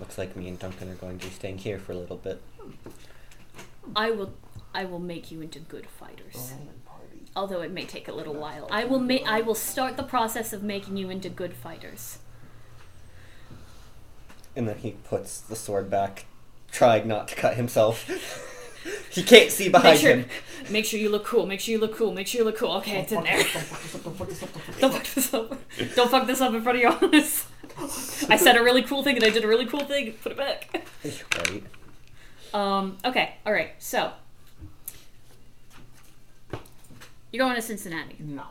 Looks 0.00 0.18
like 0.18 0.34
me 0.36 0.48
and 0.48 0.58
Duncan 0.58 0.90
are 0.90 0.94
going 0.94 1.18
to 1.18 1.26
be 1.26 1.32
staying 1.32 1.58
here 1.58 1.78
for 1.78 1.92
a 1.92 1.96
little 1.96 2.16
bit. 2.16 2.42
I 3.94 4.10
will 4.10 4.34
I 4.74 4.84
will 4.84 4.98
make 4.98 5.30
you 5.30 5.40
into 5.40 5.58
good 5.60 5.86
fighters. 5.86 6.52
Oh. 6.54 6.58
Although 7.36 7.60
it 7.60 7.70
may 7.70 7.84
take 7.84 8.08
a 8.08 8.12
little 8.12 8.34
while. 8.34 8.66
I 8.70 8.86
will 8.86 8.98
ma- 8.98 9.18
I 9.26 9.42
will 9.42 9.54
start 9.54 9.96
the 9.98 10.02
process 10.02 10.52
of 10.54 10.62
making 10.62 10.96
you 10.96 11.10
into 11.10 11.28
good 11.28 11.52
fighters. 11.52 12.18
And 14.56 14.66
then 14.66 14.78
he 14.78 14.92
puts 14.92 15.38
the 15.38 15.54
sword 15.54 15.90
back, 15.90 16.24
trying 16.72 17.06
not 17.06 17.28
to 17.28 17.34
cut 17.36 17.56
himself. 17.56 18.08
he 19.10 19.22
can't 19.22 19.50
see 19.50 19.68
behind 19.68 19.94
Make 19.94 20.00
sure 20.00 20.16
him. 20.16 20.28
make 20.70 20.84
sure 20.86 20.98
you 20.98 21.10
look 21.10 21.26
cool. 21.26 21.44
Make 21.44 21.60
sure 21.60 21.72
you 21.72 21.78
look 21.78 21.94
cool. 21.94 22.14
Make 22.14 22.26
sure 22.26 22.38
you 22.40 22.44
look 22.46 22.56
cool. 22.56 22.72
Okay, 22.78 23.00
it's 23.00 23.12
in 23.12 23.22
there. 23.22 23.36
Don't 23.36 24.94
fuck 24.94 25.04
this 25.04 25.34
up. 25.34 25.58
Don't 25.94 26.10
fuck 26.10 26.26
this 26.26 26.40
up 26.40 26.54
in 26.54 26.62
front 26.62 26.76
of 26.78 26.82
your 26.82 26.92
honest. 26.92 27.46
I 28.30 28.38
said 28.38 28.56
a 28.56 28.62
really 28.62 28.82
cool 28.82 29.02
thing 29.02 29.16
and 29.16 29.24
I 29.24 29.28
did 29.28 29.44
a 29.44 29.48
really 29.48 29.66
cool 29.66 29.84
thing. 29.84 30.14
Put 30.22 30.32
it 30.32 30.38
back. 30.38 30.86
Right. 31.04 31.62
Um, 32.54 32.96
okay, 33.04 33.34
alright, 33.46 33.72
so. 33.78 34.12
You're 37.32 37.44
going 37.44 37.56
to 37.56 37.62
Cincinnati. 37.62 38.16
No. 38.18 38.44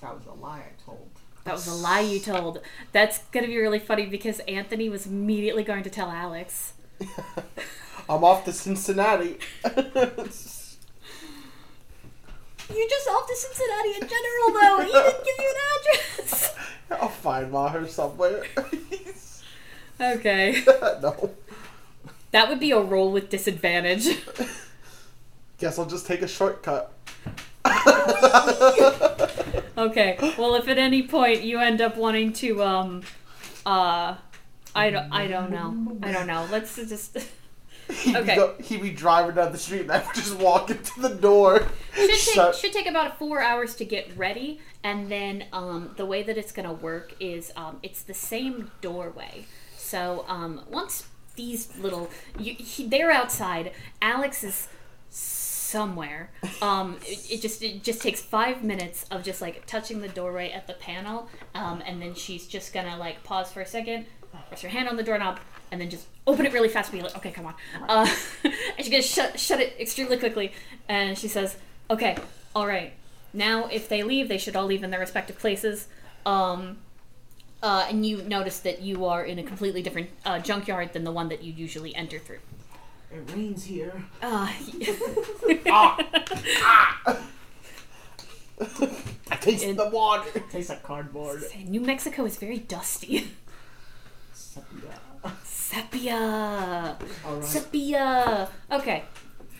That 0.00 0.14
was 0.14 0.26
a 0.26 0.32
lie 0.32 0.60
I 0.60 0.72
told. 0.84 1.08
That 1.44 1.54
was 1.54 1.66
a 1.66 1.74
lie 1.74 2.00
you 2.00 2.20
told. 2.20 2.60
That's 2.92 3.18
gonna 3.32 3.46
be 3.46 3.58
really 3.58 3.78
funny 3.78 4.06
because 4.06 4.40
Anthony 4.40 4.88
was 4.88 5.06
immediately 5.06 5.64
going 5.64 5.82
to 5.82 5.90
tell 5.90 6.10
Alex. 6.10 6.72
I'm 8.08 8.24
off 8.24 8.44
to 8.44 8.52
Cincinnati. 8.52 9.38
You're 9.64 10.26
just 12.88 13.08
off 13.08 13.26
to 13.26 13.36
Cincinnati 13.36 13.94
in 14.00 14.08
general, 14.08 14.52
though. 14.52 14.80
He 14.84 14.92
didn't 14.92 15.24
give 15.24 15.34
you 15.38 15.54
an 15.54 15.94
address. 15.94 16.54
I'll 16.90 17.08
find 17.08 17.50
Maher 17.50 17.86
somewhere. 17.86 18.44
Okay. 20.00 20.62
no. 21.02 21.30
That 22.30 22.48
would 22.48 22.60
be 22.60 22.70
a 22.70 22.80
roll 22.80 23.12
with 23.12 23.28
disadvantage. 23.28 24.06
Guess 25.60 25.78
I'll 25.78 25.86
just 25.86 26.06
take 26.06 26.22
a 26.22 26.28
shortcut. 26.28 26.92
Okay. 29.78 30.18
Well, 30.36 30.56
if 30.56 30.68
at 30.68 30.76
any 30.76 31.02
point 31.04 31.42
you 31.42 31.58
end 31.58 31.80
up 31.80 31.96
wanting 31.96 32.34
to, 32.34 32.62
um, 32.62 33.02
uh, 33.64 34.14
I 34.74 34.90
don't, 34.90 35.10
I 35.10 35.26
don't 35.26 35.50
know. 35.50 35.96
I 36.02 36.12
don't 36.12 36.26
know. 36.26 36.46
Let's 36.50 36.76
just. 36.76 37.16
He'd 37.90 38.14
Okay. 38.14 38.34
Be 38.34 38.36
go, 38.36 38.54
he'd 38.62 38.82
be 38.82 38.90
driving 38.90 39.34
down 39.34 39.50
the 39.50 39.58
street 39.58 39.80
and 39.80 39.90
I 39.92 40.04
would 40.04 40.14
just 40.14 40.36
walk 40.36 40.70
into 40.70 41.00
the 41.00 41.08
door. 41.08 41.66
should 41.94 42.08
take 42.10 42.18
Shut- 42.18 42.54
should 42.54 42.72
take 42.72 42.86
about 42.86 43.18
four 43.18 43.40
hours 43.40 43.74
to 43.76 43.84
get 43.84 44.16
ready, 44.16 44.60
and 44.84 45.10
then 45.10 45.46
um, 45.52 45.90
the 45.96 46.06
way 46.06 46.22
that 46.22 46.38
it's 46.38 46.52
gonna 46.52 46.72
work 46.72 47.14
is 47.18 47.50
um, 47.56 47.78
it's 47.82 48.02
the 48.02 48.14
same 48.14 48.70
doorway. 48.80 49.46
So 49.76 50.24
um, 50.28 50.60
once 50.70 51.08
these 51.34 51.76
little 51.78 52.10
you, 52.38 52.54
he, 52.54 52.86
they're 52.86 53.10
outside, 53.10 53.72
Alex 54.00 54.44
is 54.44 54.68
somewhere. 55.70 56.30
Um, 56.60 56.98
it, 57.02 57.30
it 57.30 57.40
just 57.40 57.62
it 57.62 57.82
just 57.82 58.02
takes 58.02 58.20
five 58.20 58.64
minutes 58.64 59.06
of 59.10 59.22
just 59.22 59.40
like 59.40 59.66
touching 59.66 60.00
the 60.00 60.08
doorway 60.08 60.50
at 60.50 60.66
the 60.66 60.74
panel, 60.74 61.28
um, 61.54 61.82
and 61.86 62.02
then 62.02 62.14
she's 62.14 62.46
just 62.46 62.72
gonna 62.72 62.96
like 62.96 63.22
pause 63.22 63.52
for 63.52 63.60
a 63.60 63.66
second, 63.66 64.06
press 64.48 64.62
her 64.62 64.68
hand 64.68 64.88
on 64.88 64.96
the 64.96 65.02
doorknob, 65.02 65.38
and 65.70 65.80
then 65.80 65.88
just 65.88 66.06
open 66.26 66.44
it 66.46 66.52
really 66.52 66.68
fast. 66.68 66.92
Be 66.92 67.00
like, 67.00 67.16
okay, 67.16 67.30
come 67.30 67.46
on. 67.46 67.54
Uh, 67.88 68.06
and 68.44 68.54
she's 68.78 68.88
gonna 68.88 69.02
shut 69.02 69.38
shut 69.38 69.60
it 69.60 69.76
extremely 69.78 70.18
quickly, 70.18 70.52
and 70.88 71.16
she 71.16 71.28
says, 71.28 71.56
okay, 71.88 72.16
all 72.54 72.66
right. 72.66 72.92
Now, 73.32 73.66
if 73.66 73.88
they 73.88 74.02
leave, 74.02 74.28
they 74.28 74.38
should 74.38 74.56
all 74.56 74.66
leave 74.66 74.82
in 74.82 74.90
their 74.90 74.98
respective 74.98 75.38
places. 75.38 75.86
Um, 76.26 76.78
uh, 77.62 77.86
and 77.88 78.04
you 78.04 78.22
notice 78.22 78.60
that 78.60 78.80
you 78.80 79.04
are 79.04 79.22
in 79.22 79.38
a 79.38 79.42
completely 79.42 79.82
different 79.82 80.10
uh, 80.24 80.38
junkyard 80.38 80.92
than 80.92 81.04
the 81.04 81.12
one 81.12 81.28
that 81.28 81.42
you 81.42 81.52
usually 81.52 81.94
enter 81.94 82.18
through. 82.18 82.38
It 83.12 83.30
rains 83.34 83.64
here. 83.64 84.04
Uh, 84.22 84.48
I 89.30 89.36
taste 89.40 89.64
And- 89.64 89.78
the 89.78 89.88
water. 89.88 90.28
It 90.34 90.50
Tastes 90.50 90.70
like 90.70 90.82
cardboard. 90.82 91.44
New 91.66 91.80
Mexico 91.80 92.24
is 92.24 92.36
very 92.36 92.58
dusty. 92.58 93.30
Sepia. 94.32 94.98
Sepia. 95.44 96.96
Alright. 97.26 97.44
Sepia. 97.44 98.48
Okay. 98.70 99.04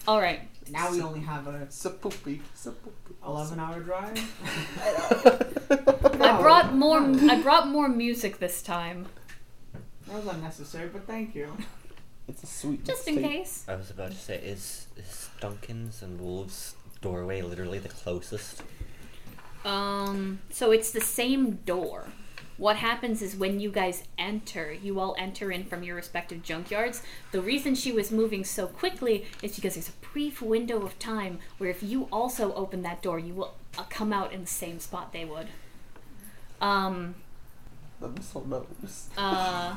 All 0.09 0.21
right. 0.21 0.41
Now 0.71 0.91
we 0.91 1.01
only 1.03 1.21
have 1.21 1.47
a 1.47 1.63
It's 1.63 1.85
a 1.85 1.91
poopy. 1.91 2.43
It's 2.53 2.67
a 2.67 2.73
poopy. 2.73 2.97
11 3.27 3.59
hour 3.61 3.81
drive. 3.81 4.17
I 6.21 6.39
brought 6.41 6.75
more. 6.75 6.99
I 7.01 7.41
brought 7.43 7.69
more 7.69 7.89
music 7.89 8.39
this 8.39 8.63
time, 8.63 9.07
That 10.07 10.25
was 10.25 10.27
unnecessary, 10.35 10.89
but 10.89 11.07
thank 11.07 11.35
you. 11.35 11.55
It's 12.31 12.43
a 12.45 12.47
sweet 12.47 12.85
just 12.85 13.07
in 13.09 13.17
mistake. 13.17 13.33
case. 13.45 13.65
I 13.69 13.75
was 13.77 13.91
about 13.91 14.11
to 14.13 14.17
say, 14.17 14.37
is 14.37 14.87
is 14.97 15.29
Duncan's 15.41 16.03
and 16.03 16.21
Wolves' 16.21 16.75
doorway 17.01 17.43
literally 17.43 17.79
the 17.79 17.89
closest? 18.03 18.63
Um. 19.65 20.41
So 20.51 20.71
it's 20.71 20.91
the 20.91 21.01
same 21.01 21.43
door. 21.67 22.05
what 22.57 22.77
happens 22.77 23.23
is 23.23 23.35
when 23.37 23.59
you 23.59 23.71
guys 23.71 24.05
enter, 24.19 24.71
you 24.87 25.01
all 25.01 25.15
enter 25.19 25.51
in 25.51 25.65
from 25.65 25.83
your 25.83 25.97
respective 25.97 26.43
junkyards. 26.43 27.03
The 27.33 27.41
reason 27.41 27.75
she 27.75 27.91
was 27.91 28.11
moving 28.11 28.45
so 28.45 28.67
quickly 28.67 29.25
is 29.43 29.57
because 29.57 29.75
there's 29.77 29.89
a 29.89 29.99
brief 30.13 30.43
window 30.43 30.79
of 30.83 30.99
time 30.99 31.39
where 31.59 31.71
if 31.71 31.83
you 31.83 32.07
also 32.13 32.53
open 32.55 32.83
that 32.83 33.01
door, 33.03 33.19
you 33.19 33.33
will 33.35 33.55
uh, 33.79 33.85
come 33.99 34.13
out 34.13 34.33
in 34.35 34.41
the 34.43 34.47
same 34.65 34.79
spot 34.79 35.13
they 35.13 35.25
would. 35.25 35.49
Um, 36.61 37.15
The 38.01 38.09
missile 38.09 38.47
knows. 38.47 39.09
uh, 39.17 39.77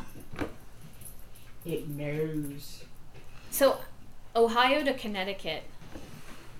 It 1.65 1.88
knows. 1.90 2.84
so 3.52 3.77
Ohio 4.35 4.84
to 4.84 4.94
Connecticut. 4.94 5.64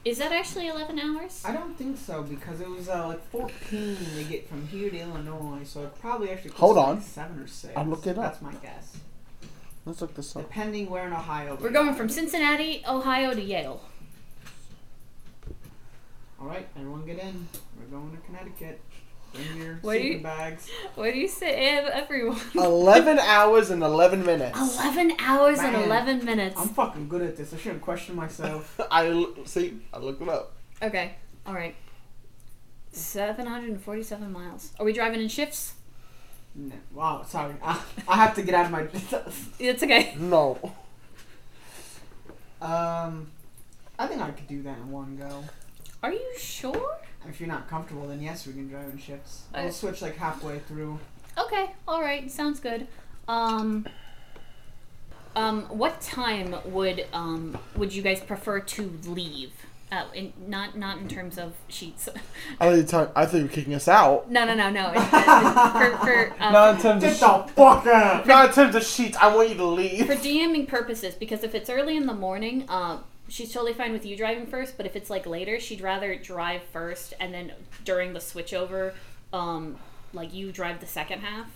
Is 0.06 0.18
that 0.18 0.34
actually 0.34 0.68
11 0.68 1.00
hours? 1.00 1.42
I 1.46 1.54
don't 1.54 1.78
think 1.78 1.98
so 1.98 2.24
because 2.24 2.60
it 2.60 2.70
was 2.70 2.90
uh, 2.90 3.08
like 3.08 3.26
14 3.32 3.98
to 4.18 4.24
get 4.26 4.50
from 4.50 4.68
here 4.68 4.90
to 4.90 4.98
Illinois, 5.00 5.64
so 5.64 5.84
it 5.84 5.98
probably 6.00 6.30
actually 6.30 6.52
Hold 6.52 6.78
on. 6.78 6.96
like 6.96 7.04
seven 7.06 7.40
or 7.40 7.48
six. 7.48 7.74
I'll 7.78 7.86
look 7.86 8.06
it 8.06 8.18
up. 8.18 8.24
That's 8.34 8.42
my 8.42 8.54
guess. 8.56 8.98
Let's 9.86 10.02
look 10.02 10.14
this 10.14 10.36
up. 10.36 10.44
Depending 10.44 10.90
where 10.90 11.08
in 11.08 11.14
Ohio. 11.14 11.56
We're 11.60 11.68
we 11.70 11.74
going 11.74 11.90
are. 11.90 11.94
from 11.96 12.10
Cincinnati, 12.10 12.84
Ohio 12.88 13.34
to 13.34 13.42
Yale. 13.42 13.82
All 16.40 16.48
right, 16.48 16.68
everyone 16.78 17.06
get 17.06 17.20
in. 17.20 17.48
We're 17.80 17.86
going 17.98 18.12
to 18.12 18.18
Connecticut. 18.26 18.82
Bring 19.34 19.58
your 19.62 19.76
What 19.82 19.94
do 19.94 20.00
sleeping 20.00 20.18
you- 20.20 20.24
bags. 20.24 20.70
What 20.96 21.14
do 21.14 21.20
you 21.20 21.28
say, 21.28 21.76
Ev- 21.78 21.86
everyone? 21.88 22.40
11 22.56 23.20
hours 23.36 23.70
and 23.72 23.82
11 23.84 24.26
minutes. 24.26 24.58
11 24.60 25.14
hours 25.20 25.60
and 25.60 25.76
11 25.76 26.24
minutes. 26.24 26.56
I'm 26.60 26.70
fucking 26.70 27.08
good 27.10 27.22
at 27.24 27.36
this. 27.38 27.54
I 27.54 27.58
shouldn't 27.58 27.82
question 27.82 28.16
myself. 28.16 28.80
I 28.92 29.26
see. 29.46 29.80
I 29.94 29.98
looked 30.00 30.22
it 30.22 30.30
up. 30.30 30.54
Okay, 30.82 31.16
alright. 31.48 31.76
747 32.92 34.32
miles. 34.32 34.72
Are 34.80 34.86
we 34.86 34.94
driving 34.94 35.20
in 35.22 35.28
shifts? 35.28 35.74
No. 36.56 36.76
Wow, 36.94 37.24
sorry. 37.28 37.56
I, 37.64 37.82
I 38.08 38.16
have 38.18 38.36
to 38.36 38.44
get 38.44 38.54
out 38.54 38.66
of 38.66 38.72
my. 38.72 38.82
It's 39.60 39.82
okay. 39.82 40.14
No. 40.20 40.60
um, 42.62 43.32
I 43.98 44.06
think 44.08 44.22
I 44.22 44.30
could 44.32 44.48
do 44.48 44.62
that 44.64 44.78
in 44.78 44.92
one 44.92 45.16
go. 45.18 45.44
Are 46.04 46.12
you 46.12 46.32
sure? 46.38 46.98
If 47.28 47.40
you're 47.40 47.48
not 47.50 47.70
comfortable, 47.70 48.08
then 48.08 48.22
yes, 48.22 48.46
we 48.46 48.54
can 48.54 48.68
drive 48.68 48.90
in 48.90 48.98
shifts. 48.98 49.44
I- 49.54 49.64
I'll 49.64 49.72
switch 49.72 50.02
like 50.02 50.18
halfway 50.18 50.60
through. 50.60 51.00
Okay, 51.38 51.72
alright, 51.88 52.30
sounds 52.30 52.60
good. 52.60 52.88
Um. 53.28 53.88
Um, 55.36 55.64
what 55.64 56.00
time 56.00 56.56
would 56.66 57.08
um 57.12 57.58
would 57.76 57.92
you 57.94 58.04
guys 58.04 58.20
prefer 58.22 58.60
to 58.60 59.00
leave? 59.06 59.52
Uh, 59.92 60.06
in, 60.14 60.34
not 60.48 60.78
not 60.78 60.98
in 60.98 61.08
terms 61.08 61.38
of 61.40 61.54
sheets. 61.68 62.08
I 62.60 62.66
thought 62.70 62.76
you 62.78 62.84
tell- 62.84 63.12
I 63.16 63.26
thought 63.26 63.38
you 63.38 63.44
were 63.44 63.50
kicking 63.50 63.74
us 63.74 63.88
out. 63.88 64.30
no, 64.30 64.46
no, 64.46 64.54
no, 64.54 64.70
no. 64.70 64.92
It- 64.92 64.98
it- 64.98 65.02
for 65.98 65.98
for 66.06 66.44
um, 66.44 66.54
Not 66.54 66.76
in 66.76 66.82
terms 66.82 67.04
Get 67.04 67.24
of 67.24 67.48
the 67.48 67.54
fuck 67.54 67.88
out! 67.88 68.28
Not 68.28 68.50
in 68.50 68.54
terms 68.56 68.76
of 68.76 68.84
sheets. 68.84 69.18
I 69.20 69.34
want 69.36 69.50
you 69.50 69.56
to 69.56 69.66
leave. 69.66 70.06
for 70.06 70.16
DMing 70.16 70.68
purposes, 70.68 71.16
because 71.16 71.44
if 71.44 71.56
it's 71.56 71.70
early 71.70 71.96
in 71.98 72.06
the 72.08 72.14
morning, 72.14 72.66
um, 72.70 73.04
she's 73.34 73.52
totally 73.52 73.74
fine 73.74 73.92
with 73.92 74.06
you 74.06 74.16
driving 74.16 74.46
first. 74.46 74.78
But 74.78 74.86
if 74.86 74.96
it's 74.96 75.10
like 75.10 75.26
later, 75.26 75.60
she'd 75.60 75.82
rather 75.82 76.16
drive 76.16 76.62
first, 76.72 77.14
and 77.20 77.34
then 77.34 77.52
during 77.84 78.14
the 78.14 78.20
switchover, 78.20 78.94
um, 79.34 79.78
like 80.14 80.34
you 80.34 80.52
drive 80.52 80.80
the 80.80 80.86
second 80.86 81.22
half. 81.22 81.48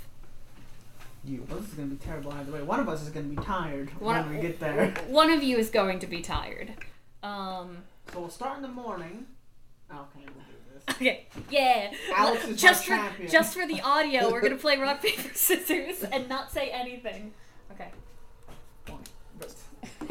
You. 1.24 1.45
Well, 1.48 1.60
this 1.60 1.70
is 1.70 1.76
gonna 1.76 1.90
be 1.90 1.98
terrible 1.98 2.32
either 2.34 2.52
way. 2.52 2.62
One 2.64 2.80
of 2.80 2.90
us 2.90 3.04
is 3.04 3.10
gonna 3.10 3.28
be 3.28 3.36
tired 3.36 3.90
One- 4.02 4.28
when 4.28 4.36
we 4.36 4.41
get 4.41 4.60
there. 4.60 4.90
One 5.08 5.30
of 5.30 5.44
you 5.44 5.58
is 5.58 5.70
going 5.70 5.99
to 5.99 6.08
be 6.08 6.22
tired. 6.22 6.74
Um, 7.22 7.84
So 8.12 8.22
we'll 8.22 8.30
start 8.30 8.56
in 8.58 8.62
the 8.62 8.68
morning. 8.70 9.28
Okay, 9.91 10.02
we'll 10.16 10.26
do 10.26 10.74
this. 10.74 10.84
okay, 10.95 11.28
yeah. 11.49 11.91
Alex 12.16 12.48
is 12.48 12.62
just 12.62 12.86
for 12.86 12.95
champion. 12.95 13.30
just 13.30 13.54
for 13.54 13.68
the 13.68 13.82
audio, 13.82 14.32
we're 14.32 14.41
gonna 14.41 14.56
play 14.68 14.78
rock 14.78 15.02
paper 15.02 15.30
scissors 15.34 16.04
and 16.04 16.28
not 16.30 16.52
say 16.52 16.70
anything. 16.70 17.34
Okay. 17.72 17.91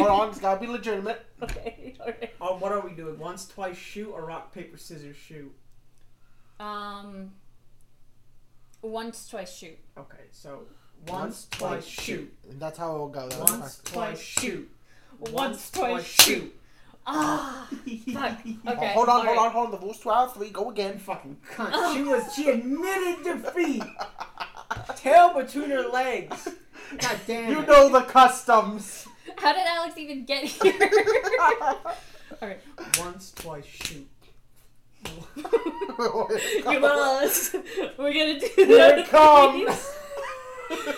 On. 0.00 0.28
It's 0.30 0.38
gotta 0.40 0.60
be 0.60 0.66
legitimate. 0.66 1.24
Okay. 1.42 1.94
Okay. 2.08 2.30
Oh, 2.40 2.56
what 2.56 2.72
are 2.72 2.80
we 2.80 2.92
doing? 2.92 3.18
Once, 3.18 3.46
twice, 3.46 3.76
shoot, 3.76 4.10
or 4.10 4.24
rock, 4.24 4.54
paper, 4.54 4.78
scissors, 4.78 5.16
shoot? 5.16 5.52
Um. 6.58 7.32
Once, 8.82 9.28
twice, 9.28 9.54
shoot. 9.54 9.76
Okay, 9.98 10.24
so 10.30 10.62
once, 11.08 11.46
twice, 11.50 11.84
shoot. 11.84 12.32
That's 12.58 12.78
how 12.78 12.94
it 12.94 12.98
will 12.98 13.08
go. 13.08 13.28
That's 13.28 13.50
Once, 13.52 13.76
fine. 13.84 13.92
twice, 13.92 14.20
shoot. 14.20 14.70
Once, 15.32 15.70
twice, 15.70 16.04
shoot. 16.04 16.54
Ah. 17.06 17.68
Fuck. 17.70 18.38
Oh, 18.66 18.72
Okay. 18.72 18.92
hold 18.94 19.08
on, 19.08 19.26
hold 19.26 19.28
alright. 19.28 19.38
on, 19.38 19.50
hold 19.52 19.66
on. 19.66 19.70
The 19.72 19.78
rules 19.78 19.98
12, 20.00 20.34
3, 20.36 20.50
go 20.50 20.70
again. 20.70 20.98
Fucking 20.98 21.36
cunt. 21.54 21.94
She 21.94 22.02
was. 22.02 22.34
She 22.34 22.48
admitted 22.50 23.24
defeat. 23.24 23.82
Tail 24.96 25.34
between 25.34 25.70
her 25.70 25.82
legs. 25.88 26.48
God 26.98 27.20
damn 27.26 27.50
You 27.50 27.60
it. 27.60 27.68
know 27.68 27.88
the 27.88 28.02
customs. 28.02 29.06
How 29.38 29.52
did 29.52 29.66
Alex 29.66 29.96
even 29.98 30.24
get 30.24 30.44
here? 30.44 30.72
Alright. 32.42 32.60
Once, 32.98 33.32
twice, 33.32 33.64
shoot. 33.66 34.06
You 35.98 36.80
lost. 36.80 37.54
We're 37.96 38.12
gonna 38.12 38.38
do 38.40 38.48
Here 38.56 38.96
it 38.98 39.08
comes. 39.08 39.94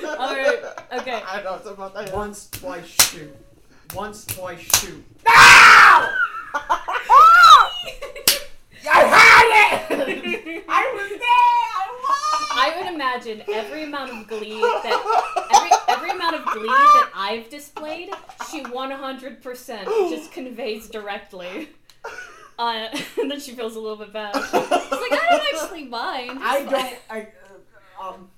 Alright, 0.02 0.59
okay. 0.93 1.23
I 1.27 1.43
know 1.44 1.55
it's 1.56 1.66
about 1.66 1.94
that. 1.94 2.12
Once, 2.12 2.48
twice, 2.51 2.86
shoot. 2.86 3.36
Once, 3.94 4.24
twice, 4.27 4.60
shoot. 4.60 5.05
I 8.86 9.00
had 9.00 9.90
it! 9.90 10.64
I 10.68 10.92
was 10.94 11.10
there. 11.10 11.18
I 12.50 12.59
I 12.60 12.76
would 12.76 12.92
imagine 12.92 13.42
every 13.52 13.84
amount 13.84 14.10
of 14.10 14.26
glee 14.26 14.60
that 14.60 15.46
every 15.55 15.70
every 15.88 16.10
amount 16.10 16.36
of 16.36 16.44
glee 16.52 16.66
that 16.66 17.10
I've 17.14 17.48
displayed, 17.48 18.10
she 18.50 18.62
100% 18.62 19.84
just 20.10 20.32
conveys 20.32 20.88
directly. 20.88 21.68
Uh, 22.59 22.88
and 23.20 23.30
then 23.30 23.38
she 23.40 23.52
feels 23.52 23.76
a 23.76 23.80
little 23.80 23.96
bit 23.96 24.12
bad. 24.12 24.34
She's 24.34 24.52
like, 24.52 25.12
I 25.12 25.26
don't 25.30 25.62
actually 25.62 25.84
mind. 25.84 26.40
I 26.42 26.59
It's 26.59 26.70
don't. 26.70 26.98
I, 27.09 27.28
uh, 28.00 28.09
um, 28.09 28.28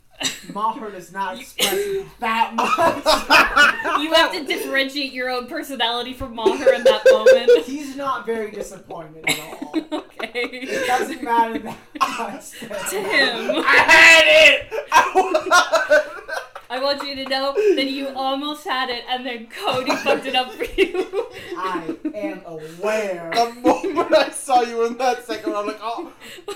Maher 0.52 0.90
does 0.90 1.12
not 1.12 1.38
express 1.38 2.04
that 2.18 2.54
much. 3.86 4.00
You 4.02 4.12
have 4.12 4.32
to 4.32 4.44
differentiate 4.44 5.12
your 5.12 5.30
own 5.30 5.46
personality 5.46 6.12
from 6.12 6.34
Maher 6.34 6.72
in 6.74 6.84
that 6.84 7.02
moment. 7.10 7.50
He's 7.66 7.96
not 7.96 8.26
very 8.26 8.50
disappointed 8.50 9.24
at 9.28 9.38
all. 9.40 9.74
Okay. 10.20 10.42
It 10.42 10.86
doesn't 10.86 11.22
matter 11.22 11.58
that 11.60 11.78
much. 11.98 12.50
To 12.90 13.00
him. 13.00 13.64
I 13.66 13.76
had 13.88 14.24
it! 14.26 14.86
I 14.92 16.49
I 16.70 16.80
want 16.80 17.02
you 17.02 17.16
to 17.16 17.24
know 17.24 17.52
that 17.52 17.86
you 17.86 18.10
almost 18.10 18.62
had 18.64 18.90
it, 18.90 19.02
and 19.08 19.26
then 19.26 19.48
Cody 19.48 19.90
fucked 19.96 20.26
it 20.26 20.36
up 20.36 20.52
for 20.52 20.62
you. 20.80 21.26
I 21.58 21.96
am 22.14 22.42
aware. 22.46 23.28
the 23.34 23.52
moment 23.60 24.14
I 24.14 24.30
saw 24.30 24.62
you 24.62 24.86
in 24.86 24.96
that 24.98 25.26
second, 25.26 25.52
I'm 25.52 25.66
like, 25.66 25.80
oh. 25.82 26.12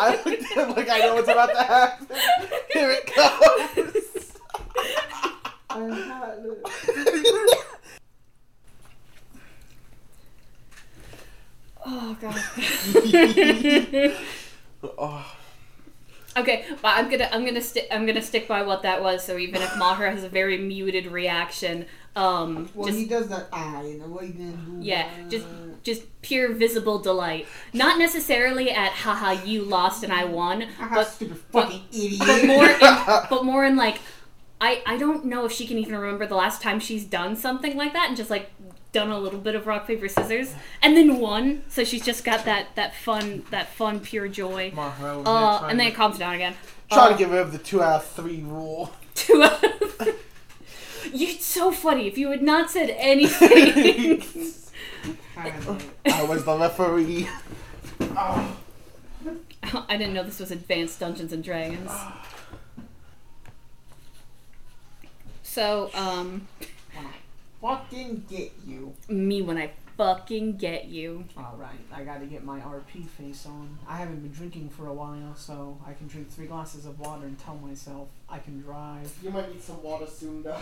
I 0.00 0.20
looked 0.26 0.42
at 0.42 0.68
him 0.68 0.74
like 0.74 0.88
I 0.90 0.98
know 0.98 1.14
what's 1.14 1.28
about 1.28 1.52
to 1.52 1.62
happen. 1.62 2.08
Here 2.72 2.90
it 2.90 3.06
comes. 3.06 4.32
I 5.70 5.78
had 5.78 6.44
it. 6.44 6.58
oh 11.86 12.16
god. 12.20 12.42
oh, 14.98 15.36
Okay, 16.36 16.64
but 16.82 16.96
I'm 16.96 17.08
gonna 17.08 17.28
I'm 17.32 17.44
gonna 17.44 17.60
stick 17.60 17.86
I'm 17.90 18.06
gonna 18.06 18.22
stick 18.22 18.48
by 18.48 18.62
what 18.62 18.82
that 18.82 19.02
was. 19.02 19.24
So 19.24 19.38
even 19.38 19.62
if 19.62 19.76
Maher 19.76 20.10
has 20.10 20.24
a 20.24 20.28
very 20.28 20.58
muted 20.58 21.06
reaction, 21.06 21.86
um, 22.16 22.68
Well, 22.74 22.86
just 22.86 22.98
he 22.98 23.06
does 23.06 23.28
that. 23.28 23.46
Ah, 23.52 23.82
you 23.82 23.98
know 23.98 24.06
what 24.08 24.26
you 24.26 24.32
gonna 24.32 24.52
do? 24.52 24.76
yeah, 24.80 25.08
uh, 25.24 25.28
just 25.28 25.46
just 25.82 26.22
pure 26.22 26.52
visible 26.52 26.98
delight. 26.98 27.46
Not 27.72 27.98
necessarily 27.98 28.70
at 28.70 28.92
haha 28.92 29.32
you 29.44 29.62
lost 29.62 30.02
and 30.02 30.12
I 30.12 30.24
won, 30.24 30.66
but 30.80 31.04
stupid 31.04 31.36
fucking 31.52 31.82
idiot. 31.92 32.20
but 32.26 32.44
more 32.46 32.66
in, 32.66 32.80
but 33.30 33.44
more 33.44 33.64
in 33.64 33.76
like 33.76 34.00
I 34.60 34.82
I 34.86 34.96
don't 34.96 35.26
know 35.26 35.44
if 35.44 35.52
she 35.52 35.66
can 35.66 35.78
even 35.78 35.94
remember 35.96 36.26
the 36.26 36.36
last 36.36 36.60
time 36.62 36.80
she's 36.80 37.04
done 37.04 37.36
something 37.36 37.76
like 37.76 37.92
that 37.92 38.06
and 38.08 38.16
just 38.16 38.30
like 38.30 38.50
done 38.94 39.10
a 39.10 39.18
little 39.18 39.38
bit 39.40 39.54
of 39.54 39.66
rock 39.66 39.86
paper 39.86 40.08
scissors 40.08 40.54
and 40.80 40.96
then 40.96 41.18
won. 41.20 41.62
So 41.68 41.84
she's 41.84 42.02
just 42.04 42.24
got 42.24 42.46
that 42.46 42.68
that 42.76 42.94
fun 42.94 43.44
that 43.50 43.68
fun 43.74 44.00
pure 44.00 44.28
joy. 44.28 44.72
Maher, 44.74 45.22
Uh, 45.26 45.66
and 45.66 45.78
then 45.78 45.88
it 45.88 45.94
calms 45.94 46.16
down 46.18 46.34
again. 46.34 46.54
trying 46.90 47.08
Uh, 47.12 47.16
to 47.16 47.18
get 47.18 47.28
rid 47.30 47.40
of 47.42 47.52
the 47.52 47.58
two 47.58 47.82
out 47.82 47.96
of 47.96 48.06
three 48.06 48.40
rule. 48.40 48.92
Two 49.14 49.42
out 49.42 49.62
of- 49.62 50.16
You're 51.12 51.38
so 51.38 51.70
funny. 51.70 52.06
If 52.08 52.16
you 52.16 52.30
had 52.30 52.42
not 52.42 52.70
said 52.70 52.90
anything, 52.98 54.22
had. 55.36 55.82
I 56.06 56.22
was 56.24 56.44
the 56.44 56.56
referee. 56.56 57.28
Oh, 58.00 58.56
I 59.88 59.96
didn't 59.96 60.14
know 60.14 60.22
this 60.24 60.40
was 60.40 60.50
advanced 60.50 60.98
Dungeons 61.00 61.32
and 61.32 61.44
Dragons. 61.44 61.90
So, 65.42 65.90
um, 65.94 66.48
When 66.58 66.68
I 66.68 66.73
fucking 67.64 68.26
get 68.28 68.52
you. 68.66 68.92
me 69.08 69.40
when 69.40 69.56
I 69.56 69.70
fucking 69.96 70.56
get 70.56 70.84
you. 70.86 71.24
All 71.36 71.56
right, 71.58 71.80
I 71.92 72.04
gotta 72.04 72.26
get 72.26 72.44
my 72.44 72.60
RP 72.60 73.08
face 73.08 73.46
on. 73.46 73.78
I 73.88 73.96
haven't 73.96 74.20
been 74.20 74.32
drinking 74.32 74.68
for 74.68 74.86
a 74.86 74.92
while, 74.92 75.34
so 75.34 75.78
I 75.86 75.94
can 75.94 76.06
drink 76.06 76.30
three 76.30 76.46
glasses 76.46 76.84
of 76.84 77.00
water 77.00 77.24
and 77.24 77.38
tell 77.38 77.56
myself 77.56 78.08
I 78.28 78.38
can 78.38 78.60
drive. 78.60 79.10
You 79.22 79.30
might 79.30 79.50
need 79.50 79.62
some 79.62 79.82
water 79.82 80.06
soon, 80.06 80.42
Doc. 80.42 80.60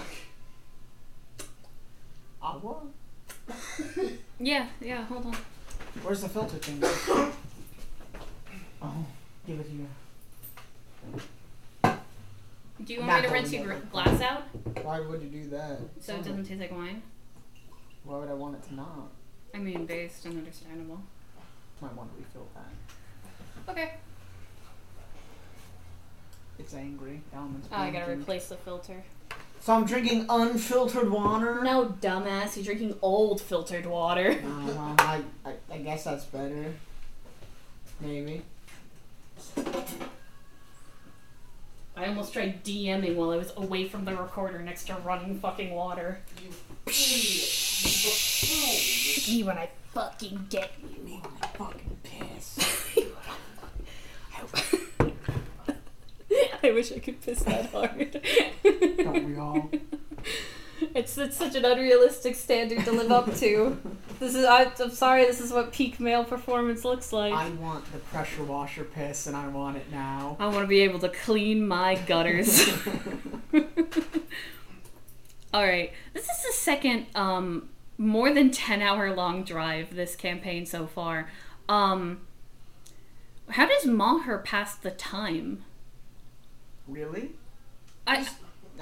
Agua? 2.41 2.83
Yeah, 4.41 4.67
yeah, 4.81 5.05
hold 5.05 5.27
on. 5.27 5.37
Where's 6.03 6.23
the 6.23 6.29
filter 6.29 6.57
thing? 6.57 6.81
oh, 8.83 9.07
give 9.47 9.61
it 9.61 9.67
here. 9.67 9.87
Do 12.85 12.93
you 12.95 13.01
want 13.01 13.13
Not 13.13 13.23
me 13.23 13.29
to 13.29 13.33
rinse 13.35 13.53
your 13.53 13.65
gr- 13.65 13.75
glass 13.93 14.21
out 14.21 14.43
Why 14.85 15.01
would 15.01 15.23
you 15.23 15.29
do 15.29 15.49
that? 15.51 15.79
so 16.01 16.15
it 16.15 16.19
doesn't 16.25 16.45
taste 16.45 16.61
like 16.61 16.73
wine? 16.73 17.03
Why 18.05 18.19
would 18.19 18.29
I 18.29 18.35
want 18.35 18.57
it 18.57 18.63
to 18.69 18.75
not? 18.75 19.11
I 19.55 19.59
mean, 19.59 19.87
based 19.87 20.25
and 20.25 20.39
understandable. 20.39 21.01
Might 21.81 21.95
want 21.95 22.11
to 22.13 22.19
refill 22.19 22.49
that. 22.55 23.71
Okay. 23.73 23.95
It's 26.59 26.75
angry. 26.75 27.21
The 27.31 27.37
element's 27.37 27.69
Oh, 27.71 27.77
I 27.77 27.91
gotta 27.91 28.07
blinking. 28.07 28.23
replace 28.23 28.49
the 28.49 28.57
filter. 28.57 29.03
So 29.61 29.75
I'm 29.75 29.85
drinking 29.85 30.27
unfiltered 30.29 31.11
water. 31.11 31.63
No, 31.63 31.95
dumbass, 32.01 32.57
you're 32.57 32.65
drinking 32.65 32.99
old 33.03 33.41
filtered 33.41 33.87
water. 33.87 34.33
Uh, 34.45 34.67
well, 34.67 34.95
I, 34.99 35.23
I, 35.45 35.53
I 35.71 35.79
guess 35.79 36.03
that's 36.05 36.25
better. 36.25 36.75
Maybe. 38.01 38.43
I 41.97 42.07
almost 42.07 42.33
tried 42.33 42.65
DMing 42.65 43.17
while 43.17 43.31
I 43.31 43.37
was 43.37 43.53
away 43.57 43.87
from 43.87 44.05
the 44.05 44.17
recorder 44.17 44.61
next 44.61 44.85
to 44.85 44.95
running 44.95 45.39
fucking 45.39 45.71
water. 45.75 46.21
Me 49.29 49.43
when 49.43 49.59
I 49.59 49.69
fucking 49.93 50.47
get 50.49 50.73
you. 50.83 51.05
Me 51.05 51.21
when 51.23 51.33
I 51.43 51.47
fucking 51.49 51.99
piss. 52.03 52.59
I 56.65 56.71
wish 56.71 56.93
I 56.93 56.99
could 56.99 57.21
piss 57.21 57.41
that 57.43 57.71
hard. 57.71 58.21
Don't 58.63 59.25
we 59.25 59.37
all? 59.37 59.71
It's 60.95 61.17
it's 61.19 61.37
such 61.37 61.55
an 61.55 61.65
unrealistic 61.65 62.35
standard 62.37 62.85
to 62.85 62.93
live 62.93 63.11
up 63.11 63.35
to. 63.37 63.79
This 64.21 64.37
is 64.37 64.45
I, 64.45 64.71
I'm 64.79 64.93
sorry. 64.93 65.25
This 65.25 65.41
is 65.41 65.53
what 65.53 65.73
peak 65.73 65.99
male 65.99 66.23
performance 66.23 66.85
looks 66.85 67.13
like. 67.13 67.33
I 67.35 67.49
want 67.51 67.91
the 67.93 67.99
pressure 67.99 68.45
washer 68.45 68.85
piss, 68.85 69.27
and 69.27 69.37
I 69.37 69.49
want 69.49 69.77
it 69.79 69.91
now. 69.91 70.37
I 70.39 70.47
want 70.47 70.61
to 70.61 70.69
be 70.69 70.83
able 70.83 71.01
to 71.01 71.09
clean 71.09 71.67
my 71.67 71.97
gutters. 71.97 72.71
All 75.53 75.65
right, 75.65 75.93
this 76.15 76.29
is 76.29 76.43
the 76.47 76.53
second 76.53 77.07
um, 77.17 77.69
more 77.99 78.33
than 78.33 78.53
ten 78.53 78.81
hour 78.81 79.13
long 79.13 79.43
drive 79.43 79.97
this 79.97 80.15
campaign 80.15 80.67
so 80.67 80.87
far. 80.87 81.29
Um, 81.69 82.21
how 83.49 83.67
does 83.67 83.87
Maher 83.87 84.39
pass 84.39 84.77
the 84.77 84.93
time? 84.93 85.65
Really? 86.87 87.31
I 88.07 88.29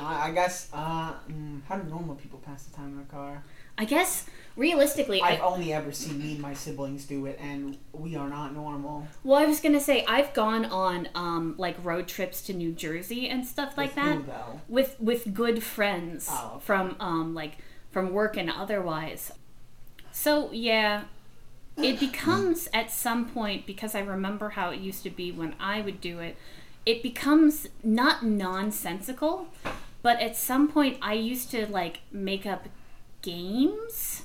I, 0.01 0.29
I 0.29 0.31
guess. 0.33 0.69
Uh, 0.73 1.13
mm, 1.31 1.61
how 1.69 1.77
do 1.77 1.89
normal 1.89 2.15
people 2.17 2.39
pass 2.41 2.65
the 2.65 2.77
time 2.77 2.95
in 2.95 3.01
a 3.01 3.05
car? 3.05 3.43
I 3.79 3.85
guess 3.87 4.27
realistically, 4.57 5.23
I've 5.23 5.41
I, 5.41 5.45
only 5.45 5.73
ever 5.73 5.91
seen 5.93 6.19
me 6.19 6.33
and 6.33 6.41
my 6.41 6.53
siblings 6.53 7.07
do 7.07 7.25
it, 7.27 7.39
and 7.41 7.79
we 7.93 8.15
are 8.17 8.29
not 8.29 8.53
normal. 8.55 9.07
well, 9.25 9.39
I 9.41 9.47
was 9.47 9.61
gonna 9.61 9.81
say 9.81 10.05
I've 10.07 10.35
gone 10.35 10.67
on 10.67 11.09
um, 11.15 11.55
like 11.57 11.77
road 11.83 12.07
trips 12.07 12.43
to 12.43 12.53
New 12.53 12.73
Jersey 12.73 13.29
and 13.29 13.47
stuff 13.47 13.79
like 13.79 13.97
With 13.97 14.05
that. 14.05 14.17
who, 14.17 14.23
though? 14.25 14.61
with 14.69 14.97
with 15.01 15.33
good 15.33 15.63
friends 15.63 16.29
Oh, 16.31 16.53
okay. 16.57 16.65
from 16.67 16.97
um 17.01 17.35
like 17.35 17.57
from 17.91 18.13
work 18.13 18.37
and 18.37 18.51
otherwise. 18.51 19.33
So 20.13 20.51
yeah, 20.53 21.05
it 21.79 21.99
becomes 22.07 22.69
at 22.75 22.91
some 22.91 23.31
point 23.31 23.65
because 23.67 23.95
I 23.95 24.01
remember 24.01 24.51
how 24.51 24.69
it 24.71 24.81
used 24.81 25.03
to 25.05 25.11
be 25.11 25.33
when 25.33 25.55
I 25.59 25.81
would 25.81 26.01
do 26.03 26.19
it. 26.19 26.37
It 26.85 27.03
becomes 27.03 27.67
not 27.83 28.25
nonsensical, 28.25 29.49
but 30.03 30.21
at 30.21 30.37
some 30.37 30.69
point 30.69 30.99
I 31.03 31.15
used 31.15 31.51
to 31.53 31.67
like 31.67 32.01
make 32.11 32.47
up 32.47 32.69
games. 33.23 34.23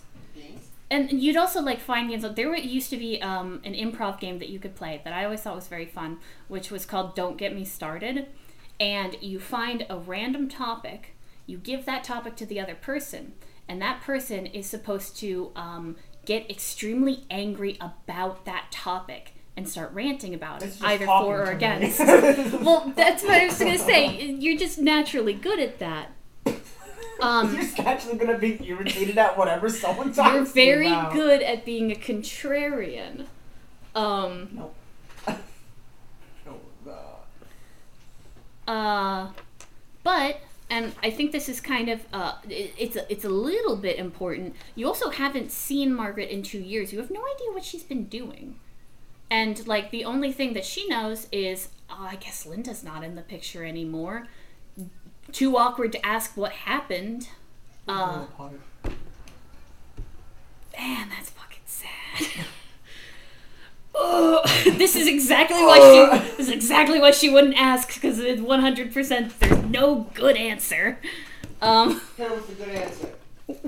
And 0.90 1.12
you'd 1.12 1.36
also 1.36 1.62
like 1.62 1.80
find 1.80 2.10
games. 2.10 2.24
There 2.36 2.48
were, 2.48 2.56
used 2.56 2.92
to 2.92 2.98
be 2.98 3.20
um, 3.22 3.60
an 3.64 3.74
improv 3.74 4.20
game 4.20 4.38
that 4.38 4.50
you 4.50 4.60
could 4.60 4.76
play 4.76 5.02
that 5.04 5.14
I 5.14 5.26
always 5.26 5.42
thought 5.42 5.56
was 5.56 5.68
very 5.68 5.88
fun, 5.88 6.20
which 6.48 6.70
was 6.70 6.86
called 6.86 7.16
"Don't 7.16 7.38
Get 7.38 7.56
Me 7.56 7.66
Started." 7.66 8.28
And 8.80 9.18
you 9.20 9.40
find 9.40 9.86
a 9.90 9.98
random 9.98 10.48
topic, 10.48 11.16
you 11.48 11.58
give 11.58 11.86
that 11.86 12.04
topic 12.04 12.36
to 12.36 12.46
the 12.46 12.60
other 12.60 12.76
person, 12.76 13.34
and 13.68 13.82
that 13.82 14.02
person 14.02 14.46
is 14.46 14.68
supposed 14.68 15.18
to 15.18 15.52
um, 15.56 15.96
get 16.26 16.50
extremely 16.52 17.26
angry 17.32 17.78
about 17.82 18.46
that 18.46 18.68
topic 18.72 19.35
and 19.58 19.68
start 19.70 19.92
ranting 19.94 20.34
about 20.34 20.64
it, 20.64 20.74
either 20.82 21.06
for 21.06 21.42
or 21.44 21.52
against. 21.52 22.00
well, 22.00 22.92
that's 22.96 23.24
what 23.24 23.34
I 23.42 23.46
was 23.46 23.58
gonna 23.58 23.78
say. 23.78 24.22
You're 24.32 24.58
just 24.58 24.78
naturally 24.80 25.34
good 25.34 25.60
at 25.60 25.80
that. 25.80 26.12
Um, 27.22 27.54
You're 27.54 27.62
just 27.62 27.80
actually 27.80 28.18
gonna 28.18 28.38
be 28.38 28.60
irritated 28.68 29.18
at 29.18 29.38
whatever 29.38 29.70
someone 29.70 30.12
talks 30.14 30.34
you're 30.34 30.44
to 30.44 30.50
you 30.50 30.54
very 30.54 30.88
about. 30.88 31.14
good 31.14 31.42
at 31.42 31.64
being 31.64 31.90
a 31.92 31.96
contrarian. 31.96 33.28
Um, 33.96 34.60
Oh, 36.48 36.60
God. 36.84 37.18
uh, 38.68 39.32
but 40.04 40.40
and 40.70 40.94
I 41.02 41.10
think 41.10 41.32
this 41.32 41.48
is 41.48 41.62
kind 41.62 41.90
of 41.90 42.02
uh, 42.12 42.34
it, 42.50 42.74
it's 42.78 42.96
a, 42.96 43.10
it's 43.12 43.24
a 43.24 43.30
little 43.30 43.78
bit 43.78 43.98
important. 43.98 44.56
You 44.76 44.88
also 44.88 45.10
haven't 45.10 45.52
seen 45.52 45.94
Margaret 45.94 46.30
in 46.30 46.44
two 46.44 46.60
years. 46.60 46.92
You 46.92 47.00
have 47.00 47.10
no 47.12 47.22
idea 47.22 47.52
what 47.54 47.64
she's 47.64 47.84
been 47.84 48.06
doing, 48.06 48.60
and 49.30 49.66
like 49.68 49.92
the 49.92 50.06
only 50.06 50.32
thing 50.32 50.54
that 50.54 50.66
she 50.66 50.88
knows 50.88 51.28
is, 51.32 51.70
oh, 51.90 52.08
I 52.10 52.16
guess 52.16 52.46
Linda's 52.46 52.84
not 52.84 53.04
in 53.04 53.16
the 53.16 53.22
picture 53.22 53.66
anymore. 53.66 54.28
Too 55.32 55.58
awkward 55.58 55.92
to 55.94 56.06
ask 56.06 56.38
what 56.38 56.52
happened. 56.52 57.30
Uh, 57.88 58.26
Man, 60.78 61.10
that's 61.10 61.30
fucking 61.30 61.62
sad. 61.66 62.46
oh, 63.96 64.42
this 64.78 64.96
is 64.96 65.08
exactly 65.08 65.64
why 65.64 65.80
she. 65.80 66.36
This 66.38 66.48
is 66.48 66.54
exactly 66.54 67.00
why 67.00 67.12
she 67.12 67.30
wouldn't 67.30 67.56
ask 67.56 67.94
because 67.94 68.20
it's 68.20 68.42
one 68.42 68.62
hundred 68.62 68.94
percent. 68.94 69.40
There's 69.40 69.64
no 69.64 70.08
good 70.14 70.36
answer. 70.36 71.00
Um, 71.62 72.02
Here 72.18 72.30
was 72.30 72.46
the 72.46 72.54
good 72.54 72.70
answer. 72.70 73.10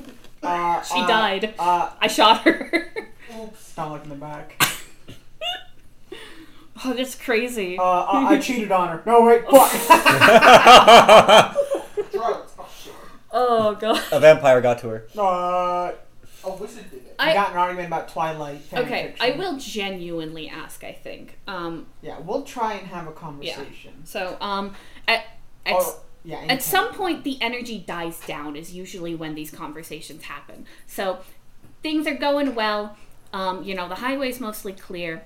Uh, 0.43 0.81
she 0.81 0.99
uh, 0.99 1.07
died. 1.07 1.53
Uh, 1.59 1.89
I 1.99 2.07
shot 2.07 2.41
her. 2.43 2.87
Oops. 3.37 3.75
don't 3.75 4.03
in 4.03 4.09
the 4.09 4.15
back. 4.15 4.63
oh, 6.85 6.93
that's 6.93 7.15
crazy. 7.15 7.77
Uh, 7.77 7.83
I, 7.83 8.35
I 8.35 8.39
cheated 8.39 8.71
on 8.71 8.89
her. 8.89 9.03
No, 9.05 9.21
wait, 9.25 9.43
fuck. 9.49 9.71
Drugs. 12.11 12.51
Oh 12.59 12.69
shit. 12.83 12.93
Oh 13.31 13.75
god. 13.75 14.01
A 14.11 14.19
vampire 14.19 14.61
got 14.61 14.79
to 14.79 14.89
her. 14.89 15.07
uh, 15.17 15.91
A 16.43 16.55
wizard 16.55 16.89
did 16.89 17.05
it. 17.05 17.15
I 17.19 17.31
I 17.31 17.33
got 17.33 17.51
an 17.51 17.57
argument 17.57 17.87
about 17.87 18.09
Twilight. 18.09 18.61
okay. 18.73 19.07
fiction. 19.09 19.33
I 19.33 19.37
will 19.37 19.57
genuinely 19.57 20.49
ask. 20.49 20.83
I 20.83 20.93
think. 20.93 21.37
Um. 21.47 21.87
Yeah, 22.01 22.19
we'll 22.19 22.43
try 22.43 22.73
and 22.73 22.87
have 22.87 23.07
a 23.07 23.11
conversation. 23.11 24.05
So 24.05 24.37
um. 24.41 24.73
At 25.07 25.25
at 25.65 25.75
Or, 25.75 25.95
yeah, 26.23 26.43
At 26.49 26.61
some 26.61 26.93
point, 26.93 27.23
the 27.23 27.41
energy 27.41 27.79
dies 27.79 28.19
down, 28.21 28.55
is 28.57 28.73
usually 28.73 29.15
when 29.15 29.33
these 29.35 29.49
conversations 29.49 30.23
happen. 30.23 30.65
So 30.85 31.19
things 31.81 32.05
are 32.05 32.15
going 32.15 32.53
well. 32.53 32.97
Um, 33.31 33.63
you 33.63 33.75
know, 33.75 33.87
the 33.87 33.95
highway's 33.95 34.41
mostly 34.41 34.73
clear. 34.73 35.23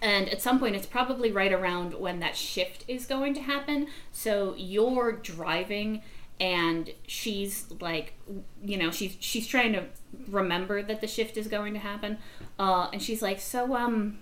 And 0.00 0.28
at 0.28 0.40
some 0.40 0.58
point, 0.58 0.76
it's 0.76 0.86
probably 0.86 1.32
right 1.32 1.52
around 1.52 1.94
when 1.94 2.20
that 2.20 2.36
shift 2.36 2.84
is 2.86 3.04
going 3.06 3.34
to 3.34 3.40
happen. 3.40 3.88
So 4.12 4.54
you're 4.56 5.12
driving, 5.12 6.02
and 6.40 6.90
she's 7.06 7.66
like, 7.80 8.14
you 8.62 8.76
know, 8.76 8.90
she's 8.90 9.16
she's 9.18 9.46
trying 9.46 9.72
to 9.72 9.86
remember 10.28 10.82
that 10.82 11.00
the 11.00 11.08
shift 11.08 11.36
is 11.36 11.48
going 11.48 11.74
to 11.74 11.80
happen. 11.80 12.18
Uh, 12.58 12.88
and 12.92 13.02
she's 13.02 13.22
like, 13.22 13.40
so 13.40 13.74
um, 13.74 14.18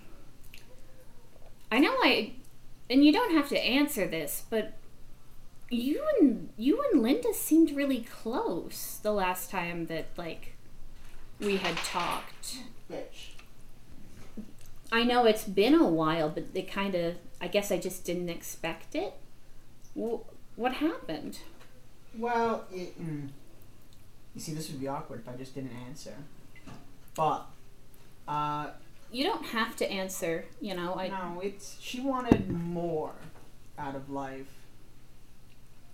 I 1.71 1.79
know 1.79 1.93
I, 2.03 2.33
and 2.89 3.05
you 3.05 3.11
don't 3.11 3.33
have 3.33 3.49
to 3.49 3.59
answer 3.59 4.07
this, 4.07 4.43
but 4.49 4.73
you 5.69 6.03
and 6.19 6.49
you 6.57 6.83
and 6.91 7.01
Linda 7.01 7.33
seemed 7.33 7.71
really 7.71 8.01
close 8.01 8.99
the 9.03 9.11
last 9.11 9.51
time 9.51 9.87
that 9.87 10.07
like 10.17 10.55
we 11.39 11.57
had 11.57 11.77
talked. 11.77 12.57
Bitch. 12.91 13.26
I 14.91 15.03
know 15.03 15.25
it's 15.25 15.43
been 15.43 15.73
a 15.75 15.85
while, 15.87 16.29
but 16.29 16.45
it 16.53 16.71
kind 16.71 16.95
of 16.95 17.15
I 17.41 17.47
guess 17.47 17.71
I 17.71 17.77
just 17.77 18.03
didn't 18.05 18.29
expect 18.29 18.95
it. 18.95 19.13
Wh- 19.99 20.21
what 20.57 20.73
happened? 20.75 21.39
Well, 22.17 22.65
it, 22.71 22.99
mm, 22.99 23.29
you 24.33 24.41
see, 24.41 24.53
this 24.53 24.69
would 24.71 24.79
be 24.79 24.87
awkward 24.87 25.19
if 25.19 25.29
I 25.29 25.35
just 25.37 25.53
didn't 25.53 25.73
answer. 25.87 26.15
But, 27.15 27.45
uh, 28.27 28.67
You 29.11 29.23
don't 29.23 29.45
have 29.47 29.75
to 29.77 29.91
answer, 29.91 30.45
you 30.61 30.73
know. 30.75 30.95
I 30.95 31.09
no, 31.09 31.41
it's 31.43 31.77
she 31.79 31.99
wanted 31.99 32.49
more 32.49 33.13
out 33.77 33.95
of 33.95 34.09
life. 34.09 34.47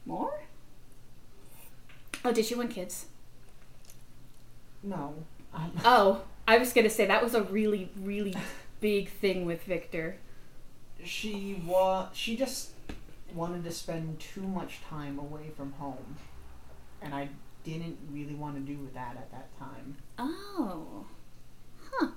more. 0.05 0.39
Oh, 2.25 2.31
did 2.31 2.45
she 2.45 2.55
want 2.55 2.71
kids? 2.71 3.07
No, 4.81 5.13
um, 5.53 5.71
Oh, 5.83 6.21
I 6.47 6.57
was 6.57 6.71
gonna 6.73 6.89
say 6.89 7.05
that 7.05 7.23
was 7.23 7.33
a 7.35 7.43
really, 7.43 7.89
really 8.01 8.35
big 8.83 9.07
thing 9.09 9.45
with 9.45 9.63
Victor. 9.63 10.17
She 11.05 11.61
was. 11.65 12.09
She 12.13 12.35
just 12.35 12.71
wanted 13.33 13.63
to 13.63 13.71
spend 13.71 14.19
too 14.19 14.41
much 14.41 14.81
time 14.89 15.17
away 15.17 15.51
from 15.55 15.71
home, 15.73 16.17
and 17.01 17.15
I 17.15 17.29
didn't 17.63 17.97
really 18.11 18.35
want 18.35 18.55
to 18.55 18.61
do 18.61 18.89
that 18.93 19.15
at 19.15 19.31
that 19.31 19.57
time. 19.57 19.95
Oh. 20.19 21.05
Huh. 21.91 22.07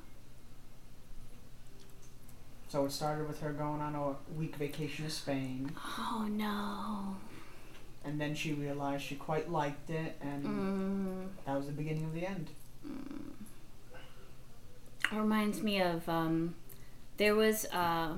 So 2.69 2.85
it 2.87 2.91
started 2.93 3.29
with 3.29 3.41
her 3.41 3.53
going 3.53 3.81
on 3.81 3.95
a 3.95 4.17
week 4.37 4.57
vacation 4.57 5.05
to 5.05 5.11
Spain, 5.11 5.71
Oh 5.77 6.27
no. 6.29 7.17
and 8.05 8.21
then 8.21 8.35
she 8.35 8.53
realized 8.53 9.05
she 9.05 9.15
quite 9.15 9.51
liked 9.51 9.89
it, 9.89 10.19
and 10.21 10.45
Mm. 10.45 11.29
that 11.47 11.57
was 11.57 11.67
the 11.67 11.73
beginning 11.73 12.05
of 12.07 12.13
the 12.13 12.27
end. 12.27 12.51
It 12.85 12.91
reminds 15.13 15.63
me 15.63 15.81
of 15.81 16.09
um, 16.09 16.55
there 17.17 17.35
was 17.35 17.67
uh, 17.67 18.15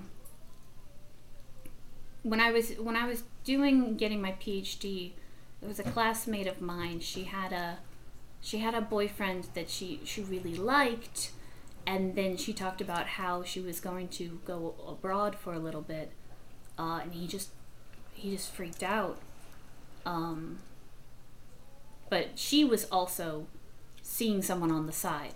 when 2.23 2.41
I 2.41 2.51
was 2.51 2.71
when 2.73 2.97
I 2.97 3.07
was 3.07 3.25
doing 3.45 3.97
getting 3.97 4.21
my 4.21 4.33
PhD. 4.33 5.13
There 5.61 5.69
was 5.69 5.81
a 5.81 5.85
classmate 5.85 6.47
of 6.47 6.61
mine. 6.61 7.01
She 7.01 7.25
had 7.25 7.53
a 7.53 7.79
she 8.41 8.59
had 8.59 8.75
a 8.75 8.81
boyfriend 8.81 9.49
that 9.55 9.71
she 9.71 10.01
she 10.05 10.23
really 10.23 10.55
liked, 10.55 11.33
and 11.87 12.15
then 12.15 12.37
she 12.37 12.53
talked 12.53 12.81
about 12.81 13.07
how 13.07 13.43
she 13.43 13.61
was 13.61 13.81
going 13.81 14.09
to 14.09 14.41
go 14.45 14.75
abroad 14.87 15.37
for 15.37 15.53
a 15.53 15.59
little 15.59 15.83
bit, 15.83 16.13
uh, 16.79 17.01
and 17.03 17.13
he 17.15 17.27
just 17.27 17.51
he 18.15 18.31
just 18.31 18.53
freaked 18.53 18.83
out. 18.83 19.19
Um, 20.07 20.59
but 22.09 22.31
she 22.39 22.65
was 22.65 22.85
also 22.87 23.47
seeing 24.03 24.43
someone 24.43 24.73
on 24.73 24.87
the 24.87 24.93
side. 24.93 25.35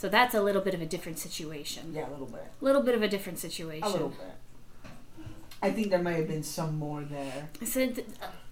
So 0.00 0.08
that's 0.08 0.34
a 0.34 0.40
little 0.40 0.62
bit 0.62 0.72
of 0.72 0.80
a 0.80 0.86
different 0.86 1.18
situation. 1.18 1.92
Yeah, 1.94 2.08
a 2.08 2.10
little 2.10 2.24
bit. 2.24 2.46
A 2.58 2.64
little 2.64 2.82
bit 2.82 2.94
of 2.94 3.02
a 3.02 3.08
different 3.08 3.38
situation. 3.38 3.86
A 3.86 3.90
little 3.90 4.08
bit. 4.08 4.90
I 5.60 5.70
think 5.72 5.90
there 5.90 5.98
may 5.98 6.14
have 6.14 6.26
been 6.26 6.42
some 6.42 6.78
more 6.78 7.02
there. 7.02 7.50
So 7.66 7.86
th- 7.86 8.06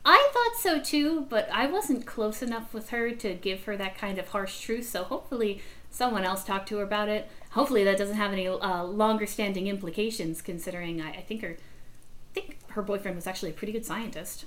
I 0.04 0.28
thought 0.30 0.60
so 0.60 0.78
too, 0.78 1.26
but 1.30 1.48
I 1.50 1.64
wasn't 1.64 2.04
close 2.04 2.42
enough 2.42 2.74
with 2.74 2.90
her 2.90 3.12
to 3.12 3.32
give 3.32 3.64
her 3.64 3.78
that 3.78 3.96
kind 3.96 4.18
of 4.18 4.28
harsh 4.28 4.60
truth. 4.60 4.90
So 4.90 5.04
hopefully 5.04 5.62
someone 5.90 6.22
else 6.22 6.44
talked 6.44 6.68
to 6.68 6.76
her 6.76 6.84
about 6.84 7.08
it. 7.08 7.30
Hopefully 7.52 7.82
that 7.82 7.96
doesn't 7.96 8.16
have 8.16 8.34
any 8.34 8.46
uh, 8.46 8.84
longer 8.84 9.24
standing 9.24 9.68
implications. 9.68 10.42
Considering 10.42 11.00
I, 11.00 11.12
I 11.12 11.22
think 11.22 11.40
her, 11.40 11.56
I 11.56 12.34
think 12.34 12.58
her 12.72 12.82
boyfriend 12.82 13.16
was 13.16 13.26
actually 13.26 13.52
a 13.52 13.54
pretty 13.54 13.72
good 13.72 13.86
scientist. 13.86 14.44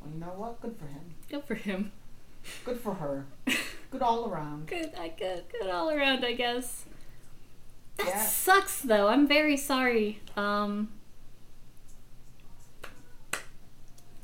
Well, 0.00 0.12
you 0.14 0.20
know 0.20 0.34
what? 0.36 0.60
Good 0.60 0.76
for 0.78 0.86
him. 0.86 1.14
Good 1.28 1.42
for 1.42 1.56
him. 1.56 1.90
Good 2.64 2.80
for 2.80 2.94
her. 2.94 3.26
Good 3.90 4.02
all 4.02 4.28
around. 4.30 4.66
Good, 4.66 4.92
I 4.98 5.08
good, 5.08 5.44
good 5.50 5.70
all 5.70 5.90
around, 5.90 6.24
I 6.24 6.32
guess. 6.32 6.84
That 7.98 8.08
Yeah. 8.08 8.22
sucks 8.24 8.80
though. 8.82 9.06
I'm 9.08 9.26
very 9.28 9.56
sorry. 9.56 10.20
Um, 10.36 10.88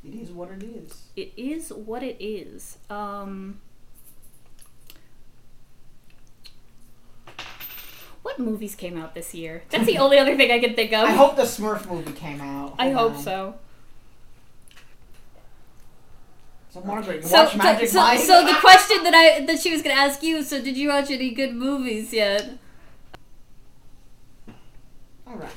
It 0.05 0.15
is 0.17 0.31
what 0.33 0.51
it 0.51 0.63
is. 0.65 1.05
it 1.15 1.33
is 1.37 1.73
what 1.73 2.03
it 2.03 2.17
is. 2.19 2.77
Um, 2.91 3.61
what 8.23 8.39
movies 8.39 8.75
came 8.75 8.97
out 8.97 9.15
this 9.15 9.33
year? 9.35 9.63
That's 9.71 9.87
the 9.87 9.99
only 10.05 10.19
other 10.19 10.37
thing 10.37 10.51
I 10.51 10.59
can 10.59 10.75
think 10.75 10.93
of. 10.93 11.05
I 11.05 11.13
hope 11.13 11.37
the 11.37 11.43
Smurf 11.43 11.89
movie 11.91 12.13
came 12.13 12.41
out. 12.41 12.75
I 12.79 12.91
hope 12.91 13.15
on. 13.15 13.23
so. 13.23 13.55
So 16.73 16.81
Margaret, 16.81 17.23
you 17.23 17.29
So, 17.29 17.45
watch 17.45 17.57
Magic 17.57 17.89
so, 17.91 17.99
Mike? 18.01 18.19
so 18.21 18.47
the 18.47 18.55
question 18.55 19.05
that 19.05 19.13
I 19.15 19.45
that 19.45 19.61
she 19.61 19.71
was 19.73 19.83
gonna 19.83 19.95
ask 19.95 20.23
you. 20.23 20.43
So, 20.43 20.59
did 20.63 20.75
you 20.77 20.89
watch 20.89 21.11
any 21.11 21.31
good 21.31 21.55
movies 21.55 22.15
yet? 22.15 22.57
All 25.27 25.37
right. 25.37 25.51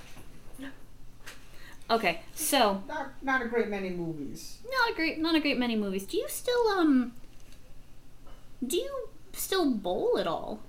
Okay, 1.90 2.22
so 2.34 2.82
Not 2.88 3.12
not 3.22 3.42
a 3.44 3.48
great 3.48 3.70
many 3.70 3.92
movies. 3.92 4.58
not 4.70 4.92
a 4.92 4.96
great, 4.96 5.20
not 5.20 5.36
a 5.36 5.40
great 5.40 5.58
many 5.58 5.76
movies. 5.76 6.04
Do 6.06 6.18
you 6.18 6.28
still 6.28 6.68
um? 6.70 7.14
Do 8.66 8.76
you 8.76 9.10
still 9.34 9.70
bowl 9.72 10.18
at 10.20 10.28
all? 10.28 10.60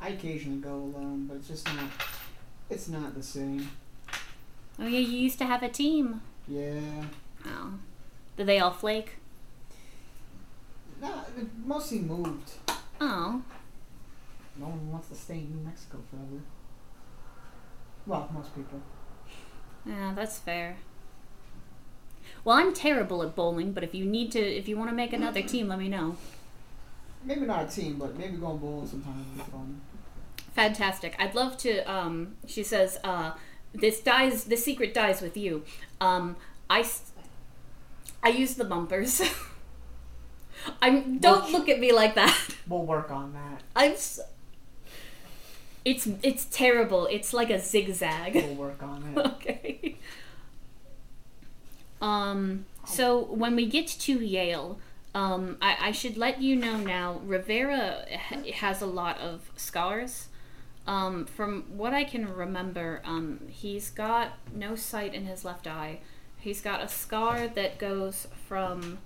I 0.00 0.10
occasionally 0.10 0.60
go 0.60 0.74
alone, 0.74 1.26
but 1.26 1.38
it's 1.38 1.48
just 1.48 1.66
not. 1.66 1.90
It's 2.70 2.88
not 2.88 3.14
the 3.14 3.22
same. 3.22 3.68
Oh 4.78 4.86
yeah, 4.86 4.98
you 5.00 5.18
used 5.18 5.38
to 5.38 5.44
have 5.46 5.62
a 5.62 5.68
team. 5.70 6.20
Yeah. 6.46 7.06
Oh, 7.46 7.72
did 8.36 8.46
they 8.46 8.58
all 8.58 8.70
flake? 8.72 9.16
No, 11.00 11.22
it 11.36 11.46
mostly 11.64 11.98
moved. 12.00 12.50
Oh, 13.00 13.42
No 14.58 14.66
one 14.66 14.92
wants 14.92 15.08
to 15.08 15.14
stay 15.14 15.38
in 15.38 15.50
New 15.56 15.64
Mexico 15.64 15.98
forever. 16.10 16.42
Well, 18.06 18.28
most 18.32 18.54
people. 18.54 18.80
yeah, 19.86 20.12
that's 20.14 20.38
fair. 20.38 20.76
Well, 22.44 22.56
I'm 22.56 22.72
terrible 22.74 23.22
at 23.22 23.34
bowling, 23.36 23.72
but 23.72 23.84
if 23.84 23.94
you 23.94 24.04
need 24.04 24.32
to, 24.32 24.40
if 24.40 24.68
you 24.68 24.76
want 24.76 24.90
to 24.90 24.96
make 24.96 25.12
another 25.12 25.42
team, 25.42 25.68
let 25.68 25.78
me 25.78 25.88
know. 25.88 26.16
Maybe 27.24 27.42
not 27.42 27.66
a 27.66 27.68
team, 27.68 27.98
but 27.98 28.18
maybe 28.18 28.36
going 28.36 28.58
bowling 28.58 28.86
sometime 28.88 29.18
would 29.18 29.44
be 29.44 29.50
fun. 29.50 29.80
Fantastic. 30.54 31.14
I'd 31.20 31.34
love 31.36 31.56
to. 31.58 31.80
Um, 31.90 32.34
she 32.46 32.62
says, 32.64 32.98
uh, 33.04 33.32
"This 33.72 34.00
dies. 34.00 34.44
This 34.44 34.64
secret 34.64 34.92
dies 34.92 35.22
with 35.22 35.36
you." 35.36 35.64
Um, 36.00 36.36
I, 36.68 36.84
I 38.22 38.28
use 38.28 38.54
the 38.54 38.64
bumpers. 38.64 39.20
I'm. 40.82 41.18
Don't 41.18 41.42
Well, 41.44 41.52
look 41.52 41.68
at 41.68 41.80
me 41.80 41.92
like 41.92 42.14
that. 42.14 42.36
We'll 42.68 42.84
work 42.86 43.10
on 43.10 43.32
that. 43.34 43.62
I'm. 43.74 43.92
S- 43.92 44.20
it's 45.84 46.06
it's 46.22 46.44
terrible. 46.46 47.06
It's 47.06 47.32
like 47.34 47.50
a 47.50 47.58
zigzag. 47.58 48.34
We'll 48.34 48.54
work 48.54 48.82
on 48.82 49.04
it. 49.16 49.18
okay. 49.18 49.96
Um. 52.00 52.66
So 52.84 53.20
when 53.24 53.54
we 53.56 53.66
get 53.66 53.86
to 53.86 54.12
Yale, 54.18 54.78
um, 55.14 55.56
I, 55.62 55.76
I 55.88 55.92
should 55.92 56.16
let 56.16 56.40
you 56.42 56.56
know 56.56 56.76
now. 56.76 57.20
Rivera 57.24 58.04
ha- 58.28 58.50
has 58.54 58.82
a 58.82 58.86
lot 58.86 59.18
of 59.18 59.50
scars. 59.56 60.28
Um, 60.84 61.26
from 61.26 61.62
what 61.76 61.94
I 61.94 62.02
can 62.02 62.28
remember, 62.32 63.02
um, 63.04 63.40
he's 63.48 63.88
got 63.90 64.32
no 64.52 64.74
sight 64.74 65.14
in 65.14 65.26
his 65.26 65.44
left 65.44 65.68
eye. 65.68 66.00
He's 66.42 66.60
got 66.60 66.82
a 66.82 66.88
scar 66.88 67.46
that 67.46 67.78
goes 67.78 68.26
from, 68.48 68.98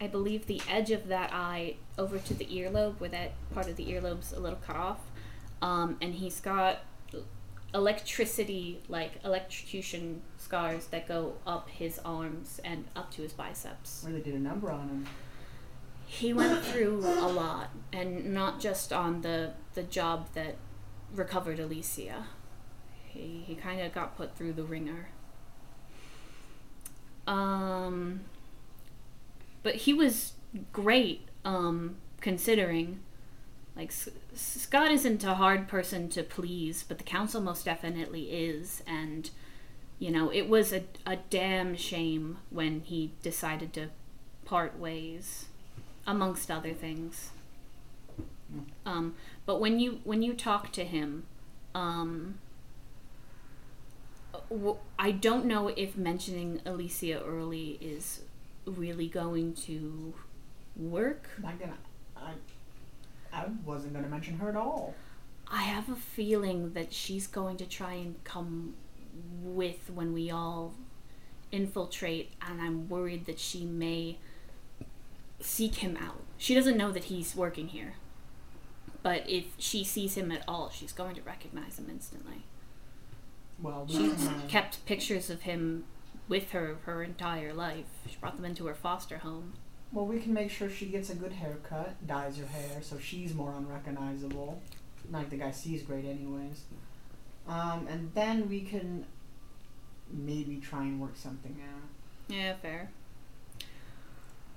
I 0.00 0.06
believe, 0.06 0.46
the 0.46 0.62
edge 0.70 0.92
of 0.92 1.08
that 1.08 1.32
eye 1.32 1.74
over 1.98 2.18
to 2.18 2.34
the 2.34 2.44
earlobe, 2.44 3.00
where 3.00 3.10
that 3.10 3.32
part 3.52 3.68
of 3.68 3.74
the 3.74 3.86
earlobe's 3.86 4.32
a 4.32 4.38
little 4.38 4.60
cut 4.64 4.76
off. 4.76 5.00
Um, 5.60 5.96
and 6.00 6.14
he's 6.14 6.38
got 6.38 6.82
electricity, 7.74 8.80
like 8.88 9.18
electrocution 9.24 10.22
scars 10.38 10.86
that 10.86 11.08
go 11.08 11.34
up 11.44 11.68
his 11.68 11.98
arms 12.04 12.60
and 12.64 12.84
up 12.94 13.10
to 13.14 13.22
his 13.22 13.32
biceps. 13.32 14.04
Really 14.06 14.20
did 14.20 14.34
a 14.34 14.38
number 14.38 14.70
on 14.70 14.88
him. 14.88 15.06
He 16.06 16.32
went 16.32 16.62
through 16.62 17.00
a 17.00 17.26
lot, 17.26 17.70
and 17.92 18.32
not 18.32 18.60
just 18.60 18.92
on 18.92 19.22
the 19.22 19.54
the 19.74 19.82
job 19.82 20.28
that 20.34 20.54
recovered 21.12 21.58
Alicia. 21.58 22.26
He 23.06 23.42
he 23.44 23.56
kind 23.56 23.80
of 23.80 23.92
got 23.92 24.16
put 24.16 24.36
through 24.36 24.52
the 24.52 24.62
wringer. 24.62 25.08
Um, 27.26 28.20
but 29.62 29.74
he 29.76 29.94
was 29.94 30.34
great. 30.72 31.28
Um, 31.44 31.96
considering, 32.20 33.00
like 33.76 33.88
S- 33.88 34.08
Scott 34.34 34.90
isn't 34.90 35.22
a 35.24 35.34
hard 35.34 35.68
person 35.68 36.08
to 36.10 36.22
please, 36.22 36.84
but 36.86 36.98
the 36.98 37.04
council 37.04 37.40
most 37.40 37.64
definitely 37.66 38.30
is, 38.30 38.82
and 38.86 39.30
you 39.98 40.10
know 40.10 40.30
it 40.32 40.48
was 40.48 40.72
a 40.72 40.84
a 41.06 41.16
damn 41.30 41.76
shame 41.76 42.38
when 42.50 42.80
he 42.80 43.12
decided 43.22 43.72
to 43.74 43.88
part 44.44 44.78
ways 44.78 45.46
amongst 46.06 46.50
other 46.50 46.72
things. 46.72 47.30
Um, 48.86 49.14
but 49.46 49.60
when 49.60 49.78
you 49.80 50.00
when 50.04 50.22
you 50.22 50.34
talk 50.34 50.72
to 50.72 50.84
him, 50.84 51.24
um, 51.74 52.38
w- 54.50 54.78
I 54.98 55.10
don't 55.10 55.46
know 55.46 55.68
if 55.68 55.96
mentioning 55.96 56.60
Alicia 56.66 57.22
early 57.24 57.78
is 57.80 58.22
really 58.66 59.08
going 59.08 59.54
to 59.54 60.14
work. 60.76 61.28
Not 61.42 61.58
gonna. 61.58 61.76
I. 62.16 62.32
I 63.32 63.46
wasn't 63.64 63.94
gonna 63.94 64.08
mention 64.08 64.38
her 64.38 64.48
at 64.48 64.56
all. 64.56 64.94
I 65.50 65.62
have 65.62 65.88
a 65.88 65.96
feeling 65.96 66.72
that 66.72 66.92
she's 66.92 67.26
going 67.26 67.56
to 67.58 67.66
try 67.66 67.94
and 67.94 68.22
come 68.24 68.74
with 69.42 69.90
when 69.92 70.12
we 70.12 70.30
all 70.30 70.74
infiltrate, 71.52 72.32
and 72.40 72.60
I'm 72.60 72.88
worried 72.88 73.26
that 73.26 73.38
she 73.38 73.64
may 73.64 74.18
seek 75.40 75.76
him 75.76 75.96
out. 75.96 76.22
She 76.38 76.54
doesn't 76.54 76.76
know 76.76 76.90
that 76.92 77.04
he's 77.04 77.36
working 77.36 77.68
here, 77.68 77.94
but 79.02 79.28
if 79.28 79.44
she 79.58 79.84
sees 79.84 80.16
him 80.16 80.32
at 80.32 80.42
all, 80.48 80.70
she's 80.70 80.92
going 80.92 81.14
to 81.16 81.22
recognize 81.22 81.78
him 81.78 81.88
instantly. 81.90 82.44
Well, 83.64 83.86
uh, 83.90 84.46
kept 84.46 84.84
pictures 84.84 85.30
of 85.30 85.42
him 85.42 85.84
with 86.28 86.50
her 86.50 86.76
her 86.84 87.02
entire 87.02 87.54
life. 87.54 87.86
She 88.06 88.16
brought 88.20 88.36
them 88.36 88.44
into 88.44 88.66
her 88.66 88.74
foster 88.74 89.18
home. 89.18 89.54
Well, 89.90 90.04
we 90.04 90.20
can 90.20 90.34
make 90.34 90.50
sure 90.50 90.68
she 90.68 90.86
gets 90.86 91.08
a 91.08 91.14
good 91.14 91.32
haircut, 91.32 92.06
dyes 92.06 92.36
her 92.36 92.46
hair 92.46 92.82
so 92.82 92.98
she's 92.98 93.32
more 93.32 93.54
unrecognizable. 93.56 94.60
Like 95.10 95.30
the 95.30 95.36
guy 95.36 95.50
sees 95.50 95.82
great, 95.82 96.04
anyways. 96.04 96.64
Um, 97.48 97.86
and 97.88 98.10
then 98.14 98.50
we 98.50 98.60
can 98.60 99.06
maybe 100.12 100.58
try 100.58 100.82
and 100.82 101.00
work 101.00 101.16
something 101.16 101.56
out. 101.62 101.88
Yeah, 102.28 102.56
fair. 102.60 102.90